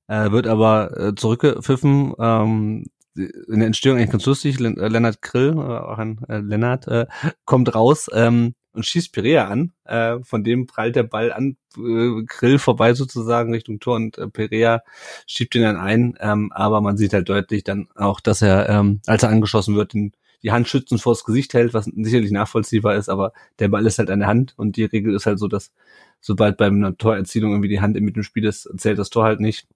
äh, 0.08 0.30
wird 0.30 0.46
aber 0.46 0.96
äh, 0.96 1.14
zurückgepfiffen. 1.14 2.14
Ähm, 2.18 2.84
in 3.16 3.58
der 3.58 3.66
Entstehung 3.66 3.96
eigentlich 3.96 4.10
ganz 4.10 4.26
lustig. 4.26 4.60
Äh, 4.60 4.88
Lennart 4.88 5.22
Grill, 5.22 5.54
äh, 5.54 5.60
auch 5.60 5.98
ein 5.98 6.20
äh, 6.28 6.38
Lennart, 6.38 6.86
äh, 6.88 7.06
kommt 7.44 7.74
raus 7.74 8.08
ähm, 8.12 8.54
und 8.72 8.86
schießt 8.86 9.12
Perea 9.12 9.48
an. 9.48 9.72
Äh, 9.84 10.18
von 10.22 10.44
dem 10.44 10.66
prallt 10.66 10.96
der 10.96 11.02
Ball 11.02 11.32
an 11.32 11.56
äh, 11.76 12.22
Grill 12.26 12.58
vorbei 12.58 12.94
sozusagen 12.94 13.52
Richtung 13.52 13.80
Tor 13.80 13.96
und 13.96 14.18
äh, 14.18 14.28
Perea 14.28 14.82
schiebt 15.26 15.54
ihn 15.54 15.62
dann 15.62 15.76
ein. 15.76 16.14
Ähm, 16.20 16.52
aber 16.52 16.80
man 16.80 16.96
sieht 16.96 17.12
halt 17.12 17.28
deutlich 17.28 17.64
dann 17.64 17.88
auch, 17.94 18.20
dass 18.20 18.42
er, 18.42 18.68
ähm, 18.68 19.00
als 19.06 19.22
er 19.22 19.30
angeschossen 19.30 19.76
wird, 19.76 19.94
den 19.94 20.12
die 20.42 20.52
Hand 20.52 20.68
schützend 20.68 21.00
vors 21.00 21.24
Gesicht 21.24 21.54
hält, 21.54 21.74
was 21.74 21.86
sicherlich 21.86 22.30
nachvollziehbar 22.30 22.94
ist, 22.96 23.08
aber 23.08 23.32
der 23.58 23.68
Ball 23.68 23.86
ist 23.86 23.98
halt 23.98 24.10
an 24.10 24.20
der 24.20 24.28
Hand 24.28 24.54
und 24.56 24.76
die 24.76 24.84
Regel 24.84 25.14
ist 25.14 25.26
halt 25.26 25.38
so, 25.38 25.48
dass 25.48 25.72
sobald 26.20 26.56
bei 26.56 26.66
einer 26.66 26.96
Torerzielung 26.96 27.52
irgendwie 27.52 27.68
die 27.68 27.80
Hand 27.80 28.00
mit 28.00 28.16
dem 28.16 28.22
Spiel 28.22 28.44
ist, 28.44 28.68
zählt 28.76 28.98
das 28.98 29.10
Tor 29.10 29.24
halt 29.24 29.40
nicht. 29.40 29.66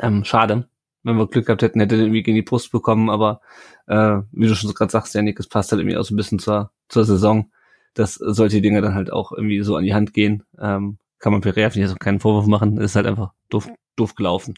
Ähm, 0.00 0.24
schade. 0.24 0.68
Wenn 1.02 1.16
wir 1.16 1.28
Glück 1.28 1.46
gehabt 1.46 1.62
hätten, 1.62 1.80
hätte 1.80 1.94
er 1.94 2.02
irgendwie 2.02 2.22
gegen 2.22 2.34
die 2.34 2.42
Brust 2.42 2.72
bekommen, 2.72 3.08
aber 3.08 3.40
äh, 3.86 4.18
wie 4.32 4.48
du 4.48 4.54
schon 4.54 4.72
gerade 4.74 4.90
sagst, 4.90 5.14
Janik, 5.14 5.38
es 5.38 5.48
passt 5.48 5.70
halt 5.70 5.80
irgendwie 5.80 5.96
auch 5.96 6.04
so 6.04 6.14
ein 6.14 6.16
bisschen 6.16 6.38
zur, 6.38 6.72
zur 6.88 7.04
Saison, 7.04 7.50
dass 7.94 8.14
solche 8.14 8.60
Dinge 8.60 8.82
dann 8.82 8.94
halt 8.94 9.12
auch 9.12 9.32
irgendwie 9.32 9.62
so 9.62 9.76
an 9.76 9.84
die 9.84 9.94
Hand 9.94 10.12
gehen. 10.12 10.44
Ähm, 10.58 10.98
kann 11.18 11.32
man 11.32 11.42
ich 11.42 11.56
jetzt 11.56 11.92
auch 11.92 11.98
keinen 11.98 12.20
Vorwurf 12.20 12.46
machen, 12.46 12.78
ist 12.78 12.96
halt 12.96 13.06
einfach 13.06 13.32
doof, 13.48 13.68
doof 13.96 14.14
gelaufen. 14.14 14.54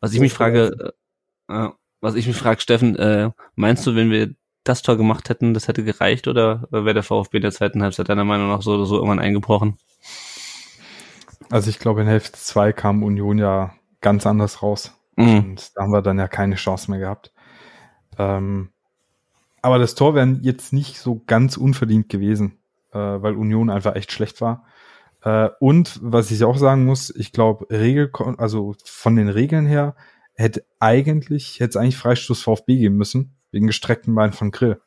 Was 0.00 0.14
ich 0.14 0.20
mich 0.20 0.32
frage, 0.32 0.92
äh, 1.48 1.66
äh, 1.66 1.70
was 2.00 2.14
ich 2.14 2.26
mich 2.26 2.36
frage, 2.36 2.60
Steffen, 2.60 2.96
äh, 2.96 3.30
meinst 3.54 3.86
du, 3.86 3.94
wenn 3.94 4.10
wir 4.10 4.34
das 4.70 4.82
Tor 4.82 4.96
gemacht 4.96 5.28
hätten, 5.28 5.54
das 5.54 5.68
hätte 5.68 5.84
gereicht 5.84 6.28
oder 6.28 6.66
wäre 6.70 6.94
der 6.94 7.02
VfB 7.02 7.38
in 7.38 7.42
der 7.42 7.52
zweiten 7.52 7.82
Halbzeit 7.82 8.08
deiner 8.08 8.24
Meinung 8.24 8.48
nach 8.48 8.62
so 8.62 8.74
oder 8.74 8.86
so 8.86 8.96
irgendwann 8.96 9.18
eingebrochen? 9.18 9.76
Also 11.50 11.68
ich 11.68 11.78
glaube, 11.78 12.02
in 12.02 12.06
Hälfte 12.06 12.38
2 12.38 12.72
kam 12.72 13.02
Union 13.02 13.38
ja 13.38 13.74
ganz 14.00 14.26
anders 14.26 14.62
raus. 14.62 14.96
Mhm. 15.16 15.38
Und 15.38 15.76
da 15.76 15.82
haben 15.82 15.92
wir 15.92 16.02
dann 16.02 16.18
ja 16.18 16.28
keine 16.28 16.54
Chance 16.54 16.90
mehr 16.90 17.00
gehabt. 17.00 17.32
Ähm, 18.18 18.70
aber 19.62 19.78
das 19.78 19.94
Tor 19.94 20.14
wäre 20.14 20.38
jetzt 20.40 20.72
nicht 20.72 20.96
so 20.98 21.22
ganz 21.26 21.56
unverdient 21.56 22.08
gewesen, 22.08 22.58
äh, 22.92 22.98
weil 22.98 23.34
Union 23.34 23.70
einfach 23.70 23.94
echt 23.94 24.12
schlecht 24.12 24.40
war. 24.40 24.64
Äh, 25.22 25.50
und 25.58 25.98
was 26.02 26.30
ich 26.30 26.44
auch 26.44 26.56
sagen 26.56 26.84
muss, 26.86 27.14
ich 27.14 27.32
glaube, 27.32 27.66
Regel, 27.70 28.10
also 28.38 28.74
von 28.84 29.16
den 29.16 29.28
Regeln 29.28 29.66
her, 29.66 29.94
hätte 30.34 30.64
eigentlich, 30.78 31.60
hätte 31.60 31.70
es 31.70 31.76
eigentlich 31.76 31.98
Freistoß 31.98 32.42
VfB 32.42 32.78
geben 32.78 32.96
müssen, 32.96 33.36
wegen 33.50 33.66
gestreckten 33.66 34.14
Beinen 34.14 34.32
von 34.32 34.50
Grill. 34.50 34.80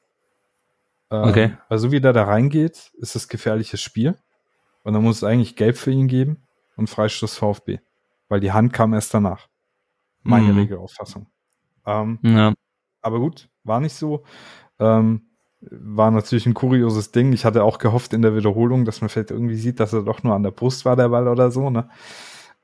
Ähm, 1.12 1.24
Okay. 1.30 1.58
Also 1.70 1.92
wie 1.92 2.02
der 2.02 2.14
da 2.14 2.24
reingeht, 2.24 2.92
ist 2.98 3.16
das 3.16 3.28
gefährliches 3.28 3.82
Spiel. 3.82 4.16
Und 4.84 4.94
dann 4.94 5.04
muss 5.04 5.18
es 5.18 5.24
eigentlich 5.24 5.56
Gelb 5.56 5.78
für 5.78 5.92
ihn 5.92 6.08
geben 6.08 6.48
und 6.76 6.90
Freistoß 6.90 7.38
VfB. 7.38 7.80
Weil 8.30 8.40
die 8.40 8.52
Hand 8.52 8.74
kam 8.74 8.94
erst 8.94 9.14
danach. 9.14 9.48
Meine 10.24 10.54
Mhm. 10.54 10.60
Regelauffassung. 10.60 11.28
Ähm, 11.86 12.20
Ja. 12.24 12.54
aber 13.02 13.20
gut, 13.20 13.50
war 13.64 13.80
nicht 13.80 13.94
so. 13.94 14.24
Ähm, 14.80 15.28
war 15.62 16.12
natürlich 16.12 16.46
ein 16.46 16.54
kurioses 16.54 17.12
Ding. 17.12 17.32
Ich 17.32 17.46
hatte 17.46 17.64
auch 17.64 17.78
gehofft 17.78 18.12
in 18.14 18.22
der 18.22 18.36
Wiederholung, 18.36 18.84
dass 18.86 19.00
man 19.02 19.10
vielleicht 19.10 19.32
irgendwie 19.32 19.56
sieht, 19.56 19.80
dass 19.80 19.94
er 19.94 20.04
doch 20.04 20.24
nur 20.24 20.36
an 20.36 20.44
der 20.44 20.52
Brust 20.52 20.84
war, 20.84 20.96
der 20.98 21.10
Ball 21.10 21.28
oder 21.28 21.52
so, 21.52 21.70
ne? 21.70 21.90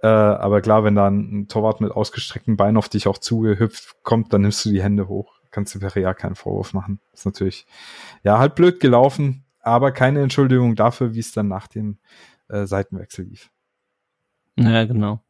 Äh, 0.02 0.08
aber 0.08 0.62
klar, 0.62 0.84
wenn 0.86 0.95
da 0.95 1.08
ein 1.08 1.47
Torwart 1.50 1.80
mit 1.82 1.91
ausgestreckten 1.91 2.56
Beinen 2.58 2.78
auf 2.78 2.89
dich 2.89 3.08
auch 3.08 3.18
zugehüpft 3.18 3.97
kommt, 4.04 4.32
dann 4.34 4.41
nimmst 4.41 4.64
du 4.66 4.70
die 4.70 4.82
Hände 4.84 5.08
hoch. 5.10 5.39
Kannst 5.52 5.74
du 5.74 5.80
Perea 5.80 6.14
keinen 6.14 6.36
Vorwurf 6.36 6.74
machen. 6.74 7.00
Ist 7.14 7.26
natürlich, 7.26 7.66
ja, 8.24 8.39
halt 8.39 8.56
blöd 8.56 8.80
gelaufen, 8.80 9.45
aber 9.62 9.91
keine 9.91 10.22
Entschuldigung 10.22 10.76
dafür, 10.76 11.14
wie 11.14 11.20
es 11.20 11.32
dann 11.32 11.47
nach 11.47 11.68
dem 11.68 11.97
äh, 12.50 12.66
Seitenwechsel 12.66 13.26
lief. 13.26 13.50
Ja, 14.58 14.86
genau. 14.86 15.22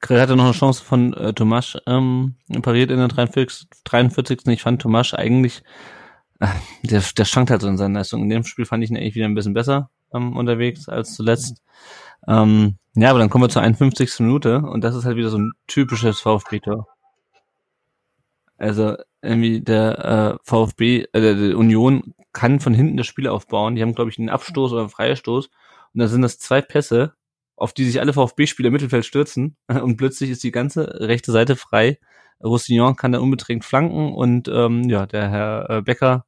Grill 0.00 0.20
hatte 0.20 0.36
noch 0.36 0.44
eine 0.44 0.52
Chance 0.52 0.84
von 0.84 1.14
äh, 1.14 1.32
Tomasch 1.32 1.78
ähm, 1.86 2.36
pariert 2.62 2.90
in 2.90 2.98
der 2.98 3.08
43. 3.08 3.68
43. 3.84 4.46
Ich 4.48 4.62
fand 4.62 4.82
Tomasch 4.82 5.14
eigentlich, 5.14 5.62
äh, 6.40 6.48
der, 6.82 7.02
der 7.16 7.24
schwankt 7.24 7.50
halt 7.50 7.62
so 7.62 7.68
in 7.68 7.78
seinen 7.78 7.94
Leistungen. 7.94 8.24
In 8.24 8.30
dem 8.30 8.44
Spiel 8.44 8.66
fand 8.66 8.84
ich 8.84 8.90
ihn 8.90 8.96
eigentlich 8.96 9.14
wieder 9.14 9.24
ein 9.24 9.34
bisschen 9.34 9.54
besser 9.54 9.90
ähm, 10.12 10.36
unterwegs 10.36 10.88
als 10.88 11.14
zuletzt. 11.14 11.62
Ähm, 12.28 12.76
ja, 12.94 13.10
aber 13.10 13.18
dann 13.18 13.30
kommen 13.30 13.44
wir 13.44 13.48
zur 13.48 13.62
51. 13.62 14.20
Minute 14.20 14.58
und 14.60 14.82
das 14.82 14.94
ist 14.94 15.04
halt 15.04 15.16
wieder 15.16 15.30
so 15.30 15.38
ein 15.38 15.52
typisches 15.66 16.20
VfB-Tor. 16.20 16.86
Also 18.58 18.96
irgendwie 19.26 19.60
der 19.60 20.38
äh, 20.38 20.38
VfB, 20.44 21.06
äh, 21.12 21.20
der, 21.20 21.56
Union 21.56 22.14
kann 22.32 22.60
von 22.60 22.74
hinten 22.74 22.96
das 22.96 23.06
Spiel 23.06 23.28
aufbauen. 23.28 23.74
Die 23.74 23.82
haben, 23.82 23.94
glaube 23.94 24.10
ich, 24.10 24.18
einen 24.18 24.28
Abstoß 24.28 24.72
oder 24.72 24.82
einen 24.82 24.90
Freistoß. 24.90 25.46
Und 25.46 26.00
da 26.00 26.08
sind 26.08 26.22
das 26.22 26.38
zwei 26.38 26.60
Pässe, 26.60 27.14
auf 27.56 27.72
die 27.72 27.84
sich 27.84 28.00
alle 28.00 28.12
VfB-Spieler 28.12 28.68
im 28.68 28.72
Mittelfeld 28.72 29.04
stürzen. 29.04 29.56
Und 29.68 29.96
plötzlich 29.96 30.30
ist 30.30 30.44
die 30.44 30.52
ganze 30.52 31.00
rechte 31.00 31.32
Seite 31.32 31.56
frei. 31.56 31.98
Roussillon 32.42 32.96
kann 32.96 33.12
da 33.12 33.18
unbedingt 33.18 33.64
flanken 33.64 34.12
und 34.12 34.46
ähm, 34.48 34.90
ja, 34.90 35.06
der 35.06 35.30
Herr 35.30 35.70
äh, 35.70 35.80
Becker, 35.82 36.26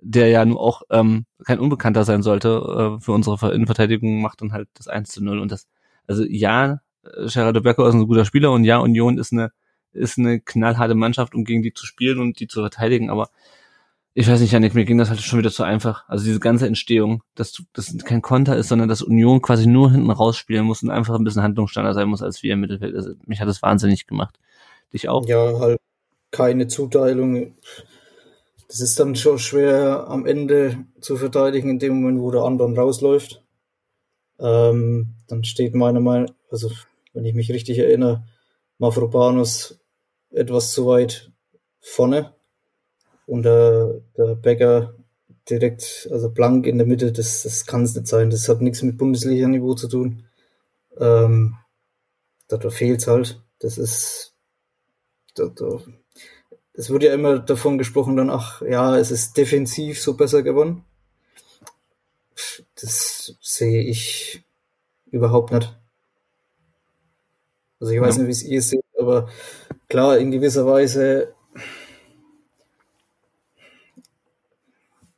der 0.00 0.28
ja 0.28 0.42
nun 0.42 0.56
auch 0.56 0.82
ähm, 0.90 1.26
kein 1.44 1.58
Unbekannter 1.58 2.04
sein 2.04 2.22
sollte 2.22 2.96
äh, 2.98 3.00
für 3.02 3.12
unsere 3.12 3.52
Innenverteidigung, 3.52 4.22
macht 4.22 4.40
dann 4.40 4.52
halt 4.52 4.68
das 4.74 4.88
1 4.88 5.10
zu 5.10 5.22
0. 5.22 5.38
Und 5.40 5.52
das, 5.52 5.68
also 6.06 6.24
ja, 6.26 6.80
Gerardo 7.02 7.60
Becker 7.60 7.86
ist 7.86 7.94
ein 7.94 8.06
guter 8.06 8.24
Spieler 8.24 8.52
und 8.52 8.64
ja, 8.64 8.78
Union 8.78 9.18
ist 9.18 9.32
eine 9.32 9.50
ist 9.94 10.18
eine 10.18 10.40
knallharte 10.40 10.94
Mannschaft, 10.94 11.34
um 11.34 11.44
gegen 11.44 11.62
die 11.62 11.72
zu 11.72 11.86
spielen 11.86 12.20
und 12.20 12.40
die 12.40 12.48
zu 12.48 12.60
verteidigen, 12.60 13.10
aber 13.10 13.30
ich 14.16 14.28
weiß 14.28 14.40
nicht, 14.40 14.52
Janik, 14.52 14.74
mir 14.74 14.84
ging 14.84 14.96
das 14.96 15.10
halt 15.10 15.20
schon 15.20 15.40
wieder 15.40 15.50
zu 15.50 15.64
einfach. 15.64 16.08
Also 16.08 16.24
diese 16.24 16.38
ganze 16.38 16.68
Entstehung, 16.68 17.24
dass 17.34 17.60
das 17.72 17.96
kein 18.04 18.22
Konter 18.22 18.56
ist, 18.56 18.68
sondern 18.68 18.88
dass 18.88 19.02
Union 19.02 19.42
quasi 19.42 19.66
nur 19.66 19.90
hinten 19.90 20.10
rausspielen 20.10 20.64
muss 20.64 20.84
und 20.84 20.90
einfach 20.90 21.16
ein 21.16 21.24
bisschen 21.24 21.42
handlungsstärker 21.42 21.94
sein 21.94 22.08
muss 22.08 22.22
als 22.22 22.40
wir 22.44 22.52
im 22.52 22.60
Mittelfeld. 22.60 22.94
Also 22.94 23.14
mich 23.26 23.40
hat 23.40 23.48
das 23.48 23.60
wahnsinnig 23.60 24.06
gemacht. 24.06 24.38
Dich 24.92 25.08
auch? 25.08 25.26
Ja, 25.26 25.58
halt 25.58 25.80
keine 26.30 26.68
Zuteilung. 26.68 27.54
Das 28.68 28.80
ist 28.80 28.98
dann 29.00 29.16
schon 29.16 29.38
schwer 29.40 30.06
am 30.08 30.26
Ende 30.26 30.84
zu 31.00 31.16
verteidigen, 31.16 31.70
in 31.70 31.78
dem 31.80 32.00
Moment, 32.00 32.20
wo 32.20 32.30
der 32.30 32.42
andere 32.42 32.72
rausläuft. 32.72 33.42
Ähm, 34.38 35.14
dann 35.26 35.42
steht 35.42 35.74
meiner 35.74 36.00
Meinung, 36.00 36.30
also 36.50 36.70
wenn 37.12 37.24
ich 37.24 37.34
mich 37.34 37.50
richtig 37.50 37.78
erinnere, 37.78 38.24
Mavropanos 38.78 39.80
etwas 40.34 40.72
zu 40.72 40.86
weit 40.86 41.30
vorne 41.80 42.34
und 43.26 43.44
der, 43.44 44.00
der 44.16 44.34
Becker 44.34 44.94
direkt, 45.48 46.08
also 46.10 46.30
blank 46.30 46.66
in 46.66 46.78
der 46.78 46.86
Mitte, 46.86 47.12
das, 47.12 47.42
das 47.42 47.66
kann 47.66 47.82
es 47.82 47.94
nicht 47.94 48.06
sein. 48.06 48.30
Das 48.30 48.48
hat 48.48 48.60
nichts 48.60 48.82
mit 48.82 48.96
Bundesliga-Niveau 48.96 49.74
zu 49.74 49.88
tun. 49.88 50.24
Ähm, 50.98 51.56
da, 52.48 52.70
fehlt 52.70 53.06
halt. 53.06 53.42
Das 53.58 53.78
ist, 53.78 54.34
da, 55.34 55.46
da, 55.46 55.80
es 56.72 56.90
wird 56.90 57.02
ja 57.02 57.12
immer 57.12 57.38
davon 57.38 57.78
gesprochen, 57.78 58.16
dann, 58.16 58.30
ach 58.30 58.62
ja, 58.62 58.96
es 58.98 59.10
ist 59.10 59.36
defensiv 59.36 60.00
so 60.00 60.14
besser 60.14 60.42
gewonnen. 60.42 60.84
Das 62.80 63.34
sehe 63.40 63.82
ich 63.82 64.44
überhaupt 65.10 65.52
nicht. 65.52 65.76
Also 67.80 67.92
ich 67.92 68.00
weiß 68.00 68.16
ja. 68.16 68.22
nicht, 68.22 68.28
wie 68.28 68.32
es 68.32 68.42
ihr 68.42 68.62
seht, 68.62 68.84
aber 68.98 69.28
klar, 69.94 70.18
in 70.18 70.32
gewisser 70.32 70.66
Weise 70.66 71.34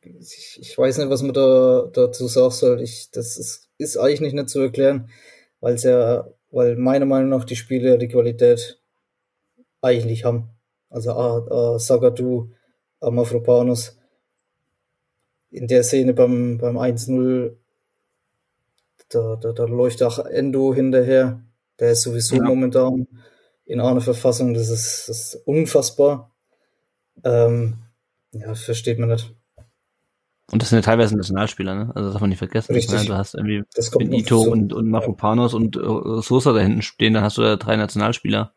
ich, 0.02 0.58
ich 0.60 0.76
weiß 0.76 0.98
nicht, 0.98 1.08
was 1.08 1.22
man 1.22 1.32
da 1.32 1.88
dazu 1.90 2.26
sagen 2.26 2.50
soll. 2.50 2.82
Ich, 2.82 3.10
das 3.10 3.38
ist, 3.38 3.70
ist 3.78 3.96
eigentlich 3.96 4.34
nicht 4.34 4.50
zu 4.50 4.60
erklären, 4.60 5.08
weil 5.60 5.76
es 5.76 5.84
ja, 5.84 6.28
weil 6.50 6.76
meiner 6.76 7.06
Meinung 7.06 7.30
nach 7.30 7.44
die 7.44 7.56
Spieler 7.56 7.96
die 7.96 8.08
Qualität 8.08 8.78
eigentlich 9.80 10.26
haben. 10.26 10.50
Also 10.90 11.12
uh, 11.12 11.74
uh, 11.74 11.78
Sagadu, 11.78 12.50
Amafropanus. 13.00 13.96
In 15.50 15.68
der 15.68 15.84
Szene 15.84 16.12
beim, 16.12 16.58
beim 16.58 16.76
1-0, 16.76 17.56
da, 19.08 19.36
da, 19.36 19.52
da 19.52 19.64
läuft 19.64 20.02
auch 20.02 20.18
Endo 20.18 20.74
hinterher. 20.74 21.40
Der 21.80 21.92
ist 21.92 22.02
sowieso 22.02 22.36
ja. 22.36 22.42
momentan 22.42 23.06
in 23.66 23.80
einer 23.80 24.00
Verfassung, 24.00 24.54
das 24.54 24.68
ist, 24.68 25.08
das 25.08 25.34
ist 25.34 25.46
unfassbar. 25.46 26.30
Ähm, 27.24 27.78
ja, 28.32 28.54
versteht 28.54 28.98
man 28.98 29.10
nicht. 29.10 29.34
Und 30.52 30.62
das 30.62 30.68
sind 30.68 30.76
ja 30.78 30.82
teilweise 30.82 31.16
Nationalspieler, 31.16 31.74
ne? 31.74 31.92
Also 31.94 32.06
das 32.06 32.12
darf 32.12 32.20
man 32.20 32.30
nicht 32.30 32.38
vergessen. 32.38 32.72
Richtig. 32.72 33.06
Du 33.06 33.14
hast 33.14 33.34
irgendwie 33.34 33.64
Benito 33.98 34.42
und, 34.42 34.72
und 34.72 34.88
Mafropanos 34.88 35.52
ja. 35.52 35.58
und 35.58 35.76
uh, 35.76 36.20
Sosa 36.20 36.52
da 36.52 36.60
hinten 36.60 36.82
stehen, 36.82 37.14
dann 37.14 37.24
hast 37.24 37.36
du 37.36 37.42
da 37.42 37.56
drei 37.56 37.76
Nationalspieler. 37.76 38.52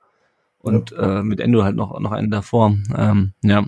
Und 0.60 0.92
ja. 0.92 1.20
äh, 1.20 1.24
mit 1.24 1.40
Endo 1.40 1.64
halt 1.64 1.76
noch, 1.76 2.00
noch 2.00 2.12
einen 2.12 2.30
davor. 2.30 2.76
Ähm, 2.96 3.34
ja. 3.42 3.66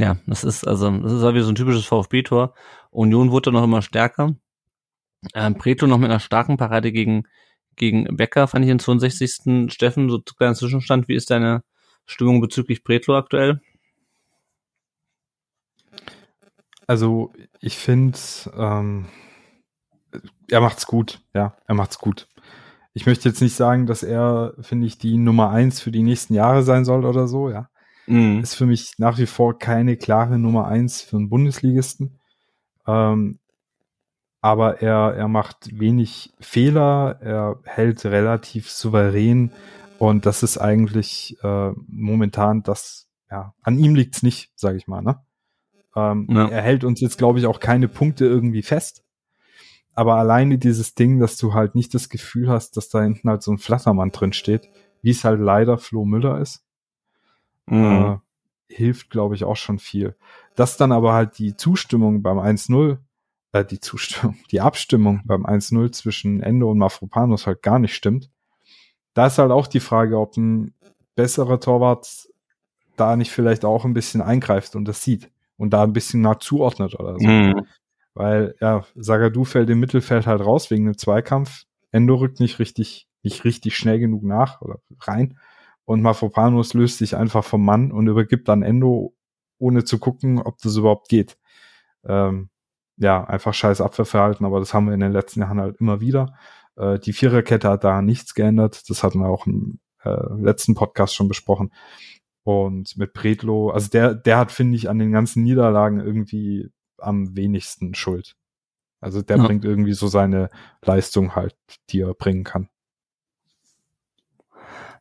Ja, 0.00 0.16
das 0.26 0.42
ist 0.42 0.66
also, 0.66 0.90
das 0.90 1.12
ist 1.12 1.22
halt 1.22 1.34
wie 1.34 1.42
so 1.42 1.50
ein 1.50 1.54
typisches 1.54 1.86
VfB-Tor. 1.86 2.54
Union 2.90 3.30
wurde 3.30 3.52
noch 3.52 3.64
immer 3.64 3.82
stärker. 3.82 4.34
Ähm, 5.34 5.54
Preto 5.56 5.86
noch 5.86 5.98
mit 5.98 6.10
einer 6.10 6.20
starken 6.20 6.56
Parade 6.56 6.90
gegen, 6.92 7.24
gegen 7.78 8.16
Becker, 8.16 8.48
fand 8.48 8.64
ich 8.64 8.70
in 8.70 8.78
62. 8.78 9.72
Steffen, 9.72 10.10
so 10.10 10.20
kleiner 10.20 10.54
Zwischenstand. 10.54 11.08
Wie 11.08 11.14
ist 11.14 11.30
deine 11.30 11.62
Stimmung 12.06 12.40
bezüglich 12.40 12.84
Pretlo 12.84 13.16
aktuell? 13.16 13.60
Also 16.86 17.32
ich 17.60 17.76
finde, 17.76 18.18
ähm, 18.56 19.06
er 20.50 20.60
macht's 20.60 20.86
gut, 20.86 21.20
ja, 21.34 21.56
er 21.66 21.74
macht's 21.74 21.98
gut. 21.98 22.28
Ich 22.94 23.06
möchte 23.06 23.28
jetzt 23.28 23.42
nicht 23.42 23.54
sagen, 23.54 23.86
dass 23.86 24.02
er, 24.02 24.54
finde 24.60 24.86
ich, 24.86 24.98
die 24.98 25.18
Nummer 25.18 25.50
eins 25.50 25.80
für 25.80 25.90
die 25.90 26.02
nächsten 26.02 26.34
Jahre 26.34 26.62
sein 26.62 26.84
soll 26.84 27.04
oder 27.04 27.28
so, 27.28 27.50
ja. 27.50 27.68
Mhm. 28.06 28.40
Ist 28.40 28.54
für 28.54 28.64
mich 28.64 28.94
nach 28.96 29.18
wie 29.18 29.26
vor 29.26 29.58
keine 29.58 29.96
klare 29.98 30.38
Nummer 30.38 30.66
eins 30.66 31.02
für 31.02 31.16
einen 31.18 31.28
Bundesligisten. 31.28 32.18
Ähm, 32.86 33.38
aber 34.48 34.80
er, 34.80 35.14
er 35.14 35.28
macht 35.28 35.78
wenig 35.78 36.32
Fehler, 36.40 37.18
er 37.20 37.60
hält 37.64 38.06
relativ 38.06 38.70
souverän 38.70 39.52
und 39.98 40.24
das 40.24 40.42
ist 40.42 40.56
eigentlich 40.56 41.36
äh, 41.42 41.72
momentan 41.86 42.62
das, 42.62 43.10
ja, 43.30 43.52
an 43.60 43.78
ihm 43.78 43.94
liegt's 43.94 44.22
nicht, 44.22 44.50
sage 44.54 44.78
ich 44.78 44.88
mal, 44.88 45.02
ne? 45.02 45.20
Ähm, 45.94 46.28
ja. 46.30 46.48
Er 46.48 46.62
hält 46.62 46.82
uns 46.84 47.02
jetzt, 47.02 47.18
glaube 47.18 47.38
ich, 47.38 47.44
auch 47.44 47.60
keine 47.60 47.88
Punkte 47.88 48.24
irgendwie 48.24 48.62
fest. 48.62 49.04
Aber 49.92 50.14
alleine 50.14 50.56
dieses 50.56 50.94
Ding, 50.94 51.20
dass 51.20 51.36
du 51.36 51.52
halt 51.52 51.74
nicht 51.74 51.92
das 51.92 52.08
Gefühl 52.08 52.48
hast, 52.48 52.78
dass 52.78 52.88
da 52.88 53.02
hinten 53.02 53.28
halt 53.28 53.42
so 53.42 53.52
ein 53.52 53.58
Flattermann 53.58 54.12
drin 54.12 54.32
steht, 54.32 54.70
wie 55.02 55.10
es 55.10 55.24
halt 55.24 55.40
leider 55.40 55.76
Flo 55.76 56.06
Müller 56.06 56.40
ist, 56.40 56.64
mhm. 57.66 57.84
äh, 57.84 58.74
hilft, 58.74 59.10
glaube 59.10 59.34
ich, 59.34 59.44
auch 59.44 59.56
schon 59.56 59.78
viel. 59.78 60.16
Dass 60.54 60.78
dann 60.78 60.90
aber 60.90 61.12
halt 61.12 61.38
die 61.38 61.54
Zustimmung 61.54 62.22
beim 62.22 62.38
1-0, 62.38 62.96
äh, 63.52 63.64
die 63.64 63.80
Zustimmung, 63.80 64.36
die 64.50 64.60
Abstimmung 64.60 65.22
beim 65.24 65.46
1-0 65.46 65.92
zwischen 65.92 66.42
Endo 66.42 66.70
und 66.70 66.78
Mafropanos 66.78 67.46
halt 67.46 67.62
gar 67.62 67.78
nicht 67.78 67.94
stimmt. 67.94 68.30
Da 69.14 69.26
ist 69.26 69.38
halt 69.38 69.50
auch 69.50 69.66
die 69.66 69.80
Frage, 69.80 70.18
ob 70.18 70.36
ein 70.36 70.74
besserer 71.14 71.58
Torwart 71.58 72.28
da 72.96 73.16
nicht 73.16 73.30
vielleicht 73.30 73.64
auch 73.64 73.84
ein 73.84 73.94
bisschen 73.94 74.20
eingreift 74.20 74.76
und 74.76 74.86
das 74.86 75.02
sieht 75.02 75.30
und 75.56 75.70
da 75.70 75.82
ein 75.82 75.92
bisschen 75.92 76.20
nach 76.20 76.38
zuordnet 76.38 76.94
oder 76.98 77.18
so. 77.18 77.26
Mhm. 77.26 77.66
Weil, 78.14 78.54
ja, 78.60 78.84
Sagadu 78.96 79.44
fällt 79.44 79.70
im 79.70 79.80
Mittelfeld 79.80 80.26
halt 80.26 80.40
raus 80.40 80.70
wegen 80.70 80.86
einem 80.86 80.98
Zweikampf. 80.98 81.64
Endo 81.92 82.16
rückt 82.16 82.40
nicht 82.40 82.58
richtig, 82.58 83.08
nicht 83.22 83.44
richtig 83.44 83.76
schnell 83.76 83.98
genug 83.98 84.24
nach 84.24 84.60
oder 84.60 84.80
rein. 85.00 85.38
Und 85.84 86.02
Mafropanos 86.02 86.74
löst 86.74 86.98
sich 86.98 87.16
einfach 87.16 87.44
vom 87.44 87.64
Mann 87.64 87.92
und 87.92 88.08
übergibt 88.08 88.48
dann 88.48 88.62
Endo, 88.62 89.14
ohne 89.58 89.84
zu 89.84 89.98
gucken, 89.98 90.40
ob 90.40 90.58
das 90.58 90.76
überhaupt 90.76 91.08
geht. 91.08 91.38
Ähm, 92.04 92.50
ja, 92.98 93.24
einfach 93.24 93.54
scheiß 93.54 93.80
Abwehrverhalten, 93.80 94.44
aber 94.44 94.58
das 94.58 94.74
haben 94.74 94.86
wir 94.86 94.94
in 94.94 95.00
den 95.00 95.12
letzten 95.12 95.40
Jahren 95.40 95.60
halt 95.60 95.76
immer 95.80 96.00
wieder. 96.00 96.34
Äh, 96.76 96.98
die 96.98 97.12
Viererkette 97.12 97.68
hat 97.68 97.84
da 97.84 98.02
nichts 98.02 98.34
geändert. 98.34 98.88
Das 98.90 99.02
hatten 99.02 99.20
wir 99.20 99.28
auch 99.28 99.46
im 99.46 99.80
äh, 100.04 100.16
letzten 100.40 100.74
Podcast 100.74 101.14
schon 101.14 101.28
besprochen. 101.28 101.72
Und 102.42 102.96
mit 102.96 103.12
Bredlo, 103.12 103.70
also 103.70 103.88
der, 103.90 104.14
der 104.14 104.38
hat, 104.38 104.52
finde 104.52 104.76
ich, 104.76 104.88
an 104.88 104.98
den 104.98 105.12
ganzen 105.12 105.42
Niederlagen 105.42 106.00
irgendwie 106.00 106.70
am 106.98 107.36
wenigsten 107.36 107.94
Schuld. 107.94 108.36
Also 109.00 109.22
der 109.22 109.36
ja. 109.36 109.46
bringt 109.46 109.64
irgendwie 109.64 109.92
so 109.92 110.08
seine 110.08 110.50
Leistung 110.82 111.36
halt, 111.36 111.56
die 111.90 112.00
er 112.00 112.14
bringen 112.14 112.44
kann. 112.44 112.68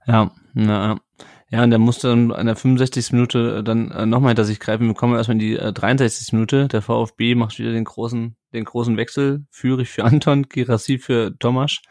Ja, 0.06 0.32
na, 0.54 1.00
ja, 1.50 1.64
und 1.64 1.70
der 1.70 1.80
musste 1.80 2.10
dann 2.10 2.34
an 2.34 2.46
der 2.46 2.58
65. 2.58 3.14
Minute 3.14 3.64
dann 3.64 3.90
äh, 3.92 4.06
nochmal 4.06 4.32
hinter 4.32 4.44
sich 4.44 4.60
greifen. 4.60 4.88
Wir 4.88 4.94
kommen 4.94 5.16
erstmal 5.16 5.36
in 5.36 5.40
die 5.40 5.56
äh, 5.56 5.72
63. 5.72 6.34
Minute. 6.34 6.68
Der 6.68 6.82
VfB 6.82 7.36
macht 7.36 7.58
wieder 7.58 7.72
den 7.72 7.86
großen, 7.86 8.36
den 8.54 8.66
großen 8.66 8.98
Wechsel. 8.98 9.46
Führig 9.50 9.90
für 9.90 10.04
Anton, 10.06 10.50
Girassi 10.50 10.98
für 10.98 11.38
Tomasch, 11.40 11.84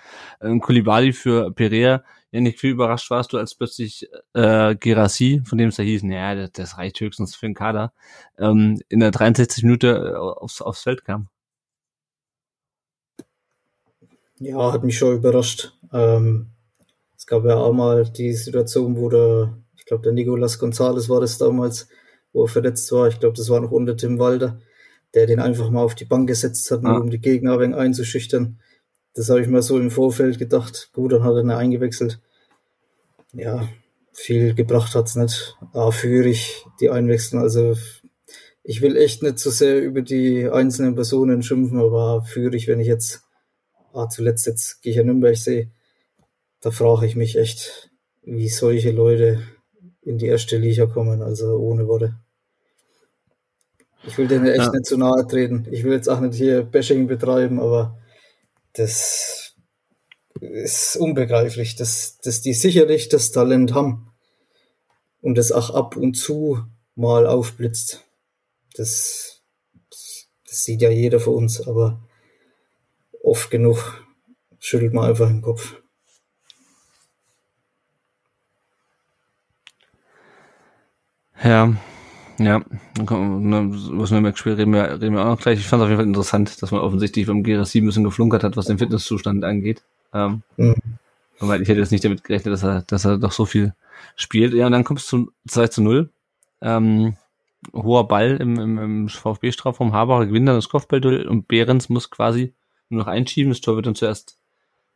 ähm, 0.42 0.60
Kulibali 0.60 1.14
für 1.14 1.52
Perea. 1.52 2.04
Ja, 2.32 2.40
nicht 2.40 2.60
viel 2.60 2.72
überrascht 2.72 3.10
warst 3.10 3.32
du, 3.32 3.38
als 3.38 3.54
plötzlich 3.54 4.06
äh, 4.34 4.74
Gerassi, 4.76 5.40
von 5.46 5.56
dem 5.56 5.68
es 5.70 5.76
da 5.76 5.82
hieß, 5.82 6.02
naja, 6.02 6.34
das, 6.34 6.52
das 6.52 6.76
reicht 6.76 7.00
höchstens 7.00 7.34
für 7.34 7.46
den 7.46 7.54
Kader, 7.54 7.94
ähm, 8.38 8.78
in 8.88 9.00
der 9.00 9.10
63 9.10 9.62
Minute 9.62 10.12
äh, 10.12 10.16
aufs, 10.16 10.60
aufs 10.60 10.82
Feld 10.82 11.04
kam. 11.04 11.28
Ja, 14.38 14.70
hat 14.72 14.84
mich 14.84 14.98
schon 14.98 15.16
überrascht. 15.16 15.72
Ähm, 15.92 16.50
es 17.26 17.30
gab 17.30 17.44
ja 17.44 17.56
auch 17.56 17.72
mal 17.72 18.04
die 18.04 18.32
Situation, 18.34 18.96
wo 18.96 19.08
der, 19.08 19.58
ich 19.76 19.84
glaube, 19.84 20.04
der 20.04 20.12
Nicolas 20.12 20.60
Gonzalez 20.60 21.08
war 21.08 21.20
das 21.20 21.38
damals, 21.38 21.88
wo 22.32 22.44
er 22.44 22.48
verletzt 22.48 22.92
war. 22.92 23.08
Ich 23.08 23.18
glaube, 23.18 23.36
das 23.36 23.50
war 23.50 23.60
noch 23.60 23.72
unter 23.72 23.96
Tim 23.96 24.20
Walder, 24.20 24.60
der 25.12 25.26
den 25.26 25.40
einfach 25.40 25.68
mal 25.70 25.82
auf 25.82 25.96
die 25.96 26.04
Bank 26.04 26.28
gesetzt 26.28 26.70
hat, 26.70 26.84
nur 26.84 26.92
ah. 26.92 26.98
um 26.98 27.10
die 27.10 27.20
Gegner 27.20 27.54
ein 27.54 27.58
wenig 27.58 27.76
einzuschüchtern. 27.76 28.60
Das 29.14 29.28
habe 29.28 29.40
ich 29.40 29.48
mir 29.48 29.60
so 29.60 29.76
im 29.76 29.90
Vorfeld 29.90 30.38
gedacht. 30.38 30.90
Gut, 30.92 31.10
dann 31.10 31.24
hat 31.24 31.34
er 31.34 31.40
ihn 31.40 31.50
eingewechselt. 31.50 32.20
Ja, 33.32 33.68
viel 34.12 34.54
gebracht 34.54 34.94
hat's 34.94 35.16
nicht. 35.16 35.56
A, 35.72 35.90
führe 35.90 36.28
ich 36.28 36.64
die 36.78 36.90
Einwechseln. 36.90 37.42
Also 37.42 37.74
ich 38.62 38.82
will 38.82 38.96
echt 38.96 39.24
nicht 39.24 39.40
so 39.40 39.50
sehr 39.50 39.82
über 39.82 40.02
die 40.02 40.48
einzelnen 40.48 40.94
Personen 40.94 41.42
schimpfen, 41.42 41.80
aber 41.80 42.22
führe 42.22 42.54
ich, 42.54 42.68
wenn 42.68 42.78
ich 42.78 42.86
jetzt, 42.86 43.22
ah, 43.92 44.08
zuletzt 44.08 44.46
jetzt 44.46 44.80
gehe 44.80 44.92
ich 44.92 44.96
ja 44.98 45.02
Nürnberg 45.02 45.36
sehe, 45.36 45.72
da 46.66 46.72
frage 46.72 47.06
ich 47.06 47.14
mich 47.14 47.38
echt, 47.38 47.92
wie 48.22 48.48
solche 48.48 48.90
Leute 48.90 49.40
in 50.02 50.18
die 50.18 50.26
erste 50.26 50.56
Liga 50.56 50.86
kommen, 50.86 51.22
also 51.22 51.58
ohne 51.58 51.86
Worte. 51.86 52.18
Ich 54.04 54.18
will 54.18 54.26
denen 54.26 54.46
echt 54.46 54.58
ja. 54.58 54.72
nicht 54.72 54.84
zu 54.84 54.96
nahe 54.96 55.24
treten. 55.28 55.68
Ich 55.70 55.84
will 55.84 55.92
jetzt 55.92 56.08
auch 56.08 56.18
nicht 56.18 56.34
hier 56.34 56.64
Bashing 56.64 57.06
betreiben, 57.06 57.60
aber 57.60 57.96
das 58.72 59.54
ist 60.40 60.96
unbegreiflich, 60.96 61.76
dass, 61.76 62.18
dass 62.18 62.40
die 62.40 62.52
sicherlich 62.52 63.08
das 63.08 63.30
Talent 63.30 63.72
haben 63.72 64.10
und 65.22 65.38
das 65.38 65.52
auch 65.52 65.70
ab 65.70 65.96
und 65.96 66.14
zu 66.14 66.64
mal 66.96 67.28
aufblitzt. 67.28 68.02
Das, 68.74 69.40
das, 69.88 70.26
das 70.44 70.64
sieht 70.64 70.82
ja 70.82 70.90
jeder 70.90 71.20
von 71.20 71.34
uns, 71.34 71.64
aber 71.64 72.02
oft 73.22 73.52
genug 73.52 74.04
schüttelt 74.58 74.94
man 74.94 75.04
einfach 75.04 75.28
den 75.28 75.42
Kopf. 75.42 75.76
Ja, 81.42 81.74
ja, 82.38 82.58
ne, 82.98 83.70
was 83.70 84.10
wir 84.10 84.18
im 84.18 84.36
Spiel 84.36 84.52
reden 84.54 84.72
wir, 84.74 85.00
reden 85.00 85.14
wir 85.14 85.22
auch 85.22 85.36
noch 85.36 85.40
gleich. 85.40 85.58
Ich 85.58 85.66
fand 85.66 85.80
es 85.80 85.84
auf 85.84 85.88
jeden 85.90 85.98
Fall 85.98 86.06
interessant, 86.06 86.62
dass 86.62 86.70
man 86.70 86.80
offensichtlich 86.80 87.26
beim 87.26 87.42
GRC 87.42 87.76
ein 87.76 87.86
bisschen 87.86 88.04
geflunkert 88.04 88.44
hat, 88.44 88.56
was 88.56 88.66
den 88.66 88.78
Fitnesszustand 88.78 89.42
angeht. 89.44 89.82
Ähm, 90.12 90.42
mhm. 90.56 90.74
Weil 91.40 91.62
ich 91.62 91.68
hätte 91.68 91.80
jetzt 91.80 91.92
nicht 91.92 92.04
damit 92.04 92.24
gerechnet, 92.24 92.52
dass 92.52 92.62
er, 92.62 92.82
dass 92.82 93.04
er 93.04 93.18
doch 93.18 93.32
so 93.32 93.46
viel 93.46 93.74
spielt. 94.16 94.52
Ja, 94.52 94.66
und 94.66 94.72
dann 94.72 94.84
kommst 94.84 95.06
du 95.06 95.16
zum 95.16 95.32
2 95.48 95.68
zu 95.68 95.82
0. 95.82 96.10
Ähm, 96.60 97.16
hoher 97.72 98.06
Ball 98.06 98.36
im, 98.36 98.58
im, 98.58 98.78
im 98.78 99.08
VfB-Strafraum. 99.08 99.92
Haber 99.92 100.26
gewinnt 100.26 100.48
dann 100.48 100.56
das 100.56 100.68
Kopfballduell 100.68 101.26
und 101.26 101.48
Behrens 101.48 101.88
muss 101.88 102.10
quasi 102.10 102.54
nur 102.90 103.00
noch 103.00 103.08
einschieben. 103.08 103.50
Das 103.50 103.60
Tor 103.60 103.76
wird 103.76 103.86
dann 103.86 103.94
zuerst 103.94 104.38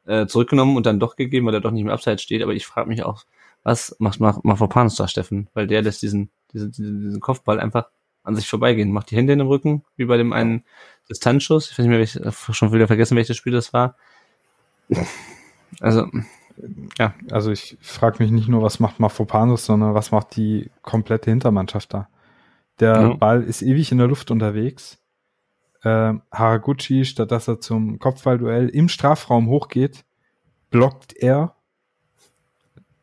äh, 0.06 0.26
zurückgenommen 0.26 0.76
und 0.76 0.86
dann 0.86 1.00
doch 1.00 1.16
gegeben, 1.16 1.46
weil 1.46 1.54
er 1.54 1.60
doch 1.60 1.70
nicht 1.70 1.82
im 1.82 1.90
Abseits 1.90 2.22
steht. 2.22 2.42
Aber 2.42 2.52
ich 2.52 2.66
frage 2.66 2.88
mich 2.88 3.02
auch, 3.02 3.24
was 3.62 3.96
macht 3.98 4.20
Mafropanos 4.20 4.96
da, 4.96 5.08
Steffen? 5.08 5.48
Weil 5.54 5.66
der 5.66 5.82
lässt 5.82 6.02
diesen, 6.02 6.30
diesen, 6.52 6.72
diesen 6.72 7.20
Kopfball 7.20 7.60
einfach 7.60 7.88
an 8.22 8.34
sich 8.34 8.48
vorbeigehen. 8.48 8.92
Macht 8.92 9.10
die 9.10 9.16
Hände 9.16 9.32
in 9.32 9.38
den 9.38 9.48
Rücken, 9.48 9.84
wie 9.96 10.04
bei 10.04 10.16
dem 10.16 10.32
einen 10.32 10.64
Distanzschuss. 11.08 11.70
Ich 11.70 11.78
weiß 11.78 11.86
nicht 11.86 11.90
mehr, 11.90 12.00
ich 12.00 12.56
schon 12.56 12.72
wieder 12.72 12.86
vergessen, 12.86 13.16
welches 13.16 13.36
Spiel 13.36 13.52
das 13.52 13.72
war. 13.72 13.96
Also, 15.80 16.08
ja. 16.98 17.14
Also 17.30 17.50
ich 17.52 17.78
frage 17.80 18.22
mich 18.22 18.30
nicht 18.30 18.48
nur, 18.48 18.62
was 18.62 18.80
macht 18.80 19.00
Mafropanus, 19.00 19.66
sondern 19.66 19.94
was 19.94 20.10
macht 20.10 20.36
die 20.36 20.70
komplette 20.82 21.30
Hintermannschaft 21.30 21.94
da? 21.94 22.08
Der 22.80 23.00
ja. 23.00 23.14
Ball 23.14 23.42
ist 23.42 23.62
ewig 23.62 23.92
in 23.92 23.98
der 23.98 24.08
Luft 24.08 24.30
unterwegs. 24.30 24.98
Äh, 25.82 26.14
Haraguchi, 26.32 27.04
statt 27.04 27.30
dass 27.30 27.48
er 27.48 27.60
zum 27.60 27.98
Kopfballduell 27.98 28.68
im 28.68 28.88
Strafraum 28.88 29.48
hochgeht, 29.48 30.04
blockt 30.70 31.14
er. 31.14 31.56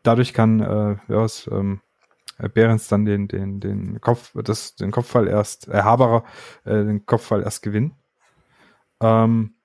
Dadurch 0.04 0.34
kann 0.34 0.60
äh, 0.60 0.92
ja, 1.08 1.22
was, 1.22 1.50
ähm, 1.52 1.82
Behrens 2.54 2.88
dann 2.88 3.06
den, 3.06 3.28
den, 3.28 3.60
den 3.60 4.00
Kopf, 4.00 4.34
das, 4.44 4.76
den 4.76 4.92
Kopfball 4.92 5.28
erst, 5.28 5.68
äh, 5.70 5.82
Haberer, 5.82 6.24
äh, 6.66 6.84
den 6.84 7.06
Kopfball 7.06 7.42
erst 7.42 7.64
gewinnen. 7.64 7.96
Ähm, 9.02 9.56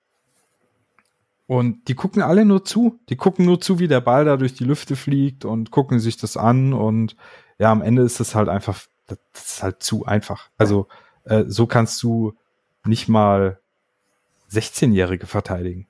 und 1.47 1.89
die 1.89 1.95
gucken 1.95 2.22
alle 2.22 2.47
nur 2.47 2.64
zu. 2.64 2.99
Die 3.11 3.16
gucken 3.16 3.45
nur 3.45 3.61
zu, 3.61 3.78
wie 3.78 3.89
der 3.89 4.01
Ball 4.01 4.24
da 4.24 4.39
durch 4.39 4.55
die 4.55 4.64
Lüfte 4.64 4.97
fliegt 4.97 5.45
und 5.45 5.70
gucken 5.70 5.99
sich 5.99 6.16
das 6.16 6.39
an. 6.39 6.72
Und 6.72 7.14
ja, 7.59 7.70
am 7.70 7.83
Ende 7.83 8.03
ist 8.03 8.20
das 8.20 8.35
halt 8.35 8.49
einfach, 8.49 8.80
das 9.07 9.18
ist 9.35 9.62
halt 9.62 9.83
zu 9.83 10.07
einfach. 10.07 10.49
Also 10.57 10.89
äh, 11.24 11.45
so 11.47 11.66
kannst 11.66 12.03
du 12.03 12.33
nicht 12.87 13.09
mal 13.09 13.61
16-Jährige 14.51 15.26
verteidigen. 15.26 15.89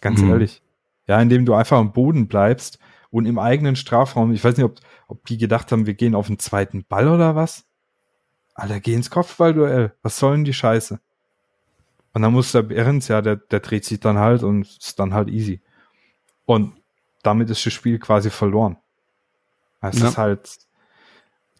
Ganz 0.00 0.22
mhm. 0.22 0.30
ehrlich. 0.30 0.62
Ja, 1.06 1.20
indem 1.20 1.44
du 1.44 1.52
einfach 1.54 1.78
am 1.78 1.92
Boden 1.92 2.28
bleibst 2.28 2.78
und 3.10 3.26
im 3.26 3.38
eigenen 3.38 3.76
Strafraum, 3.76 4.32
ich 4.32 4.44
weiß 4.44 4.56
nicht, 4.56 4.66
ob, 4.66 4.80
ob 5.06 5.24
die 5.26 5.38
gedacht 5.38 5.72
haben, 5.72 5.86
wir 5.86 5.94
gehen 5.94 6.14
auf 6.14 6.26
den 6.26 6.38
zweiten 6.38 6.84
Ball 6.84 7.08
oder 7.08 7.34
was. 7.34 7.64
Alter, 8.54 8.80
geh 8.80 8.94
ins 8.94 9.10
Kopfballduell. 9.10 9.94
Was 10.02 10.18
soll 10.18 10.36
denn 10.36 10.44
die 10.44 10.52
Scheiße? 10.52 11.00
Und 12.12 12.22
dann 12.22 12.32
muss 12.32 12.52
der 12.52 12.62
Behrens, 12.62 13.08
ja, 13.08 13.22
der, 13.22 13.36
der 13.36 13.60
dreht 13.60 13.84
sich 13.84 14.00
dann 14.00 14.18
halt 14.18 14.42
und 14.42 14.66
ist 14.66 14.98
dann 14.98 15.14
halt 15.14 15.28
easy. 15.28 15.60
Und 16.44 16.74
damit 17.22 17.50
ist 17.50 17.64
das 17.64 17.72
Spiel 17.72 17.98
quasi 17.98 18.30
verloren. 18.30 18.78
Es 19.80 20.00
ja. 20.00 20.08
ist 20.08 20.18
halt, 20.18 20.58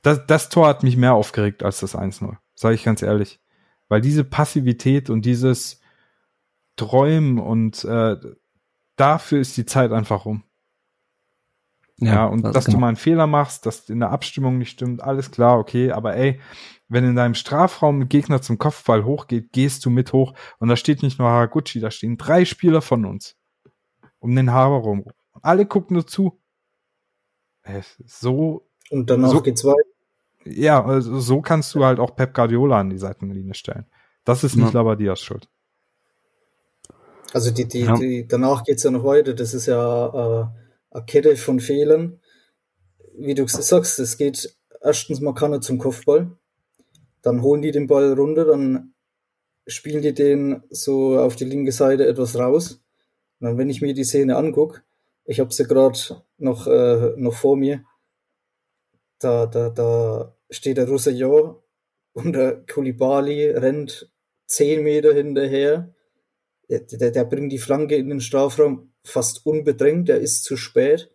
das, 0.03 0.27
das 0.27 0.49
Tor 0.49 0.67
hat 0.67 0.83
mich 0.83 0.97
mehr 0.97 1.15
aufgeregt 1.15 1.63
als 1.63 1.81
das 1.81 1.95
1-0. 1.95 2.37
Sage 2.55 2.75
ich 2.75 2.85
ganz 2.85 3.03
ehrlich. 3.03 3.41
Weil 3.89 4.01
diese 4.01 4.25
Passivität 4.25 5.11
und 5.11 5.23
dieses 5.23 5.81
Träumen 6.77 7.39
und 7.39 7.85
äh, 7.85 8.17
dafür 8.97 9.41
ist 9.41 9.57
die 9.57 9.67
Zeit 9.67 9.93
einfach 9.93 10.25
rum. 10.25 10.45
Ja, 11.99 12.15
ja 12.15 12.27
und 12.27 12.43
das 12.43 12.53
dass 12.53 12.65
genau. 12.67 12.77
du 12.77 12.81
mal 12.81 12.89
einen 12.89 12.97
Fehler 12.97 13.27
machst, 13.27 13.67
dass 13.67 13.89
in 13.91 14.01
der 14.01 14.11
Abstimmung 14.11 14.59
nicht 14.59 14.71
stimmt, 14.71 15.03
alles 15.03 15.31
klar, 15.31 15.59
okay, 15.59 15.91
aber 15.91 16.17
ey, 16.17 16.41
wenn 16.89 17.05
in 17.05 17.17
deinem 17.17 17.35
Strafraum 17.35 18.01
ein 18.01 18.09
Gegner 18.09 18.41
zum 18.41 18.59
Kopfball 18.59 19.05
hochgeht, 19.05 19.53
gehst 19.53 19.85
du 19.85 19.91
mit 19.91 20.13
hoch 20.13 20.35
und 20.59 20.69
da 20.69 20.77
steht 20.77 21.03
nicht 21.03 21.19
nur 21.19 21.29
Haraguchi, 21.29 21.81
da 21.81 21.91
stehen 21.91 22.17
drei 22.17 22.45
Spieler 22.45 22.81
von 22.81 23.05
uns 23.05 23.39
um 24.21 24.35
den 24.35 24.53
Haber 24.53 24.77
rum. 24.77 25.05
Alle 25.43 25.67
gucken 25.67 25.95
nur 25.95 26.07
zu. 26.07 26.41
So. 28.07 28.67
Und 28.91 29.11
danach 29.11 29.31
so, 29.31 29.43
geht's 29.43 29.65
weiter. 29.65 29.77
Ja, 30.45 30.85
also 30.85 31.21
so 31.21 31.41
kannst 31.41 31.75
du 31.75 31.85
halt 31.85 31.99
auch 31.99 32.17
Pep 32.17 32.35
Guardiola 32.35 32.81
an 32.81 32.91
die 32.91 32.99
Seitenlinie 32.99 33.55
stellen. 33.55 33.87
Das 34.25 34.45
ist 34.45 34.57
nicht 34.57 34.73
ja. 34.73 34.81
Labadias 34.81 35.21
Schuld. 35.21 35.49
Also 37.35 37.51
die, 37.51 37.69
die, 37.69 37.81
ja. 37.81 37.97
die, 37.97 38.27
danach 38.27 38.65
geht's 38.65 38.83
ja 38.83 38.91
noch 38.91 39.05
weiter. 39.05 39.35
Das 39.35 39.53
ist 39.53 39.67
ja 39.67 40.07
äh, 40.43 40.47
eine 40.91 41.05
Kette 41.05 41.37
von 41.37 41.61
Fehlern. 41.61 42.21
Wie 43.15 43.35
du 43.35 43.47
sagst, 43.47 43.99
es 43.99 44.17
geht 44.17 44.57
erstens 44.81 45.21
mal 45.21 45.35
keiner 45.35 45.61
zum 45.61 45.79
Kopfball. 45.79 46.31
Dann 47.23 47.43
holen 47.43 47.63
die 47.63 47.73
den 47.73 47.87
Ball 47.87 48.13
runter, 48.13 48.45
dann 48.45 48.95
spielen 49.67 50.03
die 50.03 50.15
den 50.15 50.63
so 50.71 51.19
auf 51.19 51.37
die 51.37 51.45
linke 51.45 51.73
Seite 51.73 52.07
etwas 52.07 52.39
raus. 52.39 52.81
Und 53.41 53.47
dann, 53.47 53.59
wenn 53.59 53.71
ich 53.71 53.83
mir 53.83 53.95
die 53.95 54.05
Szene 54.05 54.37
angucke, 54.37 54.83
ich 55.25 55.41
habe 55.41 55.53
sie 55.53 55.65
gerade 55.65 55.99
noch, 56.39 56.67
äh, 56.67 57.13
noch 57.17 57.35
vor 57.35 57.57
mir, 57.57 57.85
da, 59.19 59.47
da, 59.47 59.71
da 59.71 60.35
steht 60.49 60.79
der 60.79 60.89
Roussillon 60.89 61.57
und 62.13 62.33
der 62.33 62.65
Kulibali 62.67 63.51
rennt 63.51 64.11
zehn 64.47 64.83
Meter 64.83 65.13
hinterher. 65.13 65.95
Der, 66.71 66.81
der, 66.81 67.11
der 67.11 67.25
bringt 67.25 67.53
die 67.53 67.59
Flanke 67.59 67.97
in 67.97 68.09
den 68.09 68.21
Strafraum 68.21 68.88
fast 69.05 69.47
unbedrängt, 69.47 70.09
der 70.09 70.21
ist 70.21 70.45
zu 70.45 70.57
spät. 70.57 71.11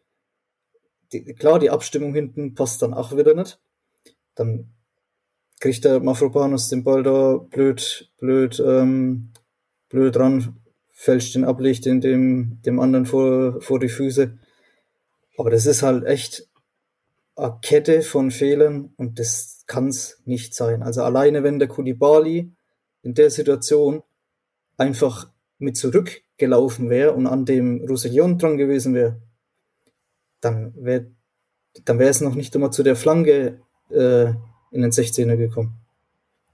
Die, 1.12 1.24
klar, 1.34 1.60
die 1.60 1.70
Abstimmung 1.70 2.14
hinten 2.14 2.56
passt 2.56 2.82
dann 2.82 2.94
auch 2.94 3.16
wieder 3.16 3.36
nicht. 3.36 3.60
Dann 4.36 4.74
kriegt 5.60 5.86
der 5.86 6.00
Mafropanus 6.00 6.70
den 6.70 6.84
Ball 6.84 7.04
da 7.04 7.38
blöd, 7.38 8.12
blöd, 8.18 8.62
ähm, 8.66 9.32
blöd 9.90 10.16
dran, 10.16 10.62
fälscht 10.92 11.36
den 11.36 11.46
Ablicht 11.46 11.86
in 11.86 12.02
dem, 12.02 12.62
dem 12.66 12.80
anderen 12.80 13.06
vor, 13.06 13.62
vor 13.62 13.80
die 13.80 13.90
Füße. 13.90 14.38
Aber 15.38 15.50
das 15.50 15.66
ist 15.66 15.84
halt 15.84 16.06
echt 16.06 16.48
eine 17.36 17.58
Kette 17.62 18.02
von 18.02 18.32
Fehlern 18.32 18.94
und 18.98 19.20
das 19.20 19.64
kann's 19.68 20.22
nicht 20.26 20.54
sein. 20.54 20.84
Also 20.84 21.04
alleine 21.04 21.44
wenn 21.44 21.60
der 21.60 21.68
Kulibali 21.68 22.52
in 23.02 23.14
der 23.14 23.32
Situation 23.32 24.04
einfach 24.78 25.32
mit 25.58 25.78
zurückgelaufen 26.44 26.90
wäre 26.90 27.14
und 27.14 27.28
an 27.28 27.46
dem 27.46 27.84
Roussillon 27.88 28.38
dran 28.38 28.58
gewesen 28.58 28.94
wäre, 28.94 29.22
dann 30.42 30.74
wäre 30.76 31.08
dann 31.86 31.98
wäre 31.98 32.12
es 32.12 32.22
noch 32.22 32.36
nicht 32.36 32.54
einmal 32.54 32.72
zu 32.72 32.84
der 32.84 32.96
Flanke 32.96 33.60
äh, 33.90 34.28
in 34.72 34.82
den 34.82 34.92
16er 34.92 35.38
gekommen. 35.38 35.74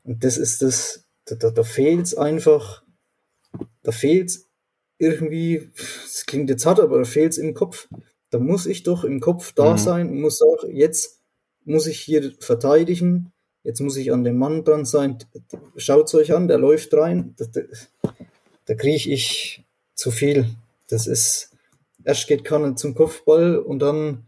Und 0.05 0.23
das 0.23 0.37
ist 0.37 0.61
das, 0.61 1.03
da, 1.25 1.35
da, 1.51 1.63
fehlt 1.63 2.05
es 2.05 2.15
einfach, 2.15 2.83
da 3.83 3.91
fehlt 3.91 4.29
es 4.29 4.47
irgendwie, 4.97 5.71
das 5.75 6.25
klingt 6.25 6.49
jetzt 6.49 6.65
hart, 6.65 6.79
aber 6.79 6.99
da 6.99 7.03
fehlt 7.03 7.33
es 7.33 7.37
im 7.37 7.53
Kopf. 7.53 7.89
Da 8.29 8.39
muss 8.39 8.65
ich 8.65 8.83
doch 8.83 9.03
im 9.03 9.19
Kopf 9.19 9.51
da 9.51 9.73
mhm. 9.73 9.77
sein 9.77 10.09
und 10.09 10.21
muss 10.21 10.41
auch, 10.41 10.63
jetzt 10.71 11.19
muss 11.65 11.85
ich 11.85 11.99
hier 11.99 12.31
verteidigen, 12.39 13.33
jetzt 13.63 13.81
muss 13.81 13.97
ich 13.97 14.13
an 14.13 14.23
dem 14.23 14.37
Mann 14.37 14.63
dran 14.63 14.85
sein. 14.85 15.17
Schaut 15.75 16.13
euch 16.13 16.33
an, 16.33 16.47
der 16.47 16.59
läuft 16.59 16.93
rein, 16.93 17.35
da, 17.37 17.45
da, 17.45 17.61
da 18.67 18.73
kriege 18.73 19.11
ich 19.11 19.65
zu 19.99 20.11
viel. 20.11 20.47
Das 20.87 21.07
ist, 21.07 21.51
erst 22.05 22.27
geht 22.27 22.45
Kanne 22.45 22.75
zum 22.75 22.95
Kopfball 22.95 23.57
und 23.57 23.79
dann 23.79 24.23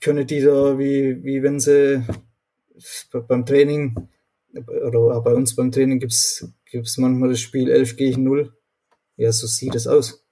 können 0.00 0.26
die 0.26 0.40
da, 0.40 0.78
wie, 0.78 1.22
wie 1.22 1.42
wenn 1.42 1.60
sie 1.60 2.02
beim 3.28 3.44
Training 3.44 4.08
oder 4.54 5.20
bei 5.20 5.34
uns 5.34 5.54
beim 5.54 5.70
Training 5.70 5.98
gibt's 5.98 6.48
gibt's 6.64 6.96
manchmal 6.96 7.28
das 7.28 7.40
Spiel 7.40 7.70
11 7.70 7.96
gegen 7.96 8.24
0. 8.24 8.56
Ja, 9.16 9.32
so 9.32 9.46
sieht 9.46 9.74
es 9.74 9.86
aus. 9.86 10.24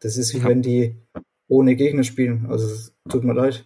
Das 0.00 0.16
ist 0.16 0.34
wie 0.34 0.38
ja. 0.38 0.44
wenn 0.46 0.60
die 0.60 0.96
ohne 1.46 1.76
Gegner 1.76 2.04
spielen. 2.04 2.46
Also 2.50 2.90
tut 3.08 3.24
mir 3.24 3.32
leid. 3.32 3.64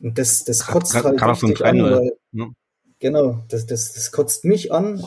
Und 0.00 0.18
das, 0.18 0.44
das 0.44 0.66
kotzt 0.66 0.92
kann, 0.92 1.04
halt 1.04 1.18
kann 1.18 1.30
richtig 1.30 1.64
an, 1.64 1.82
weil, 1.82 2.12
ja. 2.32 2.50
genau, 2.98 3.44
das, 3.48 3.66
das, 3.66 3.92
das 3.94 4.12
kotzt 4.12 4.44
mich 4.44 4.72
an 4.72 5.02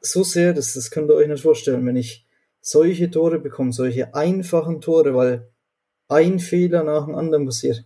so 0.00 0.24
sehr, 0.24 0.52
das, 0.52 0.74
das 0.74 0.90
könnt 0.90 1.10
ihr 1.10 1.14
euch 1.14 1.28
nicht 1.28 1.42
vorstellen, 1.42 1.86
wenn 1.86 1.96
ich 1.96 2.26
solche 2.62 3.10
Tore 3.10 3.38
bekomme, 3.40 3.72
solche 3.72 4.14
einfachen 4.14 4.80
Tore, 4.80 5.14
weil 5.14 5.50
ein 6.08 6.38
Fehler 6.38 6.84
nach 6.84 7.04
dem 7.04 7.16
anderen 7.16 7.44
passiert. 7.44 7.84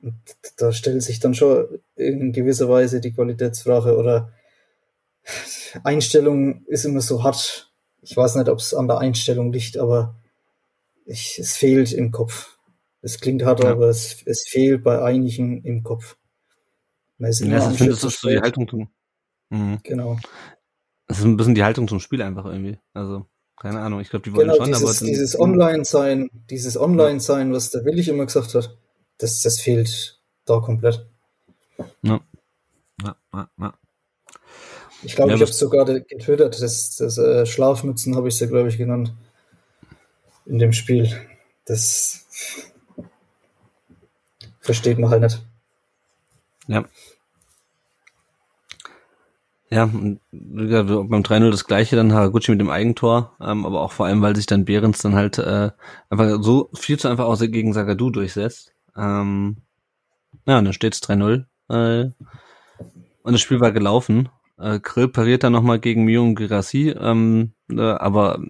Und 0.00 0.14
da 0.56 0.72
stellt 0.72 1.02
sich 1.02 1.18
dann 1.18 1.34
schon 1.34 1.80
in 1.96 2.32
gewisser 2.32 2.68
Weise 2.68 3.00
die 3.00 3.12
Qualitätsfrage 3.12 3.96
oder 3.96 4.32
Einstellung 5.82 6.64
ist 6.66 6.84
immer 6.84 7.00
so 7.00 7.24
hart. 7.24 7.72
Ich 8.00 8.16
weiß 8.16 8.36
nicht, 8.36 8.48
ob 8.48 8.58
es 8.58 8.72
an 8.72 8.86
der 8.86 8.98
Einstellung 8.98 9.52
liegt, 9.52 9.76
aber 9.76 10.14
ich, 11.04 11.38
es 11.38 11.56
fehlt 11.56 11.92
im 11.92 12.12
Kopf. 12.12 12.58
Es 13.02 13.20
klingt 13.20 13.44
hart, 13.44 13.62
ja. 13.64 13.70
aber 13.70 13.88
es, 13.88 14.22
es 14.24 14.46
fehlt 14.48 14.84
bei 14.84 15.02
einigen 15.02 15.64
im 15.64 15.82
Kopf. 15.82 16.16
Man 17.18 17.30
ist 17.30 17.40
ja, 17.40 17.48
das 17.48 17.80
ist, 17.80 17.88
das 17.88 18.04
ist 18.04 18.20
so 18.20 18.28
die 18.28 18.38
Haltung 18.38 18.68
zum. 18.68 18.88
Mhm. 19.50 19.80
Genau. 19.82 20.18
Das 21.08 21.18
ist 21.18 21.24
ein 21.24 21.36
bisschen 21.36 21.54
die 21.54 21.64
Haltung 21.64 21.88
zum 21.88 22.00
Spiel 22.00 22.22
einfach 22.22 22.44
irgendwie. 22.44 22.78
Also, 22.92 23.26
keine 23.60 23.80
Ahnung, 23.80 24.00
ich 24.00 24.10
glaube, 24.10 24.24
die 24.24 24.34
wollen 24.34 24.48
genau, 24.48 24.64
schon, 24.64 24.72
dieses, 24.72 25.02
aber. 25.02 25.10
Dieses 25.10 25.40
Online-Sein, 25.40 26.30
dieses 26.50 26.80
Online-Sein, 26.80 27.52
was 27.52 27.70
der 27.70 27.84
Willig 27.84 28.08
immer 28.08 28.26
gesagt 28.26 28.54
hat 28.54 28.76
das, 29.18 29.42
das 29.42 29.60
fehlt 29.60 30.18
da 30.46 30.60
komplett. 30.60 31.06
Ja. 32.02 32.20
Ja, 33.02 33.16
ja, 33.32 33.50
ja. 33.58 33.74
Ich 35.02 35.14
glaube, 35.14 35.30
ja, 35.30 35.36
ich 35.36 35.42
habe 35.42 35.52
sogar 35.52 35.84
getwittert, 35.84 36.60
das, 36.60 36.96
das 36.96 37.18
äh, 37.18 37.46
Schlafmützen 37.46 38.16
habe 38.16 38.28
ich 38.28 38.36
sie, 38.36 38.48
glaube 38.48 38.68
ich, 38.68 38.78
genannt. 38.78 39.14
In 40.46 40.58
dem 40.58 40.72
Spiel. 40.72 41.08
Das 41.66 42.26
versteht 44.60 44.98
man 44.98 45.10
halt 45.10 45.22
nicht. 45.22 45.46
Ja. 46.66 46.84
Ja, 49.70 49.84
und 49.84 50.20
beim 50.30 51.22
3-0 51.22 51.50
das 51.50 51.66
gleiche, 51.66 51.94
dann 51.96 52.12
Haraguchi 52.12 52.50
mit 52.52 52.60
dem 52.60 52.70
Eigentor, 52.70 53.36
ähm, 53.40 53.66
aber 53.66 53.82
auch 53.82 53.92
vor 53.92 54.06
allem, 54.06 54.22
weil 54.22 54.34
sich 54.34 54.46
dann 54.46 54.64
Behrens 54.64 54.98
dann 55.00 55.14
halt 55.14 55.36
äh, 55.38 55.70
einfach 56.08 56.42
so 56.42 56.70
viel 56.74 56.98
zu 56.98 57.08
einfach 57.08 57.26
auch 57.26 57.38
gegen 57.38 57.74
Sagadu 57.74 58.10
durchsetzt. 58.10 58.72
Ähm, 58.96 59.58
ja, 60.46 60.58
und 60.58 60.64
dann 60.64 60.72
steht 60.72 60.94
es 60.94 61.02
3-0. 61.02 61.46
Äh, 61.68 62.10
und 63.22 63.32
das 63.32 63.40
Spiel 63.40 63.60
war 63.60 63.72
gelaufen. 63.72 64.30
Äh, 64.58 64.80
Grill 64.80 65.08
pariert 65.08 65.44
dann 65.44 65.52
nochmal 65.52 65.78
gegen 65.78 66.04
Myung 66.04 66.34
Girassi. 66.34 66.90
Ähm, 66.98 67.52
Äh, 67.70 67.80
aber 67.82 68.40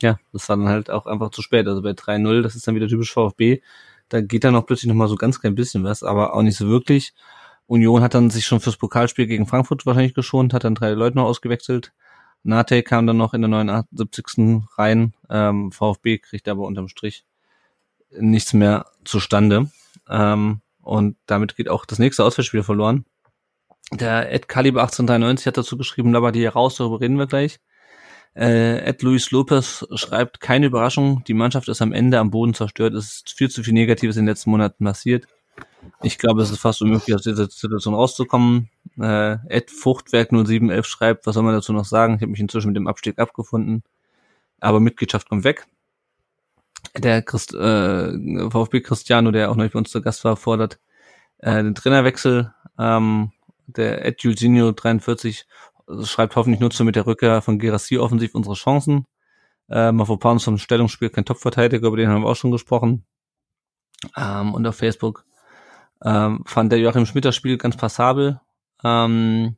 ja, 0.00 0.18
das 0.32 0.48
war 0.48 0.56
dann 0.56 0.68
halt 0.68 0.90
auch 0.90 1.06
einfach 1.06 1.30
zu 1.30 1.42
spät. 1.42 1.66
Also 1.66 1.82
bei 1.82 1.94
3-0, 1.94 2.42
das 2.42 2.54
ist 2.56 2.66
dann 2.68 2.74
wieder 2.74 2.88
typisch 2.88 3.12
VfB. 3.12 3.62
Da 4.08 4.20
geht 4.20 4.44
dann 4.44 4.54
auch 4.54 4.66
plötzlich 4.66 4.88
nochmal 4.88 5.08
so 5.08 5.16
ganz 5.16 5.40
klein 5.40 5.54
bisschen 5.54 5.82
was, 5.84 6.02
aber 6.02 6.34
auch 6.34 6.42
nicht 6.42 6.56
so 6.56 6.68
wirklich. 6.68 7.14
Union 7.66 8.02
hat 8.02 8.14
dann 8.14 8.30
sich 8.30 8.46
schon 8.46 8.60
fürs 8.60 8.76
Pokalspiel 8.76 9.26
gegen 9.26 9.46
Frankfurt 9.46 9.86
wahrscheinlich 9.86 10.14
geschont, 10.14 10.54
hat 10.54 10.64
dann 10.64 10.74
drei 10.74 10.90
Leute 10.90 11.16
noch 11.16 11.24
ausgewechselt. 11.24 11.92
Nate 12.42 12.82
kam 12.82 13.06
dann 13.06 13.16
noch 13.16 13.34
in 13.34 13.42
der 13.42 13.48
79. 13.48 14.62
rein. 14.78 15.14
Ähm, 15.28 15.72
VfB 15.72 16.18
kriegt 16.18 16.48
aber 16.48 16.64
unterm 16.64 16.88
Strich 16.88 17.24
nichts 18.10 18.52
mehr 18.52 18.86
zustande. 19.04 19.70
Ähm, 20.08 20.60
und 20.80 21.16
damit 21.26 21.56
geht 21.56 21.68
auch 21.68 21.84
das 21.84 21.98
nächste 21.98 22.24
Auswärtsspiel 22.24 22.62
verloren. 22.62 23.04
Der 23.92 24.32
Ed 24.32 24.48
Caliber 24.48 24.82
1893 24.82 25.46
hat 25.46 25.56
dazu 25.56 25.76
geschrieben, 25.76 26.12
Labadier 26.12 26.50
raus, 26.50 26.76
darüber 26.76 27.00
reden 27.00 27.18
wir 27.18 27.26
gleich. 27.26 27.58
Äh, 28.34 28.78
Ed 28.84 29.02
Luis 29.02 29.30
Lopez 29.30 29.86
schreibt, 29.94 30.40
keine 30.40 30.66
Überraschung, 30.66 31.24
die 31.24 31.34
Mannschaft 31.34 31.68
ist 31.68 31.82
am 31.82 31.92
Ende 31.92 32.18
am 32.18 32.30
Boden 32.30 32.54
zerstört, 32.54 32.94
es 32.94 33.16
ist 33.16 33.32
viel 33.32 33.48
zu 33.48 33.62
viel 33.62 33.72
Negatives 33.72 34.16
in 34.16 34.22
den 34.22 34.28
letzten 34.28 34.50
Monaten 34.50 34.84
passiert. 34.84 35.26
Ich 36.02 36.18
glaube, 36.18 36.42
es 36.42 36.50
ist 36.50 36.58
fast 36.58 36.82
unmöglich, 36.82 37.14
aus 37.14 37.22
dieser 37.22 37.48
Situation 37.48 37.94
rauszukommen. 37.94 38.70
Äh, 39.00 39.38
Ed 39.48 39.70
Fruchtwerk 39.70 40.30
0711 40.30 40.86
schreibt, 40.86 41.26
was 41.26 41.34
soll 41.34 41.42
man 41.42 41.54
dazu 41.54 41.72
noch 41.72 41.84
sagen? 41.84 42.16
Ich 42.16 42.22
habe 42.22 42.30
mich 42.30 42.40
inzwischen 42.40 42.68
mit 42.68 42.76
dem 42.76 42.86
Abstieg 42.86 43.18
abgefunden. 43.18 43.82
Aber 44.60 44.80
Mitgliedschaft 44.80 45.28
kommt 45.28 45.44
weg. 45.44 45.66
Der 46.96 47.22
Christ, 47.22 47.54
äh, 47.54 48.50
VfB 48.50 48.80
Cristiano, 48.80 49.30
der 49.30 49.50
auch 49.50 49.56
noch 49.56 49.68
bei 49.68 49.78
uns 49.78 49.90
zu 49.90 50.02
Gast 50.02 50.24
war, 50.24 50.36
fordert 50.36 50.78
äh, 51.38 51.62
den 51.62 51.74
Trainerwechsel. 51.74 52.54
Ähm, 52.78 53.32
der 53.66 54.04
Ed 54.04 54.22
Julzinho 54.22 54.72
43 54.72 55.46
schreibt 56.04 56.36
hoffentlich 56.36 56.60
nutzt 56.60 56.78
du 56.80 56.84
mit 56.84 56.96
der 56.96 57.06
Rückkehr 57.06 57.42
von 57.42 57.58
Gerassi 57.58 57.98
offensiv 57.98 58.34
unsere 58.34 58.54
Chancen. 58.54 59.06
Äh, 59.68 59.92
Mafropanos 59.92 60.44
vom 60.44 60.58
Stellungsspiel 60.58 61.10
kein 61.10 61.24
Topverteidiger, 61.24 61.88
über 61.88 61.96
den 61.96 62.08
haben 62.08 62.22
wir 62.22 62.28
auch 62.28 62.36
schon 62.36 62.52
gesprochen. 62.52 63.04
Ähm, 64.16 64.54
und 64.54 64.66
auf 64.66 64.76
Facebook 64.76 65.24
ähm, 66.04 66.42
fand 66.46 66.72
der 66.72 66.78
Joachim 66.78 67.06
Schmidt 67.06 67.24
das 67.24 67.36
Spiel 67.36 67.58
ganz 67.58 67.76
passabel. 67.76 68.40
Ähm, 68.84 69.56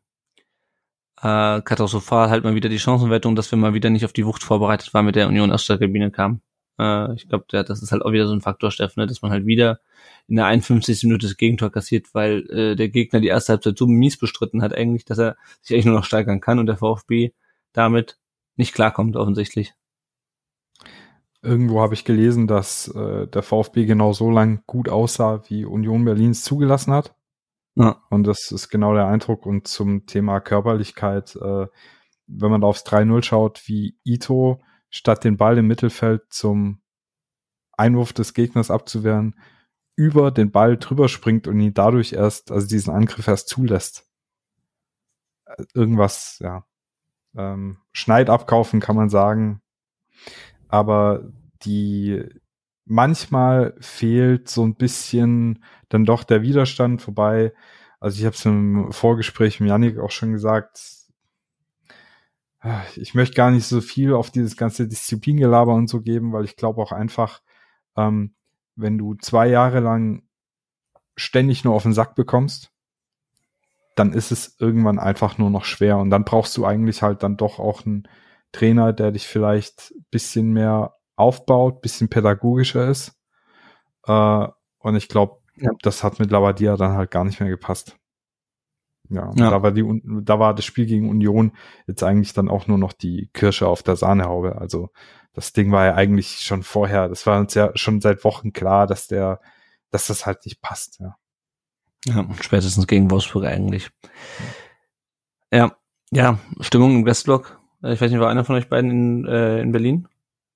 äh, 1.20 1.60
katastrophal 1.62 2.30
halt 2.30 2.44
mal 2.44 2.54
wieder 2.54 2.68
die 2.68 2.78
Chancenwertung, 2.78 3.34
dass 3.34 3.50
wir 3.50 3.58
mal 3.58 3.74
wieder 3.74 3.90
nicht 3.90 4.04
auf 4.04 4.12
die 4.12 4.24
Wucht 4.24 4.42
vorbereitet 4.42 4.94
waren, 4.94 5.04
mit 5.04 5.16
der 5.16 5.28
Union 5.28 5.50
aus 5.50 5.66
der 5.66 5.78
Kabine 5.78 6.10
kam. 6.10 6.40
Äh, 6.78 7.14
ich 7.14 7.28
glaube, 7.28 7.46
das 7.48 7.82
ist 7.82 7.92
halt 7.92 8.02
auch 8.02 8.12
wieder 8.12 8.26
so 8.26 8.34
ein 8.34 8.40
Faktor, 8.40 8.70
Steffen, 8.70 9.00
ne, 9.00 9.06
dass 9.06 9.22
man 9.22 9.32
halt 9.32 9.46
wieder 9.46 9.80
in 10.28 10.36
der 10.36 10.46
51. 10.46 11.04
Minute 11.04 11.26
das 11.26 11.36
Gegentor 11.36 11.70
kassiert, 11.72 12.14
weil 12.14 12.48
äh, 12.50 12.76
der 12.76 12.88
Gegner 12.88 13.20
die 13.20 13.28
erste 13.28 13.52
Halbzeit 13.52 13.78
so 13.78 13.86
mies 13.86 14.16
bestritten 14.16 14.62
hat 14.62 14.74
eigentlich, 14.74 15.04
dass 15.04 15.18
er 15.18 15.36
sich 15.60 15.74
eigentlich 15.74 15.86
nur 15.86 15.96
noch 15.96 16.04
steigern 16.04 16.40
kann 16.40 16.58
und 16.58 16.66
der 16.66 16.76
VfB 16.76 17.32
damit 17.72 18.18
nicht 18.56 18.74
klarkommt 18.74 19.16
offensichtlich. 19.16 19.74
Irgendwo 21.40 21.80
habe 21.80 21.94
ich 21.94 22.04
gelesen, 22.04 22.48
dass 22.48 22.88
äh, 22.88 23.28
der 23.28 23.42
VfB 23.42 23.86
genau 23.86 24.12
so 24.12 24.30
lang 24.30 24.62
gut 24.66 24.88
aussah, 24.88 25.42
wie 25.48 25.64
Union 25.64 26.04
Berlins 26.04 26.42
zugelassen 26.42 26.92
hat. 26.92 27.14
Ja. 27.76 28.02
Und 28.10 28.24
das 28.24 28.50
ist 28.50 28.70
genau 28.70 28.94
der 28.94 29.06
Eindruck. 29.06 29.46
Und 29.46 29.68
zum 29.68 30.06
Thema 30.06 30.40
Körperlichkeit, 30.40 31.36
äh, 31.36 31.66
wenn 32.26 32.50
man 32.50 32.64
aufs 32.64 32.84
3-0 32.84 33.22
schaut, 33.22 33.62
wie 33.66 33.96
Ito 34.04 34.60
statt 34.90 35.22
den 35.22 35.36
Ball 35.36 35.58
im 35.58 35.68
Mittelfeld 35.68 36.22
zum 36.30 36.80
Einwurf 37.76 38.12
des 38.12 38.34
Gegners 38.34 38.70
abzuwehren, 38.72 39.36
über 39.94 40.32
den 40.32 40.50
Ball 40.50 40.76
drüber 40.76 41.08
springt 41.08 41.46
und 41.46 41.60
ihn 41.60 41.74
dadurch 41.74 42.12
erst, 42.12 42.50
also 42.50 42.66
diesen 42.66 42.92
Angriff 42.92 43.28
erst 43.28 43.48
zulässt. 43.48 44.08
Äh, 45.44 45.64
irgendwas, 45.72 46.38
ja. 46.40 46.64
Ähm, 47.36 47.78
Schneid 47.92 48.28
abkaufen 48.28 48.80
kann 48.80 48.96
man 48.96 49.08
sagen 49.08 49.62
aber 50.68 51.24
die 51.62 52.24
manchmal 52.84 53.74
fehlt 53.80 54.48
so 54.48 54.64
ein 54.64 54.74
bisschen 54.74 55.62
dann 55.88 56.04
doch 56.04 56.24
der 56.24 56.42
Widerstand 56.42 57.02
vorbei. 57.02 57.52
Also 58.00 58.18
ich 58.18 58.24
habe 58.24 58.34
es 58.34 58.44
im 58.44 58.92
Vorgespräch 58.92 59.60
mit 59.60 59.68
Janik 59.68 59.98
auch 59.98 60.10
schon 60.10 60.32
gesagt, 60.32 60.80
ich 62.96 63.14
möchte 63.14 63.36
gar 63.36 63.50
nicht 63.50 63.66
so 63.66 63.80
viel 63.80 64.14
auf 64.14 64.30
dieses 64.30 64.56
ganze 64.56 64.88
Disziplingelaber 64.88 65.74
und 65.74 65.88
so 65.88 66.00
geben, 66.00 66.32
weil 66.32 66.44
ich 66.44 66.56
glaube 66.56 66.82
auch 66.82 66.92
einfach, 66.92 67.40
ähm, 67.96 68.34
wenn 68.74 68.98
du 68.98 69.14
zwei 69.14 69.48
Jahre 69.48 69.80
lang 69.80 70.22
ständig 71.16 71.64
nur 71.64 71.74
auf 71.74 71.84
den 71.84 71.92
Sack 71.92 72.14
bekommst, 72.14 72.72
dann 73.94 74.12
ist 74.12 74.30
es 74.30 74.56
irgendwann 74.60 74.98
einfach 74.98 75.38
nur 75.38 75.50
noch 75.50 75.64
schwer 75.64 75.98
und 75.98 76.10
dann 76.10 76.24
brauchst 76.24 76.56
du 76.56 76.64
eigentlich 76.64 77.02
halt 77.02 77.22
dann 77.22 77.36
doch 77.36 77.58
auch 77.58 77.84
einen 77.84 78.08
Trainer, 78.52 78.92
der 78.92 79.12
dich 79.12 79.26
vielleicht 79.26 79.94
bisschen 80.10 80.52
mehr 80.52 80.94
aufbaut, 81.16 81.82
bisschen 81.82 82.08
pädagogischer 82.08 82.88
ist. 82.88 83.14
Äh, 84.06 84.46
und 84.78 84.96
ich 84.96 85.08
glaube, 85.08 85.40
ja. 85.56 85.70
das 85.82 86.04
hat 86.04 86.18
mit 86.18 86.30
Lavadia 86.30 86.76
dann 86.76 86.96
halt 86.96 87.10
gar 87.10 87.24
nicht 87.24 87.40
mehr 87.40 87.50
gepasst. 87.50 87.96
Ja, 89.10 89.30
ja, 89.36 89.50
Da, 89.50 89.62
war 89.62 89.72
die, 89.72 89.84
da 90.22 90.38
war 90.38 90.54
das 90.54 90.64
Spiel 90.64 90.86
gegen 90.86 91.08
Union 91.08 91.52
jetzt 91.86 92.02
eigentlich 92.02 92.34
dann 92.34 92.48
auch 92.48 92.66
nur 92.66 92.78
noch 92.78 92.92
die 92.92 93.30
Kirsche 93.32 93.66
auf 93.66 93.82
der 93.82 93.96
Sahnehaube. 93.96 94.58
Also 94.58 94.90
das 95.32 95.52
Ding 95.52 95.72
war 95.72 95.86
ja 95.86 95.94
eigentlich 95.94 96.40
schon 96.40 96.62
vorher, 96.62 97.08
das 97.08 97.26
war 97.26 97.38
uns 97.38 97.54
ja 97.54 97.70
schon 97.74 98.00
seit 98.00 98.22
Wochen 98.24 98.52
klar, 98.52 98.86
dass 98.86 99.06
der, 99.06 99.40
dass 99.90 100.08
das 100.08 100.26
halt 100.26 100.44
nicht 100.44 100.60
passt. 100.60 101.00
Ja, 101.00 101.16
ja 102.04 102.28
spätestens 102.40 102.86
gegen 102.86 103.10
Wolfsburg 103.10 103.44
eigentlich. 103.44 103.90
Ja, 105.50 105.76
ja, 106.10 106.38
Stimmung 106.60 106.96
im 106.96 107.06
Westblock 107.06 107.57
ich 107.82 108.00
weiß 108.00 108.10
nicht, 108.10 108.20
war 108.20 108.30
einer 108.30 108.44
von 108.44 108.56
euch 108.56 108.68
beiden 108.68 108.90
in, 108.90 109.26
äh, 109.26 109.60
in 109.60 109.72
Berlin? 109.72 110.08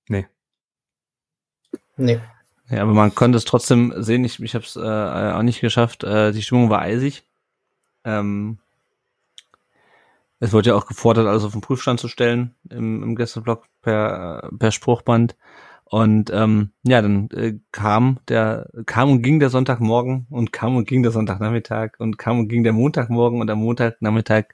Nee. 0.09 0.27
Nee. 1.97 2.21
Ja, 2.69 2.83
aber 2.83 2.95
man 2.95 3.15
konnte 3.15 3.37
es 3.37 3.45
trotzdem 3.45 3.93
sehen. 3.97 4.25
Ich, 4.25 4.41
ich 4.41 4.55
habe 4.55 4.65
es 4.65 4.77
äh, 4.77 4.81
auch 4.81 5.43
nicht 5.43 5.61
geschafft. 5.61 6.05
Äh, 6.05 6.33
die 6.33 6.43
Stimmung 6.43 6.71
war 6.71 6.81
eisig. 6.81 7.25
Ähm, 8.05 8.59
es 10.41 10.53
wurde 10.53 10.71
ja 10.71 10.75
auch 10.75 10.87
gefordert, 10.87 11.27
alles 11.27 11.45
auf 11.45 11.53
den 11.53 11.61
Prüfstand 11.61 12.01
zu 12.01 12.09
stellen 12.09 12.55
im, 12.69 13.03
im 13.03 13.15
Gästeblock 13.15 13.67
per, 13.83 14.51
per 14.59 14.73
Spruchband. 14.73 15.37
Und 15.85 16.31
ähm, 16.33 16.71
ja, 16.85 17.03
dann 17.03 17.31
äh, 17.31 17.59
kam 17.71 18.19
der 18.27 18.71
kam 18.87 19.11
und 19.11 19.23
ging 19.23 19.39
der 19.39 19.51
Sonntagmorgen 19.51 20.27
und 20.31 20.51
kam 20.51 20.75
und 20.75 20.89
ging 20.89 21.03
der 21.03 21.13
Sonntagnachmittag 21.13 21.93
und 21.99 22.17
kam 22.17 22.39
und 22.39 22.49
ging 22.49 22.65
der 22.65 22.73
Montagmorgen 22.73 23.41
und 23.43 23.51
am 23.51 23.59
Montagnachmittag 23.59 24.47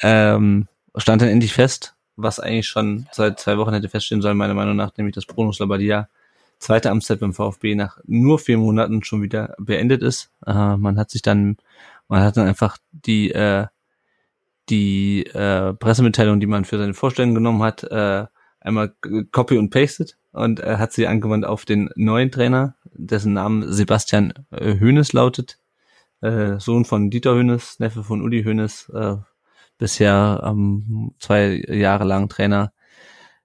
ähm, 0.00 0.66
stand 0.96 1.22
dann 1.22 1.28
endlich 1.28 1.52
fest, 1.52 1.94
was 2.16 2.40
eigentlich 2.40 2.68
schon 2.68 3.06
seit 3.12 3.40
zwei 3.40 3.58
Wochen 3.58 3.72
hätte 3.72 3.88
feststehen 3.88 4.22
sollen, 4.22 4.36
meiner 4.36 4.54
Meinung 4.54 4.76
nach, 4.76 4.96
nämlich 4.96 5.14
dass 5.14 5.26
Bruno 5.26 5.52
Slabadia 5.52 6.08
zweite 6.58 6.90
Amtszeit 6.90 7.20
beim 7.20 7.34
VfB 7.34 7.74
nach 7.74 7.98
nur 8.06 8.38
vier 8.38 8.58
Monaten 8.58 9.02
schon 9.02 9.22
wieder 9.22 9.54
beendet 9.58 10.02
ist. 10.02 10.30
Äh, 10.46 10.76
man 10.76 10.98
hat 10.98 11.10
sich 11.10 11.22
dann, 11.22 11.56
man 12.08 12.22
hat 12.22 12.36
dann 12.36 12.46
einfach 12.46 12.78
die 12.92 13.32
äh, 13.32 13.66
die 14.70 15.26
äh, 15.26 15.74
Pressemitteilung, 15.74 16.40
die 16.40 16.46
man 16.46 16.64
für 16.64 16.78
seine 16.78 16.94
Vorstellung 16.94 17.34
genommen 17.34 17.62
hat, 17.62 17.84
äh, 17.84 18.26
einmal 18.60 18.94
copy 19.30 19.58
und 19.58 19.70
pasted 19.70 20.16
und 20.32 20.60
äh, 20.60 20.78
hat 20.78 20.92
sie 20.92 21.06
angewandt 21.06 21.44
auf 21.44 21.64
den 21.64 21.90
neuen 21.96 22.30
Trainer, 22.30 22.74
dessen 22.84 23.34
Name 23.34 23.70
Sebastian 23.70 24.32
äh, 24.50 24.74
lautet, 25.12 25.58
äh, 26.22 26.58
Sohn 26.58 26.84
von 26.84 27.10
Dieter 27.10 27.34
Hönes, 27.34 27.78
Neffe 27.78 28.02
von 28.02 28.22
Uli 28.22 28.42
Hönes, 28.42 28.88
äh, 28.88 29.16
bisher 29.84 30.42
ähm, 30.42 31.12
zwei 31.18 31.62
Jahre 31.68 32.04
lang 32.04 32.30
Trainer 32.30 32.72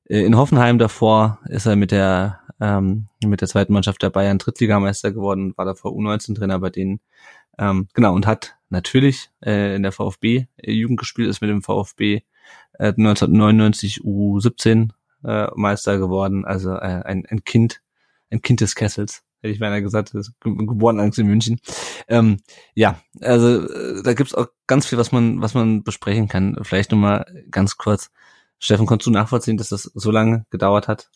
äh, 0.06 0.22
in 0.22 0.38
Hoffenheim. 0.38 0.80
Davor 0.80 1.40
ist 1.50 1.66
er 1.66 1.76
mit 1.76 1.92
der 1.92 2.40
ähm, 2.62 3.08
mit 3.22 3.42
der 3.42 3.50
zweiten 3.50 3.74
Mannschaft 3.74 4.02
der 4.02 4.10
Bayern 4.10 4.38
Drittligameister 4.38 5.12
geworden, 5.12 5.54
war 5.58 5.66
davor 5.66 5.92
U19-Trainer 5.92 6.60
bei 6.60 6.70
denen. 6.70 7.02
Ähm, 7.58 7.90
genau, 7.94 8.14
und 8.14 8.26
hat 8.26 8.56
natürlich 8.70 9.32
äh, 9.46 9.76
in 9.76 9.84
der 9.84 9.92
VfB 9.92 10.48
äh, 10.56 10.72
Jugend 10.72 10.98
gespielt, 10.98 11.28
ist 11.28 11.42
mit 11.42 11.50
dem 11.50 11.62
VfB 11.62 12.22
äh, 12.80 12.94
1999 12.94 14.00
U17 14.00 14.92
äh, 15.26 15.48
Meister 15.56 15.98
geworden, 15.98 16.46
also 16.46 16.72
äh, 16.72 17.02
ein, 17.04 17.26
ein 17.28 17.44
Kind, 17.44 17.82
ein 18.32 18.42
Kind 18.42 18.62
des 18.62 18.76
Kessels 18.76 19.26
hätte 19.42 19.54
ich 19.54 19.60
beinahe 19.60 19.82
gesagt, 19.82 20.14
ist 20.14 20.34
geboren 20.42 20.98
allerdings 20.98 21.18
in 21.18 21.28
München. 21.28 21.60
Ähm, 22.08 22.38
ja, 22.76 23.02
also 23.22 23.66
äh, 23.68 24.04
da 24.04 24.14
gibt's 24.14 24.36
auch 24.36 24.48
ganz 24.68 24.86
viel, 24.86 24.98
was 24.98 25.12
man, 25.12 25.42
was 25.42 25.54
man 25.54 25.84
besprechen 25.84 26.28
kann. 26.28 26.58
Vielleicht 26.64 26.92
nur 26.92 27.00
mal 27.00 27.26
ganz 27.52 27.78
kurz. 27.78 28.12
Steffen, 28.60 28.86
konntest 28.86 29.08
du 29.08 29.12
nachvollziehen, 29.12 29.58
dass 29.58 29.70
das 29.70 29.84
so 29.84 30.12
lange 30.12 30.46
gedauert 30.50 30.88
hat? 30.88 31.10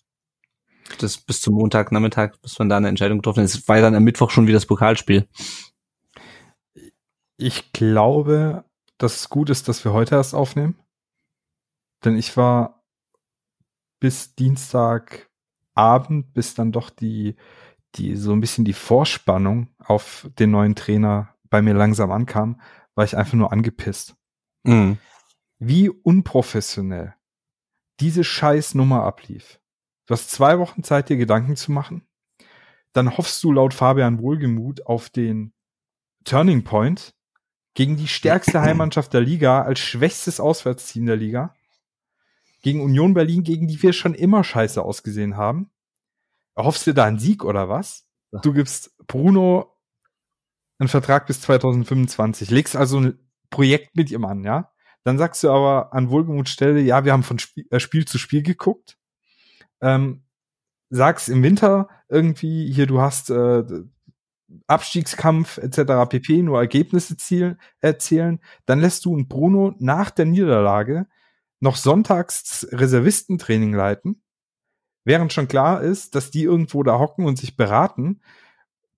Das 1.00 1.18
bis 1.18 1.42
zum 1.42 1.56
Montagnachmittag, 1.56 2.38
bis 2.42 2.58
man 2.60 2.70
da 2.70 2.78
eine 2.78 2.88
Entscheidung 2.88 3.18
getroffen 3.18 3.42
hat. 3.42 3.50
Es 3.50 3.68
war 3.68 3.82
dann 3.82 3.96
am 3.96 4.04
Mittwoch 4.04 4.32
schon 4.32 4.48
wieder 4.48 4.58
das 4.58 4.66
Pokalspiel. 4.66 5.28
Ich 7.38 7.74
glaube, 7.74 8.64
dass 8.98 9.16
es 9.18 9.30
gut 9.30 9.50
ist, 9.50 9.68
dass 9.68 9.84
wir 9.84 9.92
heute 9.92 10.16
erst 10.16 10.34
aufnehmen. 10.34 10.80
Denn 12.06 12.18
ich 12.18 12.38
war 12.38 12.84
bis 14.00 14.36
Dienstagabend, 14.36 16.34
bis 16.34 16.54
dann 16.54 16.72
doch 16.72 16.90
die 16.90 17.36
die 17.96 18.16
so 18.16 18.32
ein 18.34 18.42
bisschen 18.42 18.66
die 18.66 18.74
Vorspannung 18.74 19.70
auf 19.80 20.30
den 20.40 20.52
neuen 20.52 20.76
Trainer 20.76 21.36
bei 21.50 21.62
mir 21.62 21.74
langsam 21.74 22.12
ankam, 22.12 22.60
war 22.96 23.06
ich 23.06 23.16
einfach 23.16 23.34
nur 23.34 23.52
angepisst. 23.52 24.16
Mhm. 24.64 24.98
Wie 25.60 25.90
unprofessionell 25.90 27.16
diese 28.00 28.24
scheiß 28.24 28.76
Nummer 28.76 29.04
ablief. 29.04 29.60
Du 30.06 30.14
hast 30.14 30.30
zwei 30.32 30.60
Wochen 30.60 30.84
Zeit, 30.84 31.10
dir 31.10 31.18
Gedanken 31.18 31.56
zu 31.56 31.72
machen. 31.72 32.06
Dann 32.92 33.18
hoffst 33.18 33.44
du 33.44 33.52
laut 33.52 33.74
Fabian 33.74 34.20
Wohlgemuth 34.20 34.86
auf 34.86 35.10
den 35.10 35.54
Turning 36.26 36.64
Point 36.64 37.16
gegen 37.74 37.98
die 37.98 38.08
stärkste 38.08 38.62
Heimmannschaft 38.62 39.14
der 39.14 39.22
Liga 39.22 39.64
als 39.64 39.80
schwächstes 39.80 40.40
Auswärtsteam 40.40 41.06
der 41.06 41.16
Liga. 41.16 41.56
Gegen 42.62 42.82
Union 42.82 43.14
Berlin, 43.14 43.44
gegen 43.44 43.68
die 43.68 43.82
wir 43.82 43.94
schon 43.94 44.14
immer 44.14 44.44
scheiße 44.44 44.82
ausgesehen 44.82 45.38
haben. 45.38 45.70
Erhoffst 46.56 46.86
du 46.88 46.94
da 46.94 47.06
einen 47.06 47.20
Sieg 47.20 47.44
oder 47.44 47.70
was? 47.70 48.06
Du 48.42 48.54
gibst 48.54 48.96
Bruno 49.08 49.78
einen 50.80 50.90
Vertrag 50.90 51.28
bis 51.28 51.42
2025, 51.42 52.50
legst 52.50 52.76
also 52.76 53.00
ein 53.00 53.20
Projekt 53.50 53.96
mit 53.96 54.12
ihm 54.12 54.26
an, 54.26 54.44
ja? 54.44 54.72
Dann 55.04 55.18
sagst 55.18 55.44
du 55.44 55.52
aber 55.52 55.94
an 55.94 56.10
Wohlgemutstelle, 56.10 56.80
ja, 56.80 57.06
wir 57.06 57.14
haben 57.14 57.24
von 57.24 57.38
Spiel, 57.38 57.68
äh, 57.70 57.80
Spiel 57.80 58.06
zu 58.06 58.18
Spiel 58.18 58.42
geguckt. 58.42 58.98
Ähm, 59.82 60.24
sagst 60.90 61.30
im 61.30 61.44
Winter 61.44 61.90
irgendwie, 62.10 62.72
hier, 62.72 62.88
du 62.88 63.02
hast 63.02 63.30
äh, 63.30 63.64
Abstiegskampf 64.68 65.58
etc. 65.58 66.10
pp. 66.10 66.42
nur 66.42 66.60
Ergebnisse 66.60 67.18
ziel, 67.18 67.58
erzählen, 67.82 68.40
dann 68.66 68.80
lässt 68.80 69.06
du 69.06 69.14
einen 69.14 69.28
Bruno 69.28 69.76
nach 69.80 70.10
der 70.10 70.26
Niederlage 70.26 71.08
noch 71.60 71.76
sonntags 71.76 72.68
Reservistentraining 72.72 73.74
leiten, 73.74 74.23
während 75.06 75.34
schon 75.34 75.48
klar 75.48 75.82
ist, 75.82 76.16
dass 76.16 76.32
die 76.32 76.44
irgendwo 76.44 76.84
da 76.84 77.00
hocken 77.00 77.26
und 77.26 77.38
sich 77.38 77.56
beraten. 77.56 78.22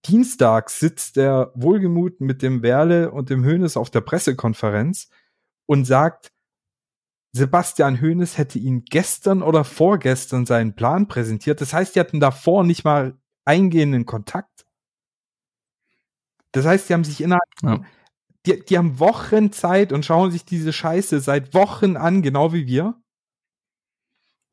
Dienstags 0.06 0.80
sitzt 0.80 1.16
der 1.16 1.52
Wohlgemut 1.56 2.22
mit 2.22 2.42
dem 2.42 2.62
Werle 2.62 3.12
und 3.12 3.30
dem 3.30 3.44
Hönes 3.44 3.76
auf 3.76 3.90
der 3.90 4.02
Pressekonferenz 4.02 5.10
und 5.66 5.86
sagt, 5.86 6.32
Sebastian 7.32 8.00
Hoeneß 8.02 8.38
hätte 8.38 8.60
ihn 8.60 8.86
gestern 8.86 9.42
oder 9.42 9.64
vorgestern 9.64 10.46
seinen 10.46 10.76
Plan 10.76 11.08
präsentiert. 11.08 11.60
Das 11.60 11.74
heißt, 11.74 11.96
die 11.96 12.00
hatten 12.00 12.20
davor 12.20 12.64
nicht 12.64 12.86
mal 12.86 13.18
eingehenden 13.44 14.06
Kontakt. 14.06 14.66
Das 16.54 16.66
heißt, 16.66 16.88
die 16.88 16.94
haben 16.94 17.04
sich 17.04 17.20
innerhalb, 17.20 17.44
ja. 17.62 17.82
die, 18.46 18.64
die 18.64 18.78
haben 18.78 19.00
Wochen 19.00 19.52
Zeit 19.52 19.92
und 19.92 20.06
schauen 20.06 20.32
sich 20.32 20.46
diese 20.46 20.72
Scheiße 20.72 21.20
seit 21.20 21.54
Wochen 21.54 21.98
an, 21.98 22.22
genau 22.22 22.54
wie 22.54 22.68
wir. 22.68 22.96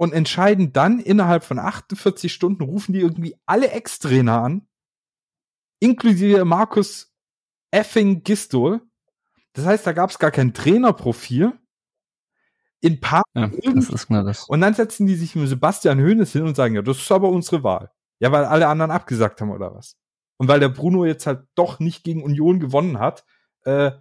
Und 0.03 0.13
entscheiden 0.13 0.73
dann 0.73 0.99
innerhalb 0.99 1.45
von 1.45 1.61
48 1.61 2.33
Stunden, 2.33 2.65
rufen 2.65 2.93
die 2.93 2.99
irgendwie 2.99 3.37
alle 3.47 3.71
Ex-Trainer 3.71 4.43
an, 4.43 4.67
inklusive 5.79 6.45
Markus 6.45 7.15
Effing 7.71 8.25
Gistol. 8.25 8.81
Das 9.53 9.65
heißt, 9.65 9.87
da 9.87 9.93
gab 9.93 10.11
es 10.11 10.19
gar 10.19 10.33
kein 10.33 10.55
Trainerprofil 10.55 11.57
in 12.81 12.99
paar 12.99 13.23
ja. 13.37 13.49
Und 14.49 14.61
dann 14.61 14.75
setzen 14.75 15.07
die 15.07 15.15
sich 15.15 15.37
mit 15.37 15.49
Sebastian 15.49 16.01
Hoeneß 16.01 16.33
hin 16.33 16.49
und 16.49 16.57
sagen, 16.57 16.75
ja, 16.75 16.83
das 16.83 16.99
ist 16.99 17.13
aber 17.13 17.29
unsere 17.29 17.63
Wahl. 17.63 17.93
Ja, 18.19 18.33
weil 18.33 18.45
alle 18.45 18.67
anderen 18.67 18.91
abgesagt 18.91 19.41
haben 19.41 19.53
oder 19.53 19.73
was. 19.73 19.97
Und 20.37 20.49
weil 20.49 20.59
der 20.59 20.69
Bruno 20.69 21.05
jetzt 21.05 21.29
halt 21.29 21.47
doch 21.55 21.79
nicht 21.79 22.03
gegen 22.03 22.25
Union 22.25 22.59
gewonnen 22.59 22.99
hat, 22.99 23.25
äh, 23.67 23.93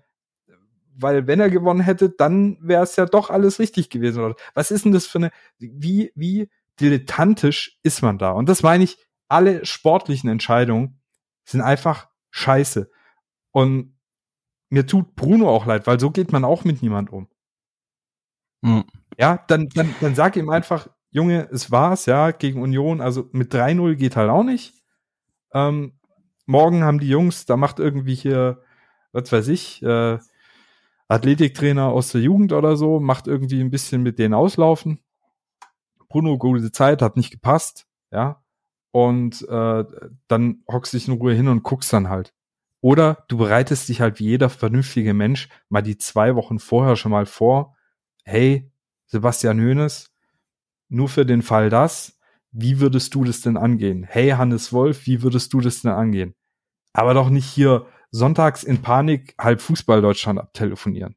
weil 0.96 1.28
wenn 1.28 1.39
er 1.39 1.50
gewonnen 1.50 1.82
hätte, 1.82 2.10
dann 2.10 2.58
wäre 2.62 2.84
es 2.84 2.96
ja 2.96 3.06
doch 3.06 3.30
alles 3.30 3.60
richtig 3.60 3.89
gewesen. 3.89 4.24
Oder 4.24 4.36
was 4.54 4.72
ist 4.72 4.86
denn 4.86 4.92
das 4.92 5.06
für 5.06 5.20
eine, 5.20 5.32
wie, 5.60 6.12
wie 6.16 6.50
dilettantisch 6.80 7.80
ist 7.84 8.02
man 8.02 8.18
da? 8.18 8.32
Und 8.32 8.50
das 8.50 8.64
meine 8.64 8.84
ich, 8.84 8.98
alle 9.28 9.66
sportlichen 9.66 10.30
Entscheidungen 10.30 11.02
sind 11.46 11.62
einfach 11.62 12.10
scheiße. 12.32 12.89
Und 13.52 13.98
mir 14.70 14.88
tut 14.88 15.16
Bruno 15.16 15.50
auch 15.50 15.66
leid, 15.66 15.88
weil 15.88 16.00
so 16.00 16.12
geht 16.12 16.32
man 16.32 16.46
auch 16.46 16.64
mit 16.64 16.82
niemand 16.82 17.12
um. 17.12 17.28
Mhm. 18.62 18.86
Ja, 19.18 19.44
dann, 19.48 19.70
dann, 19.70 19.94
dann 20.00 20.16
sag 20.16 20.36
ihm 20.38 20.50
einfach, 20.50 20.88
Junge, 21.10 21.50
es 21.52 21.72
war's, 21.72 22.06
ja, 22.06 22.32
gegen 22.32 22.62
Union, 22.62 23.02
also 23.02 23.28
mit 23.34 23.54
3-0 23.54 23.96
geht 23.96 24.16
halt 24.16 24.30
auch 24.30 24.44
nicht. 24.44 24.74
Ähm, 25.54 26.00
morgen 26.46 26.84
haben 26.84 27.00
die 27.00 27.10
Jungs, 27.10 27.46
da 27.46 27.58
macht 27.58 27.80
irgendwie 27.80 28.16
hier, 28.16 28.64
was 29.12 29.32
weiß 29.32 29.50
ich, 29.50 29.84
äh, 29.84 30.20
Athletiktrainer 31.12 31.88
aus 31.88 32.14
der 32.14 32.22
Jugend 32.22 32.53
oder 32.53 32.78
so, 32.78 33.01
macht 33.01 33.28
irgendwie 33.28 33.59
ein 33.59 33.70
bisschen 33.70 34.01
mit 34.01 34.18
denen 34.18 34.34
auslaufen. 34.34 34.99
Bruno, 36.07 36.38
gute 36.38 36.72
Zeit, 36.72 37.01
hat 37.01 37.18
nicht 37.18 37.32
gepasst, 37.32 37.86
ja. 38.12 38.43
Und 38.91 39.47
äh, 39.49 39.86
dann 40.28 40.64
hockst 40.70 40.93
dich 40.93 41.07
in 41.07 41.16
Ruhe 41.16 41.34
hin 41.34 41.49
und 41.49 41.64
guckst 41.64 41.91
dann 41.91 42.09
halt. 42.09 42.34
Oder 42.80 43.26
du 43.28 43.38
bereitest 43.38 43.89
dich 43.89 43.99
halt 43.99 44.20
wie 44.20 44.26
jeder 44.26 44.49
vernünftige 44.49 45.14
Mensch 45.14 45.49
mal 45.70 45.82
die 45.82 45.97
zwei 45.97 46.36
Wochen 46.36 46.59
vorher 46.59 46.95
schon 46.95 47.12
mal 47.12 47.26
vor, 47.26 47.76
hey, 48.24 48.72
Sebastian 49.05 49.59
Hoeneß, 49.59 50.12
nur 50.89 51.09
für 51.09 51.26
den 51.26 51.41
Fall 51.41 51.70
das, 51.70 52.20
wie 52.51 52.80
würdest 52.80 53.14
du 53.16 53.26
das 53.26 53.41
denn 53.41 53.57
angehen? 53.57 54.03
Hey, 54.03 54.30
Hannes 54.30 54.72
Wolf, 54.72 55.05
wie 55.05 55.22
würdest 55.22 55.53
du 55.53 55.59
das 55.59 55.82
denn 55.82 55.91
angehen? 55.91 56.36
Aber 56.93 57.14
doch 57.14 57.30
nicht 57.30 57.45
hier 57.45 57.86
sonntags 58.12 58.64
in 58.64 58.82
Panik 58.82 59.34
halb 59.39 59.62
Fußball 59.62 60.01
Deutschland 60.01 60.39
abtelefonieren. 60.39 61.16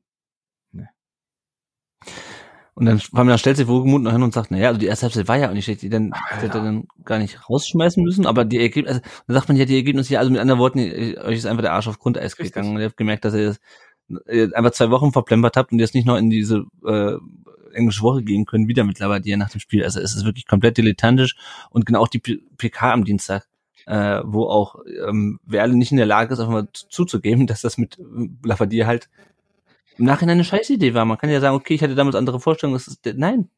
Nee. 0.72 0.86
Und 2.74 2.86
dann, 2.86 3.00
dann 3.12 3.38
stellt 3.38 3.56
sich 3.56 3.68
Wohlgemut 3.68 4.02
noch 4.02 4.12
hin 4.12 4.22
und 4.22 4.32
sagt, 4.32 4.50
naja, 4.50 4.68
also 4.68 4.80
die 4.80 4.86
erste 4.86 5.04
Halbzeit 5.04 5.28
war 5.28 5.36
ja 5.36 5.48
auch 5.48 5.54
nicht 5.54 5.64
schlecht, 5.64 5.82
die 5.82 5.88
dann 5.88 6.12
Alter. 6.12 6.42
hätte 6.42 6.62
dann 6.62 6.86
gar 7.04 7.18
nicht 7.18 7.48
rausschmeißen 7.48 8.02
müssen, 8.02 8.26
aber 8.26 8.44
die 8.44 8.58
Ergebnisse, 8.58 9.02
also, 9.02 9.08
dann 9.26 9.34
sagt 9.34 9.48
man 9.48 9.56
ja 9.56 9.64
die 9.64 9.76
Ergebnisse, 9.76 10.14
ja, 10.14 10.20
also 10.20 10.30
mit 10.30 10.40
anderen 10.40 10.60
Worten, 10.60 10.78
euch 10.78 11.36
ist 11.36 11.46
einfach 11.46 11.62
der 11.62 11.72
Arsch 11.72 11.88
auf 11.88 11.98
Grundeis 11.98 12.32
Richtig. 12.32 12.52
gegangen 12.52 12.74
und 12.74 12.80
ihr 12.80 12.86
habt 12.86 12.96
gemerkt, 12.96 13.24
dass 13.24 13.34
ihr 13.34 13.46
das 13.46 13.60
einfach 14.52 14.72
zwei 14.72 14.90
Wochen 14.90 15.12
verplempert 15.12 15.56
habt 15.56 15.72
und 15.72 15.78
jetzt 15.78 15.94
nicht 15.94 16.06
noch 16.06 16.16
in 16.16 16.30
diese 16.30 16.64
äh, 16.86 17.16
englische 17.72 18.02
Woche 18.02 18.22
gehen 18.22 18.44
können, 18.44 18.68
wieder 18.68 18.84
mittlerweile 18.84 19.20
dir 19.20 19.36
nach 19.36 19.50
dem 19.50 19.60
Spiel. 19.60 19.84
Also 19.84 20.00
es 20.00 20.14
ist 20.14 20.24
wirklich 20.24 20.46
komplett 20.46 20.76
dilettantisch 20.76 21.36
und 21.70 21.86
genau 21.86 22.00
auch 22.00 22.08
die 22.08 22.20
PK 22.20 22.92
am 22.92 23.04
Dienstag, 23.04 23.48
äh, 23.86 24.20
wo 24.24 24.46
auch 24.46 24.76
ähm, 25.06 25.38
Werle 25.44 25.74
nicht 25.74 25.90
in 25.90 25.96
der 25.96 26.06
Lage 26.06 26.32
ist, 26.32 26.40
einfach 26.40 26.52
mal 26.52 26.68
zuzugeben, 26.72 27.46
dass 27.46 27.60
das 27.60 27.78
mit 27.78 27.98
Lavadier 28.42 28.86
halt 28.86 29.08
im 29.96 30.06
Nachhinein 30.06 30.34
eine 30.34 30.44
Scheißidee 30.44 30.94
war. 30.94 31.04
Man 31.04 31.18
kann 31.18 31.30
ja 31.30 31.40
sagen, 31.40 31.56
okay, 31.56 31.74
ich 31.74 31.82
hatte 31.82 31.94
damals 31.94 32.16
andere 32.16 32.40
Vorstellungen. 32.40 32.76
Das 32.76 32.88
ist, 32.88 33.04
nein, 33.16 33.48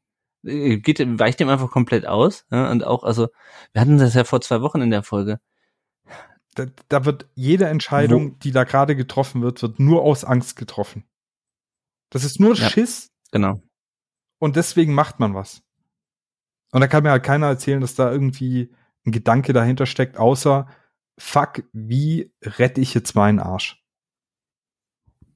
äh, 0.45 0.79
geht, 0.79 1.01
weicht 1.19 1.41
dem 1.41 1.49
einfach 1.49 1.71
komplett 1.71 2.07
aus. 2.07 2.45
Ja? 2.51 2.71
Und 2.71 2.85
auch, 2.85 3.05
also, 3.05 3.29
wir 3.73 3.81
hatten 3.81 3.99
das 3.99 4.15
ja 4.15 4.25
vor 4.25 4.41
zwei 4.41 4.61
Wochen 4.61 4.83
in 4.83 4.91
der 4.91 5.03
Folge 5.03 5.41
da, 6.57 6.67
da 6.89 7.05
wird 7.05 7.27
jede 7.35 7.67
Entscheidung, 7.67 8.33
Wo? 8.33 8.37
die 8.43 8.51
da 8.51 8.65
gerade 8.65 8.97
getroffen 8.97 9.43
wird, 9.43 9.63
wird 9.63 9.79
nur 9.79 10.03
aus 10.03 10.25
Angst 10.25 10.57
getroffen. 10.57 11.05
Das 12.11 12.25
ist 12.25 12.41
nur 12.41 12.55
ja, 12.55 12.69
Schiss. 12.69 13.13
Genau. 13.31 13.63
Und 14.39 14.57
deswegen 14.57 14.95
macht 14.95 15.21
man 15.21 15.35
was. 15.35 15.63
Und 16.73 16.81
da 16.81 16.89
kann 16.89 17.03
mir 17.03 17.11
halt 17.11 17.23
keiner 17.23 17.47
erzählen, 17.47 17.81
dass 17.81 17.95
da 17.95 18.11
irgendwie 18.11 18.73
ein 19.07 19.13
Gedanke 19.13 19.53
dahinter 19.53 19.87
steckt, 19.87 20.17
außer 20.19 20.69
fuck, 21.19 21.63
wie 21.73 22.33
rette 22.43 22.81
ich 22.81 22.95
jetzt 22.95 23.15
meinen 23.15 23.39
Arsch? 23.39 23.83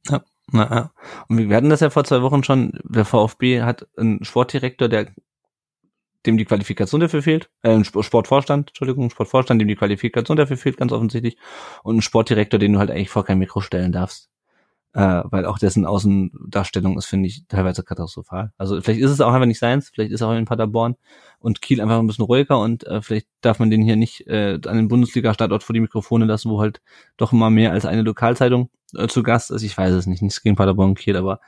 Ja, 0.08 0.22
na 0.52 0.70
ja. 0.70 0.92
Und 1.28 1.48
wir 1.48 1.56
hatten 1.56 1.70
das 1.70 1.80
ja 1.80 1.90
vor 1.90 2.04
zwei 2.04 2.22
Wochen 2.22 2.42
schon. 2.44 2.78
Der 2.84 3.04
VfB 3.04 3.62
hat 3.62 3.88
einen 3.96 4.24
Sportdirektor, 4.24 4.88
der 4.88 5.12
dem 6.26 6.36
die 6.36 6.44
Qualifikation 6.44 7.00
dafür 7.00 7.22
fehlt, 7.22 7.50
äh, 7.62 7.82
Sportvorstand, 7.82 8.70
Entschuldigung, 8.70 9.10
Sportvorstand, 9.10 9.60
dem 9.60 9.68
die 9.68 9.76
Qualifikation 9.76 10.36
dafür 10.36 10.56
fehlt, 10.56 10.76
ganz 10.76 10.92
offensichtlich, 10.92 11.38
und 11.82 11.96
ein 11.96 12.02
Sportdirektor, 12.02 12.58
den 12.58 12.74
du 12.74 12.78
halt 12.78 12.90
eigentlich 12.90 13.08
vor 13.08 13.24
kein 13.24 13.38
Mikro 13.38 13.60
stellen 13.60 13.92
darfst. 13.92 14.28
Äh, 14.92 15.22
weil 15.26 15.46
auch 15.46 15.60
dessen 15.60 15.86
Außendarstellung 15.86 16.98
ist, 16.98 17.06
finde 17.06 17.28
ich, 17.28 17.44
teilweise 17.46 17.84
katastrophal. 17.84 18.52
Also 18.58 18.80
vielleicht 18.80 19.00
ist 19.00 19.12
es 19.12 19.20
auch 19.20 19.32
einfach 19.32 19.46
nicht 19.46 19.60
seins, 19.60 19.88
vielleicht 19.88 20.10
ist 20.10 20.20
er 20.20 20.28
auch 20.28 20.34
in 20.34 20.46
Paderborn 20.46 20.96
und 21.38 21.62
Kiel 21.62 21.80
einfach 21.80 22.00
ein 22.00 22.08
bisschen 22.08 22.24
ruhiger 22.24 22.58
und 22.58 22.84
äh, 22.88 23.00
vielleicht 23.00 23.28
darf 23.40 23.60
man 23.60 23.70
den 23.70 23.82
hier 23.82 23.94
nicht 23.94 24.26
äh, 24.26 24.58
an 24.66 24.76
den 24.76 24.88
Bundesliga-Standort 24.88 25.62
vor 25.62 25.74
die 25.74 25.80
Mikrofone 25.80 26.24
lassen, 26.24 26.50
wo 26.50 26.60
halt 26.60 26.80
doch 27.16 27.32
immer 27.32 27.50
mehr 27.50 27.70
als 27.70 27.86
eine 27.86 28.02
Lokalzeitung 28.02 28.68
äh, 28.96 29.06
zu 29.06 29.22
Gast 29.22 29.52
ist. 29.52 29.62
Ich 29.62 29.78
weiß 29.78 29.94
es 29.94 30.06
nicht, 30.06 30.22
nichts 30.22 30.42
gegen 30.42 30.56
Paderborn 30.56 30.88
und 30.88 30.98
Kiel, 30.98 31.16
aber 31.16 31.38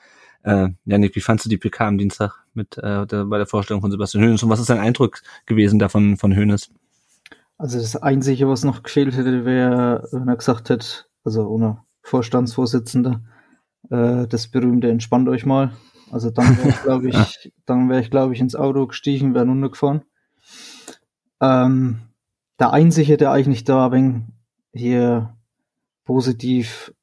äh, 0.45 0.69
Janik, 0.85 1.17
wie 1.17 1.21
fandst 1.21 1.45
du 1.45 1.49
die 1.49 1.59
PK 1.59 1.89
am 1.89 1.99
Dienstag 1.99 2.45
mit 2.55 2.79
äh, 2.79 3.07
der, 3.09 3.25
bei 3.25 3.39
der 3.39 3.47
Vorstellung 3.47 3.81
von 3.81 3.91
Sebastian 3.91 4.23
Hönes 4.23 4.45
und 4.45 4.51
was 4.51 4.61
ist 4.61 4.71
dein 4.71 4.79
Eindruck 4.79 5.21
gewesen 5.47 5.81
davon 5.81 6.17
von 6.17 6.33
Hönes? 6.33 6.71
Also 7.59 7.79
das 7.79 7.97
Einzige, 7.97 8.49
was 8.49 8.63
noch 8.63 8.85
gefehlt 8.85 9.17
hätte, 9.17 9.45
wäre, 9.45 10.09
wenn 10.13 10.29
er 10.29 10.37
gesagt 10.37 10.69
hätte, 10.71 10.87
also 11.25 11.49
ohne 11.49 11.79
Vorstandsvorsitzender, 12.03 13.23
äh, 13.91 14.27
das 14.27 14.49
berühmte 14.49 14.91
entspannt 14.91 15.29
euch 15.29 15.47
mal. 15.47 15.73
Also 16.11 16.31
dann 16.31 16.59
wäre 16.59 16.69
ich, 16.69 16.83
glaube 16.83 17.09
ich, 17.09 17.53
dann 17.67 17.89
wäre 17.89 18.01
ich, 18.01 18.11
glaube 18.11 18.35
ich, 18.35 18.41
ins 18.41 18.55
Auto 18.55 18.87
gestiegen, 18.87 19.35
wäre 19.35 19.47
runtergefahren. 19.47 20.03
Ähm, 21.41 22.03
der 22.59 22.73
Einzige, 22.73 23.17
der 23.17 23.33
eigentlich 23.33 23.65
da 23.65 23.91
wenn 23.91 24.29
hier 24.73 25.37
positiv 26.05 26.95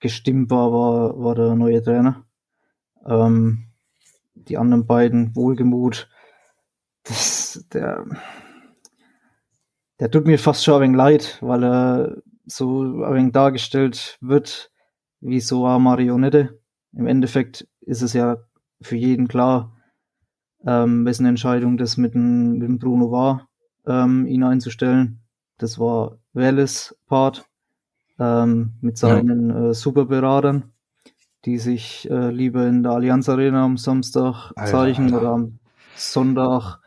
gestimmt 0.00 0.50
war, 0.50 0.72
war, 0.72 1.18
war 1.18 1.34
der 1.34 1.54
neue 1.54 1.82
Trainer. 1.82 2.24
Ähm, 3.06 3.64
die 4.34 4.56
anderen 4.56 4.86
beiden, 4.86 5.34
Wohlgemut, 5.34 6.08
das, 7.04 7.66
der, 7.72 8.04
der 9.98 10.10
tut 10.10 10.26
mir 10.26 10.38
fast 10.38 10.64
schon 10.64 10.74
ein 10.74 10.82
wenig 10.82 10.96
leid, 10.96 11.38
weil 11.40 11.64
er 11.64 12.16
so 12.46 12.82
ein 12.82 13.14
wenig 13.14 13.32
dargestellt 13.32 14.18
wird 14.20 14.70
wie 15.20 15.40
so 15.40 15.66
eine 15.66 15.78
Marionette. 15.78 16.60
Im 16.92 17.06
Endeffekt 17.06 17.66
ist 17.80 18.02
es 18.02 18.12
ja 18.12 18.38
für 18.80 18.96
jeden 18.96 19.28
klar, 19.28 19.76
ähm, 20.66 21.04
wessen 21.04 21.26
Entscheidung 21.26 21.76
das 21.76 21.96
mit 21.96 22.14
dem, 22.14 22.54
mit 22.54 22.68
dem 22.68 22.78
Bruno 22.78 23.10
war, 23.10 23.48
ähm, 23.86 24.26
ihn 24.26 24.42
einzustellen. 24.42 25.20
Das 25.58 25.78
war 25.78 26.18
Welles 26.32 26.96
Part 27.06 27.48
ähm, 28.18 28.74
mit 28.80 28.98
seinen 28.98 29.50
ja. 29.50 29.70
äh, 29.70 29.74
Superberatern, 29.74 30.72
die 31.44 31.58
sich 31.58 32.08
äh, 32.10 32.30
lieber 32.30 32.66
in 32.66 32.82
der 32.82 32.92
Allianz 32.92 33.28
Arena 33.28 33.64
am 33.64 33.76
Samstag 33.76 34.52
Alter, 34.56 34.70
zeigen 34.70 35.04
Alter. 35.06 35.18
oder 35.18 35.30
am 35.30 35.58
Sonntag 35.96 36.80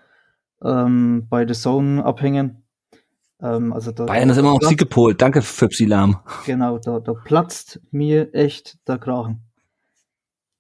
ähm, 0.64 1.28
bei 1.30 1.48
The 1.48 1.54
Zone 1.54 2.04
abhängen. 2.04 2.61
Ähm, 3.42 3.74
also 3.74 3.92
da, 3.92 4.06
Bayern 4.06 4.30
ist 4.30 4.38
immer 4.38 4.52
auf 4.52 4.64
Sieg 4.64 4.78
gepolt. 4.78 5.22
Danke, 5.22 5.42
Füpsi 5.42 5.86
Lahm. 5.86 6.20
Genau, 6.46 6.78
da, 6.78 7.00
da 7.00 7.14
platzt 7.14 7.82
mir 7.92 8.34
echt 8.34 8.78
der 8.88 9.00
Kragen. 9.00 9.42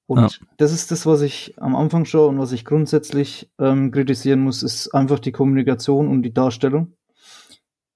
Und 0.08 0.20
ja. 0.20 0.48
das 0.58 0.74
ist 0.74 0.92
das, 0.92 1.06
was 1.06 1.22
ich 1.22 1.54
am 1.62 1.76
Anfang 1.76 2.06
schon 2.06 2.36
und 2.36 2.40
was 2.40 2.52
ich 2.52 2.66
grundsätzlich 2.66 3.50
ähm, 3.60 3.92
kritisieren 3.92 4.42
muss, 4.42 4.62
ist 4.62 4.90
einfach 4.94 5.20
die 5.20 5.32
Kommunikation 5.32 6.10
und 6.10 6.24
die 6.24 6.34
Darstellung. 6.34 6.98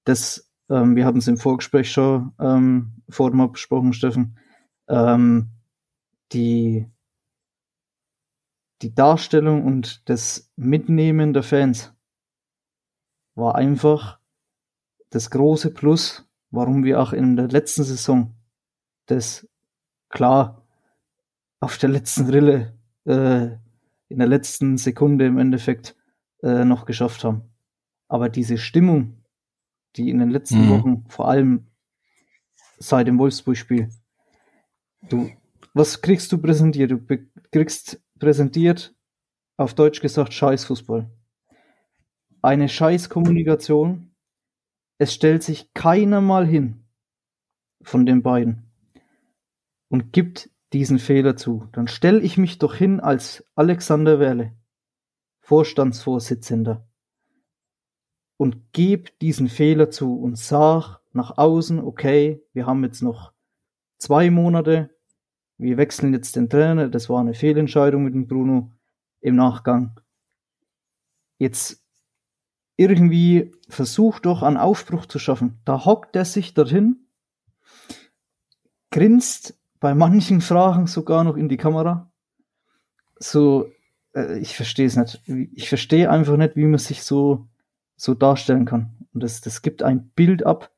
Das, 0.04 0.50
ähm, 0.70 0.96
wir 0.96 1.04
hatten 1.04 1.18
es 1.18 1.28
im 1.28 1.36
Vorgespräch 1.36 1.90
schon 1.90 2.32
ähm, 2.40 3.02
vor 3.08 3.30
dem 3.30 3.52
besprochen, 3.52 3.92
Steffen. 3.92 4.38
Ähm, 4.88 5.50
die, 6.32 6.86
die 8.80 8.94
Darstellung 8.94 9.64
und 9.64 10.08
das 10.08 10.50
Mitnehmen 10.56 11.34
der 11.34 11.42
Fans 11.42 11.92
war 13.34 13.56
einfach 13.56 14.20
das 15.16 15.30
große 15.30 15.70
Plus, 15.70 16.28
warum 16.50 16.84
wir 16.84 17.00
auch 17.00 17.14
in 17.14 17.36
der 17.36 17.48
letzten 17.48 17.84
Saison 17.84 18.34
das 19.06 19.48
klar 20.10 20.62
auf 21.58 21.78
der 21.78 21.88
letzten 21.88 22.26
Rille, 22.28 22.78
äh, 23.06 23.56
in 24.08 24.18
der 24.18 24.26
letzten 24.26 24.76
Sekunde 24.76 25.24
im 25.24 25.38
Endeffekt 25.38 25.96
äh, 26.42 26.66
noch 26.66 26.84
geschafft 26.84 27.24
haben. 27.24 27.42
Aber 28.08 28.28
diese 28.28 28.58
Stimmung, 28.58 29.24
die 29.96 30.10
in 30.10 30.18
den 30.18 30.28
letzten 30.28 30.66
mhm. 30.66 30.70
Wochen, 30.70 31.04
vor 31.08 31.28
allem 31.28 31.68
seit 32.78 33.06
dem 33.06 33.18
Wolfsburg-Spiel, 33.18 33.88
du, 35.08 35.30
was 35.72 36.02
kriegst 36.02 36.30
du 36.30 36.36
präsentiert? 36.36 36.90
Du 36.90 37.00
kriegst 37.50 38.02
präsentiert, 38.18 38.94
auf 39.56 39.72
Deutsch 39.72 40.02
gesagt, 40.02 40.34
Scheißfußball. 40.34 41.10
Eine 42.42 42.68
Scheißkommunikation. 42.68 44.12
Es 44.98 45.12
stellt 45.12 45.42
sich 45.42 45.72
keiner 45.74 46.20
mal 46.20 46.46
hin 46.46 46.84
von 47.82 48.06
den 48.06 48.22
beiden 48.22 48.70
und 49.88 50.12
gibt 50.12 50.50
diesen 50.72 50.98
Fehler 50.98 51.36
zu, 51.36 51.68
dann 51.72 51.88
stelle 51.88 52.20
ich 52.20 52.38
mich 52.38 52.58
doch 52.58 52.74
hin 52.74 53.00
als 53.00 53.44
Alexander 53.54 54.18
Werle, 54.18 54.52
Vorstandsvorsitzender, 55.40 56.86
und 58.36 58.72
gebe 58.72 59.10
diesen 59.20 59.48
Fehler 59.48 59.90
zu 59.90 60.18
und 60.18 60.36
sag 60.36 61.00
nach 61.12 61.38
außen, 61.38 61.80
okay, 61.80 62.42
wir 62.52 62.66
haben 62.66 62.84
jetzt 62.84 63.02
noch 63.02 63.32
zwei 63.98 64.30
Monate, 64.30 64.90
wir 65.56 65.76
wechseln 65.78 66.12
jetzt 66.12 66.36
den 66.36 66.50
Trainer, 66.50 66.88
das 66.88 67.08
war 67.08 67.20
eine 67.20 67.34
Fehlentscheidung 67.34 68.04
mit 68.04 68.14
dem 68.14 68.26
Bruno 68.26 68.72
im 69.20 69.36
Nachgang. 69.36 69.98
Jetzt 71.38 71.85
irgendwie 72.76 73.52
versuch 73.68 74.20
doch 74.20 74.42
einen 74.42 74.56
Aufbruch 74.56 75.06
zu 75.06 75.18
schaffen. 75.18 75.58
Da 75.64 75.84
hockt 75.84 76.14
er 76.14 76.24
sich 76.24 76.54
dorthin, 76.54 77.06
grinst 78.90 79.58
bei 79.80 79.94
manchen 79.94 80.40
Fragen 80.40 80.86
sogar 80.86 81.24
noch 81.24 81.36
in 81.36 81.48
die 81.48 81.56
Kamera. 81.56 82.10
So, 83.18 83.70
äh, 84.14 84.38
ich 84.38 84.56
verstehe 84.56 84.86
es 84.86 84.96
nicht. 84.96 85.22
Ich 85.54 85.68
verstehe 85.68 86.10
einfach 86.10 86.36
nicht, 86.36 86.56
wie 86.56 86.66
man 86.66 86.78
sich 86.78 87.02
so, 87.02 87.48
so 87.96 88.14
darstellen 88.14 88.64
kann. 88.64 88.96
Und 89.12 89.22
das, 89.22 89.40
das 89.40 89.62
gibt 89.62 89.82
ein 89.82 90.10
Bild 90.10 90.44
ab. 90.44 90.70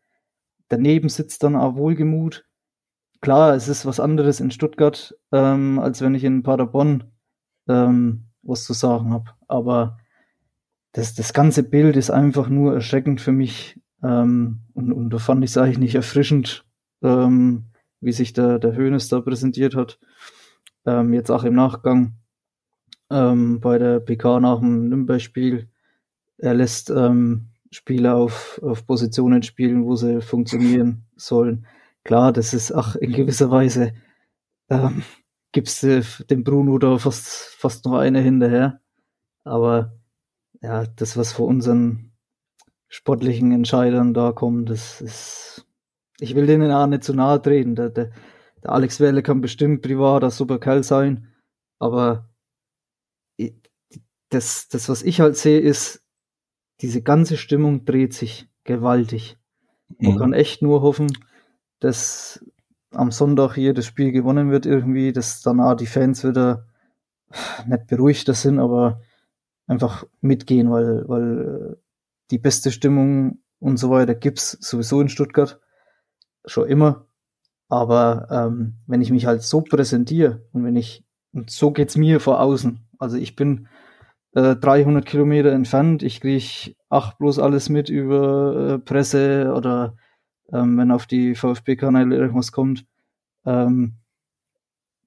Daneben 0.69 1.09
sitzt 1.09 1.43
dann 1.43 1.57
auch 1.57 1.77
Wohlgemut. 1.77 2.45
Klar, 3.21 3.55
es 3.55 3.67
ist 3.67 3.87
was 3.87 3.99
anderes 3.99 4.39
in 4.39 4.53
Stuttgart, 4.53 5.17
ähm, 5.33 5.81
als 5.81 6.01
wenn 6.01 6.15
ich 6.15 6.23
in 6.23 6.45
Paderborn 6.45 7.05
ähm, 7.69 8.29
was 8.43 8.65
zu 8.65 8.73
sagen 8.73 9.13
habe. 9.13 9.31
Aber 9.49 9.99
das, 10.93 11.15
das 11.15 11.33
ganze 11.33 11.63
Bild 11.63 11.97
ist 11.97 12.11
einfach 12.11 12.49
nur 12.49 12.75
erschreckend 12.75 13.21
für 13.21 13.33
mich. 13.33 13.81
Ähm, 14.03 14.61
und, 14.75 14.93
und 14.93 15.11
da 15.11 15.19
fand 15.19 15.45
ich 15.45 15.51
es 15.51 15.59
eigentlich 15.59 15.79
nicht 15.79 15.95
erfrischend, 15.95 16.65
ähm, 17.03 17.67
wie 18.01 18.13
sich 18.13 18.33
der, 18.33 18.59
der 18.59 18.75
Hönes 18.75 19.09
da 19.09 19.21
präsentiert 19.21 19.75
hat. 19.75 19.99
Ähm, 20.87 21.13
jetzt 21.13 21.31
auch 21.31 21.45
im 21.45 21.55
Nachgang 21.55 22.15
ähm, 23.11 23.61
bei 23.61 23.79
der 23.79 24.01
PK 24.01 24.41
nach 24.41 24.61
dem 24.61 24.89
Nürnberg-Spiel. 24.89 25.69
Er 26.39 26.55
lässt 26.55 26.91
ähm, 26.91 27.49
Spieler 27.71 28.17
auf, 28.17 28.61
auf 28.63 28.87
Positionen 28.87 29.43
spielen, 29.43 29.85
wo 29.85 29.97
sie 29.97 30.23
funktionieren 30.23 31.05
sollen. 31.17 31.67
Klar, 32.05 32.33
das 32.33 32.55
ist 32.55 32.73
auch 32.73 32.95
in 32.97 33.13
gewisser 33.13 33.51
Weise 33.51 33.93
ähm, 34.71 35.03
gibt's 35.53 35.83
äh, 35.83 36.03
dem 36.31 36.45
Bruno 36.45 36.79
da 36.79 36.99
fast, 36.99 37.29
fast 37.57 37.85
noch 37.85 37.95
eine 37.95 38.21
hinterher. 38.21 38.81
Aber 39.45 39.98
ja, 40.63 40.85
das, 40.87 41.17
was 41.17 41.33
vor 41.33 41.47
unseren 41.47 42.13
sportlichen 42.89 43.53
Entscheidern 43.53 44.15
da 44.15 44.33
kommt, 44.33 44.71
das 44.71 45.01
ist 45.01 45.69
ich 46.21 46.35
will 46.35 46.47
denen 46.47 46.71
auch 46.73 46.87
nicht 46.87 47.05
zu 47.05 47.15
nahe 47.15 47.41
treten. 47.41 47.75
Der, 47.75 47.91
der, 47.91 48.11
der 48.63 48.73
Alex 48.73 49.01
Welle 49.01 49.23
kann 49.23 49.41
bestimmt 49.41 49.83
privat 49.83 50.25
ein 50.25 50.31
super 50.31 50.59
Kerl 50.59 50.83
sein, 50.83 51.29
aber 51.79 52.29
das, 54.31 54.69
das, 54.69 54.89
was 54.89 55.03
ich 55.03 55.21
halt 55.21 55.37
sehe, 55.37 55.61
ist, 55.61 56.05
diese 56.83 57.03
ganze 57.03 57.37
Stimmung 57.37 57.87
dreht 57.87 58.13
sich 58.13 58.49
gewaltig. 58.65 59.39
Man 59.99 60.15
mhm. 60.15 60.19
kann 60.19 60.33
echt 60.35 60.61
nur 60.61 60.83
hoffen, 60.83 61.11
dass 61.81 62.45
am 62.91 63.11
Sonntag 63.11 63.55
hier 63.55 63.73
das 63.73 63.87
Spiel 63.87 64.13
gewonnen 64.13 64.51
wird 64.51 64.67
irgendwie, 64.67 65.13
dass 65.13 65.41
danach 65.41 65.77
die 65.77 65.87
Fans 65.87 66.25
wieder 66.25 66.67
nicht 67.67 67.87
beruhigter 67.87 68.35
sind, 68.35 68.59
aber 68.59 69.01
einfach 69.69 70.05
mitgehen, 70.21 70.71
weil, 70.71 71.09
weil 71.09 71.77
die 72.33 72.39
beste 72.39 72.73
Stimmung 72.73 73.39
und 73.61 73.77
so 73.77 73.91
weiter 73.91 74.15
gibt's 74.15 74.53
sowieso 74.61 75.01
in 75.01 75.09
Stuttgart 75.09 75.61
schon 76.45 76.69
immer. 76.69 77.07
Aber 77.69 78.29
ähm, 78.31 78.79
wenn 78.87 79.03
ich 79.03 79.11
mich 79.11 79.27
halt 79.27 79.43
so 79.43 79.61
präsentiere 79.61 80.43
und 80.53 80.65
wenn 80.65 80.75
ich, 80.75 81.05
und 81.33 81.51
so 81.51 81.71
geht's 81.71 81.97
mir 81.97 82.19
vor 82.19 82.41
außen. 82.41 82.81
Also 82.99 83.19
ich 83.19 83.37
bin 83.37 83.69
äh, 84.33 84.57
300 84.57 85.05
Kilometer 85.05 85.53
entfernt, 85.53 86.03
ich 86.03 86.21
kriege 86.21 86.75
ach 86.89 87.15
bloß 87.15 87.39
alles 87.39 87.69
mit 87.69 87.91
über 87.91 88.75
äh, 88.75 88.79
Presse 88.79 89.53
oder 89.55 89.97
ähm, 90.51 90.79
wenn 90.79 90.91
auf 90.91 91.07
die 91.07 91.35
VfB-Kanäle 91.35 92.17
irgendwas 92.17 92.53
kommt. 92.53 92.87
Ähm, 93.45 93.97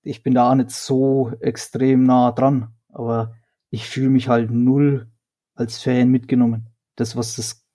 ich 0.03 0.21
bin 0.21 0.35
da 0.35 0.51
auch 0.51 0.55
nicht 0.55 0.71
so 0.71 1.31
extrem 1.39 2.03
nah 2.03 2.31
dran, 2.31 2.73
aber 2.89 3.35
ich 3.71 3.89
fühle 3.89 4.09
mich 4.09 4.27
halt 4.27 4.51
null 4.51 5.07
als 5.55 5.81
Fan 5.81 6.09
mitgenommen. 6.09 6.67
Das, 6.95 7.15
was 7.15 7.35
das 7.35 7.65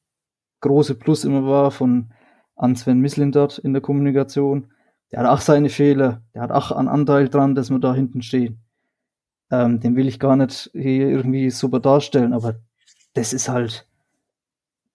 große 0.60 0.94
Plus 0.94 1.24
immer 1.24 1.46
war 1.46 1.70
von 1.70 2.12
an 2.54 2.76
Sven 2.76 3.04
in 3.04 3.32
der 3.72 3.82
Kommunikation. 3.82 4.72
Der 5.10 5.20
hat 5.20 5.26
auch 5.26 5.40
seine 5.40 5.68
Fehler, 5.68 6.22
der 6.34 6.42
hat 6.42 6.52
auch 6.52 6.70
einen 6.70 6.88
Anteil 6.88 7.28
dran, 7.28 7.54
dass 7.54 7.70
wir 7.70 7.78
da 7.78 7.94
hinten 7.94 8.22
stehen. 8.22 8.60
Ähm, 9.50 9.80
den 9.80 9.96
will 9.96 10.08
ich 10.08 10.18
gar 10.18 10.36
nicht 10.36 10.70
hier 10.72 11.08
irgendwie 11.08 11.50
super 11.50 11.80
darstellen, 11.80 12.32
aber 12.32 12.60
das 13.14 13.32
ist 13.32 13.48
halt, 13.48 13.88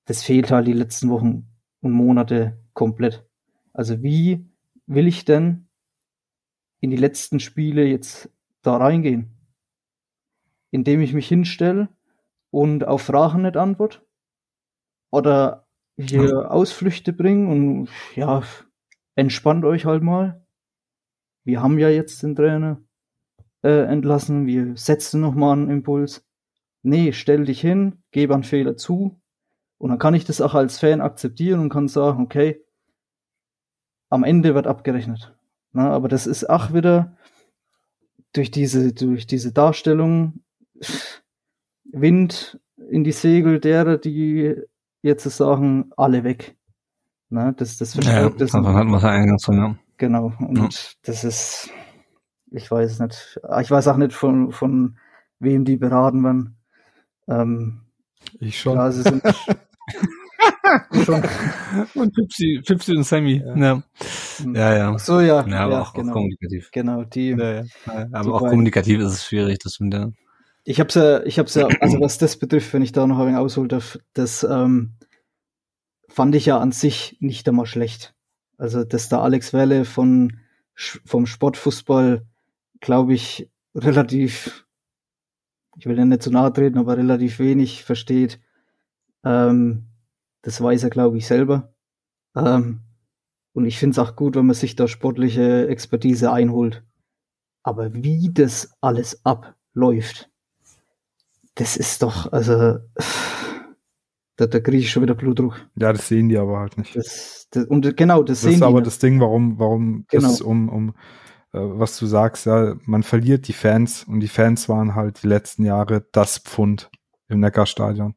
das 0.06 0.24
fehlt 0.24 0.52
halt 0.52 0.68
die 0.68 0.74
letzten 0.74 1.10
Wochen 1.10 1.48
und 1.82 1.92
Monate 1.92 2.60
komplett. 2.74 3.26
Also 3.74 4.04
wie 4.04 4.46
will 4.86 5.08
ich 5.08 5.24
denn 5.24 5.68
in 6.82 6.90
die 6.90 6.98
letzten 6.98 7.40
Spiele 7.40 7.86
jetzt 7.86 8.30
da 8.62 8.78
reingehen? 8.78 9.41
Indem 10.72 11.02
ich 11.02 11.14
mich 11.14 11.28
hinstelle 11.28 11.90
und 12.50 12.88
auf 12.88 13.04
Fragen 13.04 13.44
nicht 13.44 13.58
antwort? 13.58 14.04
Oder 15.12 15.68
hier 15.98 16.26
ja. 16.26 16.48
Ausflüchte 16.48 17.14
bringen 17.14 17.48
und 17.48 17.90
ja, 18.16 18.42
entspannt 19.16 19.66
euch 19.66 19.86
halt 19.86 20.04
mal. 20.04 20.46
Wir 21.44 21.62
haben 21.62 21.78
ja 21.78 21.90
jetzt 21.90 22.24
den 22.24 22.36
Trainer 22.36 22.82
äh, 23.64 23.84
entlassen, 23.86 24.46
wir 24.46 24.76
setzen 24.78 25.22
nochmal 25.22 25.54
einen 25.54 25.70
Impuls. 25.70 26.26
Nee, 26.84 27.12
stell 27.14 27.46
dich 27.46 27.62
hin, 27.62 28.04
gebe 28.12 28.34
einen 28.34 28.44
Fehler 28.44 28.78
zu 28.78 29.22
und 29.78 29.90
dann 29.90 30.00
kann 30.00 30.14
ich 30.14 30.26
das 30.26 30.42
auch 30.42 30.56
als 30.56 30.80
Fan 30.80 31.02
akzeptieren 31.02 31.60
und 31.60 31.70
kann 31.70 31.88
sagen, 31.88 32.24
okay, 32.24 32.64
am 34.10 34.24
Ende 34.24 34.56
wird 34.56 34.68
abgerechnet. 34.68 35.36
Na, 35.74 35.92
aber 35.92 36.08
das 36.08 36.28
ist 36.28 36.50
auch 36.50 36.74
wieder 36.74 37.16
durch 38.34 38.52
diese, 38.52 38.94
durch 38.94 39.26
diese 39.26 39.54
Darstellung 39.54 40.44
Wind 41.86 42.60
in 42.90 43.04
die 43.04 43.12
Segel 43.12 43.60
derer, 43.60 43.98
die 43.98 44.56
jetzt 45.02 45.24
sagen, 45.24 45.92
alle 45.98 46.24
weg. 46.24 46.56
Ne, 47.30 47.54
das, 47.58 47.78
das 47.78 47.94
verstärkt 47.94 48.34
ja, 48.34 48.38
das. 48.38 48.52
Davon 48.52 48.76
hatten 48.76 48.90
wir 48.90 48.98
es 48.98 49.04
eingangs 49.04 49.44
schon, 49.44 49.58
ja. 49.58 49.76
Genau. 49.98 50.34
Und 50.40 50.58
ja. 50.58 50.70
das 51.04 51.24
ist, 51.24 51.70
ich 52.52 52.70
weiß 52.70 53.00
nicht, 53.00 53.40
ich 53.62 53.72
weiß 53.72 53.88
auch 53.88 53.98
nicht 53.98 54.14
von, 54.14 54.52
von 54.52 54.98
wem 55.40 55.64
die 55.64 55.78
beraten 55.78 56.24
werden. 56.24 56.58
Ähm, 57.28 57.82
ich 58.40 58.60
schon. 58.60 58.92
Sie 58.92 59.04
sind 59.04 59.24
schon. 61.06 61.24
Und 61.96 62.14
Pipsi, 62.14 62.62
Pipsi 62.66 62.96
und 62.98 63.04
Sammy. 63.04 63.44
Ja, 63.46 63.56
ja. 63.56 63.84
ja. 64.54 64.76
ja. 64.76 64.98
so, 64.98 65.22
ja. 65.22 65.46
Ja, 65.48 65.60
aber 65.60 65.74
ja, 65.74 65.82
auch, 65.82 65.94
genau. 65.94 66.10
auch, 66.10 66.16
kommunikativ. 66.16 66.70
Genau, 66.72 67.04
die. 67.04 67.30
Ja, 67.30 67.52
ja. 67.52 67.64
Aber 68.12 68.24
die 68.24 68.30
auch 68.30 68.40
kommunikativ 68.40 69.00
ist 69.00 69.14
es 69.14 69.26
schwierig, 69.26 69.60
das 69.60 69.76
stimmt, 69.76 69.94
ja. 69.94 70.12
Ich 70.72 70.80
hab's 70.80 70.96
ja, 70.96 71.22
ich 71.24 71.38
hab's 71.38 71.56
ja, 71.56 71.68
also 71.82 72.00
was 72.00 72.18
das 72.18 72.38
betrifft, 72.38 72.72
wenn 72.72 72.82
ich 72.82 72.94
da 72.94 73.06
noch 73.06 73.20
ein 73.20 73.28
wenig 73.28 73.40
ausholen 73.40 73.68
darf, 73.68 74.00
das 74.14 74.46
ähm, 74.50 74.94
fand 76.08 76.34
ich 76.34 76.46
ja 76.46 76.60
an 76.60 76.72
sich 76.72 77.18
nicht 77.20 77.46
einmal 77.50 77.66
schlecht. 77.66 78.16
Also, 78.58 78.86
dass 78.86 79.10
da 79.10 79.22
Alex 79.22 79.52
Welle 79.52 79.84
von, 79.84 80.40
vom 80.74 81.26
Sportfußball, 81.26 82.26
glaube 82.80 83.14
ich, 83.14 83.50
relativ, 83.76 84.66
ich 85.78 85.88
will 85.88 85.98
ja 85.98 86.06
nicht 86.06 86.24
zu 86.24 86.32
nahe 86.32 86.54
treten, 86.54 86.78
aber 86.78 86.96
relativ 86.96 87.40
wenig 87.40 87.84
versteht. 87.84 88.40
Ähm, 89.26 89.88
das 90.42 90.62
weiß 90.62 90.84
er, 90.84 90.90
glaube 90.90 91.18
ich, 91.18 91.28
selber. 91.28 91.74
Ähm, 92.34 92.80
und 93.52 93.66
ich 93.66 93.78
finde 93.78 93.92
es 93.92 94.00
auch 94.00 94.16
gut, 94.16 94.38
wenn 94.38 94.46
man 94.46 94.56
sich 94.56 94.78
da 94.78 94.88
sportliche 94.88 95.68
Expertise 95.68 96.32
einholt. 96.32 96.82
Aber 97.62 97.94
wie 97.94 98.32
das 98.34 98.72
alles 98.80 99.26
abläuft, 99.26 100.31
das 101.56 101.78
ist 101.78 102.04
doch, 102.04 102.32
also, 102.32 102.80
da, 104.36 104.48
da 104.48 104.60
kriege 104.60 104.78
ich 104.78 104.92
schon 104.92 105.04
wieder 105.04 105.16
Blutdruck. 105.16 105.70
Ja, 105.76 105.94
das 105.94 106.08
sehen 106.08 106.30
die 106.30 106.38
aber 106.38 106.60
halt 106.60 106.78
nicht. 106.78 106.96
Das, 106.96 107.48
das, 107.52 107.66
und 107.66 107.96
genau, 107.98 108.24
das, 108.24 108.38
das 108.38 108.42
sehen 108.42 108.50
die. 108.50 108.60
Das 108.60 108.68
ist 108.68 108.68
aber 108.68 108.82
das 108.82 109.00
Ding, 109.00 109.20
warum, 109.20 109.60
warum 109.60 110.06
genau. 110.10 110.28
das 110.28 110.42
um, 110.42 110.70
um 110.70 110.90
äh, 111.54 111.60
was 111.60 111.98
du 111.98 112.06
sagst, 112.06 112.46
ja, 112.46 112.76
man 112.86 113.04
verliert 113.04 113.48
die 113.48 113.54
Fans 113.54 114.04
und 114.04 114.22
die 114.22 114.28
Fans 114.28 114.70
waren 114.70 114.96
halt 114.96 115.24
die 115.24 115.28
letzten 115.28 115.66
Jahre 115.66 116.08
das 116.12 116.40
Pfund 116.40 116.90
im 117.28 117.40
Neckarstadion. 117.40 118.16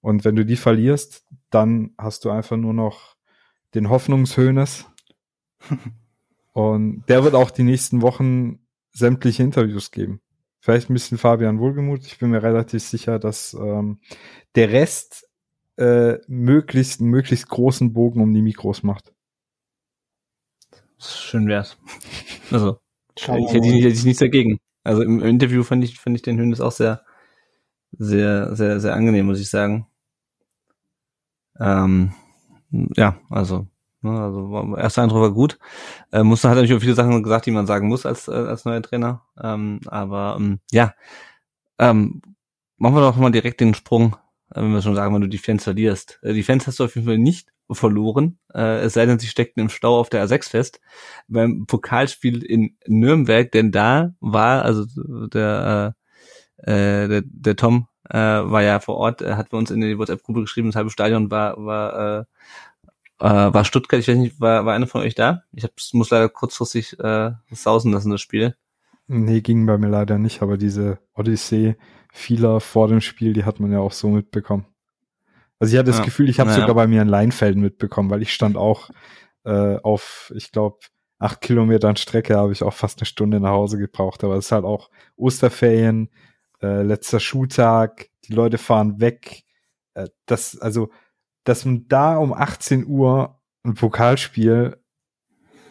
Und 0.00 0.24
wenn 0.24 0.36
du 0.36 0.44
die 0.44 0.56
verlierst, 0.56 1.24
dann 1.50 1.94
hast 1.98 2.24
du 2.24 2.30
einfach 2.30 2.56
nur 2.56 2.74
noch 2.74 3.16
den 3.74 3.90
Hoffnungshöhnes. 3.90 4.86
und 6.52 7.04
der 7.08 7.24
wird 7.24 7.34
auch 7.34 7.50
die 7.50 7.64
nächsten 7.64 8.02
Wochen 8.02 8.60
sämtliche 8.92 9.42
Interviews 9.42 9.90
geben. 9.90 10.20
Vielleicht 10.66 10.90
ein 10.90 10.94
bisschen 10.94 11.16
Fabian 11.16 11.60
Wohlgemuth. 11.60 12.04
Ich 12.06 12.18
bin 12.18 12.30
mir 12.30 12.42
relativ 12.42 12.82
sicher, 12.82 13.20
dass 13.20 13.54
ähm, 13.54 14.00
der 14.56 14.72
Rest 14.72 15.30
äh, 15.76 16.14
möglichst 16.26 17.00
möglichst 17.00 17.48
großen 17.48 17.92
Bogen 17.92 18.20
um 18.20 18.34
die 18.34 18.42
Mikros 18.42 18.82
macht. 18.82 19.14
Schön 20.98 21.46
wär's. 21.46 21.78
Also, 22.50 22.80
Schau 23.16 23.36
ich 23.36 23.52
hätte, 23.52 23.68
ich, 23.68 23.84
hätte 23.84 23.94
ich 23.94 24.04
nichts 24.04 24.18
dagegen. 24.18 24.58
Also 24.82 25.02
im 25.02 25.22
Interview 25.22 25.62
fand 25.62 25.84
ich, 25.84 26.00
fand 26.00 26.16
ich 26.16 26.22
den 26.22 26.36
Hönes 26.36 26.60
auch 26.60 26.72
sehr, 26.72 27.04
sehr, 27.92 28.56
sehr, 28.56 28.80
sehr 28.80 28.94
angenehm, 28.94 29.26
muss 29.26 29.38
ich 29.38 29.48
sagen. 29.48 29.86
Ähm, 31.60 32.12
ja, 32.96 33.20
also, 33.30 33.68
also 34.02 34.76
erster 34.76 35.02
Eindruck 35.02 35.22
war 35.22 35.32
gut. 35.32 35.58
Äh, 36.12 36.22
musste 36.22 36.48
hat 36.48 36.56
natürlich 36.56 36.76
auch 36.76 36.82
viele 36.82 36.94
Sachen 36.94 37.22
gesagt, 37.22 37.46
die 37.46 37.50
man 37.50 37.66
sagen 37.66 37.88
muss 37.88 38.06
als, 38.06 38.28
äh, 38.28 38.32
als 38.32 38.64
neuer 38.64 38.82
Trainer. 38.82 39.22
Ähm, 39.42 39.80
aber 39.86 40.36
ähm, 40.38 40.60
ja, 40.70 40.94
ähm, 41.78 42.22
machen 42.76 42.94
wir 42.94 43.00
doch 43.00 43.16
mal 43.16 43.30
direkt 43.30 43.60
den 43.60 43.74
Sprung, 43.74 44.16
äh, 44.54 44.60
wenn 44.60 44.72
wir 44.72 44.82
schon 44.82 44.94
sagen, 44.94 45.14
wenn 45.14 45.22
du 45.22 45.28
die 45.28 45.38
Fans 45.38 45.64
verlierst. 45.64 46.18
Äh, 46.22 46.34
die 46.34 46.42
Fans 46.42 46.66
hast 46.66 46.80
du 46.80 46.84
auf 46.84 46.94
jeden 46.94 47.06
Fall 47.06 47.18
nicht 47.18 47.50
verloren, 47.70 48.38
äh, 48.54 48.78
es 48.80 48.94
sei 48.94 49.06
denn, 49.06 49.18
sie 49.18 49.26
steckten 49.26 49.60
im 49.60 49.68
Stau 49.68 49.98
auf 49.98 50.08
der 50.08 50.24
A6 50.24 50.50
fest, 50.50 50.80
beim 51.26 51.66
Pokalspiel 51.66 52.44
in 52.44 52.76
Nürnberg, 52.86 53.50
denn 53.50 53.72
da 53.72 54.14
war, 54.20 54.62
also 54.64 54.84
der, 55.28 55.94
äh, 56.64 56.70
äh 56.70 57.08
der, 57.08 57.22
der 57.24 57.56
Tom 57.56 57.88
äh, 58.10 58.18
war 58.18 58.62
ja 58.62 58.78
vor 58.80 58.96
Ort, 58.96 59.20
er 59.20 59.36
hat 59.36 59.50
bei 59.50 59.58
uns 59.58 59.70
in 59.70 59.80
die 59.80 59.98
WhatsApp-Gruppe 59.98 60.42
geschrieben, 60.42 60.68
das 60.68 60.76
halbe 60.76 60.90
Stadion 60.90 61.30
war, 61.30 61.56
war, 61.58 62.20
äh, 62.20 62.24
äh, 63.20 63.24
war 63.24 63.64
Stuttgart, 63.64 64.00
ich 64.00 64.08
weiß 64.08 64.16
nicht, 64.16 64.40
war, 64.40 64.66
war 64.66 64.74
einer 64.74 64.86
von 64.86 65.02
euch 65.02 65.14
da? 65.14 65.42
Ich 65.52 65.64
hab, 65.64 65.72
muss 65.92 66.10
leider 66.10 66.28
kurzfristig 66.28 66.98
äh, 66.98 67.32
sausen 67.50 67.92
lassen, 67.92 68.10
das 68.10 68.20
Spiel. 68.20 68.56
Nee, 69.08 69.40
ging 69.40 69.66
bei 69.66 69.78
mir 69.78 69.88
leider 69.88 70.18
nicht, 70.18 70.42
aber 70.42 70.56
diese 70.56 70.98
Odyssee 71.14 71.76
vieler 72.12 72.60
vor 72.60 72.88
dem 72.88 73.00
Spiel, 73.00 73.32
die 73.32 73.44
hat 73.44 73.60
man 73.60 73.70
ja 73.70 73.78
auch 73.78 73.92
so 73.92 74.08
mitbekommen. 74.08 74.66
Also 75.58 75.72
ich 75.72 75.78
hatte 75.78 75.90
das 75.90 75.98
ja. 75.98 76.04
Gefühl, 76.04 76.28
ich 76.28 76.40
habe 76.40 76.50
naja. 76.50 76.62
sogar 76.62 76.74
bei 76.74 76.86
mir 76.86 77.02
in 77.02 77.08
Leinfelden 77.08 77.62
mitbekommen, 77.62 78.10
weil 78.10 78.22
ich 78.22 78.32
stand 78.32 78.56
auch 78.56 78.90
äh, 79.44 79.76
auf, 79.76 80.32
ich 80.34 80.52
glaube, 80.52 80.78
acht 81.18 81.40
Kilometern 81.40 81.96
Strecke 81.96 82.36
habe 82.36 82.52
ich 82.52 82.62
auch 82.62 82.74
fast 82.74 82.98
eine 82.98 83.06
Stunde 83.06 83.40
nach 83.40 83.50
Hause 83.50 83.78
gebraucht. 83.78 84.24
Aber 84.24 84.36
es 84.36 84.46
ist 84.46 84.52
halt 84.52 84.64
auch 84.64 84.90
Osterferien, 85.16 86.10
äh, 86.60 86.82
letzter 86.82 87.20
Schultag, 87.20 88.08
die 88.24 88.34
Leute 88.34 88.58
fahren 88.58 89.00
weg. 89.00 89.44
Äh, 89.94 90.08
das, 90.26 90.58
also, 90.58 90.90
dass 91.46 91.64
man 91.64 91.88
da 91.88 92.16
um 92.16 92.32
18 92.32 92.86
Uhr 92.86 93.40
ein 93.64 93.74
Pokalspiel 93.74 94.76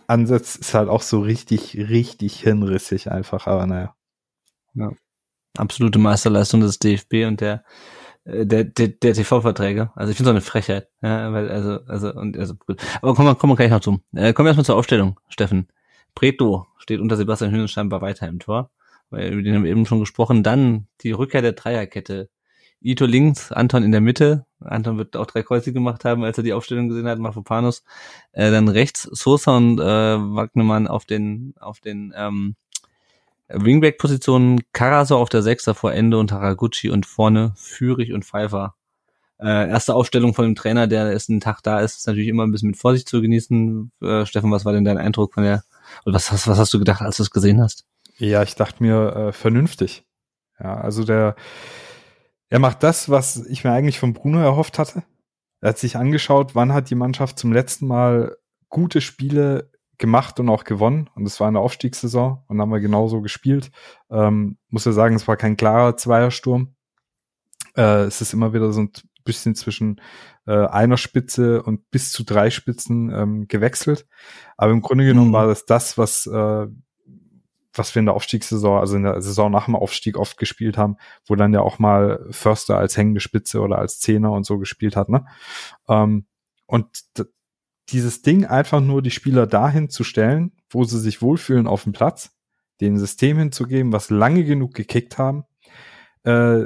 ansetzt, 0.08 0.58
ist 0.58 0.74
halt 0.74 0.90
auch 0.90 1.02
so 1.02 1.22
richtig, 1.22 1.78
richtig 1.78 2.40
hinrissig 2.40 3.12
einfach, 3.12 3.48
aber 3.48 3.68
naja. 3.68 3.96
Ja. 4.74 4.92
Absolute 5.58 6.00
Meisterleistung 6.00 6.62
des 6.62 6.80
DFB 6.80 7.26
und 7.28 7.42
der 7.42 7.64
äh, 8.26 8.46
der, 8.46 8.66
der, 8.66 8.90
der 8.90 9.14
TV-Verträge. 9.14 9.92
Also 9.96 10.12
ich 10.12 10.18
finde 10.18 10.28
so 10.30 10.32
eine 10.32 10.42
Frechheit. 10.42 10.90
Ja, 11.02 11.32
weil, 11.32 11.50
also, 11.50 11.80
also, 11.88 12.14
und 12.14 12.38
also 12.38 12.56
gut. 12.56 12.82
Aber 13.02 13.14
kommen 13.14 13.30
wir, 13.30 13.36
kommen 13.36 13.54
wir 13.54 13.58
gleich 13.58 13.72
noch 13.72 13.80
zu. 13.80 14.00
Äh, 14.14 14.34
kommen 14.34 14.46
wir 14.46 14.50
erstmal 14.50 14.66
zur 14.66 14.76
Aufstellung, 14.76 15.20
Steffen. 15.30 15.68
Preto 16.16 16.68
steht 16.78 17.00
unter 17.00 17.18
Sebastian 17.18 17.52
Hühner 17.52 17.68
scheinbar 17.68 18.02
weiter 18.02 18.28
im 18.28 18.40
Tor. 18.40 18.72
Weil 19.10 19.32
über 19.32 19.44
den 19.44 19.56
haben 19.56 19.64
wir 19.64 19.72
eben 19.72 19.86
schon 19.86 20.00
gesprochen. 20.00 20.44
Dann 20.44 20.88
die 21.02 21.12
Rückkehr 21.12 21.42
der 21.42 21.54
Dreierkette. 21.54 22.30
Ito 22.86 23.06
links, 23.06 23.52
Anton 23.52 23.84
in 23.84 23.92
der 23.92 24.00
Mitte. 24.00 24.46
Anton 24.60 25.00
wird 25.00 25.18
auch 25.18 25.26
drei 25.26 25.42
Kreuze 25.42 25.74
gemacht 25.74 26.06
haben, 26.06 26.24
als 26.24 26.38
er 26.38 26.44
die 26.44 26.54
Aufstellung 26.54 26.88
gesehen 26.88 27.08
hat, 27.08 27.18
Mafropanos. 27.18 27.84
Äh, 28.32 28.52
dann 28.52 28.68
rechts 28.68 29.04
Sosa 29.04 29.58
und 29.58 29.80
äh, 29.80 29.84
Wagnermann 29.84 30.88
auf 30.88 31.06
den, 31.06 31.56
auf 31.60 31.80
den 31.80 32.14
ähm, 32.16 32.56
Wingback-Positionen 33.50 34.62
Karaso 34.72 35.18
auf 35.18 35.30
der 35.30 35.42
6, 35.42 35.64
davor 35.64 35.94
Ende 35.94 36.20
und 36.20 36.32
Haraguchi 36.32 36.92
und 36.92 37.08
vorne 37.08 37.54
Führig 37.56 38.14
und 38.14 38.24
Pfeiffer. 38.24 38.76
Äh, 39.40 39.68
erste 39.68 39.96
Aufstellung 39.96 40.36
von 40.36 40.46
dem 40.46 40.56
Trainer, 40.56 40.86
der 40.86 41.12
erst 41.12 41.32
einen 41.32 41.42
Tag 41.42 41.62
da 41.64 41.80
ist, 41.80 41.98
ist 41.98 42.08
natürlich 42.08 42.30
immer 42.30 42.46
ein 42.46 42.52
bisschen 42.52 42.70
mit 42.70 42.78
Vorsicht 42.78 43.10
zu 43.10 43.20
genießen. 43.20 43.92
Äh, 44.04 44.28
Steffen, 44.28 44.52
was 44.52 44.64
war 44.64 44.74
denn 44.74 44.86
dein 44.86 45.00
Eindruck 45.00 45.34
von 45.34 45.44
der, 45.44 45.64
oder 46.06 46.16
was 46.16 46.32
hast, 46.32 46.48
was 46.48 46.60
hast 46.60 46.74
du 46.74 46.78
gedacht, 46.78 47.02
als 47.02 47.18
du 47.18 47.24
es 47.24 47.32
gesehen 47.32 47.62
hast? 47.62 47.86
Ja, 48.18 48.44
ich 48.44 48.54
dachte 48.54 48.84
mir, 48.84 49.16
äh, 49.16 49.32
vernünftig. 49.32 50.06
Ja, 50.60 50.76
also 50.76 51.04
der, 51.04 51.36
er 52.56 52.60
macht 52.60 52.84
das, 52.84 53.10
was 53.10 53.46
ich 53.48 53.66
mir 53.66 53.74
eigentlich 53.74 54.00
von 54.00 54.14
Bruno 54.14 54.40
erhofft 54.40 54.80
hatte. 54.80 55.04
Er 55.60 55.72
hat 55.72 55.78
sich 55.78 55.98
angeschaut, 55.98 56.56
wann 56.56 56.72
hat 56.72 56.90
die 56.90 56.96
Mannschaft 56.96 57.38
zum 57.38 57.52
letzten 57.52 57.86
Mal 57.86 58.38
gute 58.70 59.02
Spiele 59.02 59.74
gemacht 59.98 60.40
und 60.40 60.48
auch 60.48 60.64
gewonnen. 60.64 61.10
Und 61.16 61.26
es 61.26 61.42
war 61.42 61.50
eine 61.50 61.60
Aufstiegssaison 61.60 62.46
und 62.48 62.62
haben 62.62 62.72
wir 62.72 62.80
genauso 62.80 63.20
gespielt. 63.20 63.72
Ähm, 64.10 64.58
muss 64.70 64.86
ja 64.86 64.94
sagen, 64.94 65.18
es 65.18 65.28
war 65.28 65.36
kein 65.36 65.58
klarer 65.58 65.98
Zweiersturm. 65.98 66.78
Äh, 67.76 68.04
es 68.04 68.22
ist 68.22 68.32
immer 68.32 68.54
wieder 68.54 68.72
so 68.72 68.84
ein 68.84 68.92
bisschen 69.26 69.56
zwischen 69.56 70.00
äh, 70.48 70.66
einer 70.66 70.96
Spitze 70.96 71.62
und 71.62 71.92
bis 71.92 72.14
zu 72.14 72.24
drei 72.24 72.52
Spitzen 72.52 73.12
ähm, 73.14 73.48
gewechselt. 73.50 74.08
Aber 74.56 74.72
im 74.72 74.82
Grunde 74.82 75.04
genommen 75.04 75.32
mhm. 75.32 75.34
war 75.34 75.48
das 75.48 75.66
das, 75.66 75.98
was 75.98 76.26
äh, 76.26 76.68
was 77.78 77.94
wir 77.94 78.00
in 78.00 78.06
der 78.06 78.16
Aufstiegssaison, 78.16 78.80
also 78.80 78.96
in 78.96 79.04
der 79.04 79.22
Saison 79.22 79.52
nach 79.52 79.66
dem 79.66 79.76
Aufstieg 79.76 80.18
oft 80.18 80.38
gespielt 80.38 80.78
haben, 80.78 80.98
wo 81.26 81.36
dann 81.36 81.54
ja 81.54 81.62
auch 81.62 81.80
mal 81.80 82.26
Förster 82.32 82.78
als 82.78 82.98
hängende 82.98 83.20
Spitze 83.20 83.62
oder 83.62 83.78
als 83.78 84.00
Zehner 84.00 84.32
und 84.32 84.46
so 84.46 84.58
gespielt 84.58 84.96
hat. 84.96 85.10
Ne? 85.10 85.26
Ähm, 85.88 86.26
und 86.66 86.88
dieses 87.90 88.22
Ding 88.22 88.46
einfach 88.46 88.82
nur 88.82 89.02
die 89.02 89.12
Spieler 89.12 89.46
dahin 89.46 89.90
zu 89.90 90.04
stellen, 90.04 90.52
wo 90.70 90.84
sie 90.84 91.00
sich 91.00 91.22
wohlfühlen 91.22 91.68
auf 91.68 91.84
dem 91.84 91.94
Platz, 91.94 92.32
dem 92.82 92.98
System 92.98 93.38
hinzugeben, 93.38 93.92
was 93.92 94.10
lange 94.10 94.44
genug 94.44 94.74
gekickt 94.74 95.18
haben, 95.18 95.44
äh, 96.24 96.66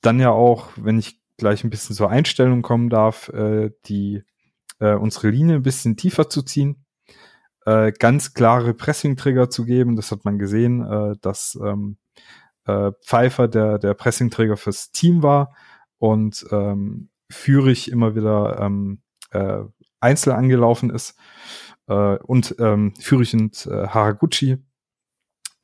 dann 0.00 0.20
ja 0.20 0.30
auch, 0.30 0.68
wenn 0.76 0.98
ich 0.98 1.20
gleich 1.36 1.64
ein 1.64 1.70
bisschen 1.70 1.96
zur 1.96 2.10
Einstellung 2.10 2.62
kommen 2.62 2.90
darf, 2.90 3.28
äh, 3.30 3.70
die 3.86 4.22
äh, 4.78 4.94
unsere 4.94 5.30
Linie 5.30 5.56
ein 5.56 5.62
bisschen 5.62 5.96
tiefer 5.96 6.28
zu 6.28 6.42
ziehen, 6.42 6.83
äh, 7.64 7.92
ganz 7.92 8.34
klare 8.34 8.74
Pressing-Trigger 8.74 9.50
zu 9.50 9.64
geben. 9.64 9.96
Das 9.96 10.10
hat 10.10 10.24
man 10.24 10.38
gesehen, 10.38 10.84
äh, 10.84 11.16
dass 11.20 11.58
ähm, 11.62 11.96
äh, 12.66 12.92
Pfeiffer 13.02 13.48
der 13.48 13.78
der 13.78 13.94
Pressing-Träger 13.94 14.56
fürs 14.56 14.90
Team 14.90 15.22
war 15.22 15.54
und 15.98 16.46
ähm, 16.50 17.10
Führig 17.30 17.90
immer 17.90 18.14
wieder 18.14 18.60
ähm, 18.60 19.00
äh, 19.30 19.62
einzeln 20.00 20.36
angelaufen 20.36 20.90
ist 20.90 21.16
äh, 21.88 22.16
und 22.18 22.54
ähm, 22.58 22.94
Fürich 23.00 23.34
und 23.34 23.66
äh, 23.66 23.88
Haraguchi, 23.88 24.58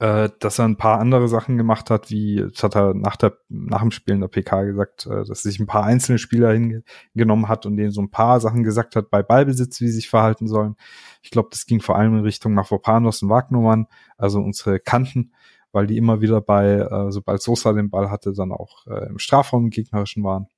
äh, 0.01 0.31
dass 0.39 0.59
er 0.59 0.65
ein 0.65 0.79
paar 0.79 0.99
andere 0.99 1.29
Sachen 1.29 1.59
gemacht 1.59 1.91
hat, 1.91 2.11
wie 2.11 2.37
das 2.53 2.63
hat 2.63 2.75
er 2.75 2.95
nach, 2.95 3.17
der, 3.17 3.37
nach 3.49 3.83
dem 3.83 3.91
Spiel 3.91 4.15
in 4.15 4.21
der 4.21 4.29
PK 4.29 4.65
gesagt, 4.65 5.07
äh, 5.07 5.25
dass 5.25 5.43
sich 5.43 5.61
ein 5.61 5.67
paar 5.67 5.85
einzelne 5.85 6.19
Spieler 6.19 6.53
hingenommen 6.53 7.49
hat 7.49 7.67
und 7.67 7.77
denen 7.77 7.91
so 7.91 8.01
ein 8.01 8.11
paar 8.11 8.41
Sachen 8.41 8.65
gesagt 8.65 8.97
hat 8.97 9.11
bei 9.11 9.23
Ballbesitz, 9.23 9.81
wie 9.81 9.89
sie 9.89 9.93
sich 9.95 10.09
verhalten 10.09 10.49
sollen. 10.49 10.77
Ich 11.23 11.31
glaube, 11.31 11.51
das 11.53 11.67
ging 11.67 11.81
vor 11.81 11.97
allem 11.97 12.17
in 12.17 12.25
Richtung 12.25 12.55
Mafropanos 12.55 13.23
und 13.23 13.29
Wagnermann, 13.29 13.87
also 14.17 14.41
unsere 14.41 14.81
Kanten. 14.81 15.33
weil 15.73 15.87
die 15.87 15.97
immer 15.97 16.21
wieder 16.21 16.41
bei, 16.41 16.79
äh, 16.79 17.13
sobald 17.13 17.43
Sosa 17.43 17.73
den 17.73 17.91
Ball 17.91 18.11
hatte, 18.11 18.33
dann 18.33 18.53
auch 18.53 18.87
äh, 18.87 19.07
im 19.07 19.19
Strafraum 19.19 19.65
im 19.65 19.71
gegnerischen 19.71 20.25
waren. 20.25 20.49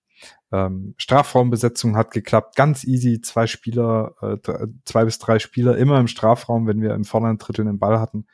Ähm, 0.52 0.94
Strafraumbesetzung 0.98 1.96
hat 1.96 2.12
geklappt, 2.12 2.56
ganz 2.56 2.84
easy, 2.84 3.20
zwei 3.20 3.46
Spieler, 3.46 4.14
äh, 4.22 4.38
zwei 4.84 5.04
bis 5.04 5.18
drei 5.18 5.38
Spieler 5.38 5.76
immer 5.76 5.98
im 5.98 6.06
Strafraum, 6.06 6.66
wenn 6.66 6.80
wir 6.80 6.94
im 6.94 7.04
vorderen 7.04 7.38
Drittel 7.38 7.64
den 7.64 7.78
Ball 7.78 8.00
hatten. 8.00 8.26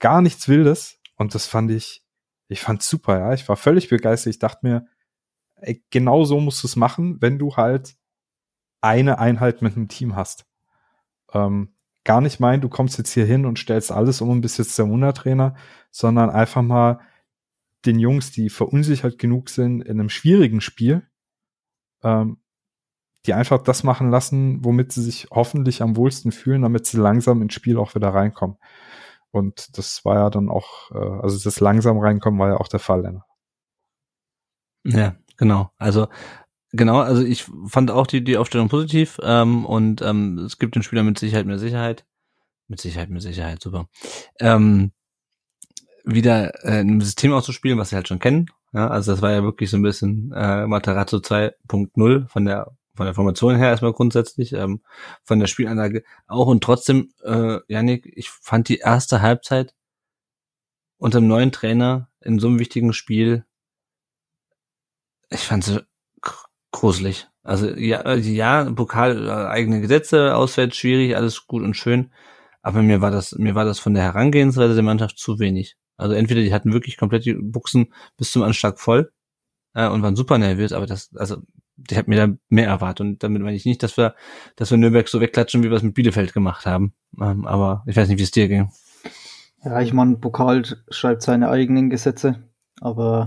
Gar 0.00 0.22
nichts 0.22 0.48
Wildes 0.48 0.98
und 1.16 1.34
das 1.34 1.46
fand 1.46 1.70
ich, 1.70 2.02
ich 2.48 2.60
fand's 2.60 2.88
super, 2.88 3.18
ja. 3.18 3.32
Ich 3.32 3.48
war 3.48 3.56
völlig 3.56 3.88
begeistert. 3.88 4.32
Ich 4.32 4.38
dachte 4.38 4.66
mir, 4.66 4.86
ey, 5.56 5.84
genau 5.90 6.24
so 6.24 6.40
musst 6.40 6.62
du 6.62 6.66
es 6.66 6.76
machen, 6.76 7.20
wenn 7.20 7.38
du 7.38 7.56
halt 7.56 7.96
eine 8.80 9.18
Einheit 9.18 9.62
mit 9.62 9.76
einem 9.76 9.88
Team 9.88 10.16
hast. 10.16 10.46
Ähm, 11.32 11.74
gar 12.04 12.20
nicht 12.20 12.40
meinen, 12.40 12.62
du 12.62 12.68
kommst 12.68 12.98
jetzt 12.98 13.12
hier 13.12 13.26
hin 13.26 13.44
und 13.44 13.58
stellst 13.58 13.92
alles 13.92 14.20
um 14.20 14.30
und 14.30 14.40
bist 14.40 14.58
jetzt 14.58 14.78
der 14.78 14.88
Wundertrainer, 14.88 15.54
sondern 15.90 16.30
einfach 16.30 16.62
mal 16.62 17.00
den 17.86 17.98
Jungs, 17.98 18.32
die 18.32 18.50
verunsichert 18.50 19.18
genug 19.18 19.50
sind 19.50 19.82
in 19.82 20.00
einem 20.00 20.08
schwierigen 20.08 20.60
Spiel, 20.60 21.06
ähm, 22.02 22.38
die 23.26 23.34
einfach 23.34 23.62
das 23.62 23.84
machen 23.84 24.10
lassen, 24.10 24.64
womit 24.64 24.92
sie 24.92 25.02
sich 25.02 25.28
hoffentlich 25.30 25.82
am 25.82 25.96
wohlsten 25.96 26.32
fühlen, 26.32 26.62
damit 26.62 26.86
sie 26.86 26.96
langsam 26.96 27.42
ins 27.42 27.54
Spiel 27.54 27.76
auch 27.76 27.94
wieder 27.94 28.08
reinkommen. 28.08 28.56
Und 29.32 29.78
das 29.78 30.04
war 30.04 30.16
ja 30.16 30.30
dann 30.30 30.48
auch, 30.48 30.90
äh, 30.92 31.22
also 31.22 31.38
das 31.42 31.60
langsam 31.60 31.98
reinkommen 31.98 32.40
war 32.40 32.48
ja 32.48 32.56
auch 32.56 32.68
der 32.68 32.80
Fall. 32.80 33.22
Ja, 34.84 35.16
genau. 35.36 35.70
Also 35.78 36.08
Genau, 36.72 37.00
also 37.00 37.24
ich 37.24 37.46
fand 37.66 37.90
auch 37.90 38.06
die, 38.06 38.22
die 38.22 38.36
Aufstellung 38.36 38.68
positiv 38.68 39.18
ähm, 39.24 39.66
und 39.66 40.02
ähm, 40.02 40.38
es 40.38 40.58
gibt 40.58 40.76
den 40.76 40.84
Spieler 40.84 41.02
mit 41.02 41.18
Sicherheit 41.18 41.46
mehr 41.46 41.58
Sicherheit. 41.58 42.04
Mit 42.68 42.80
Sicherheit 42.80 43.10
mehr 43.10 43.20
Sicherheit, 43.20 43.60
super. 43.60 43.88
Ähm, 44.38 44.92
wieder 46.04 46.64
äh, 46.64 46.80
ein 46.80 47.00
System 47.00 47.32
auszuspielen, 47.32 47.78
was 47.78 47.90
sie 47.90 47.96
halt 47.96 48.06
schon 48.06 48.20
kennen. 48.20 48.46
Ja, 48.72 48.88
also 48.88 49.10
das 49.10 49.20
war 49.20 49.32
ja 49.32 49.42
wirklich 49.42 49.68
so 49.68 49.78
ein 49.78 49.82
bisschen 49.82 50.32
äh, 50.32 50.66
Materazzo 50.68 51.16
2.0 51.16 52.28
von 52.28 52.44
der 52.44 52.70
von 53.00 53.06
der 53.06 53.14
Formation 53.14 53.56
her 53.56 53.68
erstmal 53.70 53.94
grundsätzlich, 53.94 54.52
ähm, 54.52 54.82
von 55.24 55.40
der 55.40 55.46
Spielanlage 55.46 56.04
auch 56.26 56.48
und 56.48 56.62
trotzdem, 56.62 57.14
äh, 57.24 57.60
Janik, 57.66 58.12
ich 58.14 58.28
fand 58.28 58.68
die 58.68 58.76
erste 58.76 59.22
Halbzeit 59.22 59.74
unter 60.98 61.18
dem 61.18 61.26
neuen 61.26 61.50
Trainer 61.50 62.10
in 62.20 62.38
so 62.38 62.48
einem 62.48 62.58
wichtigen 62.58 62.92
Spiel, 62.92 63.46
ich 65.30 65.40
fand 65.40 65.64
sie 65.64 65.82
gruselig. 66.72 67.26
Also 67.42 67.70
ja, 67.70 68.02
also, 68.02 68.28
ja, 68.28 68.70
Pokal 68.70 69.28
äh, 69.28 69.30
eigene 69.30 69.80
Gesetze, 69.80 70.36
auswärts 70.36 70.76
schwierig, 70.76 71.16
alles 71.16 71.46
gut 71.46 71.62
und 71.62 71.72
schön. 71.72 72.12
Aber 72.60 72.82
mir 72.82 73.00
war 73.00 73.10
das, 73.10 73.32
mir 73.32 73.54
war 73.54 73.64
das 73.64 73.78
von 73.78 73.94
der 73.94 74.02
Herangehensweise 74.02 74.74
der 74.74 74.82
Mannschaft 74.82 75.18
zu 75.18 75.38
wenig. 75.38 75.78
Also 75.96 76.14
entweder 76.14 76.42
die 76.42 76.52
hatten 76.52 76.74
wirklich 76.74 76.98
komplett 76.98 77.24
die 77.24 77.32
Buchsen 77.32 77.94
bis 78.18 78.30
zum 78.30 78.42
Anschlag 78.42 78.78
voll 78.78 79.10
äh, 79.72 79.88
und 79.88 80.02
waren 80.02 80.16
super 80.16 80.36
nervös, 80.36 80.74
aber 80.74 80.84
das, 80.84 81.08
also 81.16 81.38
ich 81.88 81.96
habe 81.96 82.10
mir 82.10 82.26
da 82.26 82.34
mehr 82.48 82.66
erwartet 82.66 83.06
und 83.06 83.22
damit 83.22 83.42
meine 83.42 83.56
ich 83.56 83.64
nicht, 83.64 83.82
dass 83.82 83.96
wir, 83.96 84.14
dass 84.56 84.70
wir 84.70 84.78
Nürnberg 84.78 85.08
so 85.08 85.20
wegklatschen, 85.20 85.62
wie 85.62 85.70
wir 85.70 85.76
es 85.76 85.82
mit 85.82 85.94
Bielefeld 85.94 86.32
gemacht 86.32 86.66
haben. 86.66 86.92
Ähm, 87.20 87.46
aber 87.46 87.84
ich 87.86 87.96
weiß 87.96 88.08
nicht, 88.08 88.18
wie 88.18 88.24
es 88.24 88.30
dir 88.30 88.48
ging. 88.48 88.70
Ja, 89.64 89.80
ich 89.80 89.92
meine, 89.92 90.16
Pokal 90.16 90.64
schreibt 90.90 91.22
seine 91.22 91.50
eigenen 91.50 91.90
Gesetze, 91.90 92.42
aber 92.80 93.26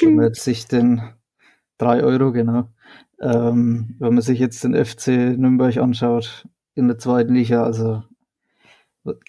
wenn 0.00 0.14
man 0.14 0.34
sich 0.34 0.66
den 0.66 1.02
drei 1.78 2.02
Euro, 2.02 2.32
genau, 2.32 2.68
ähm, 3.20 3.96
wenn 3.98 4.14
man 4.14 4.22
sich 4.22 4.38
jetzt 4.38 4.62
den 4.64 4.74
FC 4.74 5.36
Nürnberg 5.36 5.76
anschaut 5.76 6.46
in 6.74 6.88
der 6.88 6.98
zweiten 6.98 7.34
Liga, 7.34 7.64
also 7.64 8.02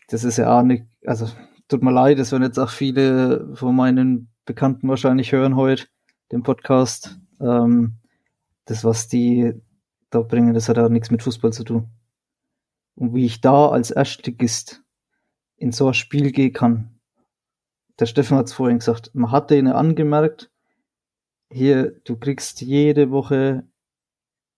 das 0.09 0.23
ist 0.23 0.37
ja 0.37 0.57
auch 0.57 0.63
nicht, 0.63 0.85
also 1.05 1.27
tut 1.67 1.83
mir 1.83 1.91
leid, 1.91 2.19
das 2.19 2.31
werden 2.31 2.43
jetzt 2.43 2.59
auch 2.59 2.69
viele 2.69 3.49
von 3.55 3.75
meinen 3.75 4.29
Bekannten 4.45 4.87
wahrscheinlich 4.89 5.31
hören 5.31 5.55
heute, 5.55 5.87
den 6.31 6.43
Podcast. 6.43 7.19
Ähm, 7.39 7.95
das, 8.65 8.83
was 8.83 9.07
die 9.07 9.53
da 10.09 10.21
bringen, 10.21 10.53
das 10.53 10.69
hat 10.69 10.77
auch 10.77 10.89
nichts 10.89 11.11
mit 11.11 11.23
Fußball 11.23 11.53
zu 11.53 11.63
tun. 11.63 11.89
Und 12.95 13.13
wie 13.13 13.25
ich 13.25 13.41
da 13.41 13.69
als 13.69 13.91
Erstligist 13.91 14.83
in 15.57 15.71
so 15.71 15.87
ein 15.87 15.93
Spiel 15.93 16.31
gehen 16.31 16.53
kann, 16.53 16.99
der 17.99 18.05
Steffen 18.05 18.37
hat 18.37 18.47
es 18.47 18.53
vorhin 18.53 18.79
gesagt, 18.79 19.13
man 19.13 19.31
hat 19.31 19.51
denen 19.51 19.73
angemerkt, 19.73 20.51
hier, 21.51 21.91
du 22.03 22.17
kriegst 22.17 22.61
jede 22.61 23.11
Woche 23.11 23.67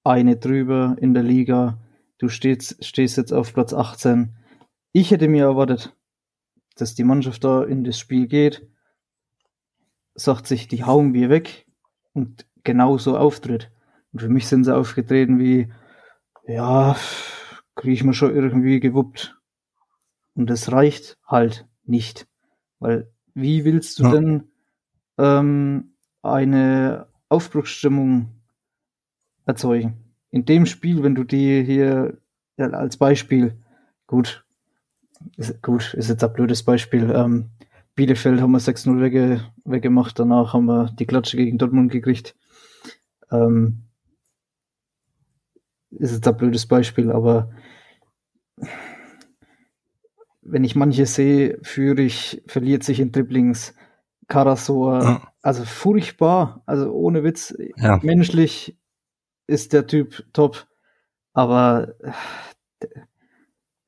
eine 0.06 0.38
drüber 0.38 0.96
in 1.00 1.14
der 1.14 1.24
Liga. 1.24 1.78
Du 2.18 2.30
stehst, 2.30 2.84
stehst 2.86 3.18
jetzt 3.18 3.34
auf 3.34 3.54
Platz 3.54 3.74
18. 3.74 4.34
Ich 4.94 5.12
hätte 5.12 5.28
mir 5.28 5.44
erwartet, 5.44 5.94
dass 6.76 6.96
die 6.96 7.04
Mannschaft 7.04 7.44
da 7.44 7.64
in 7.64 7.84
das 7.84 8.00
Spiel 8.00 8.28
geht, 8.28 8.66
sagt 10.14 10.48
sich, 10.48 10.70
die 10.70 10.86
hauen 10.86 11.14
wir 11.14 11.30
weg 11.30 11.68
und 12.14 12.46
genauso 12.64 13.18
auftritt. 13.18 13.72
Und 14.16 14.22
für 14.22 14.30
mich 14.30 14.48
sind 14.48 14.64
sie 14.64 14.74
aufgetreten 14.74 15.40
wie, 15.40 15.68
ja, 16.48 16.96
kriege 17.76 17.94
ich 17.94 18.06
mir 18.06 18.14
schon 18.14 18.34
irgendwie 18.34 18.80
gewuppt. 18.80 19.38
Und 20.36 20.50
das 20.50 20.72
reicht 20.72 21.18
halt 21.28 21.68
nicht. 21.84 22.26
Weil 22.80 23.12
wie 23.34 23.66
willst 23.66 24.00
du 24.00 24.04
ja. 24.04 24.12
denn 24.12 24.44
ähm, 25.18 25.96
eine 26.22 27.08
Aufbruchsstimmung 27.28 28.30
erzeugen. 29.46 29.98
In 30.32 30.46
dem 30.46 30.66
Spiel, 30.66 31.04
wenn 31.04 31.16
du 31.16 31.26
die 31.26 31.62
hier 31.66 32.18
ja, 32.56 32.70
als 32.70 32.96
Beispiel, 32.96 33.58
gut, 34.08 34.46
ist, 35.36 35.62
gut, 35.62 35.94
ist 35.94 36.08
jetzt 36.08 36.24
ein 36.24 36.32
blödes 36.32 36.64
Beispiel, 36.64 37.12
ähm, 37.14 37.50
Bielefeld 37.96 38.40
haben 38.40 38.52
wir 38.54 38.62
6-0 38.62 39.02
wegge 39.02 39.42
weggemacht, 39.66 40.18
danach 40.18 40.54
haben 40.54 40.68
wir 40.68 40.90
die 40.98 41.06
Klatsche 41.06 41.36
gegen 41.36 41.58
Dortmund 41.58 41.92
gekriegt. 41.92 42.34
Ähm, 43.30 43.85
ist 46.00 46.14
jetzt 46.14 46.28
ein 46.28 46.38
blödes 46.38 46.66
Beispiel, 46.68 47.12
aber 47.12 47.50
wenn 50.42 50.64
ich 50.64 50.76
manche 50.76 51.06
sehe, 51.06 51.60
Führig 51.64 52.44
verliert 52.48 52.84
sich 52.84 53.00
in 53.00 53.12
Dribblings, 53.12 53.74
Karasor, 54.28 55.04
ja. 55.04 55.34
also 55.42 55.64
furchtbar, 55.66 56.64
also 56.66 56.92
ohne 56.92 57.24
Witz, 57.24 57.56
ja. 57.78 58.00
menschlich 58.02 58.78
ist 59.48 59.74
der 59.74 59.88
Typ 59.88 60.26
top, 60.34 60.68
aber 61.34 61.96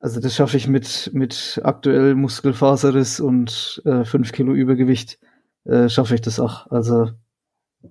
also 0.00 0.20
das 0.20 0.34
schaffe 0.34 0.56
ich 0.56 0.68
mit, 0.68 1.10
mit 1.12 1.60
aktuell 1.64 2.14
Muskelfaserriss 2.14 3.20
und 3.20 3.82
äh, 3.84 4.04
5 4.04 4.32
Kilo 4.32 4.52
Übergewicht, 4.52 5.18
äh, 5.64 5.88
schaffe 5.88 6.14
ich 6.14 6.20
das 6.20 6.38
auch, 6.38 6.68
also 6.70 7.10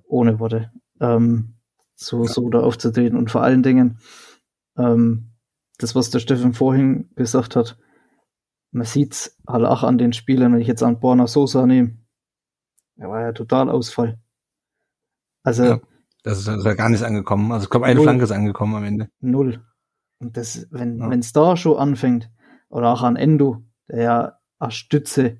ohne 0.08 0.40
Worte, 0.40 0.72
ähm, 1.02 1.57
so, 2.00 2.24
ja. 2.24 2.32
so 2.32 2.50
da 2.50 2.60
aufzutreten 2.60 3.18
und 3.18 3.32
vor 3.32 3.44
allen 3.44 3.64
Dingen, 3.64 4.00
ähm, 4.78 5.32
das, 5.78 5.96
was 5.96 6.10
der 6.10 6.20
Steffen 6.20 6.54
vorhin 6.54 7.10
gesagt 7.16 7.56
hat, 7.56 7.78
man 8.72 8.86
sieht's 8.86 9.38
halt 9.48 9.66
auch 9.66 9.84
an 9.84 9.98
den 9.98 10.14
Spielern, 10.14 10.54
wenn 10.54 10.62
ich 10.62 10.68
jetzt 10.68 10.84
an 10.84 11.00
Borna 11.00 11.28
Sosa 11.28 11.66
nehme, 11.66 11.98
er 12.96 13.10
war 13.10 13.22
ja 13.22 13.32
total 13.32 13.70
Ausfall. 13.70 14.20
Also, 15.44 15.64
ja. 15.64 15.80
Das 16.24 16.40
ist, 16.40 16.48
das 16.48 16.58
ist 16.58 16.66
ja 16.66 16.74
gar 16.74 16.90
nicht 16.90 17.04
angekommen. 17.04 17.52
Also 17.52 17.66
ich 17.66 17.70
glaube, 17.70 17.86
eine 17.86 17.96
null. 17.96 18.04
Flanke 18.04 18.24
ist 18.24 18.32
angekommen 18.32 18.76
am 18.76 18.84
Ende. 18.84 19.10
Null. 19.22 19.64
Und 20.20 20.36
das, 20.36 20.68
wenn 20.72 20.98
ja. 20.98 21.10
es 21.12 21.32
da 21.32 21.56
schon 21.56 21.78
anfängt, 21.78 22.30
oder 22.70 22.92
auch 22.92 23.04
an 23.04 23.16
Endo, 23.16 23.64
der 23.88 24.02
ja 24.02 24.40
eine 24.60 24.72
Stütze 24.72 25.40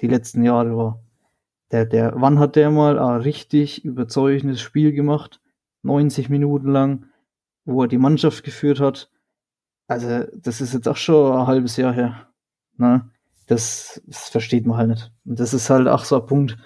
die 0.00 0.08
letzten 0.08 0.44
Jahre 0.44 0.76
war. 0.76 1.02
Der, 1.70 1.86
der, 1.86 2.14
wann 2.16 2.38
hat 2.38 2.56
der 2.56 2.70
mal 2.70 2.98
ein 2.98 3.20
richtig 3.20 3.84
überzeugendes 3.84 4.60
Spiel 4.60 4.92
gemacht? 4.92 5.40
90 5.82 6.28
Minuten 6.28 6.68
lang, 6.68 7.06
wo 7.64 7.82
er 7.82 7.88
die 7.88 7.98
Mannschaft 7.98 8.44
geführt 8.44 8.80
hat. 8.80 9.10
Also, 9.88 10.24
das 10.34 10.60
ist 10.60 10.74
jetzt 10.74 10.88
auch 10.88 10.96
schon 10.96 11.32
ein 11.32 11.46
halbes 11.46 11.76
Jahr 11.76 11.92
her. 11.92 12.28
Ne? 12.76 13.10
Das, 13.46 14.00
das 14.06 14.28
versteht 14.28 14.66
man 14.66 14.76
halt 14.76 14.90
nicht. 14.90 15.12
Und 15.24 15.40
das 15.40 15.52
ist 15.52 15.68
halt 15.70 15.88
auch 15.88 16.04
so 16.04 16.20
ein 16.20 16.26
Punkt, 16.26 16.56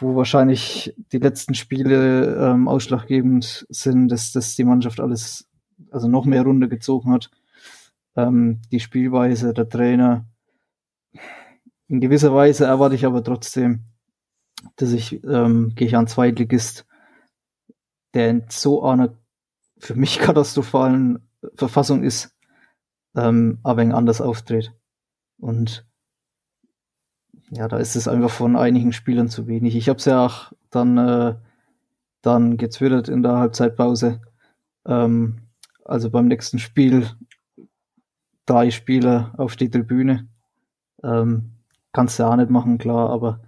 wo 0.00 0.16
wahrscheinlich 0.16 0.94
die 1.12 1.18
letzten 1.18 1.54
Spiele 1.54 2.36
ähm, 2.36 2.68
ausschlaggebend 2.68 3.66
sind, 3.68 4.08
dass, 4.08 4.32
dass 4.32 4.54
die 4.54 4.64
Mannschaft 4.64 5.00
alles, 5.00 5.48
also 5.90 6.08
noch 6.08 6.24
mehr 6.24 6.42
Runde 6.42 6.68
gezogen 6.68 7.12
hat. 7.12 7.30
Ähm, 8.16 8.60
die 8.70 8.80
Spielweise, 8.80 9.54
der 9.54 9.68
Trainer. 9.68 10.26
In 11.88 12.00
gewisser 12.00 12.34
Weise 12.34 12.66
erwarte 12.66 12.94
ich 12.94 13.06
aber 13.06 13.22
trotzdem, 13.22 13.84
dass 14.76 14.92
ich, 14.92 15.22
ähm, 15.24 15.72
gehe 15.74 15.88
ich 15.88 15.96
an 15.96 16.06
Zweitligist, 16.06 16.86
der 18.14 18.30
in 18.30 18.44
so 18.48 18.82
einer 18.82 19.14
für 19.78 19.94
mich 19.94 20.18
katastrophalen 20.20 21.28
Verfassung 21.54 22.02
ist, 22.02 22.34
ähm, 23.14 23.58
aber 23.62 23.82
ein 23.82 23.92
anders 23.92 24.20
auftritt. 24.20 24.72
Und 25.38 25.86
ja, 27.50 27.68
da 27.68 27.76
ist 27.78 27.96
es 27.96 28.08
einfach 28.08 28.30
von 28.30 28.56
einigen 28.56 28.92
Spielern 28.92 29.28
zu 29.28 29.46
wenig. 29.46 29.76
Ich 29.76 29.88
habe 29.88 29.98
es 29.98 30.06
ja 30.06 30.24
auch 30.24 30.52
dann, 30.70 30.98
äh, 30.98 31.34
dann 32.22 32.56
gezwittert 32.56 33.08
in 33.08 33.22
der 33.22 33.36
Halbzeitpause. 33.36 34.20
Ähm, 34.86 35.40
also 35.84 36.10
beim 36.10 36.28
nächsten 36.28 36.58
Spiel 36.58 37.10
drei 38.46 38.70
Spieler 38.70 39.34
auf 39.36 39.56
die 39.56 39.70
Tribüne. 39.70 40.28
Ähm, 41.02 41.52
kannst 41.92 42.18
du 42.18 42.24
auch 42.24 42.36
nicht 42.36 42.50
machen, 42.50 42.78
klar, 42.78 43.10
aber 43.10 43.40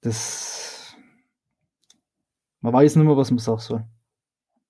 das, 0.00 0.55
man 2.66 2.74
weiß 2.74 2.96
nicht 2.96 3.06
mehr, 3.06 3.16
was 3.16 3.30
man 3.30 3.38
sagen 3.38 3.60
soll, 3.60 3.84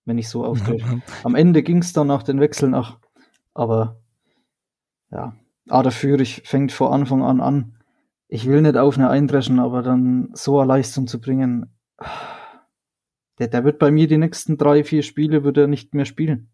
wenn 0.04 0.18
ich 0.18 0.28
so 0.28 0.44
auftrete. 0.44 1.00
Am 1.24 1.34
Ende 1.34 1.62
ging 1.62 1.78
es 1.78 1.94
dann 1.94 2.08
nach 2.08 2.22
den 2.22 2.40
Wechseln 2.40 2.72
nach, 2.72 2.98
aber 3.54 4.02
ja, 5.10 5.34
Ader 5.70 5.90
Fürich 5.90 6.42
fängt 6.44 6.72
vor 6.72 6.92
Anfang 6.92 7.22
an 7.22 7.40
an. 7.40 7.78
Ich 8.28 8.46
will 8.46 8.60
nicht 8.60 8.76
auf 8.76 8.98
eine 8.98 9.08
eindreschen, 9.08 9.58
aber 9.60 9.80
dann 9.80 10.28
so 10.34 10.60
eine 10.60 10.68
Leistung 10.68 11.06
zu 11.06 11.22
bringen, 11.22 11.74
der, 13.38 13.48
der 13.48 13.64
wird 13.64 13.78
bei 13.78 13.90
mir 13.90 14.06
die 14.08 14.18
nächsten 14.18 14.58
drei, 14.58 14.84
vier 14.84 15.02
Spiele 15.02 15.42
wird 15.42 15.56
er 15.56 15.66
nicht 15.66 15.94
mehr 15.94 16.04
spielen. 16.04 16.50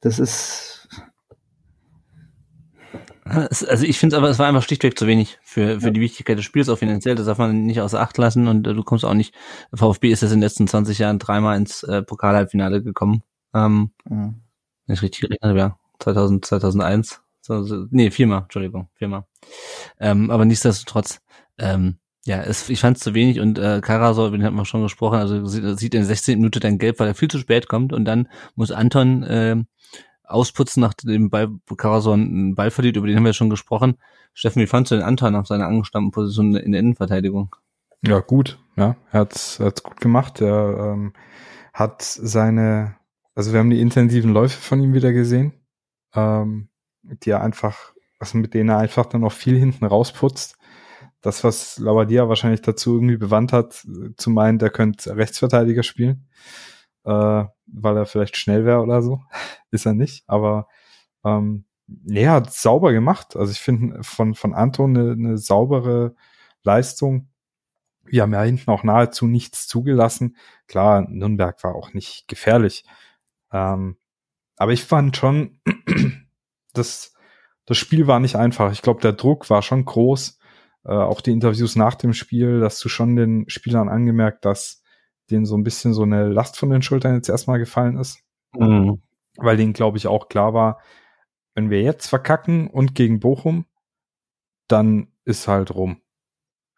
Das 0.00 0.18
ist. 0.18 0.73
Also 3.68 3.84
ich 3.84 3.98
finde 3.98 4.16
aber, 4.16 4.28
es 4.28 4.38
war 4.38 4.46
einfach 4.46 4.62
schlichtweg 4.62 4.98
zu 4.98 5.06
wenig 5.06 5.38
für, 5.42 5.80
für 5.80 5.86
ja. 5.86 5.92
die 5.92 6.00
Wichtigkeit 6.00 6.38
des 6.38 6.44
Spiels, 6.44 6.68
auch 6.68 6.78
finanziell. 6.78 7.14
Das 7.14 7.26
darf 7.26 7.38
man 7.38 7.64
nicht 7.64 7.80
außer 7.80 8.00
Acht 8.00 8.18
lassen 8.18 8.48
und 8.48 8.66
äh, 8.66 8.74
du 8.74 8.82
kommst 8.82 9.04
auch 9.04 9.14
nicht. 9.14 9.34
VfB 9.72 10.10
ist 10.10 10.22
jetzt 10.22 10.32
in 10.32 10.38
den 10.38 10.42
letzten 10.42 10.66
20 10.66 10.98
Jahren 10.98 11.18
dreimal 11.18 11.56
ins 11.56 11.82
äh, 11.82 12.02
Pokalhalbfinale 12.02 12.82
gekommen. 12.82 13.22
Ähm, 13.54 13.90
mhm. 14.08 14.42
Wenn 14.86 14.94
ich 14.94 15.02
richtig 15.02 15.22
gerechnet 15.22 15.56
ja. 15.56 15.78
2000, 16.00 16.44
2001. 16.44 17.20
So, 17.40 17.86
nee, 17.90 18.10
viermal, 18.10 18.42
Entschuldigung, 18.42 18.88
viermal. 18.94 19.24
Ähm, 20.00 20.30
aber 20.30 20.44
nichtsdestotrotz, 20.46 21.20
ähm, 21.58 21.98
ja, 22.24 22.40
es, 22.40 22.70
ich 22.70 22.80
fand 22.80 22.96
es 22.96 23.02
zu 23.02 23.12
wenig 23.12 23.38
und 23.38 23.58
äh, 23.58 23.82
Karasor, 23.82 24.28
über 24.28 24.38
den 24.38 24.46
hat 24.46 24.54
man 24.54 24.64
schon 24.64 24.82
gesprochen, 24.82 25.18
also 25.18 25.44
sieht, 25.44 25.78
sieht 25.78 25.94
in 25.94 26.00
der 26.00 26.06
16. 26.06 26.38
Minute 26.38 26.58
dann 26.58 26.78
gelb, 26.78 26.98
weil 26.98 27.08
er 27.08 27.14
viel 27.14 27.28
zu 27.28 27.38
spät 27.38 27.68
kommt 27.68 27.92
und 27.92 28.06
dann 28.06 28.28
muss 28.54 28.70
Anton 28.70 29.22
äh, 29.24 29.56
ausputzen, 30.24 30.80
nachdem 30.80 31.30
bei 31.30 31.48
Karasor 31.76 32.14
einen 32.14 32.54
Ball 32.54 32.70
verliert, 32.70 32.96
über 32.96 33.06
den 33.06 33.16
haben 33.16 33.24
wir 33.24 33.32
schon 33.32 33.50
gesprochen. 33.50 33.98
Steffen, 34.32 34.60
wie 34.62 34.66
fandst 34.66 34.90
du 34.90 34.96
den 34.96 35.04
Anton 35.04 35.36
auf 35.36 35.46
seiner 35.46 35.66
angestammten 35.66 36.10
Position 36.10 36.54
in 36.56 36.72
der 36.72 36.80
Innenverteidigung? 36.80 37.54
Ja, 38.02 38.20
gut, 38.20 38.58
ja, 38.76 38.96
er 39.12 39.20
hat's, 39.20 39.60
hat's 39.60 39.82
gut 39.82 40.00
gemacht. 40.00 40.40
Er 40.40 40.92
ähm, 40.94 41.12
hat 41.72 42.02
seine, 42.02 42.96
also 43.34 43.52
wir 43.52 43.60
haben 43.60 43.70
die 43.70 43.80
intensiven 43.80 44.32
Läufe 44.32 44.60
von 44.60 44.80
ihm 44.80 44.94
wieder 44.94 45.12
gesehen, 45.12 45.52
ähm, 46.14 46.68
die 47.02 47.30
er 47.30 47.42
einfach, 47.42 47.92
also 48.18 48.38
mit 48.38 48.54
denen 48.54 48.70
er 48.70 48.78
einfach 48.78 49.06
dann 49.06 49.22
noch 49.22 49.32
viel 49.32 49.56
hinten 49.56 49.84
rausputzt 49.84 50.58
das, 51.24 51.42
was 51.42 51.78
Labadia 51.78 52.28
wahrscheinlich 52.28 52.60
dazu 52.60 52.96
irgendwie 52.96 53.16
bewandt 53.16 53.52
hat, 53.52 53.86
zu 54.16 54.30
meinen, 54.30 54.58
der 54.58 54.68
könnte 54.68 55.16
Rechtsverteidiger 55.16 55.82
spielen, 55.82 56.28
äh, 57.04 57.44
weil 57.66 57.96
er 57.96 58.06
vielleicht 58.06 58.36
schnell 58.36 58.64
wäre 58.64 58.80
oder 58.80 59.02
so. 59.02 59.22
Ist 59.70 59.86
er 59.86 59.94
nicht, 59.94 60.24
aber 60.26 60.68
ähm, 61.24 61.64
nee, 61.86 62.28
hat 62.28 62.52
sauber 62.52 62.92
gemacht. 62.92 63.36
Also 63.36 63.52
ich 63.52 63.60
finde 63.60 64.02
von, 64.02 64.34
von 64.34 64.54
Anton 64.54 64.96
eine, 64.96 65.12
eine 65.12 65.38
saubere 65.38 66.14
Leistung. 66.62 67.28
Wir 68.04 68.22
haben 68.22 68.32
ja 68.32 68.42
hinten 68.42 68.70
auch 68.70 68.84
nahezu 68.84 69.26
nichts 69.26 69.66
zugelassen. 69.66 70.36
Klar, 70.68 71.06
Nürnberg 71.08 71.62
war 71.64 71.74
auch 71.74 71.94
nicht 71.94 72.28
gefährlich. 72.28 72.84
Ähm, 73.52 73.96
aber 74.56 74.72
ich 74.72 74.84
fand 74.84 75.16
schon, 75.16 75.60
das, 76.74 77.14
das 77.66 77.78
Spiel 77.78 78.06
war 78.06 78.20
nicht 78.20 78.36
einfach. 78.36 78.72
Ich 78.72 78.82
glaube, 78.82 79.00
der 79.00 79.12
Druck 79.12 79.50
war 79.50 79.62
schon 79.62 79.84
groß 79.84 80.38
äh, 80.84 80.92
auch 80.92 81.20
die 81.20 81.32
Interviews 81.32 81.76
nach 81.76 81.94
dem 81.94 82.12
Spiel, 82.12 82.60
dass 82.60 82.78
du 82.80 82.88
schon 82.88 83.16
den 83.16 83.48
Spielern 83.48 83.88
angemerkt, 83.88 84.44
dass 84.44 84.82
denen 85.30 85.46
so 85.46 85.56
ein 85.56 85.64
bisschen 85.64 85.94
so 85.94 86.02
eine 86.02 86.28
Last 86.28 86.58
von 86.58 86.70
den 86.70 86.82
Schultern 86.82 87.14
jetzt 87.14 87.28
erstmal 87.28 87.58
gefallen 87.58 87.98
ist. 87.98 88.20
Mhm. 88.56 89.02
Weil 89.36 89.56
denen, 89.56 89.72
glaube 89.72 89.98
ich, 89.98 90.06
auch 90.06 90.28
klar 90.28 90.54
war, 90.54 90.80
wenn 91.54 91.70
wir 91.70 91.82
jetzt 91.82 92.08
verkacken 92.08 92.68
und 92.68 92.94
gegen 92.94 93.20
Bochum, 93.20 93.66
dann 94.68 95.08
ist 95.24 95.48
halt 95.48 95.74
rum. 95.74 96.00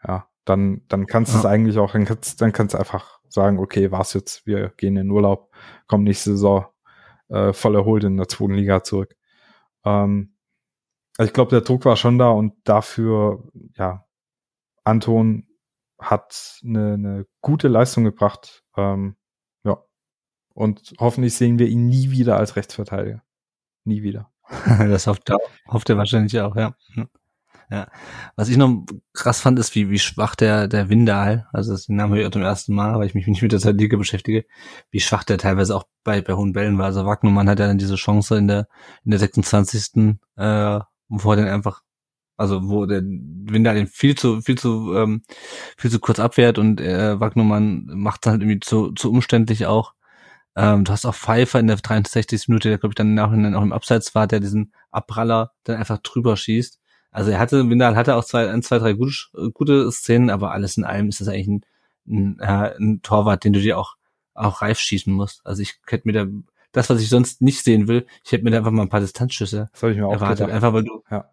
Ja, 0.06 0.28
dann, 0.44 0.82
dann 0.89 1.06
kannst 1.06 1.32
du 1.32 1.36
ja. 1.36 1.40
es 1.40 1.47
eigentlich 1.47 1.78
auch, 1.78 1.93
dann 1.93 2.05
kannst, 2.05 2.40
dann 2.40 2.52
kannst 2.52 2.74
du 2.74 2.78
einfach 2.78 3.20
sagen, 3.28 3.59
okay, 3.59 3.90
war's 3.90 4.14
jetzt, 4.14 4.47
wir 4.47 4.70
gehen 4.77 4.97
in 4.97 5.10
Urlaub, 5.10 5.51
kommen 5.86 6.05
nächste 6.05 6.32
Saison 6.32 6.66
äh, 7.28 7.52
voll 7.52 7.74
erholt 7.74 8.05
in 8.05 8.16
der 8.16 8.28
zweiten 8.28 8.55
Liga 8.55 8.82
zurück. 8.82 9.16
Ähm, 9.85 10.35
also 11.18 11.28
ich 11.28 11.35
glaube, 11.35 11.51
der 11.51 11.62
Druck 11.62 11.85
war 11.85 11.97
schon 11.97 12.18
da 12.18 12.31
und 12.31 12.55
dafür, 12.64 13.44
ja, 13.74 14.05
Anton 14.85 15.45
hat 16.10 16.60
eine, 16.64 16.94
eine 16.94 17.26
gute 17.40 17.68
Leistung 17.68 18.04
gebracht. 18.04 18.64
Ähm, 18.76 19.16
ja. 19.64 19.78
Und 20.54 20.94
hoffentlich 20.98 21.34
sehen 21.34 21.58
wir 21.58 21.68
ihn 21.68 21.88
nie 21.88 22.10
wieder 22.10 22.36
als 22.36 22.56
Rechtsverteidiger. 22.56 23.22
Nie 23.84 24.02
wieder. 24.02 24.30
das 24.78 25.06
hofft 25.06 25.28
er, 25.30 25.38
hofft 25.68 25.90
er 25.90 25.96
wahrscheinlich 25.96 26.38
auch, 26.40 26.56
ja. 26.56 26.74
Ja. 27.68 27.88
Was 28.36 28.48
ich 28.48 28.56
noch 28.56 28.84
krass 29.12 29.40
fand, 29.40 29.58
ist, 29.58 29.74
wie, 29.74 29.90
wie 29.90 29.98
schwach 29.98 30.36
der, 30.36 30.68
der 30.68 30.88
Windal, 30.88 31.48
also 31.52 31.72
das 31.72 31.88
Namen 31.88 32.12
höre 32.12 32.20
ich 32.20 32.26
auch 32.26 32.30
zum 32.30 32.42
ersten 32.42 32.74
Mal, 32.74 32.96
weil 32.96 33.06
ich 33.06 33.14
mich 33.14 33.26
nicht 33.26 33.42
mit 33.42 33.52
der 33.52 33.72
Liga 33.72 33.96
beschäftige, 33.96 34.44
wie 34.90 35.00
schwach 35.00 35.24
der 35.24 35.38
teilweise 35.38 35.74
auch 35.74 35.84
bei, 36.04 36.20
bei 36.20 36.34
hohen 36.34 36.52
Bällen 36.52 36.78
war. 36.78 36.86
Also 36.86 37.04
Wagnermann 37.04 37.48
hat 37.48 37.58
ja 37.58 37.66
dann 37.66 37.78
diese 37.78 37.96
Chance 37.96 38.36
in 38.36 38.46
der, 38.46 38.68
in 39.04 39.10
der 39.10 39.18
26. 39.18 40.16
Äh, 40.36 40.80
wo 41.08 41.30
er 41.30 41.36
dann 41.36 41.48
einfach, 41.48 41.82
also 42.36 42.68
wo 42.68 42.86
der 42.86 43.02
Winder 43.02 43.74
den 43.74 43.86
viel 43.86 44.14
zu, 44.14 44.40
viel 44.42 44.58
zu, 44.58 44.94
ähm, 44.94 45.22
viel 45.76 45.90
zu 45.90 46.00
kurz 46.00 46.18
abwehrt 46.18 46.58
und 46.58 46.80
äh, 46.80 47.18
Wagnermann 47.18 47.86
macht 47.94 48.26
halt 48.26 48.42
irgendwie 48.42 48.60
zu, 48.60 48.92
zu 48.92 49.10
umständlich 49.10 49.66
auch. 49.66 49.94
Ähm, 50.54 50.84
du 50.84 50.92
hast 50.92 51.04
auch 51.06 51.14
Pfeiffer 51.14 51.60
in 51.60 51.66
der 51.66 51.76
63. 51.76 52.48
Minute, 52.48 52.68
der 52.68 52.78
glaube 52.78 52.92
ich 52.92 52.96
dann 52.96 53.14
nachher 53.14 53.58
auch 53.58 53.62
im 53.62 53.72
Abseits 53.72 54.14
war, 54.14 54.26
der 54.26 54.40
diesen 54.40 54.72
Abpraller 54.90 55.52
dann 55.64 55.76
einfach 55.76 55.98
drüber 55.98 56.36
schießt. 56.36 56.80
Also 57.10 57.30
er 57.30 57.38
hatte, 57.38 57.68
Windal 57.70 57.96
hatte 57.96 58.16
auch 58.16 58.24
zwei, 58.24 58.50
ein, 58.50 58.62
zwei, 58.62 58.78
drei 58.78 58.92
gute, 58.92 59.50
gute 59.52 59.90
Szenen, 59.90 60.30
aber 60.30 60.52
alles 60.52 60.76
in 60.76 60.84
allem 60.84 61.08
ist 61.08 61.20
das 61.20 61.28
eigentlich 61.28 61.48
ein, 61.48 61.64
ein, 62.06 62.38
äh, 62.40 62.76
ein 62.78 63.00
Torwart, 63.02 63.44
den 63.44 63.54
du 63.54 63.60
dir 63.60 63.78
auch, 63.78 63.96
auch 64.34 64.60
reif 64.60 64.78
schießen 64.78 65.12
musst. 65.12 65.40
Also 65.46 65.62
ich 65.62 65.78
hätte 65.86 66.08
mir 66.08 66.12
da 66.12 66.26
das, 66.72 66.90
was 66.90 67.00
ich 67.00 67.08
sonst 67.08 67.40
nicht 67.40 67.64
sehen 67.64 67.88
will. 67.88 68.06
Ich 68.22 68.32
hätte 68.32 68.44
mir 68.44 68.50
da 68.50 68.58
einfach 68.58 68.70
mal 68.70 68.82
ein 68.82 68.90
paar 68.90 69.00
Distanzschüsse 69.00 69.70
das 69.72 69.82
ich 69.82 69.96
mir 69.96 70.06
auch 70.06 70.12
erwartet. 70.12 70.40
Gedacht. 70.40 70.54
Einfach 70.54 70.74
weil 70.74 70.84
du, 70.84 71.02
ja. 71.10 71.30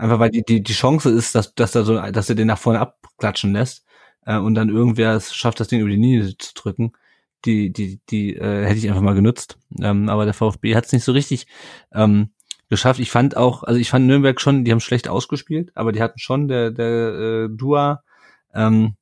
Einfach 0.00 0.18
weil 0.18 0.30
die, 0.30 0.42
die, 0.42 0.62
die 0.62 0.72
Chance 0.72 1.10
ist, 1.10 1.34
dass, 1.34 1.54
dass 1.54 1.72
da 1.72 1.84
so, 1.84 2.00
dass 2.10 2.28
er 2.28 2.34
den 2.34 2.46
nach 2.46 2.58
vorne 2.58 2.80
abklatschen 2.80 3.52
lässt 3.52 3.84
äh, 4.24 4.36
und 4.38 4.54
dann 4.54 4.68
irgendwer 4.68 5.14
es 5.14 5.34
schafft, 5.34 5.60
das 5.60 5.68
Ding 5.68 5.80
über 5.80 5.90
die 5.90 5.96
Linie 5.96 6.36
zu 6.38 6.54
drücken. 6.54 6.92
Die, 7.44 7.72
die, 7.72 8.00
die 8.10 8.36
äh, 8.36 8.66
hätte 8.66 8.78
ich 8.78 8.88
einfach 8.88 9.00
mal 9.02 9.14
genutzt. 9.14 9.58
Ähm, 9.80 10.08
aber 10.08 10.24
der 10.24 10.34
VfB 10.34 10.74
hat 10.74 10.86
es 10.86 10.92
nicht 10.92 11.04
so 11.04 11.12
richtig 11.12 11.46
ähm, 11.92 12.30
geschafft. 12.68 13.00
Ich 13.00 13.10
fand 13.10 13.36
auch, 13.36 13.62
also 13.62 13.78
ich 13.80 13.90
fand 13.90 14.06
Nürnberg 14.06 14.40
schon, 14.40 14.64
die 14.64 14.72
haben 14.72 14.80
schlecht 14.80 15.08
ausgespielt, 15.08 15.70
aber 15.74 15.92
die 15.92 16.02
hatten 16.02 16.18
schon 16.18 16.48
der, 16.48 16.70
der 16.70 16.88
äh, 16.88 17.48
Dua 17.50 18.02
ähm, 18.54 18.96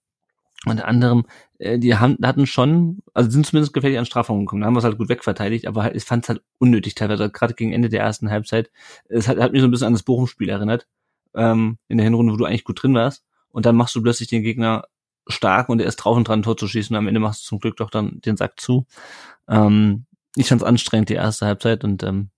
unter 0.66 0.88
anderem 0.88 1.24
äh, 1.58 1.78
die 1.78 1.96
haben, 1.96 2.18
hatten 2.22 2.46
schon, 2.46 2.98
also 3.14 3.30
sind 3.30 3.46
zumindest 3.46 3.72
gefährlich 3.72 3.98
an 3.98 4.06
Strafraum 4.06 4.40
gekommen, 4.40 4.62
da 4.62 4.66
haben 4.66 4.74
wir 4.74 4.78
es 4.78 4.84
halt 4.84 4.98
gut 4.98 5.08
wegverteidigt, 5.08 5.66
aber 5.66 5.82
halt, 5.82 5.96
ich 5.96 6.04
fand 6.04 6.24
es 6.24 6.28
halt 6.28 6.42
unnötig 6.58 6.94
teilweise, 6.94 7.30
gerade 7.30 7.54
gegen 7.54 7.72
Ende 7.72 7.88
der 7.88 8.00
ersten 8.00 8.30
Halbzeit. 8.30 8.70
Es 9.08 9.28
hat, 9.28 9.38
hat 9.38 9.52
mich 9.52 9.60
so 9.60 9.68
ein 9.68 9.70
bisschen 9.70 9.88
an 9.88 9.92
das 9.92 10.02
Bochum-Spiel 10.02 10.48
erinnert, 10.48 10.86
ähm, 11.34 11.78
in 11.88 11.98
der 11.98 12.04
Hinrunde, 12.04 12.32
wo 12.32 12.36
du 12.36 12.44
eigentlich 12.44 12.64
gut 12.64 12.82
drin 12.82 12.94
warst, 12.94 13.24
und 13.50 13.66
dann 13.66 13.76
machst 13.76 13.94
du 13.94 14.02
plötzlich 14.02 14.28
den 14.28 14.42
Gegner 14.42 14.84
stark 15.26 15.68
und 15.68 15.80
er 15.80 15.86
ist 15.86 15.96
drauf 15.96 16.16
und 16.16 16.28
dran, 16.28 16.42
Tor 16.42 16.56
zu 16.56 16.68
schießen, 16.68 16.94
und 16.94 16.98
am 16.98 17.08
Ende 17.08 17.20
machst 17.20 17.44
du 17.44 17.48
zum 17.48 17.58
Glück 17.60 17.76
doch 17.76 17.90
dann 17.90 18.20
den 18.20 18.36
Sack 18.36 18.60
zu. 18.60 18.86
Ähm, 19.48 20.06
ich 20.36 20.48
fand 20.48 20.62
es 20.62 20.66
anstrengend, 20.66 21.08
die 21.08 21.14
erste 21.14 21.46
Halbzeit, 21.46 21.84
und 21.84 22.02
ähm, 22.02 22.30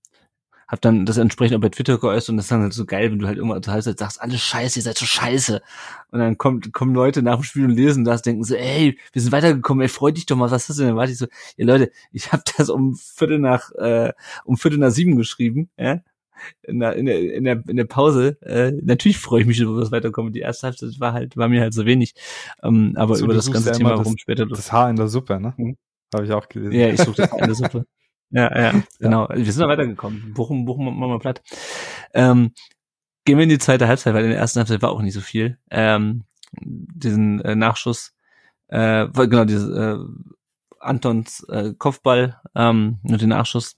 hab 0.71 0.81
dann 0.81 1.05
das 1.05 1.17
entsprechend 1.17 1.57
auch 1.57 1.61
bei 1.61 1.69
Twitter 1.69 1.99
geäußert 1.99 2.31
und 2.31 2.37
das 2.37 2.45
ist 2.45 2.53
dann 2.53 2.63
halt 2.63 2.73
so 2.73 2.87
geil, 2.87 3.11
wenn 3.11 3.19
du 3.19 3.27
halt 3.27 3.39
immer 3.39 3.61
zur 3.61 3.73
Halbzeit 3.73 3.99
sagst, 3.99 4.23
alles 4.23 4.41
scheiße, 4.41 4.79
ihr 4.79 4.85
seid 4.85 4.97
so 4.97 5.05
scheiße. 5.05 5.61
Und 6.13 6.19
dann 6.21 6.39
kommt, 6.39 6.73
kommen 6.73 6.95
Leute 6.95 7.23
nach 7.23 7.35
dem 7.35 7.43
Spiel 7.43 7.65
und 7.65 7.73
lesen 7.73 8.05
das, 8.05 8.23
denken 8.23 8.45
so, 8.45 8.55
ey, 8.55 8.97
wir 9.13 9.21
sind 9.21 9.33
weitergekommen, 9.33 9.83
ey, 9.83 9.89
freu 9.89 10.13
dich 10.13 10.27
doch 10.27 10.37
mal, 10.37 10.49
was 10.53 10.63
ist 10.63 10.71
das 10.71 10.77
denn? 10.77 10.87
Dann 10.87 10.97
warte 10.97 11.11
ich 11.11 11.19
so, 11.19 11.27
ihr 11.57 11.67
Leute, 11.67 11.91
ich 12.13 12.31
habe 12.33 12.45
das 12.57 12.71
um 12.71 12.95
Viertel 12.95 13.41
nach, 13.41 13.73
äh, 13.73 14.13
um 14.45 14.57
Viertel 14.57 14.79
nach 14.79 14.93
sieben 14.93 15.17
geschrieben, 15.17 15.71
ja, 15.77 16.03
in 16.63 16.79
der, 16.79 16.95
in 16.95 17.07
der, 17.07 17.35
in 17.35 17.45
der, 17.45 17.63
in 17.67 17.77
der 17.77 17.85
Pause. 17.85 18.39
Äh, 18.41 18.71
natürlich 18.83 19.19
freue 19.19 19.41
ich 19.41 19.47
mich 19.49 19.59
über 19.59 19.81
das 19.81 19.91
Weiterkommen. 19.91 20.33
Die 20.33 20.41
erste 20.41 20.69
Halbzeit 20.69 20.99
war 21.01 21.13
halt, 21.13 21.37
war 21.37 21.49
mir 21.49 21.61
halt 21.61 21.75
so 21.75 21.85
wenig. 21.85 22.15
Ähm, 22.63 22.95
aber 22.97 23.17
so, 23.17 23.25
über 23.25 23.35
das 23.35 23.51
ganze 23.51 23.73
Thema 23.73 23.95
rum 23.95 24.17
später. 24.17 24.47
Das 24.47 24.73
Haar 24.73 24.89
in 24.89 24.97
der 24.97 25.09
Suppe, 25.09 25.41
ne? 25.41 25.53
Mhm. 25.57 25.77
Habe 26.15 26.25
ich 26.25 26.33
auch 26.33 26.49
gelesen. 26.49 26.73
Ja, 26.73 26.89
ich 26.89 27.01
suche 27.01 27.23
das 27.23 27.33
Haar 27.33 27.41
in 27.41 27.47
der 27.47 27.55
Suppe. 27.57 27.87
Ja, 28.31 28.59
ja, 28.73 28.83
genau. 28.99 29.29
Wir 29.33 29.53
sind 29.53 29.63
da 29.63 29.69
weitergekommen. 29.69 30.33
Bochum, 30.35 30.65
Bochum 30.65 30.99
machen 30.99 31.13
wir 31.13 31.19
platt. 31.19 31.43
Ähm, 32.15 32.53
gehen 33.25 33.39
wir 33.39 33.45
in 33.45 33.49
die 33.49 33.59
zweite 33.59 33.89
Halbzeit, 33.89 34.15
weil 34.15 34.25
in 34.25 34.31
der 34.31 34.39
ersten 34.39 34.59
Halbzeit 34.59 34.83
war 34.83 34.91
auch 34.91 35.03
nicht 35.03 35.15
so 35.15 35.21
viel. 35.21 35.59
Ähm, 35.71 36.25
diesen 36.53 37.41
äh, 37.43 37.55
Nachschuss, 37.55 38.15
äh, 38.69 39.07
genau, 39.09 39.45
dieses 39.45 39.69
äh, 39.71 39.97
Antons 40.81 41.45
äh, 41.49 41.75
Kopfball 41.77 42.41
ähm, 42.55 42.99
und 43.03 43.21
den 43.21 43.29
Nachschuss 43.29 43.77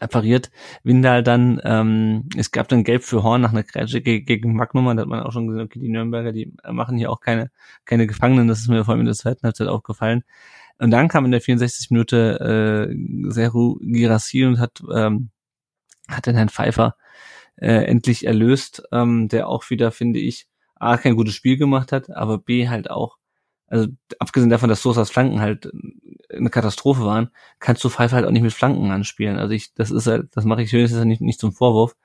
appariert. 0.00 0.50
Windal 0.82 1.22
dann, 1.22 1.60
ähm, 1.64 2.28
es 2.36 2.50
gab 2.50 2.68
dann 2.68 2.84
Gelb 2.84 3.04
für 3.04 3.22
Horn 3.22 3.40
nach 3.40 3.52
einer 3.52 3.62
Grätsche 3.62 4.02
gegen 4.02 4.54
Magnum, 4.54 4.84
da 4.96 5.02
hat 5.02 5.08
man 5.08 5.22
auch 5.22 5.32
schon 5.32 5.48
gesehen, 5.48 5.64
okay, 5.64 5.78
die 5.78 5.88
Nürnberger, 5.88 6.32
die 6.32 6.52
machen 6.70 6.98
hier 6.98 7.10
auch 7.10 7.20
keine, 7.20 7.50
keine 7.86 8.06
Gefangenen, 8.06 8.48
das 8.48 8.60
ist 8.60 8.68
mir 8.68 8.84
vor 8.84 8.92
allem 8.92 9.00
in 9.00 9.06
der 9.06 9.14
zweiten 9.14 9.42
Halbzeit 9.44 9.68
aufgefallen. 9.68 10.24
Und 10.78 10.90
dann 10.90 11.08
kam 11.08 11.24
in 11.24 11.32
der 11.32 11.40
64. 11.40 11.90
Minute 11.90 12.88
äh, 12.90 13.30
Seru 13.30 13.78
Girassi 13.80 14.44
und 14.44 14.58
hat, 14.58 14.82
ähm, 14.94 15.30
hat 16.08 16.26
den 16.26 16.36
Herrn 16.36 16.48
Pfeiffer 16.48 16.96
äh, 17.56 17.84
endlich 17.84 18.26
erlöst, 18.26 18.82
ähm, 18.92 19.28
der 19.28 19.48
auch 19.48 19.68
wieder, 19.70 19.90
finde 19.90 20.20
ich, 20.20 20.46
A, 20.76 20.96
kein 20.96 21.16
gutes 21.16 21.34
Spiel 21.34 21.56
gemacht 21.56 21.90
hat, 21.90 22.10
aber 22.10 22.38
B 22.38 22.68
halt 22.68 22.90
auch, 22.90 23.18
also 23.66 23.88
abgesehen 24.18 24.50
davon, 24.50 24.68
dass 24.68 24.82
Sosas 24.82 25.10
Flanken 25.10 25.40
halt 25.40 25.70
eine 26.32 26.50
Katastrophe 26.50 27.04
waren, 27.04 27.30
kannst 27.58 27.82
du 27.84 27.88
Pfeiffer 27.88 28.16
halt 28.16 28.26
auch 28.26 28.30
nicht 28.30 28.42
mit 28.42 28.52
Flanken 28.52 28.90
anspielen. 28.90 29.38
Also 29.38 29.52
ich, 29.52 29.74
das 29.74 29.90
ist 29.90 30.06
halt, 30.06 30.28
das 30.34 30.44
mache 30.44 30.62
ich 30.62 30.72
höchstens 30.72 31.04
nicht, 31.04 31.20
nicht 31.20 31.40
zum 31.40 31.52
Vorwurf. 31.52 31.96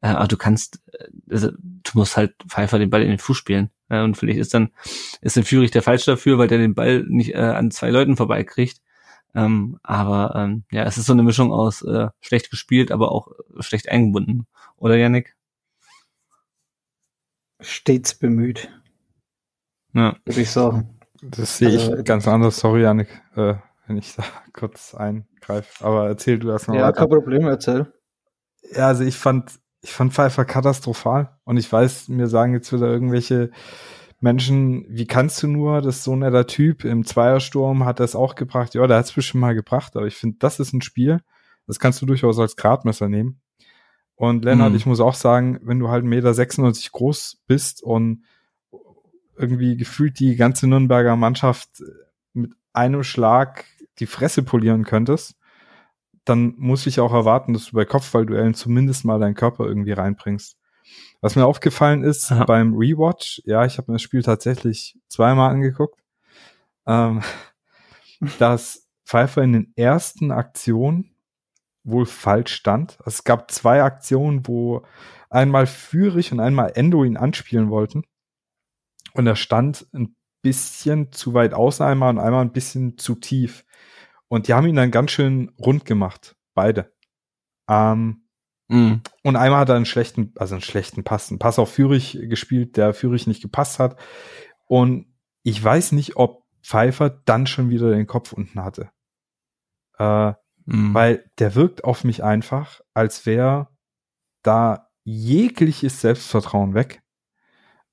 Äh, 0.00 0.08
aber 0.08 0.28
du 0.28 0.36
kannst, 0.36 0.80
äh, 0.92 1.08
also, 1.30 1.50
du 1.50 1.90
musst 1.94 2.16
halt 2.16 2.34
Pfeiffer 2.48 2.78
den 2.78 2.90
Ball 2.90 3.02
in 3.02 3.10
den 3.10 3.18
Fuß 3.18 3.36
spielen. 3.36 3.70
Ja, 3.92 4.04
und 4.04 4.16
vielleicht 4.16 4.38
ist 4.38 4.54
dann, 4.54 4.70
ist 5.20 5.36
dann 5.36 5.44
Führig 5.44 5.70
der 5.70 5.82
falsch 5.82 6.06
dafür, 6.06 6.38
weil 6.38 6.48
der 6.48 6.56
den 6.56 6.74
Ball 6.74 7.04
nicht 7.06 7.34
äh, 7.34 7.38
an 7.38 7.70
zwei 7.70 7.90
Leuten 7.90 8.16
vorbeikriegt. 8.16 8.80
Ähm, 9.34 9.78
aber 9.82 10.34
ähm, 10.34 10.64
ja, 10.70 10.84
es 10.84 10.96
ist 10.96 11.06
so 11.06 11.12
eine 11.12 11.22
Mischung 11.22 11.52
aus 11.52 11.82
äh, 11.82 12.08
schlecht 12.20 12.50
gespielt, 12.50 12.90
aber 12.90 13.12
auch 13.12 13.28
schlecht 13.60 13.90
eingebunden. 13.90 14.46
Oder 14.78 14.96
Yannick? 14.96 15.36
Stets 17.60 18.14
bemüht. 18.14 18.70
Ja. 19.92 20.16
Würde 20.24 20.40
ich 20.40 20.50
sagen. 20.50 20.98
Das 21.20 21.58
sehe 21.58 21.68
ich 21.68 21.90
also, 21.90 22.02
ganz 22.02 22.26
anders. 22.26 22.56
Sorry, 22.56 22.82
Yannick, 22.82 23.08
äh, 23.36 23.54
wenn 23.86 23.98
ich 23.98 24.16
da 24.16 24.24
kurz 24.54 24.94
eingreife. 24.94 25.84
Aber 25.84 26.08
erzähl 26.08 26.38
du 26.38 26.50
erst 26.50 26.68
mal 26.68 26.78
ja, 26.78 26.84
weiter. 26.84 27.00
Ja, 27.00 27.06
kein 27.06 27.08
Problem, 27.10 27.46
erzähl. 27.46 27.92
Ja, 28.74 28.88
also 28.88 29.04
ich 29.04 29.16
fand, 29.16 29.60
ich 29.82 29.92
fand 29.92 30.12
Pfeiffer 30.12 30.44
katastrophal. 30.44 31.36
Und 31.44 31.56
ich 31.56 31.70
weiß, 31.70 32.08
mir 32.08 32.28
sagen 32.28 32.54
jetzt 32.54 32.72
wieder 32.72 32.86
irgendwelche 32.86 33.50
Menschen, 34.20 34.86
wie 34.88 35.06
kannst 35.06 35.42
du 35.42 35.48
nur, 35.48 35.82
das 35.82 35.96
ist 35.96 36.04
so 36.04 36.12
ein 36.12 36.20
netter 36.20 36.46
Typ, 36.46 36.84
im 36.84 37.04
Zweiersturm 37.04 37.84
hat 37.84 37.98
es 37.98 38.14
auch 38.14 38.36
gebracht. 38.36 38.74
Ja, 38.74 38.86
der 38.86 38.98
hat 38.98 39.06
es 39.06 39.12
bestimmt 39.12 39.40
mal 39.40 39.54
gebracht, 39.54 39.96
aber 39.96 40.06
ich 40.06 40.14
finde, 40.14 40.36
das 40.38 40.60
ist 40.60 40.72
ein 40.72 40.80
Spiel, 40.80 41.20
das 41.66 41.80
kannst 41.80 42.00
du 42.00 42.06
durchaus 42.06 42.38
als 42.38 42.54
Gradmesser 42.54 43.08
nehmen. 43.08 43.40
Und 44.14 44.44
Lennart, 44.44 44.70
mhm. 44.70 44.76
ich 44.76 44.86
muss 44.86 45.00
auch 45.00 45.14
sagen, 45.14 45.58
wenn 45.62 45.80
du 45.80 45.88
halt 45.88 46.04
1,96 46.04 46.06
Meter 46.08 46.90
groß 46.92 47.42
bist 47.48 47.82
und 47.82 48.22
irgendwie 49.36 49.76
gefühlt 49.76 50.20
die 50.20 50.36
ganze 50.36 50.68
Nürnberger 50.68 51.16
Mannschaft 51.16 51.82
mit 52.32 52.52
einem 52.72 53.02
Schlag 53.02 53.64
die 53.98 54.06
Fresse 54.06 54.44
polieren 54.44 54.84
könntest, 54.84 55.34
dann 56.24 56.54
muss 56.56 56.86
ich 56.86 57.00
auch 57.00 57.12
erwarten, 57.12 57.52
dass 57.52 57.66
du 57.66 57.76
bei 57.76 57.84
Kopfballduellen 57.84 58.54
zumindest 58.54 59.04
mal 59.04 59.18
deinen 59.18 59.34
Körper 59.34 59.64
irgendwie 59.64 59.92
reinbringst. 59.92 60.56
Was 61.20 61.36
mir 61.36 61.46
aufgefallen 61.46 62.02
ist 62.02 62.32
Aha. 62.32 62.44
beim 62.44 62.74
Rewatch, 62.74 63.42
ja, 63.44 63.64
ich 63.64 63.78
habe 63.78 63.90
mir 63.90 63.96
das 63.96 64.02
Spiel 64.02 64.22
tatsächlich 64.22 64.98
zweimal 65.08 65.50
angeguckt, 65.50 66.00
ähm, 66.86 67.22
dass 68.38 68.88
Pfeiffer 69.04 69.42
in 69.42 69.52
den 69.52 69.72
ersten 69.76 70.30
Aktionen 70.30 71.14
wohl 71.84 72.06
falsch 72.06 72.54
stand. 72.54 72.98
Also 73.00 73.10
es 73.10 73.24
gab 73.24 73.50
zwei 73.50 73.82
Aktionen, 73.82 74.46
wo 74.46 74.82
einmal 75.30 75.66
Führig 75.66 76.32
und 76.32 76.40
einmal 76.40 76.72
Endo 76.74 77.04
ihn 77.04 77.16
anspielen 77.16 77.70
wollten. 77.70 78.04
Und 79.14 79.26
er 79.26 79.36
stand 79.36 79.86
ein 79.92 80.14
bisschen 80.42 81.12
zu 81.12 81.34
weit 81.34 81.54
außen 81.54 81.84
einmal 81.84 82.10
und 82.10 82.18
einmal 82.18 82.42
ein 82.42 82.52
bisschen 82.52 82.98
zu 82.98 83.14
tief. 83.14 83.64
Und 84.32 84.48
die 84.48 84.54
haben 84.54 84.66
ihn 84.66 84.76
dann 84.76 84.90
ganz 84.90 85.10
schön 85.10 85.52
rund 85.58 85.84
gemacht. 85.84 86.36
Beide. 86.54 86.90
Ähm, 87.68 88.22
mm. 88.68 88.94
Und 89.22 89.36
einmal 89.36 89.60
hat 89.60 89.68
er 89.68 89.74
einen 89.74 89.84
schlechten, 89.84 90.32
also 90.36 90.54
einen 90.54 90.62
schlechten 90.62 91.04
Pass, 91.04 91.28
einen 91.28 91.38
Pass 91.38 91.58
auf 91.58 91.70
Führig 91.70 92.18
gespielt, 92.30 92.78
der 92.78 92.94
Führig 92.94 93.26
nicht 93.26 93.42
gepasst 93.42 93.78
hat. 93.78 94.00
Und 94.66 95.14
ich 95.42 95.62
weiß 95.62 95.92
nicht, 95.92 96.16
ob 96.16 96.46
Pfeiffer 96.62 97.10
dann 97.10 97.46
schon 97.46 97.68
wieder 97.68 97.90
den 97.90 98.06
Kopf 98.06 98.32
unten 98.32 98.64
hatte. 98.64 98.90
Äh, 99.98 100.30
mm. 100.64 100.94
Weil 100.94 101.30
der 101.38 101.54
wirkt 101.54 101.84
auf 101.84 102.02
mich 102.02 102.24
einfach, 102.24 102.80
als 102.94 103.26
wäre 103.26 103.68
da 104.42 104.88
jegliches 105.04 106.00
Selbstvertrauen 106.00 106.72
weg. 106.72 107.02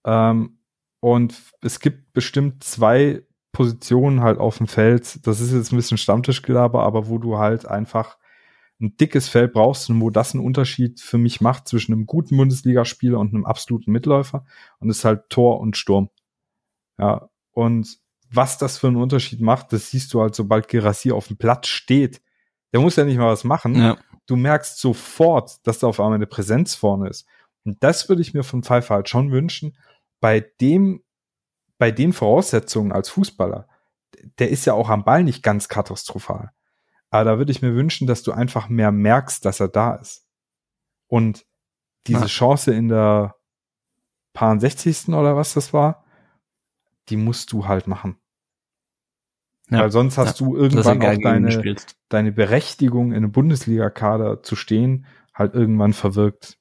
Ähm, 0.05 0.61
und 1.01 1.35
es 1.59 1.81
gibt 1.81 2.13
bestimmt 2.13 2.63
zwei 2.63 3.25
Positionen 3.59 4.21
halt 4.21 4.39
auf 4.39 4.57
dem 4.57 4.67
Feld, 4.67 5.27
das 5.27 5.41
ist 5.41 5.51
jetzt 5.51 5.73
ein 5.73 5.75
bisschen 5.75 5.97
Stammtischgelaber, 5.97 6.81
aber 6.81 7.09
wo 7.09 7.17
du 7.17 7.39
halt 7.39 7.67
einfach 7.67 8.17
ein 8.79 8.95
dickes 8.95 9.27
Feld 9.27 9.51
brauchst 9.51 9.89
und 9.89 9.99
wo 9.99 10.09
das 10.09 10.33
einen 10.33 10.45
Unterschied 10.45 11.01
für 11.01 11.17
mich 11.17 11.41
macht 11.41 11.67
zwischen 11.67 11.91
einem 11.91 12.05
guten 12.05 12.37
Bundesligaspieler 12.37 13.19
und 13.19 13.33
einem 13.33 13.43
absoluten 13.43 13.91
Mitläufer 13.91 14.45
und 14.79 14.89
ist 14.89 15.03
halt 15.03 15.29
Tor 15.29 15.59
und 15.59 15.75
Sturm. 15.75 16.09
Ja, 16.97 17.27
und 17.51 17.97
was 18.31 18.57
das 18.57 18.77
für 18.77 18.87
einen 18.87 18.95
Unterschied 18.95 19.41
macht, 19.41 19.73
das 19.73 19.91
siehst 19.91 20.13
du 20.13 20.21
halt, 20.21 20.35
sobald 20.35 20.69
Gerassi 20.69 21.11
auf 21.11 21.27
dem 21.27 21.35
Platz 21.35 21.67
steht. 21.67 22.21
Der 22.71 22.79
muss 22.79 22.95
ja 22.95 23.03
nicht 23.03 23.17
mal 23.17 23.33
was 23.33 23.43
machen. 23.43 23.75
Ja. 23.75 23.97
Du 24.25 24.37
merkst 24.37 24.79
sofort, 24.79 25.67
dass 25.67 25.79
da 25.79 25.87
auf 25.87 25.99
einmal 25.99 26.15
eine 26.15 26.27
Präsenz 26.27 26.75
vorne 26.75 27.09
ist. 27.09 27.27
Und 27.65 27.83
das 27.83 28.07
würde 28.07 28.21
ich 28.21 28.33
mir 28.33 28.43
von 28.43 28.63
Pfeiffer 28.63 28.95
halt 28.95 29.09
schon 29.09 29.31
wünschen. 29.31 29.75
Bei 30.21 30.39
dem 30.61 31.03
bei 31.79 31.89
den 31.89 32.13
Voraussetzungen 32.13 32.91
als 32.91 33.09
Fußballer, 33.09 33.67
der 34.37 34.49
ist 34.49 34.65
ja 34.65 34.73
auch 34.73 34.89
am 34.89 35.03
Ball 35.03 35.23
nicht 35.23 35.41
ganz 35.41 35.67
katastrophal. 35.69 36.51
Aber 37.09 37.23
da 37.23 37.37
würde 37.39 37.51
ich 37.51 37.63
mir 37.63 37.73
wünschen, 37.73 38.05
dass 38.05 38.21
du 38.21 38.31
einfach 38.31 38.69
mehr 38.69 38.91
merkst, 38.91 39.43
dass 39.43 39.59
er 39.59 39.69
da 39.69 39.95
ist. 39.95 40.27
Und 41.07 41.45
diese 42.05 42.21
ja. 42.21 42.27
Chance 42.27 42.73
in 42.73 42.89
der 42.89 43.35
paar 44.33 44.59
60. 44.59 45.09
oder 45.09 45.35
was 45.35 45.53
das 45.53 45.73
war, 45.73 46.05
die 47.07 47.17
musst 47.17 47.51
du 47.51 47.67
halt 47.67 47.87
machen. 47.87 48.19
Ja, 49.71 49.81
Weil 49.81 49.91
sonst 49.91 50.17
hast 50.17 50.39
ja, 50.39 50.45
du 50.45 50.55
irgendwann 50.55 51.01
auch 51.01 51.21
deine, 51.21 51.75
deine 52.09 52.31
Berechtigung 52.31 53.11
in 53.11 53.17
einem 53.17 53.31
Bundesliga-Kader 53.31 54.43
zu 54.43 54.55
stehen, 54.55 55.05
halt 55.33 55.53
irgendwann 55.53 55.93
verwirkt. 55.93 56.57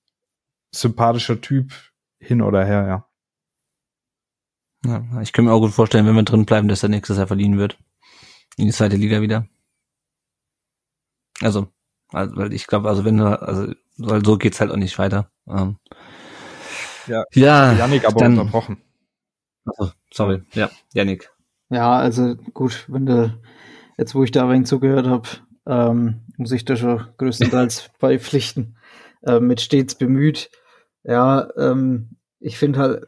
Sympathischer 0.71 1.41
Typ, 1.41 1.73
hin 2.19 2.43
oder 2.43 2.65
her, 2.65 2.87
ja. 2.87 3.08
Ja, 4.85 5.03
ich 5.21 5.33
kann 5.33 5.45
mir 5.45 5.53
auch 5.53 5.61
gut 5.61 5.73
vorstellen, 5.73 6.07
wenn 6.07 6.15
wir 6.15 6.23
drin 6.23 6.47
bleiben, 6.47 6.69
dass 6.69 6.81
der 6.81 6.89
nächstes 6.89 7.19
Jahr 7.19 7.27
verliehen 7.27 7.59
wird. 7.59 7.79
In 8.57 8.67
die 8.67 8.73
zweite 8.73 8.97
Liga 8.97 9.21
wieder. 9.21 9.47
Also, 11.41 11.69
also 12.13 12.37
weil 12.37 12.53
ich 12.53 12.67
glaube, 12.67 12.89
also 12.89 13.05
wenn 13.05 13.19
du, 13.19 13.41
also 13.41 13.73
weil 13.99 14.25
so 14.25 14.39
geht's 14.39 14.61
halt 14.61 14.71
auch 14.71 14.77
nicht 14.77 14.99
weiter. 14.99 15.31
Ähm, 15.49 15.77
ja, 17.07 17.25
ja 17.35 17.73
Janik 17.73 18.07
aber 18.07 18.21
dann, 18.21 18.39
unterbrochen. 18.39 18.83
Also, 19.65 19.93
sorry, 20.13 20.43
ja, 20.55 20.71
Janik. 20.93 21.31
Ja, 21.71 21.97
also 21.99 22.37
gut, 22.55 22.85
wenn 22.89 23.07
du 23.07 23.39
jetzt, 23.99 24.15
wo 24.15 24.25
ich 24.25 24.31
da 24.31 24.45
ein 24.45 24.51
wenig 24.51 24.67
zugehört 24.67 25.07
habe, 25.07 25.29
ähm, 25.67 26.23
muss 26.37 26.53
ich 26.53 26.65
da 26.65 26.77
schon 26.77 27.07
größtenteils 27.19 27.91
beipflichten. 27.99 28.77
Äh, 29.23 29.41
mit 29.41 29.61
stets 29.61 29.97
bemüht. 29.97 30.51
Ja, 31.03 31.49
ähm, 31.57 32.17
ich 32.41 32.57
finde 32.57 32.79
halt, 32.79 33.07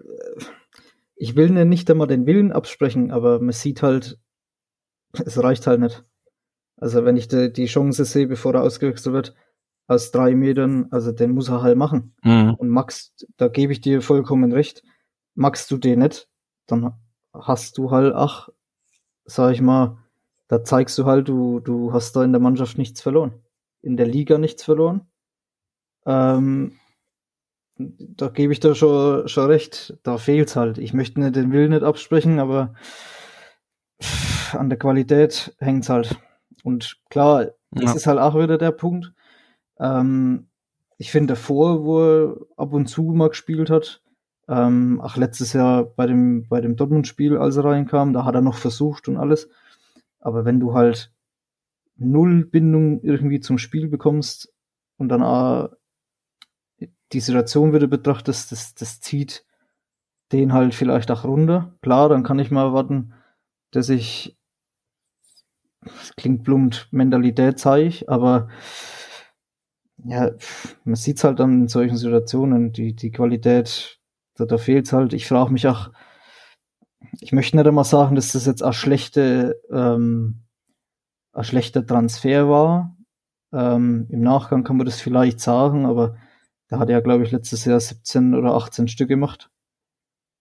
ich 1.20 1.36
will 1.36 1.50
mir 1.50 1.66
nicht 1.66 1.90
einmal 1.90 2.06
den 2.06 2.24
Willen 2.24 2.50
absprechen, 2.50 3.10
aber 3.10 3.40
man 3.40 3.52
sieht 3.52 3.82
halt, 3.82 4.18
es 5.12 5.40
reicht 5.42 5.66
halt 5.66 5.80
nicht. 5.80 6.02
Also 6.78 7.04
wenn 7.04 7.18
ich 7.18 7.28
die, 7.28 7.52
die 7.52 7.66
Chance 7.66 8.06
sehe, 8.06 8.26
bevor 8.26 8.54
er 8.54 8.62
ausgewechselt 8.62 9.12
wird, 9.12 9.34
aus 9.86 10.12
drei 10.12 10.34
Metern, 10.34 10.86
also 10.90 11.12
den 11.12 11.32
muss 11.32 11.50
er 11.50 11.60
halt 11.60 11.76
machen. 11.76 12.14
Mhm. 12.22 12.54
Und 12.54 12.70
Max, 12.70 13.12
da 13.36 13.48
gebe 13.48 13.70
ich 13.70 13.82
dir 13.82 14.00
vollkommen 14.00 14.50
recht, 14.50 14.82
magst 15.34 15.70
du 15.70 15.76
den 15.76 15.98
nicht, 15.98 16.26
dann 16.66 16.94
hast 17.34 17.76
du 17.76 17.90
halt, 17.90 18.14
ach, 18.14 18.48
sag 19.26 19.52
ich 19.52 19.60
mal, 19.60 19.98
da 20.48 20.64
zeigst 20.64 20.96
du 20.96 21.04
halt, 21.04 21.28
du, 21.28 21.60
du 21.60 21.92
hast 21.92 22.16
da 22.16 22.24
in 22.24 22.32
der 22.32 22.40
Mannschaft 22.40 22.78
nichts 22.78 23.02
verloren. 23.02 23.34
In 23.82 23.98
der 23.98 24.06
Liga 24.06 24.38
nichts 24.38 24.64
verloren. 24.64 25.02
Ähm, 26.06 26.78
da 27.98 28.28
gebe 28.28 28.52
ich 28.52 28.60
da 28.60 28.74
schon, 28.74 29.28
schon 29.28 29.46
recht. 29.46 29.98
Da 30.02 30.18
fehlt's 30.18 30.56
halt. 30.56 30.78
Ich 30.78 30.92
möchte 30.92 31.20
nicht 31.20 31.36
den 31.36 31.52
Willen 31.52 31.70
nicht 31.70 31.82
absprechen, 31.82 32.38
aber 32.38 32.74
an 34.52 34.68
der 34.68 34.78
Qualität 34.78 35.54
hängt's 35.58 35.88
halt. 35.88 36.16
Und 36.62 36.98
klar, 37.10 37.44
ja. 37.44 37.52
das 37.72 37.94
ist 37.94 38.06
halt 38.06 38.18
auch 38.18 38.34
wieder 38.34 38.58
der 38.58 38.72
Punkt. 38.72 39.12
Ähm, 39.78 40.48
ich 40.98 41.10
finde 41.10 41.34
davor, 41.34 41.84
wo 41.84 42.00
er 42.00 42.36
ab 42.56 42.72
und 42.72 42.86
zu 42.86 43.02
mal 43.02 43.30
gespielt 43.30 43.70
hat, 43.70 44.02
ähm, 44.48 45.00
ach, 45.02 45.16
letztes 45.16 45.52
Jahr 45.52 45.84
bei 45.84 46.06
dem, 46.06 46.48
bei 46.48 46.60
dem 46.60 46.76
Dortmund-Spiel, 46.76 47.36
als 47.36 47.56
er 47.56 47.64
reinkam, 47.64 48.12
da 48.12 48.24
hat 48.24 48.34
er 48.34 48.42
noch 48.42 48.56
versucht 48.56 49.08
und 49.08 49.16
alles. 49.16 49.48
Aber 50.18 50.44
wenn 50.44 50.60
du 50.60 50.74
halt 50.74 51.12
null 51.96 52.44
Bindung 52.44 53.00
irgendwie 53.02 53.40
zum 53.40 53.58
Spiel 53.58 53.88
bekommst 53.88 54.52
und 54.96 55.08
dann 55.08 55.22
auch 55.22 55.70
die 57.12 57.20
Situation 57.20 57.72
wieder 57.72 57.86
betrachtest, 57.86 58.52
das, 58.52 58.74
das 58.74 59.00
zieht 59.00 59.44
den 60.32 60.52
halt 60.52 60.74
vielleicht 60.74 61.10
auch 61.10 61.24
runter. 61.24 61.74
Klar, 61.82 62.08
dann 62.08 62.22
kann 62.22 62.38
ich 62.38 62.50
mal 62.50 62.66
erwarten, 62.66 63.14
dass 63.72 63.88
ich, 63.88 64.38
das 65.82 66.14
klingt 66.16 66.44
plump, 66.44 66.86
Mentalität 66.90 67.58
zeige, 67.58 68.08
aber 68.08 68.48
ja, 70.04 70.30
man 70.84 70.94
sieht's 70.94 71.24
halt 71.24 71.40
dann 71.40 71.62
in 71.62 71.68
solchen 71.68 71.96
Situationen, 71.96 72.72
die, 72.72 72.94
die 72.94 73.10
Qualität, 73.10 74.00
da, 74.34 74.44
da 74.44 74.56
fehlt's 74.56 74.92
halt. 74.92 75.12
Ich 75.12 75.26
frage 75.26 75.52
mich 75.52 75.66
auch, 75.66 75.90
ich 77.20 77.32
möchte 77.32 77.56
nicht 77.56 77.66
einmal 77.66 77.84
sagen, 77.84 78.14
dass 78.14 78.32
das 78.32 78.46
jetzt 78.46 78.62
ein 78.62 78.72
schlechte, 78.72 79.60
ähm, 79.70 80.42
ein 81.32 81.44
schlechter 81.44 81.86
Transfer 81.86 82.48
war. 82.48 82.96
Ähm, 83.52 84.06
Im 84.10 84.20
Nachgang 84.20 84.64
kann 84.64 84.76
man 84.76 84.86
das 84.86 85.00
vielleicht 85.00 85.40
sagen, 85.40 85.86
aber 85.86 86.16
Der 86.70 86.78
hat 86.78 86.88
ja, 86.88 87.00
glaube 87.00 87.24
ich, 87.24 87.32
letztes 87.32 87.64
Jahr 87.64 87.80
17 87.80 88.34
oder 88.34 88.54
18 88.54 88.88
Stück 88.88 89.08
gemacht. 89.08 89.50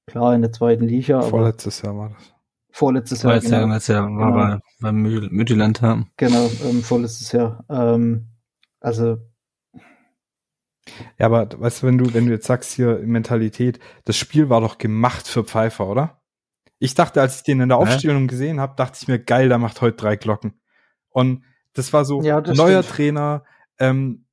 Klar, 0.06 0.36
in 0.36 0.42
der 0.42 0.52
zweiten 0.52 0.88
Liga. 0.88 1.22
Vorletztes 1.22 1.82
Jahr 1.82 1.98
war 1.98 2.10
das. 2.10 2.34
Vorletztes 2.72 3.24
Jahr. 3.24 3.32
Vorletztes 3.32 3.88
Jahr, 3.88 4.08
genau. 4.08 4.20
Jahr 4.20 4.34
war 4.34 4.48
genau. 4.50 4.58
bei, 4.58 4.92
beim 4.92 5.02
Mütterland 5.32 5.82
haben. 5.82 6.12
Genau, 6.18 6.50
ähm, 6.66 6.84
vorletztes 6.84 7.32
Jahr. 7.32 7.66
Ähm, 7.70 8.28
also. 8.80 9.18
Ja, 11.18 11.28
aber 11.28 11.48
weißt 11.60 11.84
du, 11.84 11.88
wenn 11.88 11.98
du, 11.98 12.14
wenn 12.14 12.26
du 12.26 12.32
jetzt 12.32 12.48
sagst 12.48 12.74
hier 12.74 13.00
Mentalität, 13.04 13.80
das 14.06 14.18
Spiel 14.18 14.50
war 14.50 14.62
doch 14.62 14.78
gemacht 14.78 15.28
für 15.28 15.44
Pfeiffer, 15.44 15.88
oder? 15.88 16.22
Ich 16.80 16.96
dachte, 16.96 17.22
als 17.22 17.38
ich 17.38 17.44
den 17.44 17.60
in 17.60 17.70
der 17.70 17.78
Aufstellung 17.78 18.28
gesehen 18.28 18.60
habe, 18.60 18.76
dachte 18.78 18.98
ich 19.02 19.08
mir, 19.08 19.20
geil, 19.20 19.50
der 19.50 19.58
macht 19.58 19.82
heute 19.82 19.98
drei 19.98 20.16
Glocken. 20.16 20.60
Und 21.10 21.44
das 21.74 21.92
war 21.92 22.06
so 22.06 22.22
ja, 22.22 22.40
das 22.40 22.58
neuer 22.58 22.82
stimmt. 22.84 22.96
Trainer, 22.96 23.44
ähm, 23.78 24.26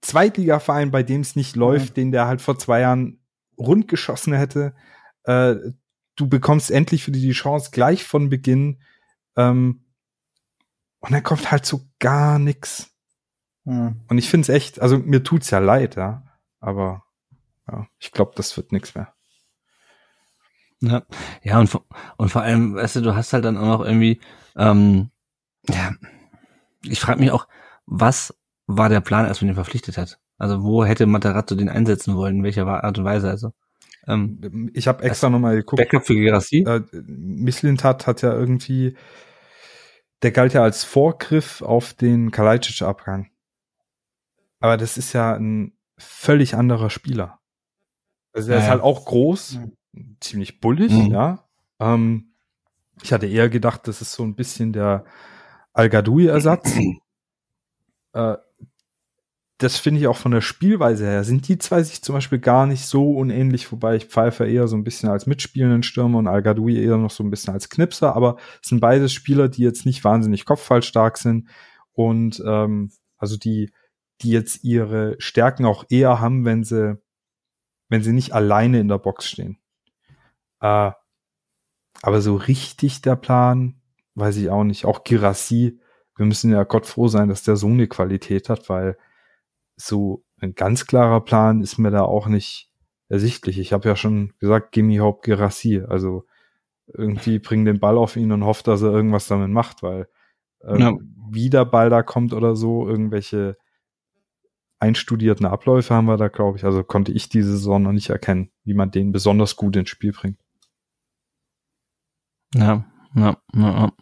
Zweitligaverein, 0.00 0.90
bei 0.90 1.02
dem 1.02 1.20
es 1.20 1.36
nicht 1.36 1.56
läuft, 1.56 1.96
den 1.96 2.12
der 2.12 2.26
halt 2.26 2.40
vor 2.40 2.58
zwei 2.58 2.80
Jahren 2.80 3.20
rund 3.58 3.88
geschossen 3.88 4.32
hätte. 4.32 4.74
Äh, 5.24 5.56
du 6.16 6.28
bekommst 6.28 6.70
endlich 6.70 7.04
für 7.04 7.12
die, 7.12 7.20
die 7.20 7.32
Chance 7.32 7.70
gleich 7.72 8.04
von 8.04 8.30
Beginn. 8.30 8.80
Ähm, 9.36 9.84
und 11.00 11.12
dann 11.12 11.22
kommt 11.22 11.50
halt 11.50 11.66
so 11.66 11.82
gar 11.98 12.38
nix. 12.38 12.90
Hm. 13.64 14.00
Und 14.08 14.18
ich 14.18 14.28
finde 14.28 14.42
es 14.42 14.48
echt, 14.48 14.80
also 14.80 14.98
mir 14.98 15.22
tut's 15.22 15.50
ja 15.50 15.58
leid, 15.58 15.96
ja. 15.96 16.22
Aber 16.60 17.04
ja, 17.68 17.86
ich 17.98 18.12
glaube, 18.12 18.32
das 18.36 18.56
wird 18.56 18.72
nix 18.72 18.94
mehr. 18.94 19.14
Ja, 20.80 21.02
ja 21.42 21.58
und, 21.58 21.68
vor- 21.68 21.86
und 22.16 22.30
vor 22.30 22.42
allem, 22.42 22.74
weißt 22.74 22.96
du, 22.96 23.00
du 23.02 23.14
hast 23.14 23.32
halt 23.32 23.44
dann 23.44 23.58
auch 23.58 23.78
noch 23.78 23.84
irgendwie, 23.84 24.20
ähm, 24.56 25.10
ja, 25.68 25.92
ich 26.82 27.00
frage 27.00 27.20
mich 27.20 27.30
auch, 27.30 27.46
was 27.86 28.34
war 28.76 28.88
der 28.88 29.00
Plan, 29.00 29.26
als 29.26 29.40
man 29.40 29.48
ihn 29.50 29.54
verpflichtet 29.54 29.96
hat? 29.98 30.18
Also 30.38 30.62
wo 30.62 30.84
hätte 30.84 31.06
Matarazzo 31.06 31.54
den 31.54 31.68
einsetzen 31.68 32.16
wollen, 32.16 32.36
in 32.38 32.42
welcher 32.44 32.66
Art 32.66 32.98
und 32.98 33.04
Weise? 33.04 33.28
Also 33.28 33.52
ähm, 34.06 34.70
Ich 34.74 34.88
habe 34.88 35.02
extra 35.04 35.28
nochmal 35.30 35.56
geguckt. 35.56 35.82
Backup 35.82 36.06
für 36.06 36.14
Gerassi? 36.14 36.64
Äh, 36.66 36.80
Mislintat 36.92 38.06
hat 38.06 38.22
ja 38.22 38.32
irgendwie, 38.32 38.96
der 40.22 40.30
galt 40.32 40.54
ja 40.54 40.62
als 40.62 40.84
Vorgriff 40.84 41.62
auf 41.62 41.92
den 41.94 42.30
Kalajdzic-Abgang. 42.30 43.30
Aber 44.60 44.76
das 44.76 44.96
ist 44.98 45.12
ja 45.12 45.34
ein 45.34 45.72
völlig 45.98 46.54
anderer 46.54 46.90
Spieler. 46.90 47.38
Also 48.32 48.50
er 48.50 48.56
Ja, 48.56 48.60
ist 48.60 48.66
ja. 48.66 48.70
halt 48.72 48.82
auch 48.82 49.04
groß, 49.04 49.58
ziemlich 50.20 50.60
bullig, 50.60 50.92
Mhm. 50.92 51.10
ja. 51.12 51.48
Ähm, 51.80 52.34
ich 53.02 53.12
hatte 53.12 53.26
eher 53.26 53.48
gedacht, 53.48 53.88
das 53.88 54.00
ist 54.02 54.12
so 54.12 54.22
ein 54.22 54.34
bisschen 54.34 54.72
der 54.72 55.04
Al-Gadoui-Ersatz. 55.72 56.74
äh, 58.12 58.36
das 59.60 59.76
finde 59.76 60.00
ich 60.00 60.06
auch 60.06 60.16
von 60.16 60.32
der 60.32 60.40
Spielweise 60.40 61.04
her. 61.04 61.22
Sind 61.22 61.46
die 61.46 61.58
zwei 61.58 61.82
sich 61.82 62.00
zum 62.00 62.14
Beispiel 62.14 62.38
gar 62.38 62.66
nicht 62.66 62.86
so 62.86 63.12
unähnlich, 63.12 63.70
wobei 63.70 63.96
ich 63.96 64.06
Pfeiffer 64.06 64.46
eher 64.46 64.66
so 64.68 64.76
ein 64.76 64.84
bisschen 64.84 65.10
als 65.10 65.26
mitspielenden 65.26 65.82
Stürmer 65.82 66.18
und 66.18 66.28
al 66.28 66.42
eher 66.70 66.96
noch 66.96 67.10
so 67.10 67.22
ein 67.22 67.28
bisschen 67.30 67.52
als 67.52 67.68
Knipser, 67.68 68.16
aber 68.16 68.38
es 68.62 68.70
sind 68.70 68.80
beides 68.80 69.12
Spieler, 69.12 69.50
die 69.50 69.62
jetzt 69.62 69.84
nicht 69.84 70.02
wahnsinnig 70.02 70.46
kopfballstark 70.46 71.18
sind 71.18 71.50
und 71.92 72.42
ähm, 72.46 72.90
also 73.18 73.36
die, 73.36 73.70
die 74.22 74.30
jetzt 74.30 74.64
ihre 74.64 75.16
Stärken 75.18 75.66
auch 75.66 75.84
eher 75.90 76.20
haben, 76.20 76.46
wenn 76.46 76.64
sie, 76.64 76.98
wenn 77.90 78.02
sie 78.02 78.12
nicht 78.12 78.32
alleine 78.32 78.80
in 78.80 78.88
der 78.88 78.98
Box 78.98 79.28
stehen. 79.28 79.58
Äh, 80.60 80.92
aber 82.00 82.20
so 82.22 82.34
richtig 82.34 83.02
der 83.02 83.16
Plan, 83.16 83.78
weiß 84.14 84.38
ich 84.38 84.48
auch 84.48 84.64
nicht. 84.64 84.86
Auch 84.86 85.04
Girassi, 85.04 85.78
wir 86.16 86.24
müssen 86.24 86.50
ja 86.50 86.64
Gott 86.64 86.86
froh 86.86 87.08
sein, 87.08 87.28
dass 87.28 87.42
der 87.42 87.56
so 87.56 87.66
eine 87.66 87.88
Qualität 87.88 88.48
hat, 88.48 88.70
weil 88.70 88.96
so 89.80 90.24
ein 90.40 90.54
ganz 90.54 90.86
klarer 90.86 91.20
Plan 91.22 91.60
ist 91.60 91.78
mir 91.78 91.90
da 91.90 92.02
auch 92.02 92.26
nicht 92.26 92.70
ersichtlich. 93.08 93.58
Ich 93.58 93.72
habe 93.72 93.88
ja 93.88 93.96
schon 93.96 94.32
gesagt, 94.38 94.72
Gimme 94.72 95.00
Hope 95.00 95.20
Girassi. 95.22 95.82
Also 95.86 96.24
irgendwie 96.86 97.38
bring 97.38 97.64
den 97.64 97.80
Ball 97.80 97.96
auf 97.98 98.16
ihn 98.16 98.32
und 98.32 98.44
hofft, 98.44 98.66
dass 98.66 98.82
er 98.82 98.92
irgendwas 98.92 99.26
damit 99.28 99.50
macht, 99.50 99.82
weil 99.82 100.08
ähm, 100.64 100.78
Ja. 100.80 100.92
wie 101.30 101.50
der 101.50 101.64
Ball 101.64 101.90
da 101.90 102.02
kommt 102.02 102.32
oder 102.32 102.56
so, 102.56 102.86
irgendwelche 102.88 103.56
einstudierten 104.78 105.46
Abläufe 105.46 105.94
haben 105.94 106.06
wir 106.06 106.16
da, 106.16 106.28
glaube 106.28 106.58
ich. 106.58 106.64
Also 106.64 106.82
konnte 106.82 107.12
ich 107.12 107.28
diese 107.28 107.50
Saison 107.52 107.82
noch 107.82 107.92
nicht 107.92 108.10
erkennen, 108.10 108.50
wie 108.64 108.74
man 108.74 108.90
den 108.90 109.12
besonders 109.12 109.56
gut 109.56 109.76
ins 109.76 109.90
Spiel 109.90 110.12
bringt. 110.12 110.38
Ja, 112.54 112.84
ja, 113.14 113.36
ja, 113.54 113.60
ja. 113.80 113.92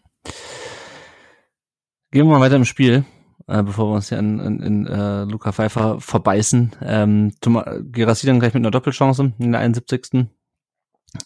Gehen 2.10 2.26
wir 2.26 2.32
mal 2.32 2.40
weiter 2.40 2.56
im 2.56 2.64
Spiel, 2.64 3.04
äh, 3.48 3.62
bevor 3.62 3.90
wir 3.90 3.94
uns 3.96 4.10
hier 4.10 4.18
in, 4.18 4.38
in, 4.38 4.60
in 4.60 4.86
äh, 4.86 5.24
Luca 5.24 5.52
Pfeiffer 5.52 6.00
verbeißen. 6.00 6.72
Ähm, 6.82 7.32
Thomas 7.40 7.64
Gerassi 7.90 8.26
dann 8.26 8.40
gleich 8.40 8.54
mit 8.54 8.60
einer 8.60 8.70
Doppelchance 8.70 9.32
in 9.38 9.52
der 9.52 9.60
71. 9.62 10.26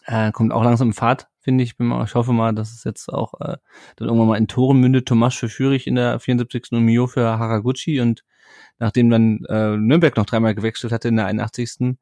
Äh, 0.07 0.31
kommt 0.31 0.53
auch 0.53 0.63
langsam 0.63 0.89
in 0.89 0.95
Fahrt, 0.95 1.29
finde 1.41 1.65
ich. 1.65 1.77
Bin 1.77 1.89
mal, 1.89 2.05
ich 2.05 2.15
hoffe 2.15 2.33
mal, 2.33 2.55
dass 2.55 2.73
es 2.73 2.85
jetzt 2.85 3.13
auch 3.13 3.35
äh, 3.41 3.57
dann 3.97 4.09
irgendwann 4.09 4.29
mal 4.29 4.39
in 4.39 4.47
Toren 4.47 4.79
mündet. 4.79 5.07
Tomasch 5.07 5.39
für 5.39 5.49
Fürich 5.49 5.89
in 5.89 5.97
der 5.97 6.21
74. 6.21 6.73
und 6.73 6.85
Mio 6.85 7.09
für 7.09 7.39
Haraguchi 7.39 8.01
und 8.01 8.25
nachdem 8.79 9.11
dann 9.11 9.45
äh, 9.49 9.77
Nürnberg 9.77 10.17
noch 10.17 10.27
dreimal 10.27 10.55
gewechselt 10.55 10.93
hatte 10.93 11.09
in 11.09 11.17
der 11.17 11.27
81. 11.27 11.97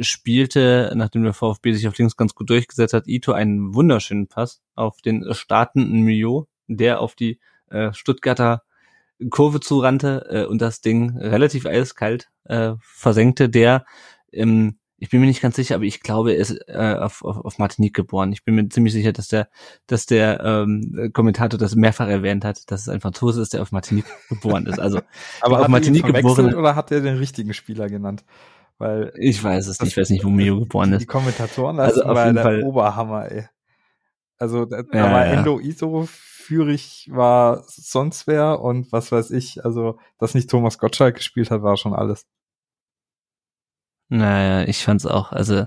spielte, 0.00 0.92
nachdem 0.94 1.24
der 1.24 1.32
VfB 1.32 1.72
sich 1.72 1.88
auf 1.88 1.98
links 1.98 2.16
ganz 2.16 2.34
gut 2.34 2.50
durchgesetzt 2.50 2.94
hat, 2.94 3.08
Ito 3.08 3.32
einen 3.32 3.74
wunderschönen 3.74 4.28
Pass 4.28 4.62
auf 4.76 5.00
den 5.00 5.24
startenden 5.34 6.02
Mio, 6.02 6.46
der 6.68 7.00
auf 7.00 7.16
die 7.16 7.40
äh, 7.70 7.92
Stuttgarter 7.92 8.62
Kurve 9.30 9.60
zurannte 9.60 10.26
äh, 10.30 10.44
und 10.46 10.60
das 10.62 10.80
Ding 10.80 11.16
relativ 11.18 11.66
eiskalt 11.66 12.28
äh, 12.44 12.72
versenkte, 12.80 13.48
der 13.48 13.84
ähm, 14.32 14.78
ich 15.00 15.10
bin 15.10 15.20
mir 15.20 15.26
nicht 15.26 15.40
ganz 15.40 15.54
sicher, 15.54 15.76
aber 15.76 15.84
ich 15.84 16.00
glaube, 16.00 16.32
er 16.32 16.38
ist 16.38 16.58
äh, 16.66 16.96
auf, 16.98 17.22
auf, 17.24 17.36
auf 17.44 17.58
Martinique 17.58 17.94
geboren. 17.94 18.32
Ich 18.32 18.44
bin 18.44 18.56
mir 18.56 18.68
ziemlich 18.68 18.92
sicher, 18.92 19.12
dass 19.12 19.28
der, 19.28 19.48
dass 19.86 20.06
der 20.06 20.40
ähm, 20.44 21.10
Kommentator 21.14 21.56
das 21.56 21.76
mehrfach 21.76 22.08
erwähnt 22.08 22.44
hat, 22.44 22.68
dass 22.72 22.80
es 22.82 22.88
ein 22.88 23.00
Franzose 23.00 23.40
ist, 23.40 23.52
der 23.52 23.62
auf 23.62 23.70
Martinique 23.70 24.06
geboren 24.28 24.66
ist. 24.66 24.80
Also 24.80 25.00
Aber 25.40 25.60
auf 25.60 25.68
Martinique 25.68 26.04
geboren. 26.04 26.52
oder 26.52 26.74
hat 26.74 26.90
er 26.90 27.00
den 27.00 27.16
richtigen 27.16 27.54
Spieler 27.54 27.88
genannt? 27.88 28.24
Weil 28.78 29.12
Ich 29.16 29.42
weiß 29.42 29.68
es 29.68 29.80
nicht, 29.80 29.92
ich 29.92 29.96
weiß 29.96 30.10
nicht, 30.10 30.24
wo 30.24 30.30
Mio 30.30 30.58
geboren 30.58 30.90
die 30.90 30.96
ist. 30.96 31.06
Kommentatoren 31.06 31.78
Also 31.78 32.00
lassen 32.00 32.10
auf 32.10 32.24
jeden 32.24 32.34
der 32.34 32.42
Fall- 32.44 32.62
Oberhammer, 32.64 33.30
ey. 33.30 33.46
Also 34.36 34.66
Ja, 34.68 34.82
war 35.12 35.26
ja. 35.26 35.32
Endo 35.34 35.60
Iso, 35.60 36.08
Fürich 36.48 37.10
war 37.12 37.62
sonst 37.66 38.26
wer 38.26 38.60
und 38.60 38.90
was 38.90 39.12
weiß 39.12 39.32
ich. 39.32 39.66
Also, 39.66 39.98
dass 40.18 40.34
nicht 40.34 40.48
Thomas 40.48 40.78
Gottschalk 40.78 41.16
gespielt 41.16 41.50
hat, 41.50 41.62
war 41.62 41.76
schon 41.76 41.92
alles. 41.92 42.26
Naja, 44.08 44.66
ich 44.66 44.82
fand's 44.82 45.04
auch, 45.04 45.32
also 45.32 45.66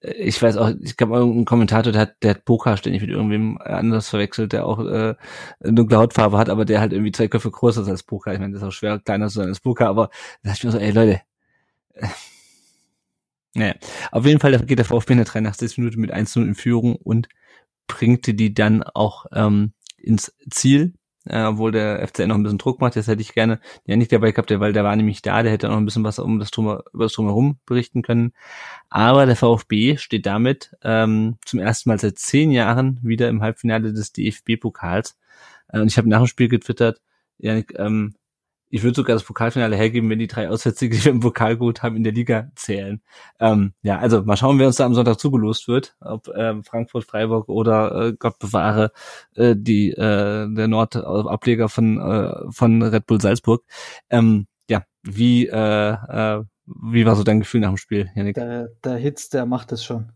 äh, 0.00 0.12
ich 0.14 0.42
weiß 0.42 0.56
auch, 0.56 0.70
ich 0.80 0.96
glaube 0.96 1.18
irgendein 1.18 1.44
Kommentator, 1.44 1.92
der 1.92 2.02
hat, 2.02 2.16
der 2.22 2.30
hat 2.30 2.44
Boca 2.44 2.76
ständig 2.76 3.02
mit 3.02 3.10
irgendwem 3.10 3.58
anders 3.58 4.08
verwechselt, 4.08 4.52
der 4.52 4.66
auch 4.66 4.80
äh, 4.80 5.14
dunkle 5.60 5.98
Hautfarbe 5.98 6.38
hat, 6.38 6.48
aber 6.48 6.64
der 6.64 6.80
halt 6.80 6.92
irgendwie 6.92 7.12
zwei 7.12 7.28
Köpfe 7.28 7.52
größer 7.52 7.82
ist 7.82 7.88
als 7.88 8.02
Boca. 8.02 8.32
Ich 8.32 8.40
meine, 8.40 8.52
das 8.52 8.62
ist 8.62 8.68
auch 8.68 8.72
schwer, 8.72 8.98
kleiner 8.98 9.28
zu 9.28 9.34
sein 9.38 9.48
als 9.48 9.60
Boca, 9.60 9.88
aber 9.88 10.10
da 10.42 10.50
dachte 10.50 10.58
ich 10.58 10.64
mir 10.64 10.72
so, 10.72 10.78
ey 10.78 10.90
Leute. 10.90 11.20
Naja, 13.54 13.74
auf 14.12 14.26
jeden 14.26 14.38
Fall 14.38 14.56
geht 14.64 14.78
der 14.78 14.84
VfB 14.84 15.14
in 15.14 15.18
der 15.18 15.26
83. 15.26 15.78
Minute 15.78 15.98
mit 15.98 16.14
1-0 16.14 16.42
in 16.42 16.54
Führung 16.54 16.94
und 16.94 17.28
bringte 17.88 18.32
die 18.34 18.54
dann 18.54 18.84
auch 18.84 19.26
ähm, 19.32 19.72
ins 20.00 20.34
Ziel, 20.50 20.94
äh, 21.26 21.42
obwohl 21.42 21.72
der 21.72 22.06
FCN 22.06 22.28
noch 22.28 22.36
ein 22.36 22.42
bisschen 22.42 22.58
Druck 22.58 22.80
macht. 22.80 22.96
Das 22.96 23.06
hätte 23.06 23.22
ich 23.22 23.34
gerne 23.34 23.60
ja 23.86 23.96
nicht 23.96 24.12
dabei 24.12 24.32
gehabt, 24.32 24.50
weil 24.58 24.72
der 24.72 24.84
war 24.84 24.96
nämlich 24.96 25.22
da, 25.22 25.42
der 25.42 25.52
hätte 25.52 25.68
noch 25.68 25.76
ein 25.76 25.84
bisschen 25.84 26.04
was 26.04 26.18
um 26.18 26.38
das 26.38 26.50
Drum, 26.50 26.80
über 26.92 27.04
das 27.04 27.12
Drumherum 27.12 27.58
berichten 27.66 28.02
können. 28.02 28.32
Aber 28.88 29.26
der 29.26 29.36
VfB 29.36 29.96
steht 29.96 30.26
damit 30.26 30.74
ähm, 30.82 31.36
zum 31.44 31.60
ersten 31.60 31.90
Mal 31.90 31.98
seit 31.98 32.18
zehn 32.18 32.50
Jahren 32.50 32.98
wieder 33.02 33.28
im 33.28 33.42
Halbfinale 33.42 33.92
des 33.92 34.12
DFB-Pokals. 34.12 35.18
Äh, 35.68 35.80
und 35.80 35.88
ich 35.88 35.98
habe 35.98 36.08
nach 36.08 36.18
dem 36.18 36.26
Spiel 36.26 36.48
getwittert, 36.48 37.00
Janik, 37.38 37.74
ähm, 37.78 38.14
ich 38.70 38.82
würde 38.82 38.94
sogar 38.94 39.14
das 39.14 39.24
Pokalfinale 39.24 39.76
hergeben, 39.76 40.08
wenn 40.08 40.18
die 40.18 40.28
drei 40.28 40.48
Auswärtssiege, 40.48 40.96
die 40.96 41.04
wir 41.04 41.12
im 41.12 41.20
Pokal 41.20 41.56
geholt 41.56 41.82
haben, 41.82 41.96
in 41.96 42.04
der 42.04 42.12
Liga 42.12 42.50
zählen. 42.54 43.02
Ähm, 43.40 43.74
ja, 43.82 43.98
also 43.98 44.22
mal 44.22 44.36
schauen, 44.36 44.58
wer 44.58 44.68
uns 44.68 44.76
da 44.76 44.86
am 44.86 44.94
Sonntag 44.94 45.18
zugelost 45.18 45.68
wird, 45.68 45.96
ob 46.00 46.28
ähm, 46.34 46.62
Frankfurt, 46.62 47.04
Freiburg 47.04 47.48
oder 47.48 48.08
äh, 48.08 48.12
Gott 48.18 48.38
bewahre 48.38 48.92
äh, 49.34 49.54
die 49.58 49.90
äh, 49.90 50.46
der 50.54 50.68
Nordableger 50.68 51.68
von 51.68 52.00
äh, 52.00 52.50
von 52.50 52.82
Red 52.82 53.06
Bull 53.06 53.20
Salzburg. 53.20 53.64
Ähm, 54.08 54.46
ja, 54.68 54.84
wie 55.02 55.46
äh, 55.46 55.90
äh, 55.90 56.44
wie 56.66 57.04
war 57.04 57.16
so 57.16 57.24
dein 57.24 57.40
Gefühl 57.40 57.60
nach 57.60 57.70
dem 57.70 57.76
Spiel, 57.76 58.10
Janik? 58.14 58.36
Der, 58.36 58.68
der 58.84 58.96
Hitz, 58.96 59.28
der 59.28 59.44
macht 59.46 59.72
es 59.72 59.84
schon. 59.84 60.12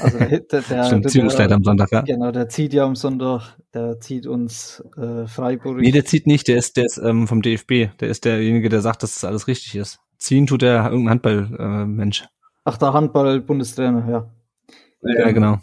Also 0.00 0.18
der, 0.18 0.28
der, 0.40 0.62
der, 0.62 0.84
Stimmt, 0.84 1.04
der, 1.04 1.12
Zielungsleiter 1.12 1.54
am 1.54 1.64
Sonntag, 1.64 1.92
ja. 1.92 2.00
Genau, 2.02 2.30
der 2.30 2.48
zieht 2.48 2.72
ja 2.72 2.84
am 2.84 2.96
Sonntag, 2.96 3.56
der 3.74 4.00
zieht 4.00 4.26
uns 4.26 4.82
äh, 4.96 5.26
Freiburg. 5.26 5.78
Nee, 5.78 5.92
der 5.92 6.04
zieht 6.04 6.26
nicht, 6.26 6.48
der 6.48 6.56
ist, 6.56 6.76
der 6.76 6.84
ist 6.84 6.98
ähm, 6.98 7.26
vom 7.28 7.42
DFB. 7.42 7.98
Der 8.00 8.08
ist 8.08 8.24
derjenige, 8.24 8.68
der 8.68 8.80
sagt, 8.80 9.02
dass 9.02 9.14
das 9.14 9.24
alles 9.24 9.46
richtig 9.46 9.76
ist. 9.76 9.98
Ziehen 10.18 10.46
tut 10.46 10.62
der 10.62 10.84
irgendein 10.84 11.10
Handball-Mensch. 11.10 12.22
Äh. 12.22 12.26
Ach, 12.64 12.78
der 12.78 12.92
Handball-Bundestrainer, 12.92 14.08
ja. 14.08 14.30
ja, 15.02 15.30
genau. 15.30 15.60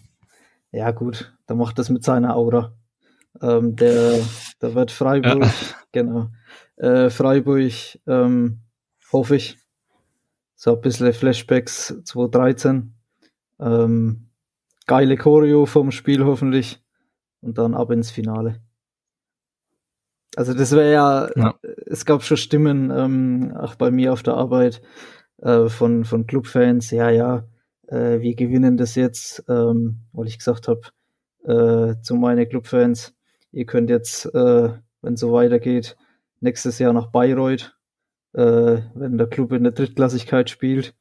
Ja, 0.71 0.91
gut, 0.91 1.33
der 1.49 1.55
macht 1.55 1.77
das 1.77 1.89
mit 1.89 2.03
seiner 2.03 2.35
Aura. 2.35 2.73
Ähm, 3.41 3.75
der, 3.75 4.19
der 4.61 4.75
wird 4.75 4.91
Freiburg, 4.91 5.45
genau. 5.91 6.29
Äh, 6.77 7.09
Freiburg 7.09 7.73
ähm, 8.07 8.59
hoffe 9.11 9.35
ich. 9.35 9.57
So 10.55 10.75
ein 10.75 10.81
bisschen 10.81 11.11
Flashbacks 11.11 11.93
2013. 12.05 12.93
Ähm, 13.59 14.29
geile 14.87 15.17
Choreo 15.17 15.65
vom 15.65 15.91
Spiel 15.91 16.25
hoffentlich 16.25 16.83
und 17.41 17.57
dann 17.57 17.73
ab 17.73 17.91
ins 17.91 18.11
Finale. 18.11 18.61
Also 20.35 20.53
das 20.53 20.71
wäre 20.71 20.91
ja, 20.91 21.29
ja, 21.35 21.55
es 21.85 22.05
gab 22.05 22.23
schon 22.23 22.37
Stimmen, 22.37 22.91
ähm, 22.91 23.53
auch 23.55 23.75
bei 23.75 23.91
mir 23.91 24.13
auf 24.13 24.23
der 24.23 24.33
Arbeit 24.33 24.81
äh, 25.41 25.69
von, 25.69 26.05
von 26.05 26.25
Clubfans, 26.25 26.89
ja, 26.89 27.09
ja, 27.09 27.45
äh, 27.87 28.19
wir 28.19 28.35
gewinnen 28.35 28.77
das 28.77 28.95
jetzt, 28.95 29.43
ähm, 29.47 29.99
weil 30.11 30.27
ich 30.27 30.39
gesagt 30.39 30.67
habe 30.67 30.81
äh, 31.43 32.01
zu 32.01 32.15
meinen 32.15 32.49
Clubfans, 32.49 33.15
ihr 33.51 33.65
könnt 33.65 33.89
jetzt, 33.89 34.25
äh, 34.33 34.69
wenn 35.01 35.15
so 35.17 35.31
weitergeht, 35.33 35.97
nächstes 36.39 36.79
Jahr 36.79 36.93
nach 36.93 37.11
Bayreuth, 37.11 37.77
äh, 38.33 38.81
wenn 38.95 39.17
der 39.17 39.27
Club 39.27 39.51
in 39.51 39.63
der 39.63 39.73
Drittklassigkeit 39.73 40.49
spielt. 40.49 40.95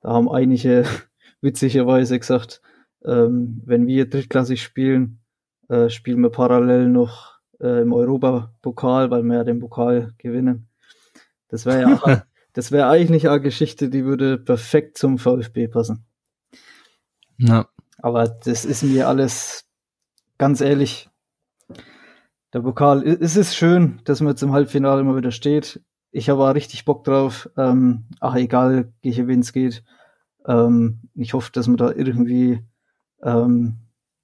Da 0.00 0.10
haben 0.10 0.30
einige 0.30 0.84
witzigerweise 1.40 2.18
gesagt, 2.18 2.62
ähm, 3.04 3.62
wenn 3.64 3.86
wir 3.86 4.08
drittklassig 4.08 4.62
spielen, 4.62 5.20
äh, 5.68 5.88
spielen 5.88 6.20
wir 6.20 6.30
parallel 6.30 6.88
noch 6.88 7.38
äh, 7.60 7.82
im 7.82 7.92
Europapokal, 7.92 9.10
weil 9.10 9.22
wir 9.22 9.36
ja 9.36 9.44
den 9.44 9.60
Pokal 9.60 10.14
gewinnen. 10.18 10.68
Das 11.48 11.66
wäre 11.66 11.80
ja, 11.80 12.22
das 12.52 12.72
wäre 12.72 12.88
eigentlich 12.88 13.28
eine 13.28 13.40
Geschichte, 13.40 13.88
die 13.88 14.04
würde 14.04 14.38
perfekt 14.38 14.98
zum 14.98 15.18
VfB 15.18 15.68
passen. 15.68 16.04
Ja. 17.38 17.68
Aber 18.00 18.28
das 18.28 18.64
ist 18.64 18.82
mir 18.82 19.08
alles, 19.08 19.66
ganz 20.38 20.60
ehrlich, 20.60 21.08
der 22.52 22.60
Pokal, 22.60 23.06
es 23.06 23.36
ist 23.36 23.56
schön, 23.56 24.00
dass 24.04 24.20
man 24.20 24.30
jetzt 24.30 24.42
im 24.42 24.52
Halbfinale 24.52 25.00
immer 25.00 25.16
wieder 25.16 25.32
steht. 25.32 25.82
Ich 26.10 26.30
habe 26.30 26.42
auch 26.42 26.54
richtig 26.54 26.84
Bock 26.84 27.04
drauf. 27.04 27.50
Ähm, 27.56 28.04
ach, 28.20 28.34
egal, 28.36 28.92
gegen 29.02 29.28
wen 29.28 29.40
es 29.40 29.52
geht. 29.52 29.84
Ähm, 30.46 31.00
ich 31.14 31.34
hoffe, 31.34 31.50
dass 31.52 31.68
wir 31.68 31.76
da 31.76 31.92
irgendwie 31.92 32.64
ähm, 33.22 33.78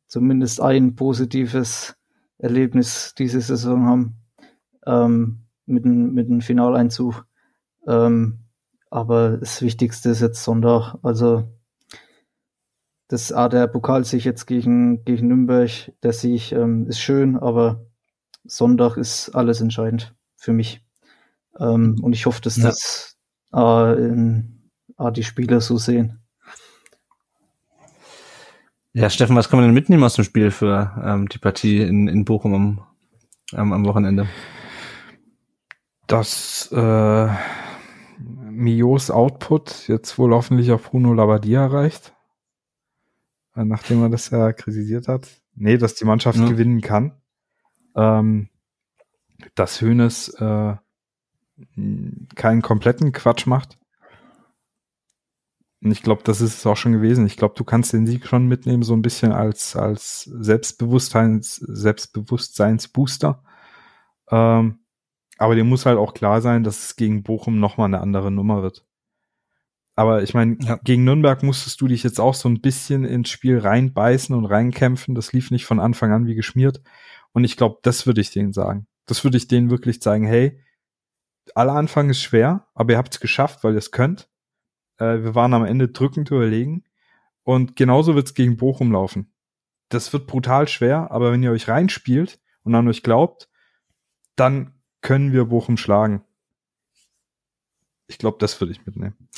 zumindest 0.06 0.60
ein 0.60 0.94
positives 0.94 1.96
Erlebnis 2.38 3.14
diese 3.16 3.40
Saison 3.40 3.86
haben 3.86 4.16
ähm, 4.86 5.46
mit, 5.66 5.84
dem, 5.84 6.14
mit 6.14 6.28
dem 6.28 6.40
Finaleinzug. 6.40 7.26
Ähm, 7.86 8.40
aber 8.90 9.38
das 9.38 9.62
Wichtigste 9.62 10.10
ist 10.10 10.20
jetzt 10.20 10.44
Sonntag. 10.44 10.96
Also 11.02 11.48
das 13.08 13.32
ah, 13.32 13.48
der 13.48 13.66
Pokal 13.66 14.04
sich 14.04 14.24
jetzt 14.24 14.46
gegen, 14.46 15.04
gegen 15.04 15.28
Nürnberg, 15.28 15.92
der 16.02 16.12
Sieg 16.12 16.52
ähm, 16.52 16.86
ist 16.86 17.00
schön, 17.00 17.36
aber 17.36 17.86
Sonntag 18.44 18.96
ist 18.96 19.30
alles 19.30 19.60
entscheidend 19.60 20.14
für 20.36 20.52
mich. 20.52 20.82
Ähm, 21.58 21.98
und 22.02 22.12
ich 22.12 22.26
hoffe, 22.26 22.40
dass 22.40 22.56
ja. 22.56 22.64
das 22.64 23.16
äh, 23.54 24.06
in, 24.06 24.63
äh, 24.98 25.12
die 25.12 25.24
Spieler 25.24 25.60
so 25.60 25.78
sehen. 25.78 26.20
Ja, 28.92 29.10
Steffen, 29.10 29.34
was 29.34 29.48
kann 29.48 29.58
man 29.58 29.66
denn 29.66 29.74
mitnehmen 29.74 30.04
aus 30.04 30.14
dem 30.14 30.24
Spiel 30.24 30.52
für 30.52 31.02
ähm, 31.04 31.28
die 31.28 31.38
Partie 31.38 31.82
in, 31.82 32.06
in 32.06 32.24
Bochum 32.24 32.54
am, 32.54 32.86
ähm, 33.52 33.72
am 33.72 33.84
Wochenende? 33.86 34.28
Dass 36.06 36.70
äh, 36.70 37.28
Mios 38.18 39.10
Output 39.10 39.88
jetzt 39.88 40.16
wohl 40.16 40.32
hoffentlich 40.32 40.70
auf 40.70 40.84
Bruno 40.84 41.12
Labbadia 41.12 41.66
reicht, 41.66 42.14
äh, 43.56 43.64
nachdem 43.64 44.00
er 44.02 44.10
das 44.10 44.30
ja 44.30 44.52
kritisiert 44.52 45.08
hat. 45.08 45.28
Nee, 45.56 45.76
dass 45.76 45.94
die 45.96 46.04
Mannschaft 46.04 46.38
ja. 46.38 46.48
gewinnen 46.48 46.80
kann. 46.80 47.20
Ähm, 47.96 48.48
dass 49.56 49.80
Hönes 49.80 50.28
äh, 50.34 50.76
keinen 52.34 52.62
kompletten 52.62 53.12
Quatsch 53.12 53.46
macht. 53.46 53.78
Und 55.84 55.92
ich 55.92 56.02
glaube, 56.02 56.22
das 56.24 56.40
ist 56.40 56.56
es 56.56 56.66
auch 56.66 56.78
schon 56.78 56.92
gewesen. 56.92 57.26
Ich 57.26 57.36
glaube, 57.36 57.54
du 57.58 57.62
kannst 57.62 57.92
den 57.92 58.06
Sieg 58.06 58.26
schon 58.26 58.46
mitnehmen, 58.46 58.82
so 58.82 58.94
ein 58.94 59.02
bisschen 59.02 59.32
als, 59.32 59.76
als 59.76 60.22
Selbstbewusstseins, 60.22 61.56
Selbstbewusstseinsbooster. 61.56 63.44
Ähm, 64.30 64.78
aber 65.36 65.54
dir 65.54 65.64
muss 65.64 65.84
halt 65.84 65.98
auch 65.98 66.14
klar 66.14 66.40
sein, 66.40 66.64
dass 66.64 66.84
es 66.84 66.96
gegen 66.96 67.22
Bochum 67.22 67.60
nochmal 67.60 67.88
eine 67.88 68.00
andere 68.00 68.30
Nummer 68.30 68.62
wird. 68.62 68.86
Aber 69.94 70.22
ich 70.22 70.32
meine, 70.32 70.56
ja. 70.62 70.80
gegen 70.82 71.04
Nürnberg 71.04 71.42
musstest 71.42 71.82
du 71.82 71.86
dich 71.86 72.02
jetzt 72.02 72.18
auch 72.18 72.34
so 72.34 72.48
ein 72.48 72.62
bisschen 72.62 73.04
ins 73.04 73.28
Spiel 73.28 73.58
reinbeißen 73.58 74.34
und 74.34 74.46
reinkämpfen. 74.46 75.14
Das 75.14 75.34
lief 75.34 75.50
nicht 75.50 75.66
von 75.66 75.80
Anfang 75.80 76.12
an 76.12 76.26
wie 76.26 76.34
geschmiert. 76.34 76.80
Und 77.32 77.44
ich 77.44 77.58
glaube, 77.58 77.80
das 77.82 78.06
würde 78.06 78.22
ich 78.22 78.30
denen 78.30 78.54
sagen. 78.54 78.86
Das 79.04 79.22
würde 79.22 79.36
ich 79.36 79.48
denen 79.48 79.68
wirklich 79.68 80.00
zeigen. 80.00 80.24
Hey, 80.24 80.60
aller 81.54 81.74
Anfang 81.74 82.08
ist 82.08 82.22
schwer, 82.22 82.68
aber 82.74 82.92
ihr 82.92 82.98
habt 82.98 83.12
es 83.12 83.20
geschafft, 83.20 83.62
weil 83.64 83.74
ihr 83.74 83.78
es 83.78 83.90
könnt. 83.90 84.30
Äh, 84.98 85.22
wir 85.22 85.34
waren 85.34 85.54
am 85.54 85.64
Ende 85.64 85.88
drückend 85.88 86.30
überlegen. 86.30 86.84
Und 87.42 87.76
genauso 87.76 88.14
wird 88.14 88.26
es 88.28 88.34
gegen 88.34 88.56
Bochum 88.56 88.92
laufen. 88.92 89.32
Das 89.90 90.12
wird 90.12 90.26
brutal 90.26 90.66
schwer, 90.66 91.10
aber 91.10 91.30
wenn 91.30 91.42
ihr 91.42 91.52
euch 91.52 91.68
reinspielt 91.68 92.40
und 92.62 92.74
an 92.74 92.88
euch 92.88 93.02
glaubt, 93.02 93.48
dann 94.34 94.72
können 95.02 95.32
wir 95.32 95.44
Bochum 95.44 95.76
schlagen. 95.76 96.24
Ich 98.06 98.18
glaube, 98.18 98.38
das 98.40 98.60
würde 98.60 98.72
ich 98.72 98.84
mitnehmen. 98.86 99.28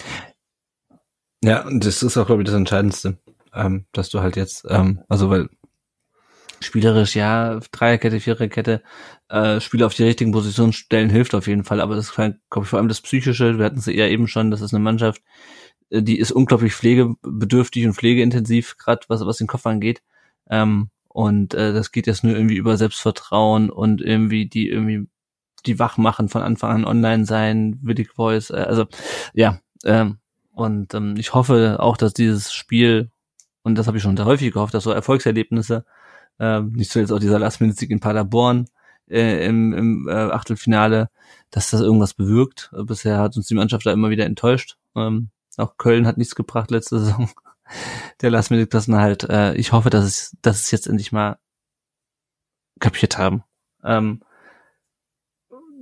Ja, 1.43 1.66
und 1.66 1.85
das 1.85 2.03
ist 2.03 2.16
auch, 2.16 2.27
glaube 2.27 2.43
ich, 2.43 2.47
das 2.47 2.55
Entscheidendste, 2.55 3.19
ähm, 3.53 3.87
dass 3.93 4.09
du 4.09 4.20
halt 4.20 4.37
jetzt, 4.37 4.65
ähm, 4.69 5.03
also 5.09 5.31
weil 5.31 5.49
spielerisch, 6.61 7.16
ja, 7.16 7.61
Dreierkette, 7.73 8.20
Viererkette, 8.20 8.83
äh, 9.28 9.61
Spieler 9.61 9.87
auf 9.87 9.95
die 9.95 10.05
richtigen 10.05 10.33
Positionen 10.33 10.73
stellen 10.73 11.11
hilft 11.11 11.35
auf 11.35 11.47
jeden 11.47 11.65
Fall, 11.65 11.81
aber 11.81 11.97
das 11.97 12.07
ist, 12.07 12.15
glaube 12.15 12.39
ich, 12.62 12.69
vor 12.69 12.78
allem 12.78 12.89
das 12.89 13.01
Psychische, 13.01 13.59
wir 13.59 13.65
hatten 13.65 13.78
es 13.78 13.87
ja 13.87 14.07
eben 14.07 14.28
schon, 14.28 14.51
das 14.51 14.61
ist 14.61 14.73
eine 14.74 14.83
Mannschaft, 14.83 15.23
äh, 15.91 16.03
die 16.03 16.19
ist 16.19 16.33
unglaublich 16.33 16.74
pflegebedürftig 16.74 17.87
und 17.87 17.95
pflegeintensiv, 17.95 18.77
gerade 18.78 19.03
was, 19.09 19.24
was 19.24 19.39
den 19.39 19.47
Kopf 19.47 19.66
angeht. 19.66 20.03
Ähm, 20.51 20.91
und 21.09 21.55
äh, 21.55 21.73
das 21.73 21.93
geht 21.93 22.07
jetzt 22.07 22.24
nur 22.24 22.35
irgendwie 22.37 22.57
über 22.57 22.77
Selbstvertrauen 22.77 23.70
und 23.70 24.03
irgendwie 24.03 24.47
die 24.49 24.69
irgendwie 24.69 25.09
die 25.65 25.78
wach 25.78 25.97
machen 25.97 26.28
von 26.28 26.43
Anfang 26.43 26.70
an 26.70 26.85
online 26.85 27.24
sein, 27.24 27.78
Willig 27.83 28.11
Voice, 28.15 28.51
äh, 28.51 28.57
also 28.57 28.87
ja, 29.35 29.61
ähm, 29.85 30.19
und 30.53 30.95
ähm, 30.95 31.16
ich 31.19 31.35
hoffe 31.35 31.77
auch, 31.81 31.97
dass 31.97 32.15
dieses 32.15 32.53
Spiel, 32.53 33.11
und 33.62 33.77
das 33.77 33.87
habe 33.87 33.99
ich 33.99 34.03
schon 34.03 34.16
sehr 34.16 34.27
häufig 34.27 34.53
gehofft, 34.53 34.74
dass 34.74 34.85
so 34.85 34.91
Erfolgserlebnisse 34.91 35.85
ähm, 36.38 36.72
nicht 36.72 36.90
zuletzt 36.90 37.12
auch 37.12 37.18
dieser 37.18 37.38
Last-Minute-Sieg 37.38 37.90
in 37.90 38.00
Paderborn 38.00 38.66
äh, 39.08 39.46
im, 39.46 39.72
im 39.72 40.08
äh, 40.08 40.12
Achtelfinale, 40.12 41.10
dass 41.50 41.70
das 41.70 41.80
irgendwas 41.80 42.14
bewirkt. 42.14 42.70
Bisher 42.84 43.18
hat 43.18 43.36
uns 43.36 43.46
die 43.46 43.54
Mannschaft 43.54 43.86
da 43.86 43.92
immer 43.92 44.10
wieder 44.10 44.26
enttäuscht. 44.26 44.76
Ähm, 44.94 45.30
auch 45.56 45.76
Köln 45.76 46.06
hat 46.06 46.18
nichts 46.18 46.34
gebracht 46.34 46.70
letzte 46.70 46.98
Saison. 47.00 47.30
Der 48.20 48.30
Last-Minute-Klassenhalt. 48.30 49.24
Äh, 49.24 49.54
ich 49.54 49.72
hoffe, 49.72 49.90
dass 49.90 50.04
es, 50.04 50.36
dass 50.42 50.60
es 50.60 50.70
jetzt 50.70 50.86
endlich 50.86 51.12
mal 51.12 51.38
kapiert 52.78 53.18
haben. 53.18 53.42
Ähm, 53.82 54.20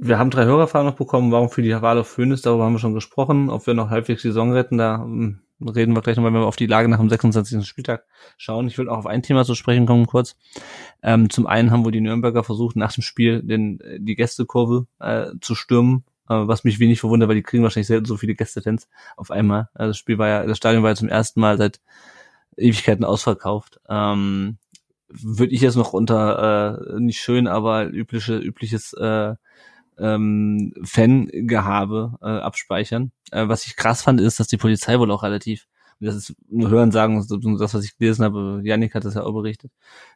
wir 0.00 0.18
haben 0.18 0.30
drei 0.30 0.44
Hörerfragen 0.44 0.88
noch 0.88 0.96
bekommen, 0.96 1.32
warum 1.32 1.50
für 1.50 1.62
die 1.62 1.70
Wahl 1.80 1.98
auf 1.98 2.08
Föhn 2.08 2.32
ist, 2.32 2.46
darüber 2.46 2.64
haben 2.64 2.74
wir 2.74 2.78
schon 2.78 2.94
gesprochen, 2.94 3.48
ob 3.48 3.66
wir 3.66 3.74
noch 3.74 3.90
halbwegs 3.90 4.22
die 4.22 4.28
Saison 4.28 4.52
retten, 4.52 4.76
da 4.76 4.98
hm, 4.98 5.40
reden 5.68 5.94
wir 5.94 6.02
gleich 6.02 6.16
nochmal, 6.16 6.32
wenn 6.32 6.40
wir 6.40 6.46
auf 6.46 6.56
die 6.56 6.66
Lage 6.66 6.88
nach 6.88 6.98
dem 6.98 7.08
26. 7.08 7.66
Spieltag 7.66 8.04
schauen. 8.36 8.66
Ich 8.66 8.78
will 8.78 8.88
auch 8.88 8.98
auf 8.98 9.06
ein 9.06 9.22
Thema 9.22 9.44
zu 9.44 9.54
sprechen 9.54 9.86
kommen 9.86 10.06
kurz. 10.06 10.36
Ähm, 11.02 11.30
zum 11.30 11.46
einen 11.46 11.70
haben 11.70 11.84
wohl 11.84 11.92
die 11.92 12.00
Nürnberger 12.00 12.44
versucht, 12.44 12.76
nach 12.76 12.92
dem 12.92 13.02
Spiel 13.02 13.42
den, 13.42 13.78
die 13.98 14.14
Gästekurve 14.14 14.86
äh, 15.00 15.26
zu 15.40 15.54
stürmen, 15.54 16.04
äh, 16.28 16.34
was 16.34 16.64
mich 16.64 16.78
wenig 16.78 17.00
verwundert, 17.00 17.28
weil 17.28 17.36
die 17.36 17.42
kriegen 17.42 17.62
wahrscheinlich 17.62 17.88
selten 17.88 18.06
so 18.06 18.16
viele 18.16 18.34
Gästefans 18.34 18.88
auf 19.16 19.30
einmal. 19.30 19.68
Also 19.74 19.90
das 19.90 19.98
Spiel 19.98 20.18
war 20.18 20.28
ja, 20.28 20.46
das 20.46 20.56
Stadion 20.56 20.82
war 20.82 20.90
ja 20.90 20.96
zum 20.96 21.08
ersten 21.08 21.40
Mal 21.40 21.58
seit 21.58 21.80
Ewigkeiten 22.56 23.04
ausverkauft. 23.04 23.80
Ähm, 23.88 24.58
Würde 25.08 25.52
ich 25.52 25.60
jetzt 25.60 25.76
noch 25.76 25.92
unter 25.92 26.78
äh, 26.94 27.00
nicht 27.00 27.20
schön, 27.20 27.46
aber 27.46 27.86
übliche, 27.86 28.38
übliches 28.38 28.92
äh, 28.94 29.34
ähm, 29.98 30.72
Fangehabe 30.82 32.14
äh, 32.22 32.26
abspeichern. 32.26 33.12
Äh, 33.30 33.48
was 33.48 33.66
ich 33.66 33.76
krass 33.76 34.02
fand, 34.02 34.20
ist, 34.20 34.40
dass 34.40 34.48
die 34.48 34.56
Polizei 34.56 34.98
wohl 34.98 35.10
auch 35.10 35.22
relativ, 35.22 35.66
das 36.00 36.14
ist 36.16 36.34
nur 36.48 36.70
Hören 36.70 36.90
sagen, 36.90 37.24
das, 37.58 37.74
was 37.74 37.84
ich 37.84 37.96
gelesen 37.98 38.24
habe, 38.24 38.60
Janik 38.64 38.94
hat 38.94 39.04
das 39.04 39.14
ja 39.14 39.22
auch 39.22 39.32
berichtet, 39.32 39.70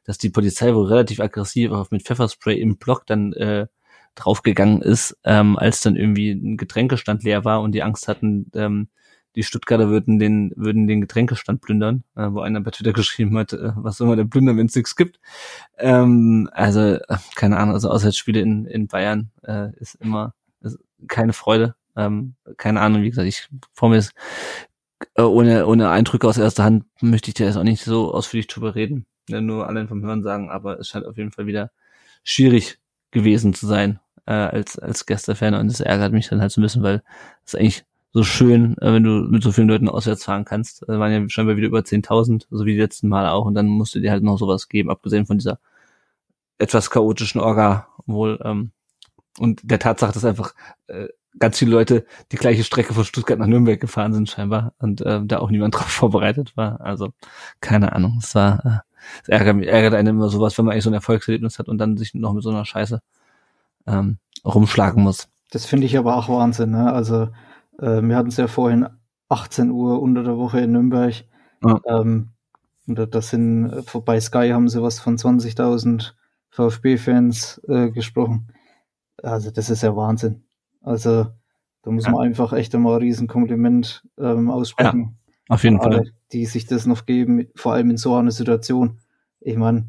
dass 0.04 0.18
die 0.18 0.30
Polizei 0.30 0.74
wohl 0.74 0.86
relativ 0.86 1.20
aggressiv 1.20 1.70
auch 1.72 1.90
mit 1.90 2.02
Pfefferspray 2.02 2.60
im 2.60 2.76
Block 2.76 3.06
dann 3.06 3.32
äh, 3.34 3.66
draufgegangen 4.14 4.82
ist, 4.82 5.16
ähm, 5.24 5.56
als 5.56 5.80
dann 5.80 5.96
irgendwie 5.96 6.32
ein 6.32 6.56
Getränkestand 6.56 7.22
leer 7.22 7.44
war 7.44 7.60
und 7.62 7.72
die 7.72 7.82
Angst 7.82 8.08
hatten, 8.08 8.50
ähm, 8.54 8.88
die 9.38 9.44
Stuttgarter 9.44 9.88
würden 9.88 10.18
den, 10.18 10.52
würden 10.56 10.88
den 10.88 11.00
Getränkestand 11.00 11.60
plündern, 11.60 12.02
äh, 12.16 12.26
wo 12.28 12.40
einer 12.40 12.60
bei 12.60 12.72
Twitter 12.72 12.92
geschrieben 12.92 13.38
hat, 13.38 13.52
äh, 13.52 13.70
was 13.76 13.96
soll 13.96 14.08
man 14.08 14.18
denn 14.18 14.28
plündern, 14.28 14.56
wenn 14.56 14.66
es 14.66 14.74
nichts 14.74 14.96
gibt. 14.96 15.20
Ähm, 15.78 16.50
also, 16.52 16.80
äh, 16.80 17.18
keine 17.36 17.56
Ahnung, 17.56 17.74
also 17.74 17.88
Auswärtsspiele 17.88 18.40
in, 18.40 18.66
in 18.66 18.88
Bayern 18.88 19.30
äh, 19.44 19.70
ist 19.76 19.94
immer 19.94 20.34
ist 20.60 20.80
keine 21.06 21.32
Freude. 21.32 21.76
Ähm, 21.94 22.34
keine 22.56 22.80
Ahnung, 22.80 23.02
wie 23.02 23.10
gesagt, 23.10 23.28
ich 23.28 23.48
vor 23.72 23.90
mir 23.90 23.98
ist, 23.98 24.12
äh, 25.14 25.22
ohne, 25.22 25.68
ohne 25.68 25.88
Eindrücke 25.88 26.26
aus 26.26 26.36
erster 26.36 26.64
Hand 26.64 26.86
möchte 27.00 27.28
ich 27.30 27.34
dir 27.34 27.46
jetzt 27.46 27.56
auch 27.56 27.62
nicht 27.62 27.84
so 27.84 28.12
ausführlich 28.12 28.48
drüber 28.48 28.74
reden. 28.74 29.06
Ja, 29.28 29.40
nur 29.40 29.68
allein 29.68 29.86
vom 29.86 30.02
Hören 30.02 30.24
sagen, 30.24 30.50
aber 30.50 30.80
es 30.80 30.88
scheint 30.88 31.06
auf 31.06 31.16
jeden 31.16 31.30
Fall 31.30 31.46
wieder 31.46 31.70
schwierig 32.24 32.80
gewesen 33.12 33.54
zu 33.54 33.68
sein 33.68 34.00
äh, 34.26 34.32
als 34.32 34.80
als 34.80 35.06
Gästefan 35.06 35.54
und 35.54 35.68
es 35.68 35.80
ärgert 35.80 36.12
mich 36.12 36.28
dann 36.28 36.40
halt 36.40 36.50
so 36.50 36.60
ein 36.60 36.64
bisschen, 36.64 36.82
weil 36.82 37.04
es 37.46 37.54
eigentlich 37.54 37.84
so 38.18 38.24
schön, 38.24 38.76
äh, 38.78 38.92
wenn 38.92 39.04
du 39.04 39.10
mit 39.30 39.44
so 39.44 39.52
vielen 39.52 39.68
Leuten 39.68 39.88
auswärts 39.88 40.24
fahren 40.24 40.44
kannst. 40.44 40.82
Da 40.88 40.98
waren 40.98 41.12
ja 41.12 41.28
scheinbar 41.28 41.56
wieder 41.56 41.68
über 41.68 41.78
10.000, 41.78 42.46
so 42.50 42.64
wie 42.64 42.72
die 42.72 42.80
letzten 42.80 43.08
Mal 43.08 43.28
auch. 43.28 43.46
Und 43.46 43.54
dann 43.54 43.66
musst 43.66 43.94
du 43.94 44.00
dir 44.00 44.10
halt 44.10 44.24
noch 44.24 44.38
sowas 44.38 44.68
geben, 44.68 44.90
abgesehen 44.90 45.24
von 45.24 45.38
dieser 45.38 45.60
etwas 46.58 46.90
chaotischen 46.90 47.40
Orga 47.40 47.86
wohl. 48.06 48.40
Ähm, 48.42 48.72
und 49.38 49.60
der 49.62 49.78
Tatsache, 49.78 50.12
dass 50.12 50.24
einfach 50.24 50.52
äh, 50.88 51.06
ganz 51.38 51.60
viele 51.60 51.70
Leute 51.70 52.06
die 52.32 52.36
gleiche 52.36 52.64
Strecke 52.64 52.92
von 52.92 53.04
Stuttgart 53.04 53.38
nach 53.38 53.46
Nürnberg 53.46 53.80
gefahren 53.80 54.12
sind 54.12 54.28
scheinbar 54.28 54.72
und 54.80 55.00
äh, 55.02 55.20
da 55.24 55.38
auch 55.38 55.50
niemand 55.50 55.74
drauf 55.76 55.86
vorbereitet 55.86 56.56
war. 56.56 56.80
Also 56.80 57.10
keine 57.60 57.92
Ahnung. 57.92 58.18
Es 58.20 58.34
war 58.34 58.66
äh, 58.66 58.78
es 59.22 59.28
ärgert, 59.28 59.64
ärgert 59.64 59.94
einen 59.94 60.16
immer 60.16 60.28
sowas, 60.28 60.58
wenn 60.58 60.64
man 60.64 60.72
eigentlich 60.72 60.84
so 60.84 60.90
ein 60.90 60.94
Erfolgserlebnis 60.94 61.60
hat 61.60 61.68
und 61.68 61.78
dann 61.78 61.96
sich 61.96 62.14
noch 62.14 62.32
mit 62.32 62.42
so 62.42 62.50
einer 62.50 62.64
Scheiße 62.64 63.00
ähm, 63.86 64.18
rumschlagen 64.44 65.04
muss. 65.04 65.28
Das 65.52 65.66
finde 65.66 65.86
ich 65.86 65.96
aber 65.96 66.16
auch 66.16 66.28
Wahnsinn. 66.28 66.72
Ne? 66.72 66.92
Also 66.92 67.28
äh, 67.78 68.02
wir 68.02 68.16
hatten 68.16 68.28
es 68.28 68.36
ja 68.36 68.46
vorhin 68.46 68.88
18 69.28 69.70
Uhr 69.70 70.00
unter 70.00 70.22
der 70.22 70.36
Woche 70.36 70.60
in 70.60 70.72
Nürnberg. 70.72 71.24
Ja. 71.64 71.80
Ähm, 71.86 72.30
und 72.86 73.14
das 73.14 73.30
sind 73.30 73.70
äh, 73.70 74.00
bei 74.04 74.20
Sky 74.20 74.50
haben 74.50 74.68
sie 74.68 74.82
was 74.82 75.00
von 75.00 75.16
20.000 75.16 76.12
VfB-Fans 76.50 77.60
äh, 77.68 77.90
gesprochen. 77.90 78.48
Also 79.22 79.50
das 79.50 79.70
ist 79.70 79.82
ja 79.82 79.94
Wahnsinn. 79.94 80.44
Also 80.80 81.26
da 81.82 81.90
muss 81.90 82.06
ja. 82.06 82.12
man 82.12 82.22
einfach 82.22 82.52
echt 82.52 82.74
einmal 82.74 82.94
ein 82.94 83.02
Riesenkompliment 83.02 84.06
ähm, 84.18 84.50
aussprechen. 84.50 85.18
Ja, 85.26 85.54
auf 85.54 85.64
jeden 85.64 85.80
Fall. 85.80 85.94
Alle, 85.94 86.12
die 86.32 86.46
sich 86.46 86.66
das 86.66 86.86
noch 86.86 87.06
geben, 87.06 87.48
vor 87.54 87.74
allem 87.74 87.90
in 87.90 87.96
so 87.96 88.14
einer 88.14 88.30
Situation. 88.30 88.98
Ich 89.40 89.56
meine, 89.56 89.88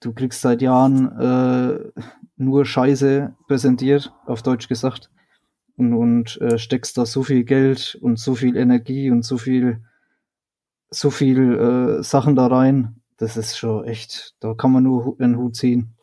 du 0.00 0.12
kriegst 0.12 0.40
seit 0.40 0.62
Jahren 0.62 1.10
äh, 1.18 2.02
nur 2.36 2.64
Scheiße 2.64 3.34
präsentiert, 3.46 4.12
auf 4.26 4.42
Deutsch 4.42 4.68
gesagt, 4.68 5.10
und, 5.76 5.94
und 5.94 6.40
äh, 6.40 6.58
steckst 6.58 6.98
da 6.98 7.06
so 7.06 7.22
viel 7.22 7.44
Geld 7.44 7.96
und 8.00 8.18
so 8.18 8.34
viel 8.34 8.56
Energie 8.56 9.10
und 9.10 9.24
so 9.24 9.38
viel, 9.38 9.84
so 10.90 11.10
viel 11.10 11.98
äh, 11.98 12.02
Sachen 12.02 12.36
da 12.36 12.46
rein. 12.46 13.00
Das 13.18 13.36
ist 13.36 13.56
schon 13.56 13.84
echt, 13.84 14.34
da 14.40 14.54
kann 14.54 14.72
man 14.72 14.82
nur 14.82 15.16
einen 15.20 15.36
Hut 15.36 15.56
ziehen. 15.56 15.94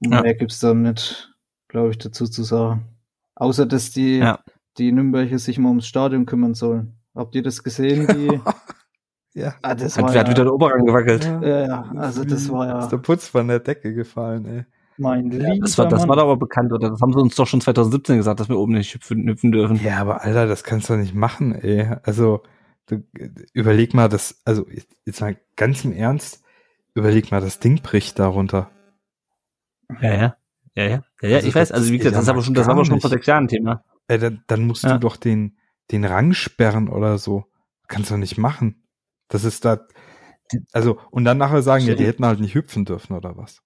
Ja. 0.00 0.22
Mehr 0.22 0.34
gibt's 0.34 0.58
da 0.58 0.74
nicht, 0.74 1.32
glaube 1.68 1.90
ich, 1.90 1.98
dazu 1.98 2.26
zu 2.26 2.42
sagen. 2.42 2.88
Außer, 3.34 3.66
dass 3.66 3.90
die, 3.90 4.18
ja. 4.18 4.40
die 4.78 4.92
Nürnberger 4.92 5.38
sich 5.38 5.58
mal 5.58 5.68
ums 5.68 5.86
Stadion 5.86 6.26
kümmern 6.26 6.54
sollen. 6.54 6.94
Habt 7.14 7.34
ihr 7.34 7.42
das 7.42 7.62
gesehen? 7.62 8.06
Die, 8.14 8.40
ja. 9.34 9.54
Ah, 9.62 9.74
das 9.74 9.96
hat, 9.96 10.04
war 10.04 10.10
hat 10.10 10.28
ja, 10.28 10.30
wieder 10.30 10.44
der 10.44 10.52
Oberrang 10.54 10.84
gewackelt. 10.84 11.24
Ja, 11.24 11.66
ja, 11.66 11.92
also 11.96 12.24
das 12.24 12.50
war 12.50 12.66
ja. 12.66 12.80
Ist 12.80 12.90
der 12.90 12.98
Putz 12.98 13.28
von 13.28 13.48
der 13.48 13.60
Decke 13.60 13.94
gefallen, 13.94 14.46
ey. 14.46 14.64
Mein 14.98 15.30
ja, 15.30 15.54
das 15.56 15.78
war, 15.78 15.88
das 15.88 16.06
war 16.06 16.16
doch 16.16 16.24
aber 16.24 16.36
bekannt, 16.36 16.72
oder? 16.72 16.90
Das 16.90 17.00
haben 17.00 17.12
sie 17.12 17.20
uns 17.20 17.34
doch 17.34 17.46
schon 17.46 17.60
2017 17.60 18.16
gesagt, 18.18 18.40
dass 18.40 18.48
wir 18.48 18.58
oben 18.58 18.74
nicht 18.74 18.94
hüpfen, 18.94 19.26
hüpfen 19.26 19.52
dürfen. 19.52 19.80
Ja, 19.82 19.98
aber 19.98 20.22
Alter, 20.22 20.46
das 20.46 20.64
kannst 20.64 20.88
du 20.88 20.94
doch 20.94 21.00
nicht 21.00 21.14
machen, 21.14 21.54
ey. 21.54 21.96
Also, 22.02 22.42
du, 22.86 23.02
überleg 23.52 23.94
mal, 23.94 24.08
das, 24.08 24.40
also, 24.44 24.66
jetzt 25.04 25.20
mal 25.20 25.36
ganz 25.56 25.84
im 25.84 25.92
Ernst, 25.92 26.42
überleg 26.94 27.30
mal, 27.30 27.40
das 27.40 27.58
Ding 27.58 27.80
bricht 27.82 28.18
darunter. 28.18 28.70
Ja, 30.00 30.14
ja. 30.14 30.36
Ja, 30.74 30.84
ja. 30.84 31.04
ja, 31.20 31.28
ja 31.28 31.36
also 31.36 31.48
ich 31.48 31.54
weiß, 31.54 31.72
also 31.72 31.92
wie 31.92 31.98
gesagt, 31.98 32.16
das, 32.16 32.28
aber 32.28 32.42
schon, 32.42 32.54
das 32.54 32.66
war 32.66 32.74
aber 32.74 32.84
schon 32.84 33.00
vor 33.00 33.10
sechs 33.10 33.26
Jahren 33.26 33.48
Thema. 33.48 33.84
Ey, 34.08 34.18
dann, 34.18 34.42
dann 34.46 34.66
musst 34.66 34.84
ja. 34.84 34.94
du 34.94 35.00
doch 35.00 35.16
den, 35.16 35.56
den 35.90 36.04
Rang 36.04 36.32
sperren 36.32 36.88
oder 36.88 37.18
so. 37.18 37.44
Kannst 37.88 38.10
du 38.10 38.16
nicht 38.16 38.38
machen. 38.38 38.82
Das 39.28 39.44
ist 39.44 39.64
da, 39.64 39.86
also, 40.72 40.98
und 41.10 41.24
dann 41.24 41.38
nachher 41.38 41.62
sagen, 41.62 41.84
ja, 41.86 41.94
die 41.94 42.06
hätten 42.06 42.24
halt 42.24 42.40
nicht 42.40 42.54
hüpfen 42.54 42.84
dürfen 42.84 43.14
oder 43.14 43.36
was. 43.36 43.62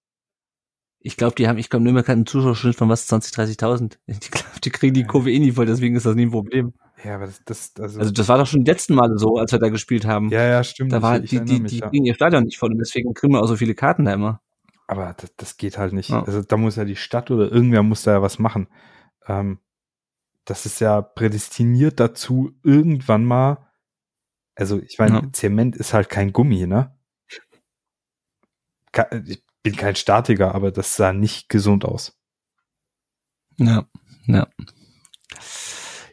Ich 0.98 1.16
glaube, 1.16 1.34
die 1.36 1.46
haben, 1.46 1.58
ich 1.58 1.70
glaube, 1.70 1.84
Nürnberg 1.84 2.08
hat 2.08 2.14
einen 2.14 2.26
Zuschauerschnitt 2.26 2.76
von 2.76 2.88
was, 2.88 3.06
20, 3.06 3.32
30.000. 3.32 3.98
Ich 4.06 4.30
glaube, 4.30 4.60
die 4.62 4.70
kriegen 4.70 4.94
die 4.94 5.04
Kurve 5.04 5.30
eh 5.30 5.38
nie 5.38 5.52
voll, 5.52 5.66
deswegen 5.66 5.94
ist 5.96 6.06
das 6.06 6.14
nie 6.14 6.26
ein 6.26 6.30
Problem. 6.30 6.72
Ja, 7.04 7.16
aber 7.16 7.26
das, 7.26 7.44
das 7.44 7.72
also, 7.78 8.00
also 8.00 8.10
das 8.10 8.28
war 8.28 8.38
doch 8.38 8.46
schon 8.46 8.64
die 8.64 8.70
letzten 8.70 8.94
Male 8.94 9.18
so, 9.18 9.36
als 9.36 9.52
wir 9.52 9.58
da 9.58 9.68
gespielt 9.68 10.06
haben. 10.06 10.30
Ja, 10.30 10.42
ja, 10.42 10.64
stimmt. 10.64 10.92
Da 10.92 11.02
war, 11.02 11.20
die, 11.20 11.44
die, 11.44 11.60
mich, 11.60 11.72
die 11.72 11.78
ja. 11.78 11.88
kriegen 11.88 12.04
ihr 12.04 12.14
Stadion 12.14 12.44
nicht 12.44 12.58
voll 12.58 12.72
und 12.72 12.78
deswegen 12.78 13.14
kriegen 13.14 13.34
wir 13.34 13.42
auch 13.42 13.46
so 13.46 13.56
viele 13.56 13.74
Karten 13.74 14.06
da 14.06 14.14
immer. 14.14 14.40
Aber 14.86 15.14
das, 15.16 15.34
das 15.36 15.56
geht 15.56 15.78
halt 15.78 15.92
nicht. 15.92 16.10
Ja. 16.10 16.24
Also 16.24 16.42
da 16.42 16.56
muss 16.56 16.76
ja 16.76 16.84
die 16.84 16.96
Stadt 16.96 17.30
oder 17.30 17.50
irgendwer 17.52 17.82
muss 17.82 18.02
da 18.02 18.12
ja 18.12 18.22
was 18.22 18.38
machen. 18.38 18.68
Ähm, 19.26 19.58
das 20.44 20.64
ist 20.64 20.80
ja 20.80 21.02
prädestiniert 21.02 22.00
dazu, 22.00 22.52
irgendwann 22.62 23.24
mal, 23.24 23.68
also 24.54 24.80
ich 24.80 24.98
meine, 24.98 25.16
ja. 25.16 25.32
Zement 25.32 25.76
ist 25.76 25.92
halt 25.92 26.08
kein 26.08 26.32
Gummi, 26.32 26.66
ne? 26.66 26.96
Ich 29.26 29.45
bin 29.66 29.74
kein 29.74 29.96
Statiker, 29.96 30.54
aber 30.54 30.70
das 30.70 30.94
sah 30.94 31.12
nicht 31.12 31.48
gesund 31.48 31.84
aus. 31.84 32.16
Ja, 33.58 33.84
ja. 34.26 34.46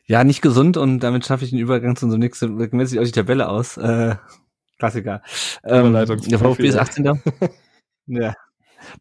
Ja, 0.07 0.23
nicht 0.23 0.41
gesund 0.41 0.75
und 0.75 1.01
damit 1.01 1.27
schaffe 1.27 1.45
ich 1.45 1.51
den 1.51 1.59
Übergang 1.59 1.95
zu 1.95 2.05
unserem 2.05 2.21
nächsten, 2.21 2.57
wenn 2.57 2.85
sich 2.87 2.99
auch 2.99 3.03
die 3.03 3.11
Tabelle 3.11 3.47
aus. 3.47 3.77
Äh, 3.77 4.15
Klassiker. 4.79 5.21
Ähm, 5.63 5.93
der 5.93 6.39
VfB 6.39 6.67
ist 6.67 6.77
18. 6.77 7.21
ja. 8.07 8.33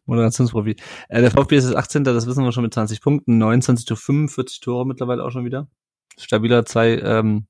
Moderationsprofi. 0.05 0.75
Äh, 1.09 1.21
der 1.21 1.31
VfB 1.31 1.57
ist 1.57 1.73
18. 1.73 2.03
Das 2.03 2.27
wissen 2.27 2.43
wir 2.43 2.51
schon 2.51 2.63
mit 2.63 2.75
20 2.75 3.01
Punkten, 3.01 3.39
29 3.39 3.87
zu 3.87 3.95
45 3.95 4.59
Tore 4.59 4.85
mittlerweile 4.85 5.23
auch 5.23 5.31
schon 5.31 5.45
wieder. 5.45 5.67
Stabiler 6.15 6.63
zwei, 6.65 6.99
ähm, 6.99 7.47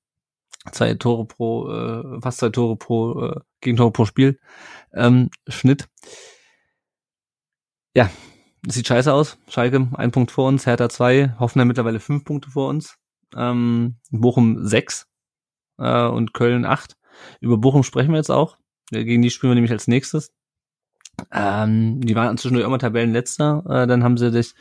zwei 0.71 0.93
Tore 0.93 1.25
pro, 1.25 1.69
äh, 1.69 2.21
fast 2.21 2.39
zwei 2.39 2.49
Tore 2.49 2.77
pro, 2.77 3.25
äh, 3.25 3.39
Gegentore 3.59 3.91
pro 3.91 4.05
Spiel. 4.05 4.39
Ähm, 4.93 5.31
Schnitt. 5.49 5.89
Ja, 7.95 8.09
sieht 8.67 8.87
scheiße 8.87 9.13
aus. 9.13 9.37
Schalke 9.47 9.87
ein 9.93 10.11
Punkt 10.11 10.31
vor 10.31 10.47
uns, 10.47 10.65
Hertha 10.65 10.89
zwei, 10.89 11.35
Hoffenheim 11.39 11.67
mittlerweile 11.67 11.99
fünf 11.99 12.23
Punkte 12.23 12.49
vor 12.49 12.69
uns, 12.69 12.97
ähm, 13.35 13.97
Bochum 14.09 14.65
sechs 14.65 15.07
äh, 15.77 16.07
und 16.07 16.33
Köln 16.33 16.65
acht. 16.65 16.97
Über 17.39 17.57
Bochum 17.57 17.83
sprechen 17.83 18.11
wir 18.11 18.17
jetzt 18.17 18.31
auch. 18.31 18.57
Gegen 18.89 19.21
die 19.21 19.29
spielen 19.29 19.51
wir 19.51 19.55
nämlich 19.55 19.71
als 19.71 19.87
nächstes. 19.87 20.33
Ähm, 21.31 22.01
die 22.01 22.15
waren 22.15 22.37
zwischendurch 22.37 22.65
immer 22.65 22.79
Tabellenletzter. 22.79 23.63
Äh, 23.69 23.87
dann 23.87 24.03
haben 24.03 24.17
sie 24.17 24.31
dich 24.31 24.53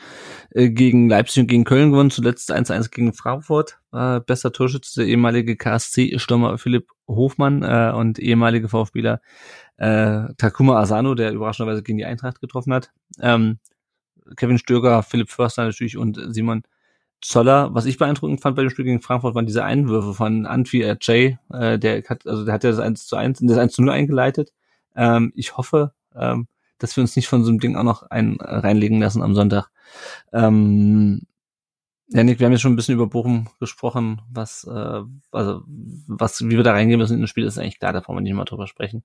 äh, 0.50 0.70
gegen 0.70 1.08
Leipzig 1.08 1.42
und 1.42 1.46
gegen 1.46 1.64
Köln 1.64 1.90
gewonnen. 1.90 2.10
Zuletzt 2.10 2.52
1-1 2.52 2.90
gegen 2.90 3.12
Frankfurt. 3.14 3.78
Äh, 3.92 4.20
bester 4.20 4.52
Torschütze, 4.52 5.00
der 5.00 5.08
ehemalige 5.08 5.56
KSC-Stürmer 5.56 6.58
Philipp 6.58 6.88
Hofmann 7.08 7.62
äh, 7.62 7.92
und 7.94 8.18
ehemalige 8.18 8.68
VfBler 8.68 9.20
äh, 9.78 10.34
Takuma 10.36 10.78
Asano, 10.78 11.14
der 11.14 11.32
überraschenderweise 11.32 11.82
gegen 11.82 11.98
die 11.98 12.04
Eintracht 12.04 12.40
getroffen 12.40 12.72
hat. 12.74 12.90
Ähm, 13.20 13.58
Kevin 14.36 14.58
Stöger, 14.58 15.02
Philipp 15.02 15.30
Förster 15.30 15.64
natürlich 15.64 15.96
und 15.96 16.18
Simon 16.28 16.62
Zoller. 17.20 17.74
Was 17.74 17.86
ich 17.86 17.98
beeindruckend 17.98 18.40
fand 18.40 18.56
bei 18.56 18.62
dem 18.62 18.70
Spiel 18.70 18.84
gegen 18.84 19.00
Frankfurt 19.00 19.34
waren 19.34 19.46
diese 19.46 19.64
Einwürfe 19.64 20.14
von 20.14 20.46
Antwi 20.46 20.94
Jay. 21.00 21.38
Äh, 21.52 21.78
der 21.78 22.02
hat, 22.04 22.26
also 22.26 22.44
der 22.44 22.54
hat 22.54 22.64
ja 22.64 22.70
das 22.70 22.78
1 22.78 23.06
zu 23.06 23.16
1, 23.16 23.40
das 23.42 23.58
1 23.58 23.72
zu 23.72 23.82
0 23.82 23.90
eingeleitet. 23.92 24.52
Ähm, 24.94 25.32
ich 25.34 25.56
hoffe, 25.56 25.92
ähm, 26.16 26.46
dass 26.78 26.96
wir 26.96 27.02
uns 27.02 27.16
nicht 27.16 27.28
von 27.28 27.44
so 27.44 27.50
einem 27.50 27.60
Ding 27.60 27.76
auch 27.76 27.84
noch 27.84 28.02
ein, 28.04 28.38
äh, 28.40 28.56
reinlegen 28.56 29.00
lassen 29.00 29.22
am 29.22 29.34
Sonntag. 29.34 29.70
Ähm, 30.32 31.22
Janik, 32.08 32.40
wir 32.40 32.46
haben 32.46 32.52
jetzt 32.52 32.60
schon 32.60 32.72
ein 32.72 32.76
bisschen 32.76 32.94
über 32.94 33.06
Bochum 33.06 33.48
gesprochen, 33.58 34.20
was, 34.30 34.64
äh, 34.64 35.02
also, 35.30 35.62
was, 35.66 36.42
wie 36.42 36.56
wir 36.56 36.62
da 36.62 36.72
reingehen 36.72 36.98
müssen 36.98 37.14
in 37.14 37.22
das 37.22 37.30
Spiel, 37.30 37.44
ist 37.44 37.58
eigentlich 37.58 37.78
klar, 37.78 37.92
da 37.92 38.00
brauchen 38.00 38.16
wir 38.16 38.20
nicht 38.20 38.34
mal 38.34 38.44
drüber 38.44 38.66
sprechen. 38.66 39.02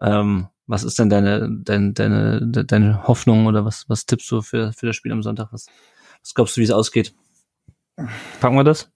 Ähm, 0.00 0.48
was 0.66 0.84
ist 0.84 0.98
denn 0.98 1.08
deine, 1.08 1.48
deine, 1.50 1.92
deine, 1.92 2.64
deine 2.64 3.08
Hoffnung 3.08 3.46
oder 3.46 3.64
was, 3.64 3.88
was 3.88 4.06
tippst 4.06 4.30
du 4.30 4.42
für, 4.42 4.72
für 4.72 4.86
das 4.86 4.94
Spiel 4.94 5.12
am 5.12 5.22
Sonntag? 5.22 5.48
Was, 5.52 5.66
was 6.20 6.34
glaubst 6.34 6.56
du, 6.56 6.60
wie 6.60 6.64
es 6.64 6.70
ausgeht? 6.70 7.14
Packen 8.40 8.54
wir 8.54 8.64
das? 8.64 8.92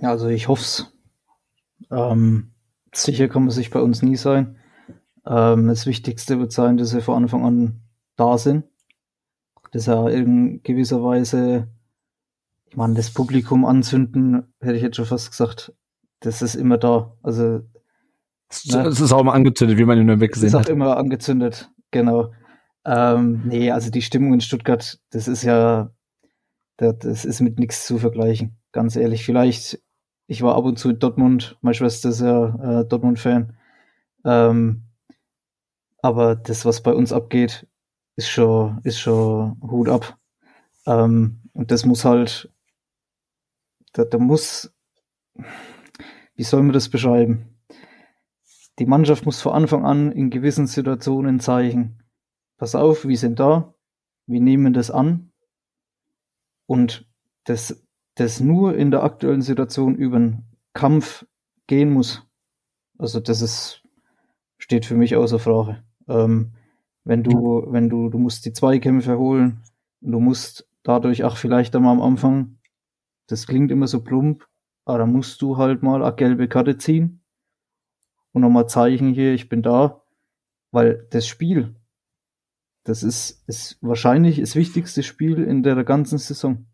Ja, 0.00 0.10
also 0.10 0.28
ich 0.28 0.48
hoff's. 0.48 0.90
Ähm, 1.90 2.53
sicher 2.96 3.28
kann 3.28 3.42
man 3.42 3.50
sich 3.50 3.70
bei 3.70 3.80
uns 3.80 4.02
nie 4.02 4.16
sein. 4.16 4.56
Ähm, 5.26 5.68
das 5.68 5.86
Wichtigste 5.86 6.38
wird 6.38 6.52
sein, 6.52 6.76
dass 6.76 6.94
wir 6.94 7.02
von 7.02 7.22
Anfang 7.22 7.44
an 7.44 7.80
da 8.16 8.38
sind. 8.38 8.64
Dass 9.72 9.88
er 9.88 10.10
in 10.10 10.62
gewisser 10.62 11.02
Weise, 11.02 11.68
ich 12.66 12.76
meine, 12.76 12.94
das 12.94 13.10
Publikum 13.10 13.64
anzünden, 13.64 14.54
hätte 14.60 14.76
ich 14.76 14.82
jetzt 14.82 14.96
schon 14.96 15.06
fast 15.06 15.30
gesagt, 15.30 15.72
das 16.20 16.42
ist 16.42 16.54
immer 16.54 16.78
da. 16.78 17.16
Also 17.22 17.62
es 18.48 18.66
ne? 18.66 18.86
ist 18.86 19.12
auch 19.12 19.20
immer 19.20 19.34
angezündet, 19.34 19.78
wie 19.78 19.84
man 19.84 19.98
in 19.98 20.06
Nürnberg 20.06 20.32
gesehen 20.32 20.52
hat. 20.52 20.60
Es 20.60 20.66
ist 20.66 20.70
auch 20.70 20.72
immer 20.72 20.96
angezündet, 20.96 21.70
genau. 21.90 22.32
Ähm, 22.84 23.42
nee, 23.46 23.70
also 23.70 23.90
die 23.90 24.02
Stimmung 24.02 24.34
in 24.34 24.40
Stuttgart, 24.40 25.00
das 25.10 25.26
ist 25.26 25.42
ja, 25.42 25.90
das 26.76 27.24
ist 27.24 27.40
mit 27.40 27.58
nichts 27.58 27.86
zu 27.86 27.98
vergleichen, 27.98 28.58
ganz 28.72 28.96
ehrlich. 28.96 29.24
Vielleicht 29.24 29.80
ich 30.26 30.42
war 30.42 30.56
ab 30.56 30.64
und 30.64 30.78
zu 30.78 30.90
in 30.90 30.98
Dortmund, 30.98 31.56
meine 31.60 31.74
Schwester 31.74 32.08
ist 32.08 32.20
ja 32.20 32.80
äh, 32.80 32.84
Dortmund-Fan. 32.86 33.56
Ähm, 34.24 34.84
aber 36.02 36.36
das, 36.36 36.64
was 36.64 36.82
bei 36.82 36.92
uns 36.92 37.12
abgeht, 37.12 37.66
ist 38.16 38.28
schon, 38.28 38.80
ist 38.84 38.98
schon 38.98 39.60
Hut 39.62 39.88
ab. 39.88 40.18
Ähm, 40.86 41.42
und 41.52 41.70
das 41.70 41.84
muss 41.84 42.04
halt, 42.04 42.52
da, 43.92 44.04
da 44.04 44.18
muss, 44.18 44.72
wie 46.34 46.42
soll 46.42 46.62
man 46.62 46.72
das 46.72 46.88
beschreiben? 46.88 47.58
Die 48.78 48.86
Mannschaft 48.86 49.24
muss 49.24 49.40
von 49.40 49.52
Anfang 49.52 49.84
an 49.84 50.10
in 50.10 50.30
gewissen 50.30 50.66
Situationen 50.66 51.38
zeigen, 51.38 52.02
pass 52.56 52.74
auf, 52.74 53.06
wir 53.06 53.16
sind 53.16 53.38
da, 53.38 53.74
wir 54.26 54.40
nehmen 54.40 54.72
das 54.72 54.90
an 54.90 55.32
und 56.66 57.06
dass 57.44 57.83
das 58.14 58.40
nur 58.40 58.76
in 58.76 58.90
der 58.90 59.02
aktuellen 59.02 59.42
Situation 59.42 59.96
über 59.96 60.16
einen 60.16 60.44
Kampf 60.72 61.26
gehen 61.66 61.90
muss. 61.90 62.22
Also 62.98 63.20
das 63.20 63.42
ist, 63.42 63.82
steht 64.58 64.86
für 64.86 64.96
mich 64.96 65.16
außer 65.16 65.38
Frage. 65.38 65.82
Ähm, 66.08 66.52
wenn 67.04 67.22
du, 67.22 67.66
wenn 67.68 67.88
du, 67.88 68.08
du 68.08 68.18
musst 68.18 68.44
die 68.46 68.52
Zweikämpfe 68.52 69.18
holen 69.18 69.62
und 70.00 70.12
du 70.12 70.20
musst 70.20 70.68
dadurch 70.82 71.24
auch 71.24 71.36
vielleicht 71.36 71.74
einmal 71.76 71.92
am 71.92 72.02
Anfang, 72.02 72.58
das 73.26 73.46
klingt 73.46 73.70
immer 73.70 73.86
so 73.86 74.02
plump, 74.02 74.46
aber 74.84 74.98
da 74.98 75.06
musst 75.06 75.42
du 75.42 75.56
halt 75.56 75.82
mal 75.82 76.02
eine 76.02 76.14
gelbe 76.14 76.48
Karte 76.48 76.78
ziehen 76.78 77.20
und 78.32 78.42
nochmal 78.42 78.68
zeigen 78.68 79.12
hier, 79.12 79.32
ich 79.32 79.48
bin 79.48 79.62
da, 79.62 80.02
weil 80.70 81.06
das 81.10 81.26
Spiel, 81.26 81.74
das 82.84 83.02
ist, 83.02 83.42
ist 83.46 83.78
wahrscheinlich 83.80 84.40
das 84.40 84.56
wichtigste 84.56 85.02
Spiel 85.02 85.42
in 85.42 85.62
der 85.62 85.82
ganzen 85.84 86.18
Saison. 86.18 86.66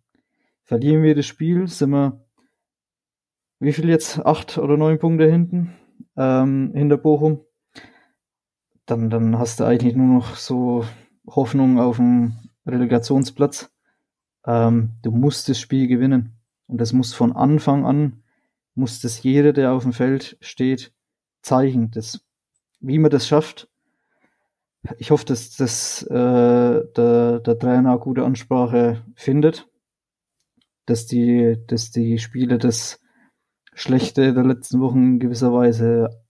Verlieren 0.70 1.02
wir 1.02 1.16
das 1.16 1.26
Spiel, 1.26 1.66
sind 1.66 1.90
wir, 1.90 2.24
wie 3.58 3.72
viel 3.72 3.88
jetzt? 3.88 4.24
Acht 4.24 4.56
oder 4.56 4.76
neun 4.76 5.00
Punkte 5.00 5.28
hinten, 5.28 5.74
ähm, 6.16 6.70
hinter 6.76 6.96
Bochum. 6.96 7.40
Dann, 8.86 9.10
dann 9.10 9.36
hast 9.36 9.58
du 9.58 9.64
eigentlich 9.64 9.96
nur 9.96 10.06
noch 10.06 10.36
so 10.36 10.84
Hoffnung 11.26 11.80
auf 11.80 11.98
einen 11.98 12.50
Relegationsplatz. 12.66 13.74
Ähm, 14.46 14.90
du 15.02 15.10
musst 15.10 15.48
das 15.48 15.58
Spiel 15.58 15.88
gewinnen. 15.88 16.38
Und 16.68 16.80
das 16.80 16.92
muss 16.92 17.14
von 17.14 17.32
Anfang 17.34 17.84
an, 17.84 18.22
muss 18.76 19.00
das 19.00 19.24
jeder, 19.24 19.52
der 19.52 19.72
auf 19.72 19.82
dem 19.82 19.92
Feld 19.92 20.36
steht, 20.40 20.92
zeigen. 21.42 21.90
Das, 21.90 22.24
wie 22.78 23.00
man 23.00 23.10
das 23.10 23.26
schafft, 23.26 23.68
ich 24.98 25.10
hoffe, 25.10 25.24
dass, 25.24 25.56
dass 25.56 26.04
äh, 26.04 26.14
der, 26.14 27.40
der 27.40 27.58
Trainer 27.58 27.90
eine 27.90 27.98
gute 27.98 28.24
Ansprache 28.24 29.04
findet 29.16 29.66
dass 30.90 31.06
die, 31.06 31.56
dass 31.68 31.90
die 31.90 32.18
Spiele 32.18 32.58
das 32.58 33.00
Schlechte 33.74 34.34
der 34.34 34.44
letzten 34.44 34.80
Wochen 34.80 35.14
in 35.14 35.18
gewisser 35.20 35.52
Weise 35.52 36.24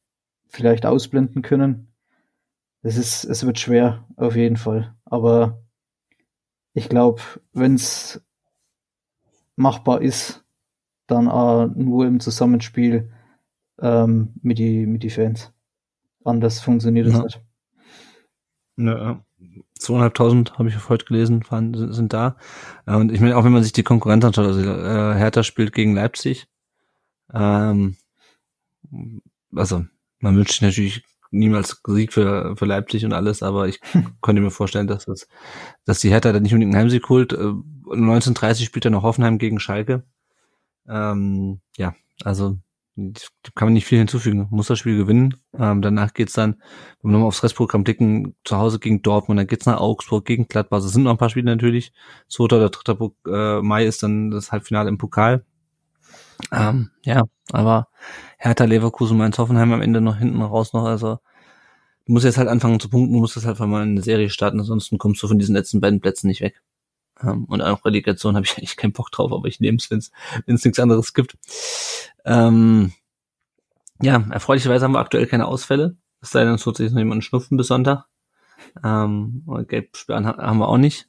vielleicht 0.48 0.84
ausblenden 0.84 1.42
können. 1.42 1.92
Es 2.82 2.96
ist, 2.96 3.24
es 3.24 3.44
wird 3.44 3.58
schwer, 3.58 4.06
auf 4.16 4.36
jeden 4.36 4.56
Fall. 4.56 4.94
Aber 5.04 5.62
ich 6.74 6.88
glaube, 6.88 7.22
wenn 7.52 7.74
es 7.74 8.22
machbar 9.56 10.02
ist, 10.02 10.44
dann 11.06 11.28
auch 11.28 11.66
nur 11.66 12.06
im 12.06 12.20
Zusammenspiel 12.20 13.10
ähm, 13.80 14.34
mit 14.42 14.58
die 14.58 14.86
mit 14.86 15.02
die 15.02 15.10
Fans. 15.10 15.52
Anders 16.24 16.60
funktioniert 16.60 17.06
es 17.08 17.14
ja. 17.14 17.22
nicht. 17.22 17.40
Ja. 18.76 19.24
Zweieinhalbtausend 19.80 20.58
habe 20.58 20.68
ich 20.68 20.88
heute 20.88 21.04
gelesen, 21.04 21.44
waren, 21.48 21.74
sind, 21.74 21.92
sind 21.92 22.12
da. 22.12 22.36
Und 22.86 23.12
ich 23.12 23.20
meine, 23.20 23.36
auch 23.36 23.44
wenn 23.44 23.52
man 23.52 23.62
sich 23.62 23.72
die 23.72 23.82
Konkurrenz 23.82 24.24
anschaut, 24.24 24.46
also 24.46 24.60
äh, 24.60 25.14
Hertha 25.14 25.42
spielt 25.42 25.72
gegen 25.72 25.94
Leipzig. 25.94 26.48
Ähm, 27.32 27.96
also 29.54 29.84
man 30.18 30.36
wünscht 30.36 30.52
sich 30.52 30.62
natürlich 30.62 31.04
niemals 31.30 31.80
Sieg 31.86 32.12
für, 32.12 32.56
für 32.56 32.66
Leipzig 32.66 33.04
und 33.04 33.12
alles, 33.12 33.42
aber 33.42 33.68
ich 33.68 33.80
könnte 34.22 34.42
mir 34.42 34.50
vorstellen, 34.50 34.86
dass 34.86 35.06
das, 35.06 35.28
dass 35.84 36.00
die 36.00 36.10
Hertha 36.10 36.32
dann 36.32 36.42
nicht 36.42 36.52
unbedingt 36.52 36.74
einen 36.74 36.82
Heimsieg 36.82 37.08
holt. 37.08 37.32
1930 37.32 38.62
äh, 38.62 38.66
spielt 38.66 38.84
er 38.84 38.90
noch 38.90 39.02
Hoffenheim 39.02 39.38
gegen 39.38 39.60
Schalke. 39.60 40.04
Ähm, 40.88 41.60
ja, 41.76 41.94
also 42.24 42.58
kann 43.54 43.66
man 43.66 43.72
nicht 43.72 43.86
viel 43.86 43.98
hinzufügen. 43.98 44.48
Muss 44.50 44.66
das 44.66 44.78
Spiel 44.78 44.96
gewinnen. 44.96 45.36
Ähm, 45.58 45.82
danach 45.82 46.12
geht's 46.12 46.34
dann, 46.34 46.56
wenn 47.00 47.10
wir 47.10 47.12
nochmal 47.12 47.28
aufs 47.28 47.42
Restprogramm 47.42 47.84
blicken, 47.84 48.34
zu 48.44 48.56
Hause 48.58 48.78
gegen 48.78 49.02
Dortmund, 49.02 49.38
dann 49.38 49.46
geht's 49.46 49.66
nach 49.66 49.80
Augsburg 49.80 50.24
gegen 50.24 50.48
Gladbach. 50.48 50.78
Es 50.78 50.92
sind 50.92 51.04
noch 51.04 51.12
ein 51.12 51.18
paar 51.18 51.30
Spiele 51.30 51.46
natürlich. 51.46 51.92
2. 52.28 52.44
oder 52.44 52.68
3. 52.68 53.10
Äh, 53.26 53.62
Mai 53.62 53.86
ist 53.86 54.02
dann 54.02 54.30
das 54.30 54.52
Halbfinale 54.52 54.88
im 54.88 54.98
Pokal. 54.98 55.44
Ähm, 56.52 56.90
ja, 57.04 57.22
aber 57.52 57.88
Hertha, 58.38 58.64
Leverkusen, 58.64 59.16
Mainz, 59.18 59.38
Hoffenheim 59.38 59.72
am 59.72 59.82
Ende 59.82 60.00
noch 60.00 60.16
hinten 60.16 60.40
raus 60.42 60.72
noch. 60.72 60.84
Also 60.84 61.18
du 62.06 62.12
musst 62.12 62.24
jetzt 62.24 62.38
halt 62.38 62.48
anfangen 62.48 62.80
zu 62.80 62.88
punkten, 62.88 63.14
du 63.14 63.20
musst 63.20 63.36
jetzt 63.36 63.46
halt 63.46 63.58
mal 63.60 63.82
eine 63.82 64.02
Serie 64.02 64.30
starten, 64.30 64.60
ansonsten 64.60 64.98
kommst 64.98 65.22
du 65.22 65.28
von 65.28 65.38
diesen 65.38 65.54
letzten 65.54 65.80
beiden 65.80 66.00
Plätzen 66.00 66.28
nicht 66.28 66.40
weg. 66.40 66.60
Ähm, 67.22 67.44
und 67.44 67.62
auch 67.62 67.84
Relegation 67.84 68.36
habe 68.36 68.46
ich 68.46 68.52
eigentlich 68.56 68.76
keinen 68.76 68.92
Bock 68.92 69.10
drauf, 69.10 69.32
aber 69.32 69.48
ich 69.48 69.60
nehme 69.60 69.78
es, 69.78 69.90
wenn 69.90 69.98
es 69.98 70.64
nichts 70.64 70.78
anderes 70.78 71.14
gibt. 71.14 71.36
Ähm, 72.24 72.92
ja, 74.02 74.24
erfreulicherweise 74.30 74.84
haben 74.84 74.92
wir 74.92 75.00
aktuell 75.00 75.26
keine 75.26 75.46
Ausfälle. 75.46 75.96
Es 76.20 76.30
sei 76.30 76.44
denn, 76.44 76.54
es 76.54 76.66
wird 76.66 76.76
sich 76.76 76.90
noch 76.90 76.98
jemand 76.98 77.24
schnupfen 77.24 77.56
bis 77.56 77.68
Sonntag. 77.68 78.06
Ähm, 78.84 79.42
Gelbsperren 79.68 80.26
haben 80.26 80.58
wir 80.58 80.68
auch 80.68 80.78
nicht. 80.78 81.08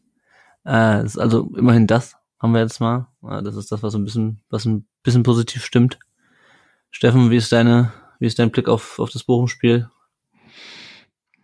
Äh, 0.65 1.03
ist 1.05 1.17
also 1.17 1.51
immerhin 1.55 1.87
das 1.87 2.15
haben 2.41 2.53
wir 2.53 2.61
jetzt 2.61 2.79
mal. 2.79 3.07
Äh, 3.23 3.43
das 3.43 3.55
ist 3.55 3.71
das, 3.71 3.83
was 3.83 3.95
ein 3.95 4.03
bisschen, 4.03 4.41
was 4.49 4.65
ein 4.65 4.87
bisschen 5.03 5.23
positiv 5.23 5.63
stimmt. 5.63 5.99
Steffen, 6.89 7.29
wie 7.29 7.37
ist 7.37 7.51
deine, 7.51 7.93
wie 8.19 8.25
ist 8.25 8.39
dein 8.39 8.51
Blick 8.51 8.67
auf, 8.67 8.99
auf 8.99 9.11
das 9.11 9.23
Bochum-Spiel? 9.23 9.89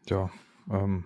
Ja, 0.07 0.29
ähm, 0.69 1.05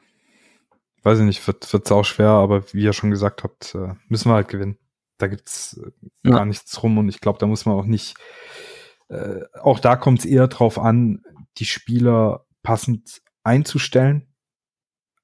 weiß 1.03 1.19
ich 1.19 1.26
nicht, 1.26 1.45
wird, 1.48 1.72
wird's 1.73 1.91
auch 1.91 2.06
schwer, 2.06 2.30
aber 2.30 2.73
wie 2.73 2.84
ihr 2.84 2.94
schon 2.94 3.11
gesagt 3.11 3.44
habt, 3.44 3.76
äh, 3.76 3.94
müssen 4.07 4.30
wir 4.30 4.36
halt 4.36 4.48
gewinnen. 4.48 4.78
Da 5.18 5.28
gibt's 5.28 5.78
äh, 5.78 5.91
ja. 6.23 6.38
gar 6.38 6.45
nichts 6.45 6.82
rum 6.82 6.98
und 6.98 7.10
ich 7.10 7.22
glaube, 7.22 7.40
da 7.40 7.48
muss 7.48 7.65
man 7.65 7.76
auch 7.76 7.86
nicht, 7.86 8.15
äh, 9.10 9.41
auch 9.61 9.80
da 9.80 9.95
kommt 9.95 10.19
es 10.19 10.26
eher 10.26 10.48
drauf 10.48 10.80
an, 10.80 11.23
die 11.57 11.65
Spieler 11.65 12.45
passend 12.64 13.22
einzustellen, 13.44 14.28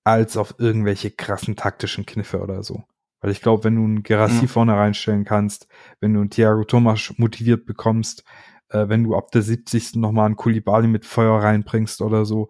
als 0.03 0.37
auf 0.37 0.55
irgendwelche 0.57 1.11
krassen 1.11 1.55
taktischen 1.55 2.05
Kniffe 2.05 2.39
oder 2.39 2.63
so. 2.63 2.83
Weil 3.19 3.31
ich 3.31 3.41
glaube, 3.41 3.63
wenn 3.63 3.75
du 3.75 3.83
einen 3.83 4.03
Gerassi 4.03 4.43
mhm. 4.43 4.47
vorne 4.47 4.73
reinstellen 4.73 5.25
kannst, 5.25 5.67
wenn 5.99 6.13
du 6.13 6.21
einen 6.21 6.29
Thiago 6.29 6.63
Thomas 6.63 7.13
motiviert 7.17 7.65
bekommst, 7.65 8.23
äh, 8.69 8.87
wenn 8.87 9.03
du 9.03 9.15
ab 9.15 9.31
der 9.31 9.41
70. 9.41 9.95
nochmal 9.95 10.27
einen 10.27 10.35
Kulibali 10.35 10.87
mit 10.87 11.05
Feuer 11.05 11.41
reinbringst 11.41 12.01
oder 12.01 12.25
so, 12.25 12.49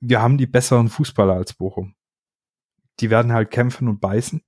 wir 0.00 0.22
haben 0.22 0.38
die 0.38 0.46
besseren 0.46 0.88
Fußballer 0.88 1.34
als 1.34 1.54
Bochum 1.54 1.94
die 3.00 3.10
werden 3.10 3.32
halt 3.32 3.50
kämpfen 3.50 3.88
und 3.88 4.00
beißen. 4.00 4.42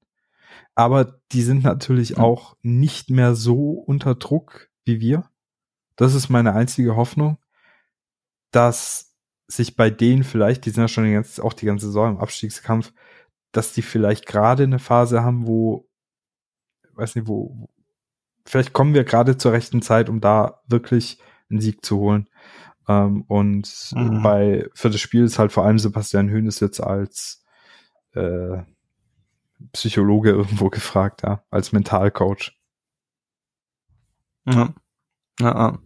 Aber 0.74 1.20
die 1.32 1.42
sind 1.42 1.64
natürlich 1.64 2.18
auch 2.18 2.56
nicht 2.62 3.10
mehr 3.10 3.34
so 3.34 3.72
unter 3.72 4.14
Druck 4.14 4.68
wie 4.84 5.00
wir. 5.00 5.28
Das 5.96 6.14
ist 6.14 6.28
meine 6.28 6.52
einzige 6.52 6.96
Hoffnung, 6.96 7.38
dass 8.50 9.14
sich 9.48 9.76
bei 9.76 9.90
denen 9.90 10.24
vielleicht, 10.24 10.66
die 10.66 10.70
sind 10.70 10.82
ja 10.82 10.88
schon 10.88 11.04
die 11.04 11.12
ganze, 11.12 11.42
auch 11.42 11.52
die 11.52 11.66
ganze 11.66 11.86
Saison 11.86 12.14
im 12.14 12.20
Abstiegskampf, 12.20 12.92
dass 13.52 13.72
die 13.72 13.82
vielleicht 13.82 14.26
gerade 14.26 14.64
eine 14.64 14.78
Phase 14.78 15.22
haben, 15.22 15.46
wo, 15.46 15.88
weiß 16.94 17.14
nicht, 17.14 17.28
wo, 17.28 17.68
vielleicht 18.44 18.72
kommen 18.72 18.94
wir 18.94 19.04
gerade 19.04 19.36
zur 19.36 19.52
rechten 19.52 19.82
Zeit, 19.82 20.08
um 20.08 20.20
da 20.20 20.62
wirklich 20.66 21.18
einen 21.48 21.60
Sieg 21.60 21.84
zu 21.84 21.98
holen. 21.98 22.28
Ähm, 22.88 23.22
und 23.22 23.92
mhm. 23.94 24.22
bei, 24.22 24.68
für 24.74 24.90
das 24.90 25.00
Spiel 25.00 25.24
ist 25.24 25.38
halt 25.38 25.52
vor 25.52 25.64
allem 25.64 25.78
Sebastian 25.78 26.28
Höhnes 26.28 26.60
jetzt 26.60 26.80
als 26.80 27.44
äh, 28.16 28.64
Psychologe 29.72 30.30
irgendwo 30.30 30.68
gefragt, 30.68 31.22
ja, 31.22 31.42
als 31.50 31.72
Mentalcoach. 31.72 32.52
Ja. 34.46 34.74
ja, 35.40 35.54
ja. 35.54 35.78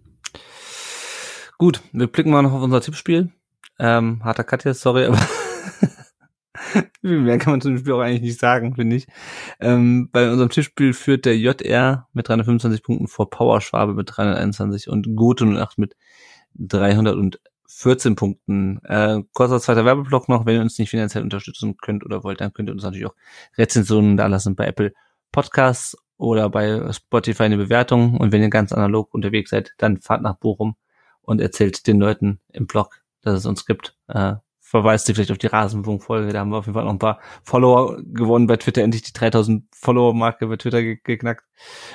Gut, 1.58 1.82
wir 1.92 2.06
blicken 2.06 2.30
mal 2.30 2.42
noch 2.42 2.52
auf 2.52 2.62
unser 2.62 2.80
Tippspiel. 2.80 3.32
Ähm, 3.78 4.24
harter 4.24 4.44
Cut 4.44 4.64
jetzt, 4.64 4.80
sorry, 4.80 5.06
aber 5.06 5.18
mehr 7.02 7.38
kann 7.38 7.52
man 7.54 7.60
zum 7.60 7.78
Spiel 7.78 7.92
auch 7.92 8.00
eigentlich 8.00 8.22
nicht 8.22 8.40
sagen, 8.40 8.74
finde 8.74 8.96
ich. 8.96 9.06
Ähm, 9.60 10.10
bei 10.12 10.30
unserem 10.30 10.50
Tippspiel 10.50 10.92
führt 10.92 11.24
der 11.24 11.38
JR 11.38 12.08
mit 12.12 12.28
325 12.28 12.82
Punkten 12.82 13.08
vor 13.08 13.30
Power 13.30 13.60
Schwabe 13.60 13.94
mit 13.94 14.10
321 14.14 14.88
und 14.88 15.16
Gute 15.16 15.44
08 15.44 15.78
mit 15.78 15.96
300 16.54 17.16
14 17.80 18.14
Punkten. 18.14 18.78
Äh, 18.84 19.22
kurzer 19.32 19.58
zweiter 19.58 19.86
Werbeblock 19.86 20.28
noch, 20.28 20.44
wenn 20.44 20.56
ihr 20.56 20.60
uns 20.60 20.78
nicht 20.78 20.90
finanziell 20.90 21.22
unterstützen 21.22 21.78
könnt 21.78 22.04
oder 22.04 22.22
wollt, 22.24 22.40
dann 22.40 22.52
könnt 22.52 22.68
ihr 22.68 22.74
uns 22.74 22.82
natürlich 22.82 23.06
auch 23.06 23.14
Rezensionen 23.56 24.18
da 24.18 24.26
lassen 24.26 24.54
bei 24.54 24.66
Apple 24.66 24.92
Podcasts 25.32 25.96
oder 26.18 26.50
bei 26.50 26.92
Spotify 26.92 27.44
eine 27.44 27.56
Bewertung. 27.56 28.18
Und 28.18 28.32
wenn 28.32 28.42
ihr 28.42 28.50
ganz 28.50 28.72
analog 28.72 29.14
unterwegs 29.14 29.50
seid, 29.50 29.72
dann 29.78 29.98
fahrt 29.98 30.20
nach 30.20 30.36
Bochum 30.36 30.76
und 31.22 31.40
erzählt 31.40 31.86
den 31.86 31.98
Leuten 31.98 32.40
im 32.52 32.66
Blog, 32.66 33.00
dass 33.22 33.38
es 33.38 33.46
uns 33.46 33.64
gibt. 33.64 33.96
Äh, 34.08 34.34
verweist 34.60 35.06
sie 35.06 35.14
vielleicht 35.14 35.32
auf 35.32 35.38
die 35.38 35.46
Rasenfunk-Folge. 35.46 36.34
Da 36.34 36.40
haben 36.40 36.50
wir 36.50 36.58
auf 36.58 36.66
jeden 36.66 36.74
Fall 36.74 36.84
noch 36.84 36.92
ein 36.92 36.98
paar 36.98 37.18
Follower 37.44 37.96
gewonnen 38.02 38.46
bei 38.46 38.58
Twitter. 38.58 38.82
Endlich 38.82 39.04
die 39.04 39.14
3000 39.14 39.64
Follower-Marke 39.74 40.46
bei 40.48 40.56
Twitter 40.56 40.82
ge 40.82 40.98
geknackt. 41.02 41.46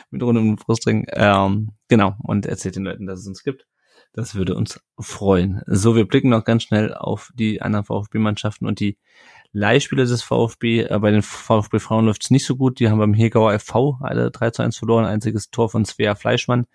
Mit 0.09 0.23
rundem 0.23 0.57
Frustring. 0.57 1.05
Ähm, 1.09 1.73
genau. 1.89 2.15
Und 2.23 2.47
erzählt 2.47 2.75
den 2.75 2.85
Leuten, 2.85 3.05
dass 3.05 3.19
es 3.19 3.27
uns 3.27 3.43
gibt. 3.43 3.67
Das 4.15 4.33
würde 4.33 4.55
uns 4.55 4.79
freuen. 4.97 5.61
So, 5.67 5.97
wir 5.97 6.07
blicken 6.07 6.29
noch 6.29 6.45
ganz 6.45 6.63
schnell 6.63 6.93
auf 6.93 7.33
die 7.35 7.61
anderen 7.61 7.83
VfB-Mannschaften 7.83 8.65
und 8.65 8.79
die 8.79 8.97
Leihspieler 9.51 10.05
des 10.05 10.23
VfB. 10.23 10.83
Äh, 10.83 10.99
bei 10.99 11.11
den 11.11 11.21
VfB 11.21 11.79
Frauen 11.79 12.05
läuft 12.05 12.23
es 12.23 12.31
nicht 12.31 12.45
so 12.45 12.55
gut. 12.55 12.79
Die 12.79 12.89
haben 12.89 12.99
beim 12.99 13.13
Hegauer 13.13 13.59
FV 13.59 13.97
alle 13.99 14.31
3 14.31 14.51
zu 14.51 14.63
1 14.63 14.77
verloren. 14.77 15.03
Einziges 15.03 15.51
Tor 15.51 15.69
von 15.69 15.83
Svea 15.83 16.15
Fleischmann. 16.15 16.65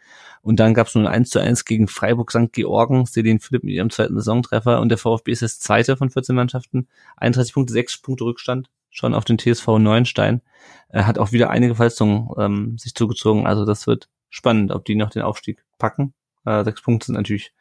Und 0.43 0.61
dann 0.61 0.75
gab 0.75 0.89
es 0.89 0.95
nur 0.95 1.09
ein 1.09 1.15
1 1.15 1.31
zu 1.31 1.39
1 1.39 1.65
gegen 1.65 1.89
Freiburg 1.89 2.31
St. 2.31 2.53
Georgen. 2.53 3.07
Selin 3.07 3.41
Philipp 3.41 3.65
mit 3.65 3.73
ihrem 3.73 3.89
zweiten 3.89 4.17
Saisontreffer. 4.17 4.79
Und 4.79 4.91
der 4.91 4.99
VfB 4.99 5.33
ist 5.33 5.41
das 5.41 5.59
zweite 5.61 5.97
von 5.97 6.11
14 6.11 6.37
Mannschaften. 6.37 6.89
31 7.17 7.55
Punkte, 7.55 7.73
6 7.73 8.03
Punkte 8.03 8.25
Rückstand 8.25 8.69
schon 8.91 9.15
auf 9.15 9.25
den 9.25 9.39
TSV 9.39 9.79
Neuenstein. 9.79 10.43
Er 10.91 11.07
hat 11.07 11.19
auch 11.19 11.33
wieder 11.33 11.49
einige 11.49 11.75
Verletzungen 11.75 12.29
ähm, 12.37 12.77
sich 12.77 12.95
zugezogen. 12.95 13.47
Also 13.47 13.65
das 13.65 13.87
wird 13.87 14.11
spannend, 14.29 14.73
ob 14.73 14.85
die 14.85 14.95
noch 14.95 15.09
den 15.09 15.23
Aufstieg 15.23 15.65
packen. 15.79 16.13
Äh, 16.45 16.65
sechs 16.65 16.83
Punkte 16.83 17.07
sind 17.07 17.17
natürlich 17.17 17.53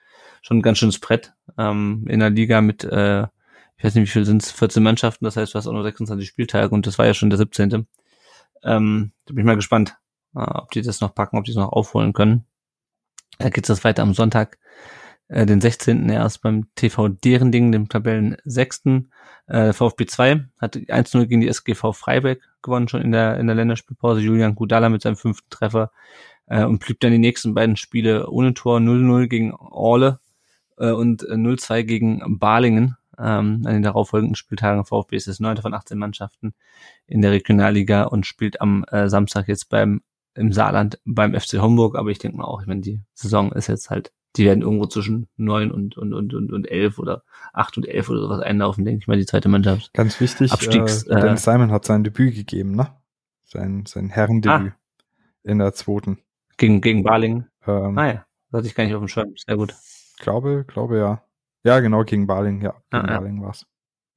schon 0.41 0.57
ein 0.57 0.61
ganz 0.61 0.77
schönes 0.77 0.99
Brett 0.99 1.33
ähm, 1.57 2.05
in 2.07 2.19
der 2.19 2.29
Liga 2.29 2.61
mit, 2.61 2.83
äh, 2.83 3.23
ich 3.77 3.83
weiß 3.83 3.95
nicht, 3.95 4.09
wie 4.09 4.11
viel 4.11 4.25
sind 4.25 4.43
es, 4.43 4.51
14 4.51 4.81
Mannschaften, 4.83 5.25
das 5.25 5.37
heißt, 5.37 5.53
du 5.53 5.57
hast 5.57 5.67
auch 5.67 5.73
nur 5.73 5.83
26 5.83 6.27
Spieltage 6.27 6.73
und 6.73 6.87
das 6.87 6.97
war 6.97 7.05
ja 7.05 7.13
schon 7.13 7.29
der 7.29 7.37
17. 7.37 7.87
Ähm, 8.63 9.11
da 9.25 9.33
bin 9.33 9.39
ich 9.39 9.45
mal 9.45 9.55
gespannt, 9.55 9.95
äh, 10.35 10.39
ob 10.39 10.71
die 10.71 10.81
das 10.81 11.01
noch 11.01 11.15
packen, 11.15 11.37
ob 11.37 11.45
die 11.45 11.51
es 11.51 11.57
noch 11.57 11.71
aufholen 11.71 12.13
können. 12.13 12.45
Da 13.37 13.49
geht 13.49 13.69
es 13.69 13.83
weiter 13.83 14.03
am 14.03 14.13
Sonntag, 14.13 14.57
äh, 15.29 15.45
den 15.45 15.61
16. 15.61 16.09
erst 16.09 16.41
beim 16.41 16.67
TV 16.75 17.07
Derending, 17.07 17.71
dem 17.71 17.87
Tabellen 17.87 18.35
6. 18.43 18.81
Äh, 19.47 19.73
VfB 19.73 20.05
2 20.05 20.45
hat 20.59 20.75
1-0 20.75 21.25
gegen 21.25 21.41
die 21.41 21.47
SGV 21.47 21.93
Freiberg 21.93 22.41
gewonnen, 22.61 22.87
schon 22.87 23.01
in 23.01 23.11
der, 23.11 23.39
in 23.39 23.47
der 23.47 23.55
Länderspielpause. 23.55 24.19
Julian 24.21 24.55
Gudala 24.55 24.89
mit 24.89 25.01
seinem 25.01 25.15
fünften 25.15 25.49
Treffer 25.49 25.91
äh, 26.49 26.65
und 26.65 26.79
blieb 26.79 26.99
dann 26.99 27.11
die 27.11 27.17
nächsten 27.17 27.53
beiden 27.53 27.77
Spiele 27.77 28.29
ohne 28.29 28.53
Tor 28.53 28.79
0-0 28.79 29.27
gegen 29.27 29.53
Orle 29.53 30.19
äh, 30.77 30.91
und 30.91 31.23
0-2 31.23 31.75
äh, 31.75 31.83
gegen 31.83 32.39
Balingen. 32.39 32.95
Ähm, 33.17 33.63
an 33.65 33.73
den 33.73 33.83
darauffolgenden 33.83 34.35
Spieltagen 34.35 34.85
VfB 34.85 35.17
ist 35.17 35.27
es 35.27 35.41
neunte 35.41 35.61
von 35.61 35.73
18 35.73 35.97
Mannschaften 35.97 36.53
in 37.05 37.21
der 37.21 37.31
Regionalliga 37.31 38.03
und 38.03 38.25
spielt 38.25 38.61
am 38.61 38.85
äh, 38.91 39.09
Samstag 39.09 39.49
jetzt 39.49 39.69
beim 39.69 40.01
im 40.35 40.53
Saarland 40.53 40.99
beim 41.05 41.37
FC 41.37 41.59
Homburg, 41.59 41.97
aber 41.97 42.09
ich 42.09 42.19
denke 42.19 42.37
mal 42.37 42.45
auch, 42.45 42.61
ich 42.61 42.67
meine, 42.67 42.81
die 42.81 43.01
Saison 43.13 43.51
ist 43.51 43.67
jetzt 43.67 43.89
halt, 43.89 44.13
die 44.37 44.45
werden 44.45 44.61
irgendwo 44.61 44.85
zwischen 44.85 45.27
neun 45.35 45.69
und, 45.69 45.97
und, 45.97 46.13
und, 46.13 46.33
und, 46.33 46.53
und 46.53 46.71
elf 46.71 46.97
oder 46.97 47.23
acht 47.51 47.75
und 47.77 47.87
elf 47.87 48.09
oder 48.09 48.21
sowas 48.21 48.39
einlaufen, 48.39 48.85
denke 48.85 48.99
ich 48.99 49.07
mal, 49.07 49.17
die 49.17 49.25
zweite 49.25 49.49
Mannschaft. 49.49 49.93
Ganz 49.93 50.21
wichtig, 50.21 50.53
Abstiegs, 50.53 51.03
äh, 51.03 51.19
Dennis 51.19 51.45
äh, 51.45 51.51
Simon 51.51 51.71
hat 51.71 51.85
sein 51.85 52.03
Debüt 52.03 52.35
gegeben, 52.35 52.75
ne? 52.75 52.87
Sein, 53.43 53.85
sein 53.85 54.09
Herrendebüt 54.09 54.71
ah, 54.71 54.75
in 55.43 55.57
der 55.57 55.73
zweiten. 55.73 56.19
Gegen, 56.59 56.81
gegen 56.81 57.03
Baling. 57.03 57.45
Ähm, 57.65 57.97
ah 57.97 58.07
ja, 58.07 58.25
das 58.51 58.59
hatte 58.59 58.67
ich 58.67 58.75
gar 58.75 58.83
nicht 58.83 58.93
auf 58.93 59.01
dem 59.01 59.07
Schirm. 59.07 59.33
Sehr 59.37 59.55
gut. 59.55 59.73
Glaube, 60.19 60.65
glaube 60.67 60.97
ja. 60.97 61.23
Ja, 61.63 61.79
genau, 61.79 62.03
gegen 62.03 62.27
Baling, 62.27 62.61
ja. 62.61 62.73
Gegen 62.91 63.09
ah, 63.09 63.17
Baling 63.17 63.37
ja. 63.37 63.43
war's. 63.43 63.65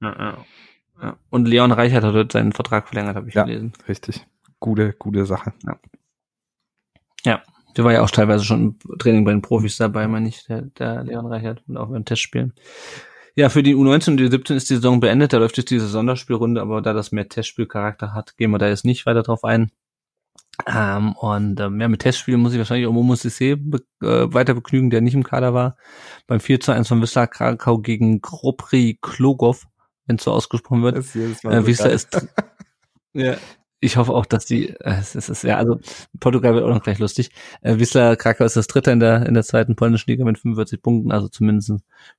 Ja, 0.00 0.36
ja. 1.00 1.16
Und 1.30 1.46
Leon 1.46 1.72
Reichert 1.72 2.02
hat 2.02 2.14
dort 2.14 2.32
seinen 2.32 2.52
Vertrag 2.52 2.88
verlängert, 2.88 3.16
habe 3.16 3.28
ich 3.28 3.34
ja, 3.34 3.44
gelesen. 3.44 3.72
Richtig. 3.88 4.26
Gute, 4.58 4.92
gute 4.92 5.24
Sache. 5.24 5.52
Ja. 5.64 5.78
Ja, 7.24 7.42
der 7.76 7.84
war 7.84 7.92
ja 7.92 8.02
auch 8.02 8.10
teilweise 8.10 8.44
schon 8.44 8.76
im 8.84 8.98
Training 8.98 9.24
bei 9.24 9.30
den 9.30 9.42
Profis 9.42 9.76
dabei, 9.76 10.08
meine 10.08 10.28
ich, 10.28 10.44
der, 10.44 10.62
der 10.62 11.04
Leon 11.04 11.26
Reichert 11.26 11.62
und 11.68 11.76
auch 11.76 11.90
beim 11.90 12.04
Testspielen. 12.04 12.54
Ja, 13.36 13.48
für 13.48 13.62
die 13.62 13.76
U19 13.76 14.10
und 14.10 14.16
die 14.18 14.28
17 14.28 14.56
ist 14.56 14.68
die 14.68 14.74
Saison 14.74 14.98
beendet, 14.98 15.32
da 15.32 15.38
läuft 15.38 15.56
jetzt 15.56 15.70
diese 15.70 15.86
Sonderspielrunde, 15.86 16.60
aber 16.60 16.82
da 16.82 16.92
das 16.92 17.12
mehr 17.12 17.28
Testspielcharakter 17.28 18.12
hat, 18.12 18.36
gehen 18.36 18.50
wir 18.50 18.58
da 18.58 18.68
jetzt 18.68 18.84
nicht 18.84 19.06
weiter 19.06 19.22
drauf 19.22 19.44
ein. 19.44 19.70
Ähm, 20.66 21.12
und 21.12 21.58
ähm, 21.60 21.80
ja, 21.80 21.88
mit 21.88 22.02
Testspielen 22.02 22.40
muss 22.40 22.52
ich 22.52 22.58
wahrscheinlich 22.58 22.86
auch 22.86 22.92
Momo 22.92 23.14
Sissé 23.14 23.56
be 23.56 23.78
äh, 24.06 24.32
weiter 24.32 24.54
begnügen, 24.54 24.90
der 24.90 25.00
nicht 25.00 25.14
im 25.14 25.24
Kader 25.24 25.54
war. 25.54 25.76
Beim 26.26 26.40
4 26.40 26.60
zu 26.60 26.72
1 26.72 26.88
von 26.88 27.00
Wisla 27.00 27.26
Krakau 27.26 27.78
gegen 27.78 28.20
Gropri 28.20 28.98
Klogov, 29.00 29.66
wenn 30.06 30.16
es 30.16 30.24
so 30.24 30.32
ausgesprochen 30.32 30.82
wird. 30.82 30.96
Äh, 31.14 31.66
Wisla 31.66 31.86
ist, 31.86 32.28
ja, 33.12 33.36
ich 33.80 33.96
hoffe 33.96 34.12
auch, 34.12 34.26
dass 34.26 34.44
die, 34.44 34.68
äh, 34.68 34.98
es 35.00 35.14
ist, 35.16 35.42
ja, 35.42 35.56
also 35.56 35.80
Portugal 36.20 36.54
wird 36.54 36.64
auch 36.64 36.74
noch 36.74 36.82
gleich 36.82 36.98
lustig. 36.98 37.30
Äh, 37.62 37.78
Wisla 37.78 38.14
Krakau 38.16 38.44
ist 38.44 38.56
das 38.56 38.66
dritte 38.66 38.90
in 38.90 39.00
der, 39.00 39.26
in 39.26 39.34
der 39.34 39.42
zweiten 39.42 39.74
polnischen 39.74 40.10
Liga 40.10 40.24
mit 40.24 40.38
45 40.38 40.82
Punkten, 40.82 41.12
also 41.12 41.28
zumindest 41.28 41.72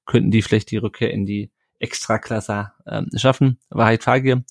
könnten 0.06 0.32
die 0.32 0.42
vielleicht 0.42 0.72
die 0.72 0.78
Rückkehr 0.78 1.12
in 1.12 1.26
die 1.26 1.52
Extraklasse 1.80 2.72
ähm, 2.88 3.10
schaffen. 3.16 3.60
Wahrheit 3.70 4.04
Fagir 4.04 4.44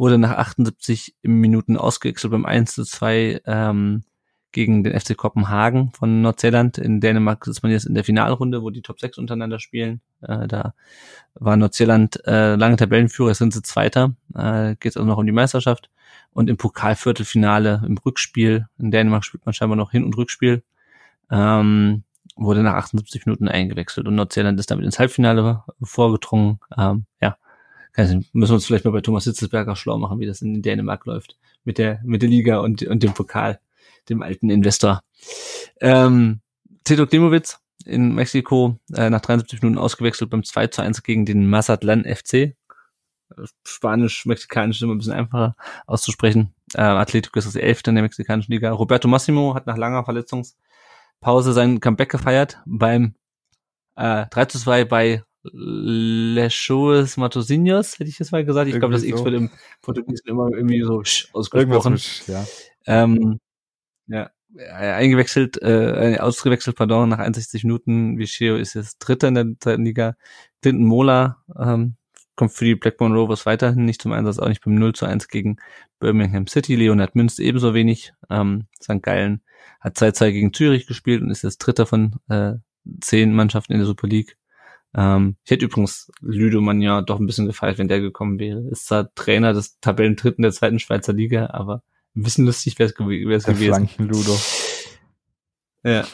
wurde 0.00 0.16
nach 0.16 0.38
78 0.38 1.14
Minuten 1.22 1.76
ausgewechselt 1.76 2.30
beim 2.30 2.46
1 2.46 2.72
zu 2.72 2.84
2 2.84 3.42
ähm, 3.44 4.02
gegen 4.50 4.82
den 4.82 4.98
FC 4.98 5.14
Kopenhagen 5.14 5.92
von 5.92 6.22
Neuseeland. 6.22 6.78
In 6.78 7.02
Dänemark 7.02 7.46
ist 7.46 7.62
man 7.62 7.70
jetzt 7.70 7.84
in 7.84 7.94
der 7.94 8.02
Finalrunde, 8.02 8.62
wo 8.62 8.70
die 8.70 8.80
Top 8.80 8.98
6 8.98 9.18
untereinander 9.18 9.58
spielen. 9.58 10.00
Äh, 10.22 10.48
da 10.48 10.72
war 11.34 11.58
Neuseeland 11.58 12.26
äh, 12.26 12.56
lange 12.56 12.76
Tabellenführer, 12.76 13.34
sind 13.34 13.52
sie 13.52 13.60
Zweiter. 13.60 14.14
Äh, 14.34 14.74
Geht 14.76 14.96
also 14.96 15.06
noch 15.06 15.18
um 15.18 15.26
die 15.26 15.32
Meisterschaft. 15.32 15.90
Und 16.32 16.48
im 16.48 16.56
Pokalviertelfinale, 16.56 17.82
im 17.86 17.98
Rückspiel, 17.98 18.68
in 18.78 18.90
Dänemark 18.90 19.26
spielt 19.26 19.44
man 19.44 19.52
scheinbar 19.52 19.76
noch 19.76 19.90
Hin- 19.90 20.04
und 20.04 20.16
Rückspiel, 20.16 20.62
ähm, 21.30 22.04
wurde 22.36 22.62
nach 22.62 22.76
78 22.76 23.26
Minuten 23.26 23.48
eingewechselt. 23.48 24.06
Und 24.06 24.14
Neuseeland 24.14 24.58
ist 24.58 24.70
damit 24.70 24.86
ins 24.86 24.98
Halbfinale 24.98 25.62
vorgedrungen. 25.82 26.58
Ähm, 26.74 27.04
ja, 27.20 27.36
müssen 28.04 28.50
wir 28.50 28.54
uns 28.54 28.66
vielleicht 28.66 28.84
mal 28.84 28.90
bei 28.92 29.00
Thomas 29.00 29.24
Hitzelsberger 29.24 29.76
schlau 29.76 29.98
machen, 29.98 30.20
wie 30.20 30.26
das 30.26 30.42
in 30.42 30.62
Dänemark 30.62 31.06
läuft 31.06 31.36
mit 31.64 31.78
der 31.78 32.00
mit 32.04 32.22
der 32.22 32.28
Liga 32.28 32.58
und 32.58 32.82
und 32.82 33.02
dem 33.02 33.14
Pokal, 33.14 33.60
dem 34.08 34.22
alten 34.22 34.50
Investor. 34.50 35.02
Ähm, 35.80 36.40
Tito 36.84 37.06
Klimowitz 37.06 37.60
in 37.84 38.14
Mexiko 38.14 38.78
äh, 38.94 39.10
nach 39.10 39.20
73 39.20 39.62
Minuten 39.62 39.78
ausgewechselt 39.78 40.30
beim 40.30 40.44
2 40.44 40.68
zu 40.68 40.82
1 40.82 41.02
gegen 41.02 41.24
den 41.24 41.48
Mazatlan 41.48 42.04
FC. 42.04 42.56
Spanisch-Mexikanisch 43.64 44.78
ist 44.78 44.82
immer 44.82 44.94
ein 44.94 44.98
bisschen 44.98 45.12
einfacher 45.12 45.54
auszusprechen. 45.86 46.54
Äh, 46.74 46.82
Atletico 46.82 47.38
ist 47.38 47.46
das 47.46 47.54
elfte 47.54 47.90
in 47.90 47.94
der 47.94 48.02
mexikanischen 48.02 48.52
Liga. 48.52 48.70
Roberto 48.72 49.08
Massimo 49.08 49.54
hat 49.54 49.66
nach 49.66 49.76
langer 49.76 50.04
Verletzungspause 50.04 51.52
sein 51.52 51.80
Comeback 51.80 52.10
gefeiert 52.10 52.58
beim 52.66 53.14
äh, 53.96 54.26
3 54.30 54.44
zu 54.46 54.58
2 54.58 54.84
bei 54.84 55.22
Lechoes 55.42 57.16
Matosinhos, 57.16 57.98
hätte 57.98 58.10
ich 58.10 58.18
jetzt 58.18 58.32
mal 58.32 58.44
gesagt. 58.44 58.68
Ich 58.68 58.78
glaube, 58.78 58.92
das 58.92 59.02
so. 59.02 59.08
X 59.08 59.24
wird 59.24 59.34
im 59.34 59.50
Portugiesen 59.80 60.28
immer 60.28 60.50
irgendwie 60.52 60.82
so 60.82 61.02
ausgesprochen. 61.32 61.94
Mit, 61.94 62.24
ja. 62.26 62.44
Ähm, 62.86 63.40
ja, 64.06 64.30
eingewechselt, 64.74 65.60
äh, 65.62 66.18
ausgewechselt, 66.18 66.76
pardon, 66.76 67.08
nach 67.08 67.18
61 67.18 67.64
Minuten. 67.64 68.18
Vicheo 68.18 68.56
ist 68.56 68.74
jetzt 68.74 68.98
Dritter 68.98 69.28
in 69.28 69.34
der 69.34 69.46
zweiten 69.60 69.84
Liga. 69.84 70.16
Clinton 70.60 70.84
Mola 70.84 71.42
ähm, 71.58 71.96
kommt 72.36 72.52
für 72.52 72.64
die 72.64 72.74
Blackburn 72.74 73.12
Rovers 73.12 73.46
weiterhin 73.46 73.84
nicht 73.84 74.02
zum 74.02 74.12
Einsatz, 74.12 74.38
auch 74.38 74.48
nicht 74.48 74.64
beim 74.64 74.74
0 74.74 74.94
zu 74.94 75.06
1 75.06 75.28
gegen 75.28 75.56
Birmingham 76.00 76.46
City. 76.46 76.74
Leonard 76.74 77.14
Münz 77.14 77.38
ebenso 77.38 77.74
wenig. 77.74 78.12
Ähm, 78.28 78.66
St. 78.82 79.02
Gallen 79.02 79.42
hat 79.80 79.96
2-2 79.96 80.32
gegen 80.32 80.52
Zürich 80.52 80.86
gespielt 80.86 81.22
und 81.22 81.30
ist 81.30 81.42
jetzt 81.42 81.58
Dritter 81.58 81.86
von 81.86 82.16
äh, 82.28 82.54
zehn 83.00 83.34
Mannschaften 83.34 83.72
in 83.72 83.78
der 83.78 83.86
Super 83.86 84.08
League. 84.08 84.36
Ähm, 84.94 85.36
ich 85.44 85.50
hätte 85.50 85.66
übrigens 85.66 86.10
Lüdemann 86.20 86.80
ja 86.80 87.02
doch 87.02 87.20
ein 87.20 87.26
bisschen 87.26 87.46
gefeiert, 87.46 87.78
wenn 87.78 87.88
der 87.88 88.00
gekommen 88.00 88.38
wäre. 88.38 88.60
Ist 88.70 88.86
zwar 88.86 89.14
Trainer 89.14 89.52
des 89.52 89.78
Tabellendritten 89.80 90.42
der 90.42 90.52
zweiten 90.52 90.78
Schweizer 90.78 91.12
Liga, 91.12 91.50
aber 91.52 91.82
ein 92.16 92.22
bisschen 92.22 92.46
lustig 92.46 92.78
wäre 92.78 92.88
es 92.88 92.94
gew 92.94 93.06
gewesen. 93.06 93.54
Flanken 93.54 94.08
Ludo. 94.08 94.38
Ja. 95.84 96.04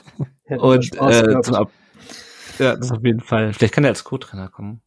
Und 0.58 0.94
äh, 1.00 1.40
zum 1.42 1.54
Ab 1.54 1.70
ja, 2.58 2.76
das 2.76 2.90
auf 2.90 3.04
jeden 3.04 3.20
Fall. 3.20 3.52
Vielleicht 3.52 3.74
kann 3.74 3.84
er 3.84 3.90
als 3.90 4.04
Co-Trainer 4.04 4.48
kommen. 4.48 4.82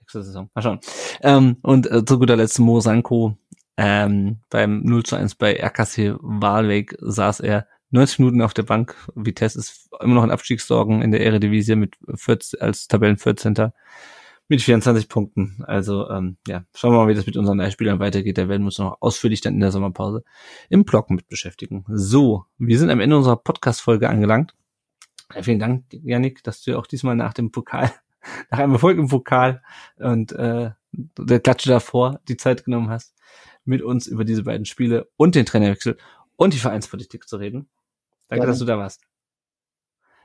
Nächste 0.00 0.22
Saison. 0.22 0.50
Mal 0.54 0.62
schauen. 0.62 0.80
Ähm, 1.22 1.56
und 1.62 1.90
äh, 1.90 2.04
zu 2.04 2.18
guter 2.18 2.36
Letzt 2.36 2.58
Mo 2.58 2.80
Sanko. 2.80 3.36
Ähm, 3.78 4.40
beim 4.48 4.82
0 4.84 5.02
zu 5.02 5.16
1 5.16 5.34
bei 5.34 5.54
RKC 5.54 6.16
Walweg 6.20 6.96
saß 6.98 7.40
er 7.40 7.66
90 7.96 8.18
Minuten 8.20 8.42
auf 8.42 8.54
der 8.54 8.62
Bank. 8.62 8.94
Vitesse 9.14 9.58
ist 9.58 9.88
immer 10.00 10.14
noch 10.14 10.24
in 10.24 10.30
Abstiegssorgen 10.30 11.02
in 11.02 11.10
der 11.10 11.24
Eredivisie 11.24 11.76
mit 11.76 11.96
14, 12.14 12.60
als 12.60 12.88
Tabellen 12.88 13.16
14. 13.16 13.72
mit 14.48 14.62
24 14.62 15.08
Punkten. 15.08 15.64
Also 15.66 16.08
ähm, 16.10 16.36
ja, 16.46 16.64
schauen 16.74 16.92
wir 16.92 16.98
mal, 16.98 17.08
wie 17.08 17.14
das 17.14 17.26
mit 17.26 17.36
unseren 17.36 17.70
Spielern 17.70 17.98
weitergeht. 17.98 18.38
Da 18.38 18.48
werden 18.48 18.62
wir 18.62 18.66
uns 18.66 18.78
noch 18.78 18.98
ausführlich 19.00 19.40
dann 19.40 19.54
in 19.54 19.60
der 19.60 19.72
Sommerpause 19.72 20.22
im 20.68 20.84
Blog 20.84 21.10
mit 21.10 21.28
beschäftigen. 21.28 21.84
So, 21.88 22.44
wir 22.58 22.78
sind 22.78 22.90
am 22.90 23.00
Ende 23.00 23.16
unserer 23.16 23.36
Podcast-Folge 23.36 24.08
angelangt. 24.08 24.54
Ja, 25.34 25.42
vielen 25.42 25.58
Dank, 25.58 25.84
Janik, 25.90 26.44
dass 26.44 26.62
du 26.62 26.78
auch 26.78 26.86
diesmal 26.86 27.16
nach 27.16 27.32
dem 27.32 27.50
Pokal, 27.50 27.90
nach 28.50 28.58
einem 28.58 28.74
Erfolg 28.74 28.98
im 28.98 29.08
Pokal 29.08 29.62
und 29.96 30.32
äh, 30.32 30.70
der 30.92 31.40
Klatsche 31.40 31.70
davor 31.70 32.20
die 32.28 32.36
Zeit 32.36 32.64
genommen 32.64 32.90
hast, 32.90 33.14
mit 33.64 33.82
uns 33.82 34.06
über 34.06 34.24
diese 34.24 34.44
beiden 34.44 34.66
Spiele 34.66 35.08
und 35.16 35.34
den 35.34 35.46
Trainerwechsel 35.46 35.96
und 36.36 36.52
die 36.52 36.58
Vereinspolitik 36.58 37.26
zu 37.26 37.38
reden. 37.38 37.68
Danke, 38.28 38.40
Gerne. 38.40 38.46
dass 38.46 38.58
du 38.58 38.64
da 38.64 38.78
warst. 38.78 39.02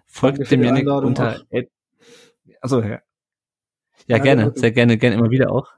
Folgt 0.07 0.49
dem 0.51 0.63
Janik 0.63 0.87
unter. 0.87 1.41
Also 2.59 2.81
ja. 2.81 3.01
Ja, 4.07 4.17
gerne, 4.17 4.51
sehr 4.55 4.71
gerne, 4.71 4.97
gerne 4.97 5.15
immer 5.15 5.29
wieder 5.29 5.51
auch. 5.51 5.69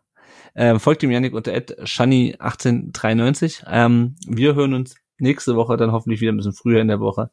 Ähm, 0.55 0.79
folgt 0.79 1.01
dem 1.01 1.11
Janik 1.11 1.33
unter 1.33 1.51
shani1893. 1.51 3.65
Ähm, 3.67 4.15
wir 4.27 4.55
hören 4.55 4.73
uns 4.73 4.95
nächste 5.17 5.55
Woche 5.55 5.77
dann 5.77 5.91
hoffentlich 5.91 6.21
wieder 6.21 6.31
ein 6.31 6.37
bisschen 6.37 6.53
früher 6.53 6.81
in 6.81 6.87
der 6.87 6.99
Woche 6.99 7.31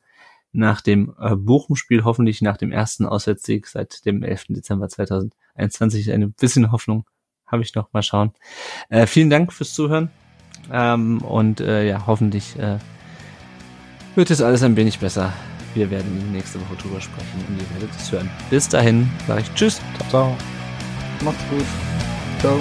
nach 0.52 0.80
dem 0.80 1.14
äh, 1.18 1.36
Bochum-Spiel, 1.36 2.04
hoffentlich 2.04 2.42
nach 2.42 2.56
dem 2.56 2.72
ersten 2.72 3.06
Auswärtssieg 3.06 3.66
seit 3.66 4.04
dem 4.04 4.22
11. 4.22 4.46
Dezember 4.48 4.88
2021. 4.88 6.12
Eine 6.12 6.28
bisschen 6.28 6.72
Hoffnung 6.72 7.06
habe 7.46 7.62
ich 7.62 7.74
noch. 7.74 7.92
Mal 7.92 8.02
schauen. 8.02 8.32
Äh, 8.88 9.06
vielen 9.06 9.30
Dank 9.30 9.52
fürs 9.52 9.74
Zuhören 9.74 10.10
ähm, 10.72 11.22
und 11.22 11.60
äh, 11.60 11.86
ja, 11.86 12.06
hoffentlich 12.06 12.58
äh, 12.58 12.78
wird 14.14 14.30
es 14.30 14.42
alles 14.42 14.62
ein 14.62 14.76
wenig 14.76 14.98
besser. 14.98 15.32
Wir 15.74 15.90
werden 15.90 16.32
nächste 16.32 16.60
Woche 16.60 16.76
drüber 16.82 17.00
sprechen 17.00 17.44
und 17.48 17.60
ihr 17.60 17.70
werdet 17.74 17.94
es 17.96 18.10
hören. 18.10 18.30
Bis 18.50 18.68
dahin 18.68 19.08
sage 19.26 19.42
ich 19.42 19.54
Tschüss. 19.54 19.80
Ciao, 19.98 20.08
ciao. 20.10 20.36
Macht's 21.22 21.42
gut. 21.50 21.66
Ciao. 22.40 22.58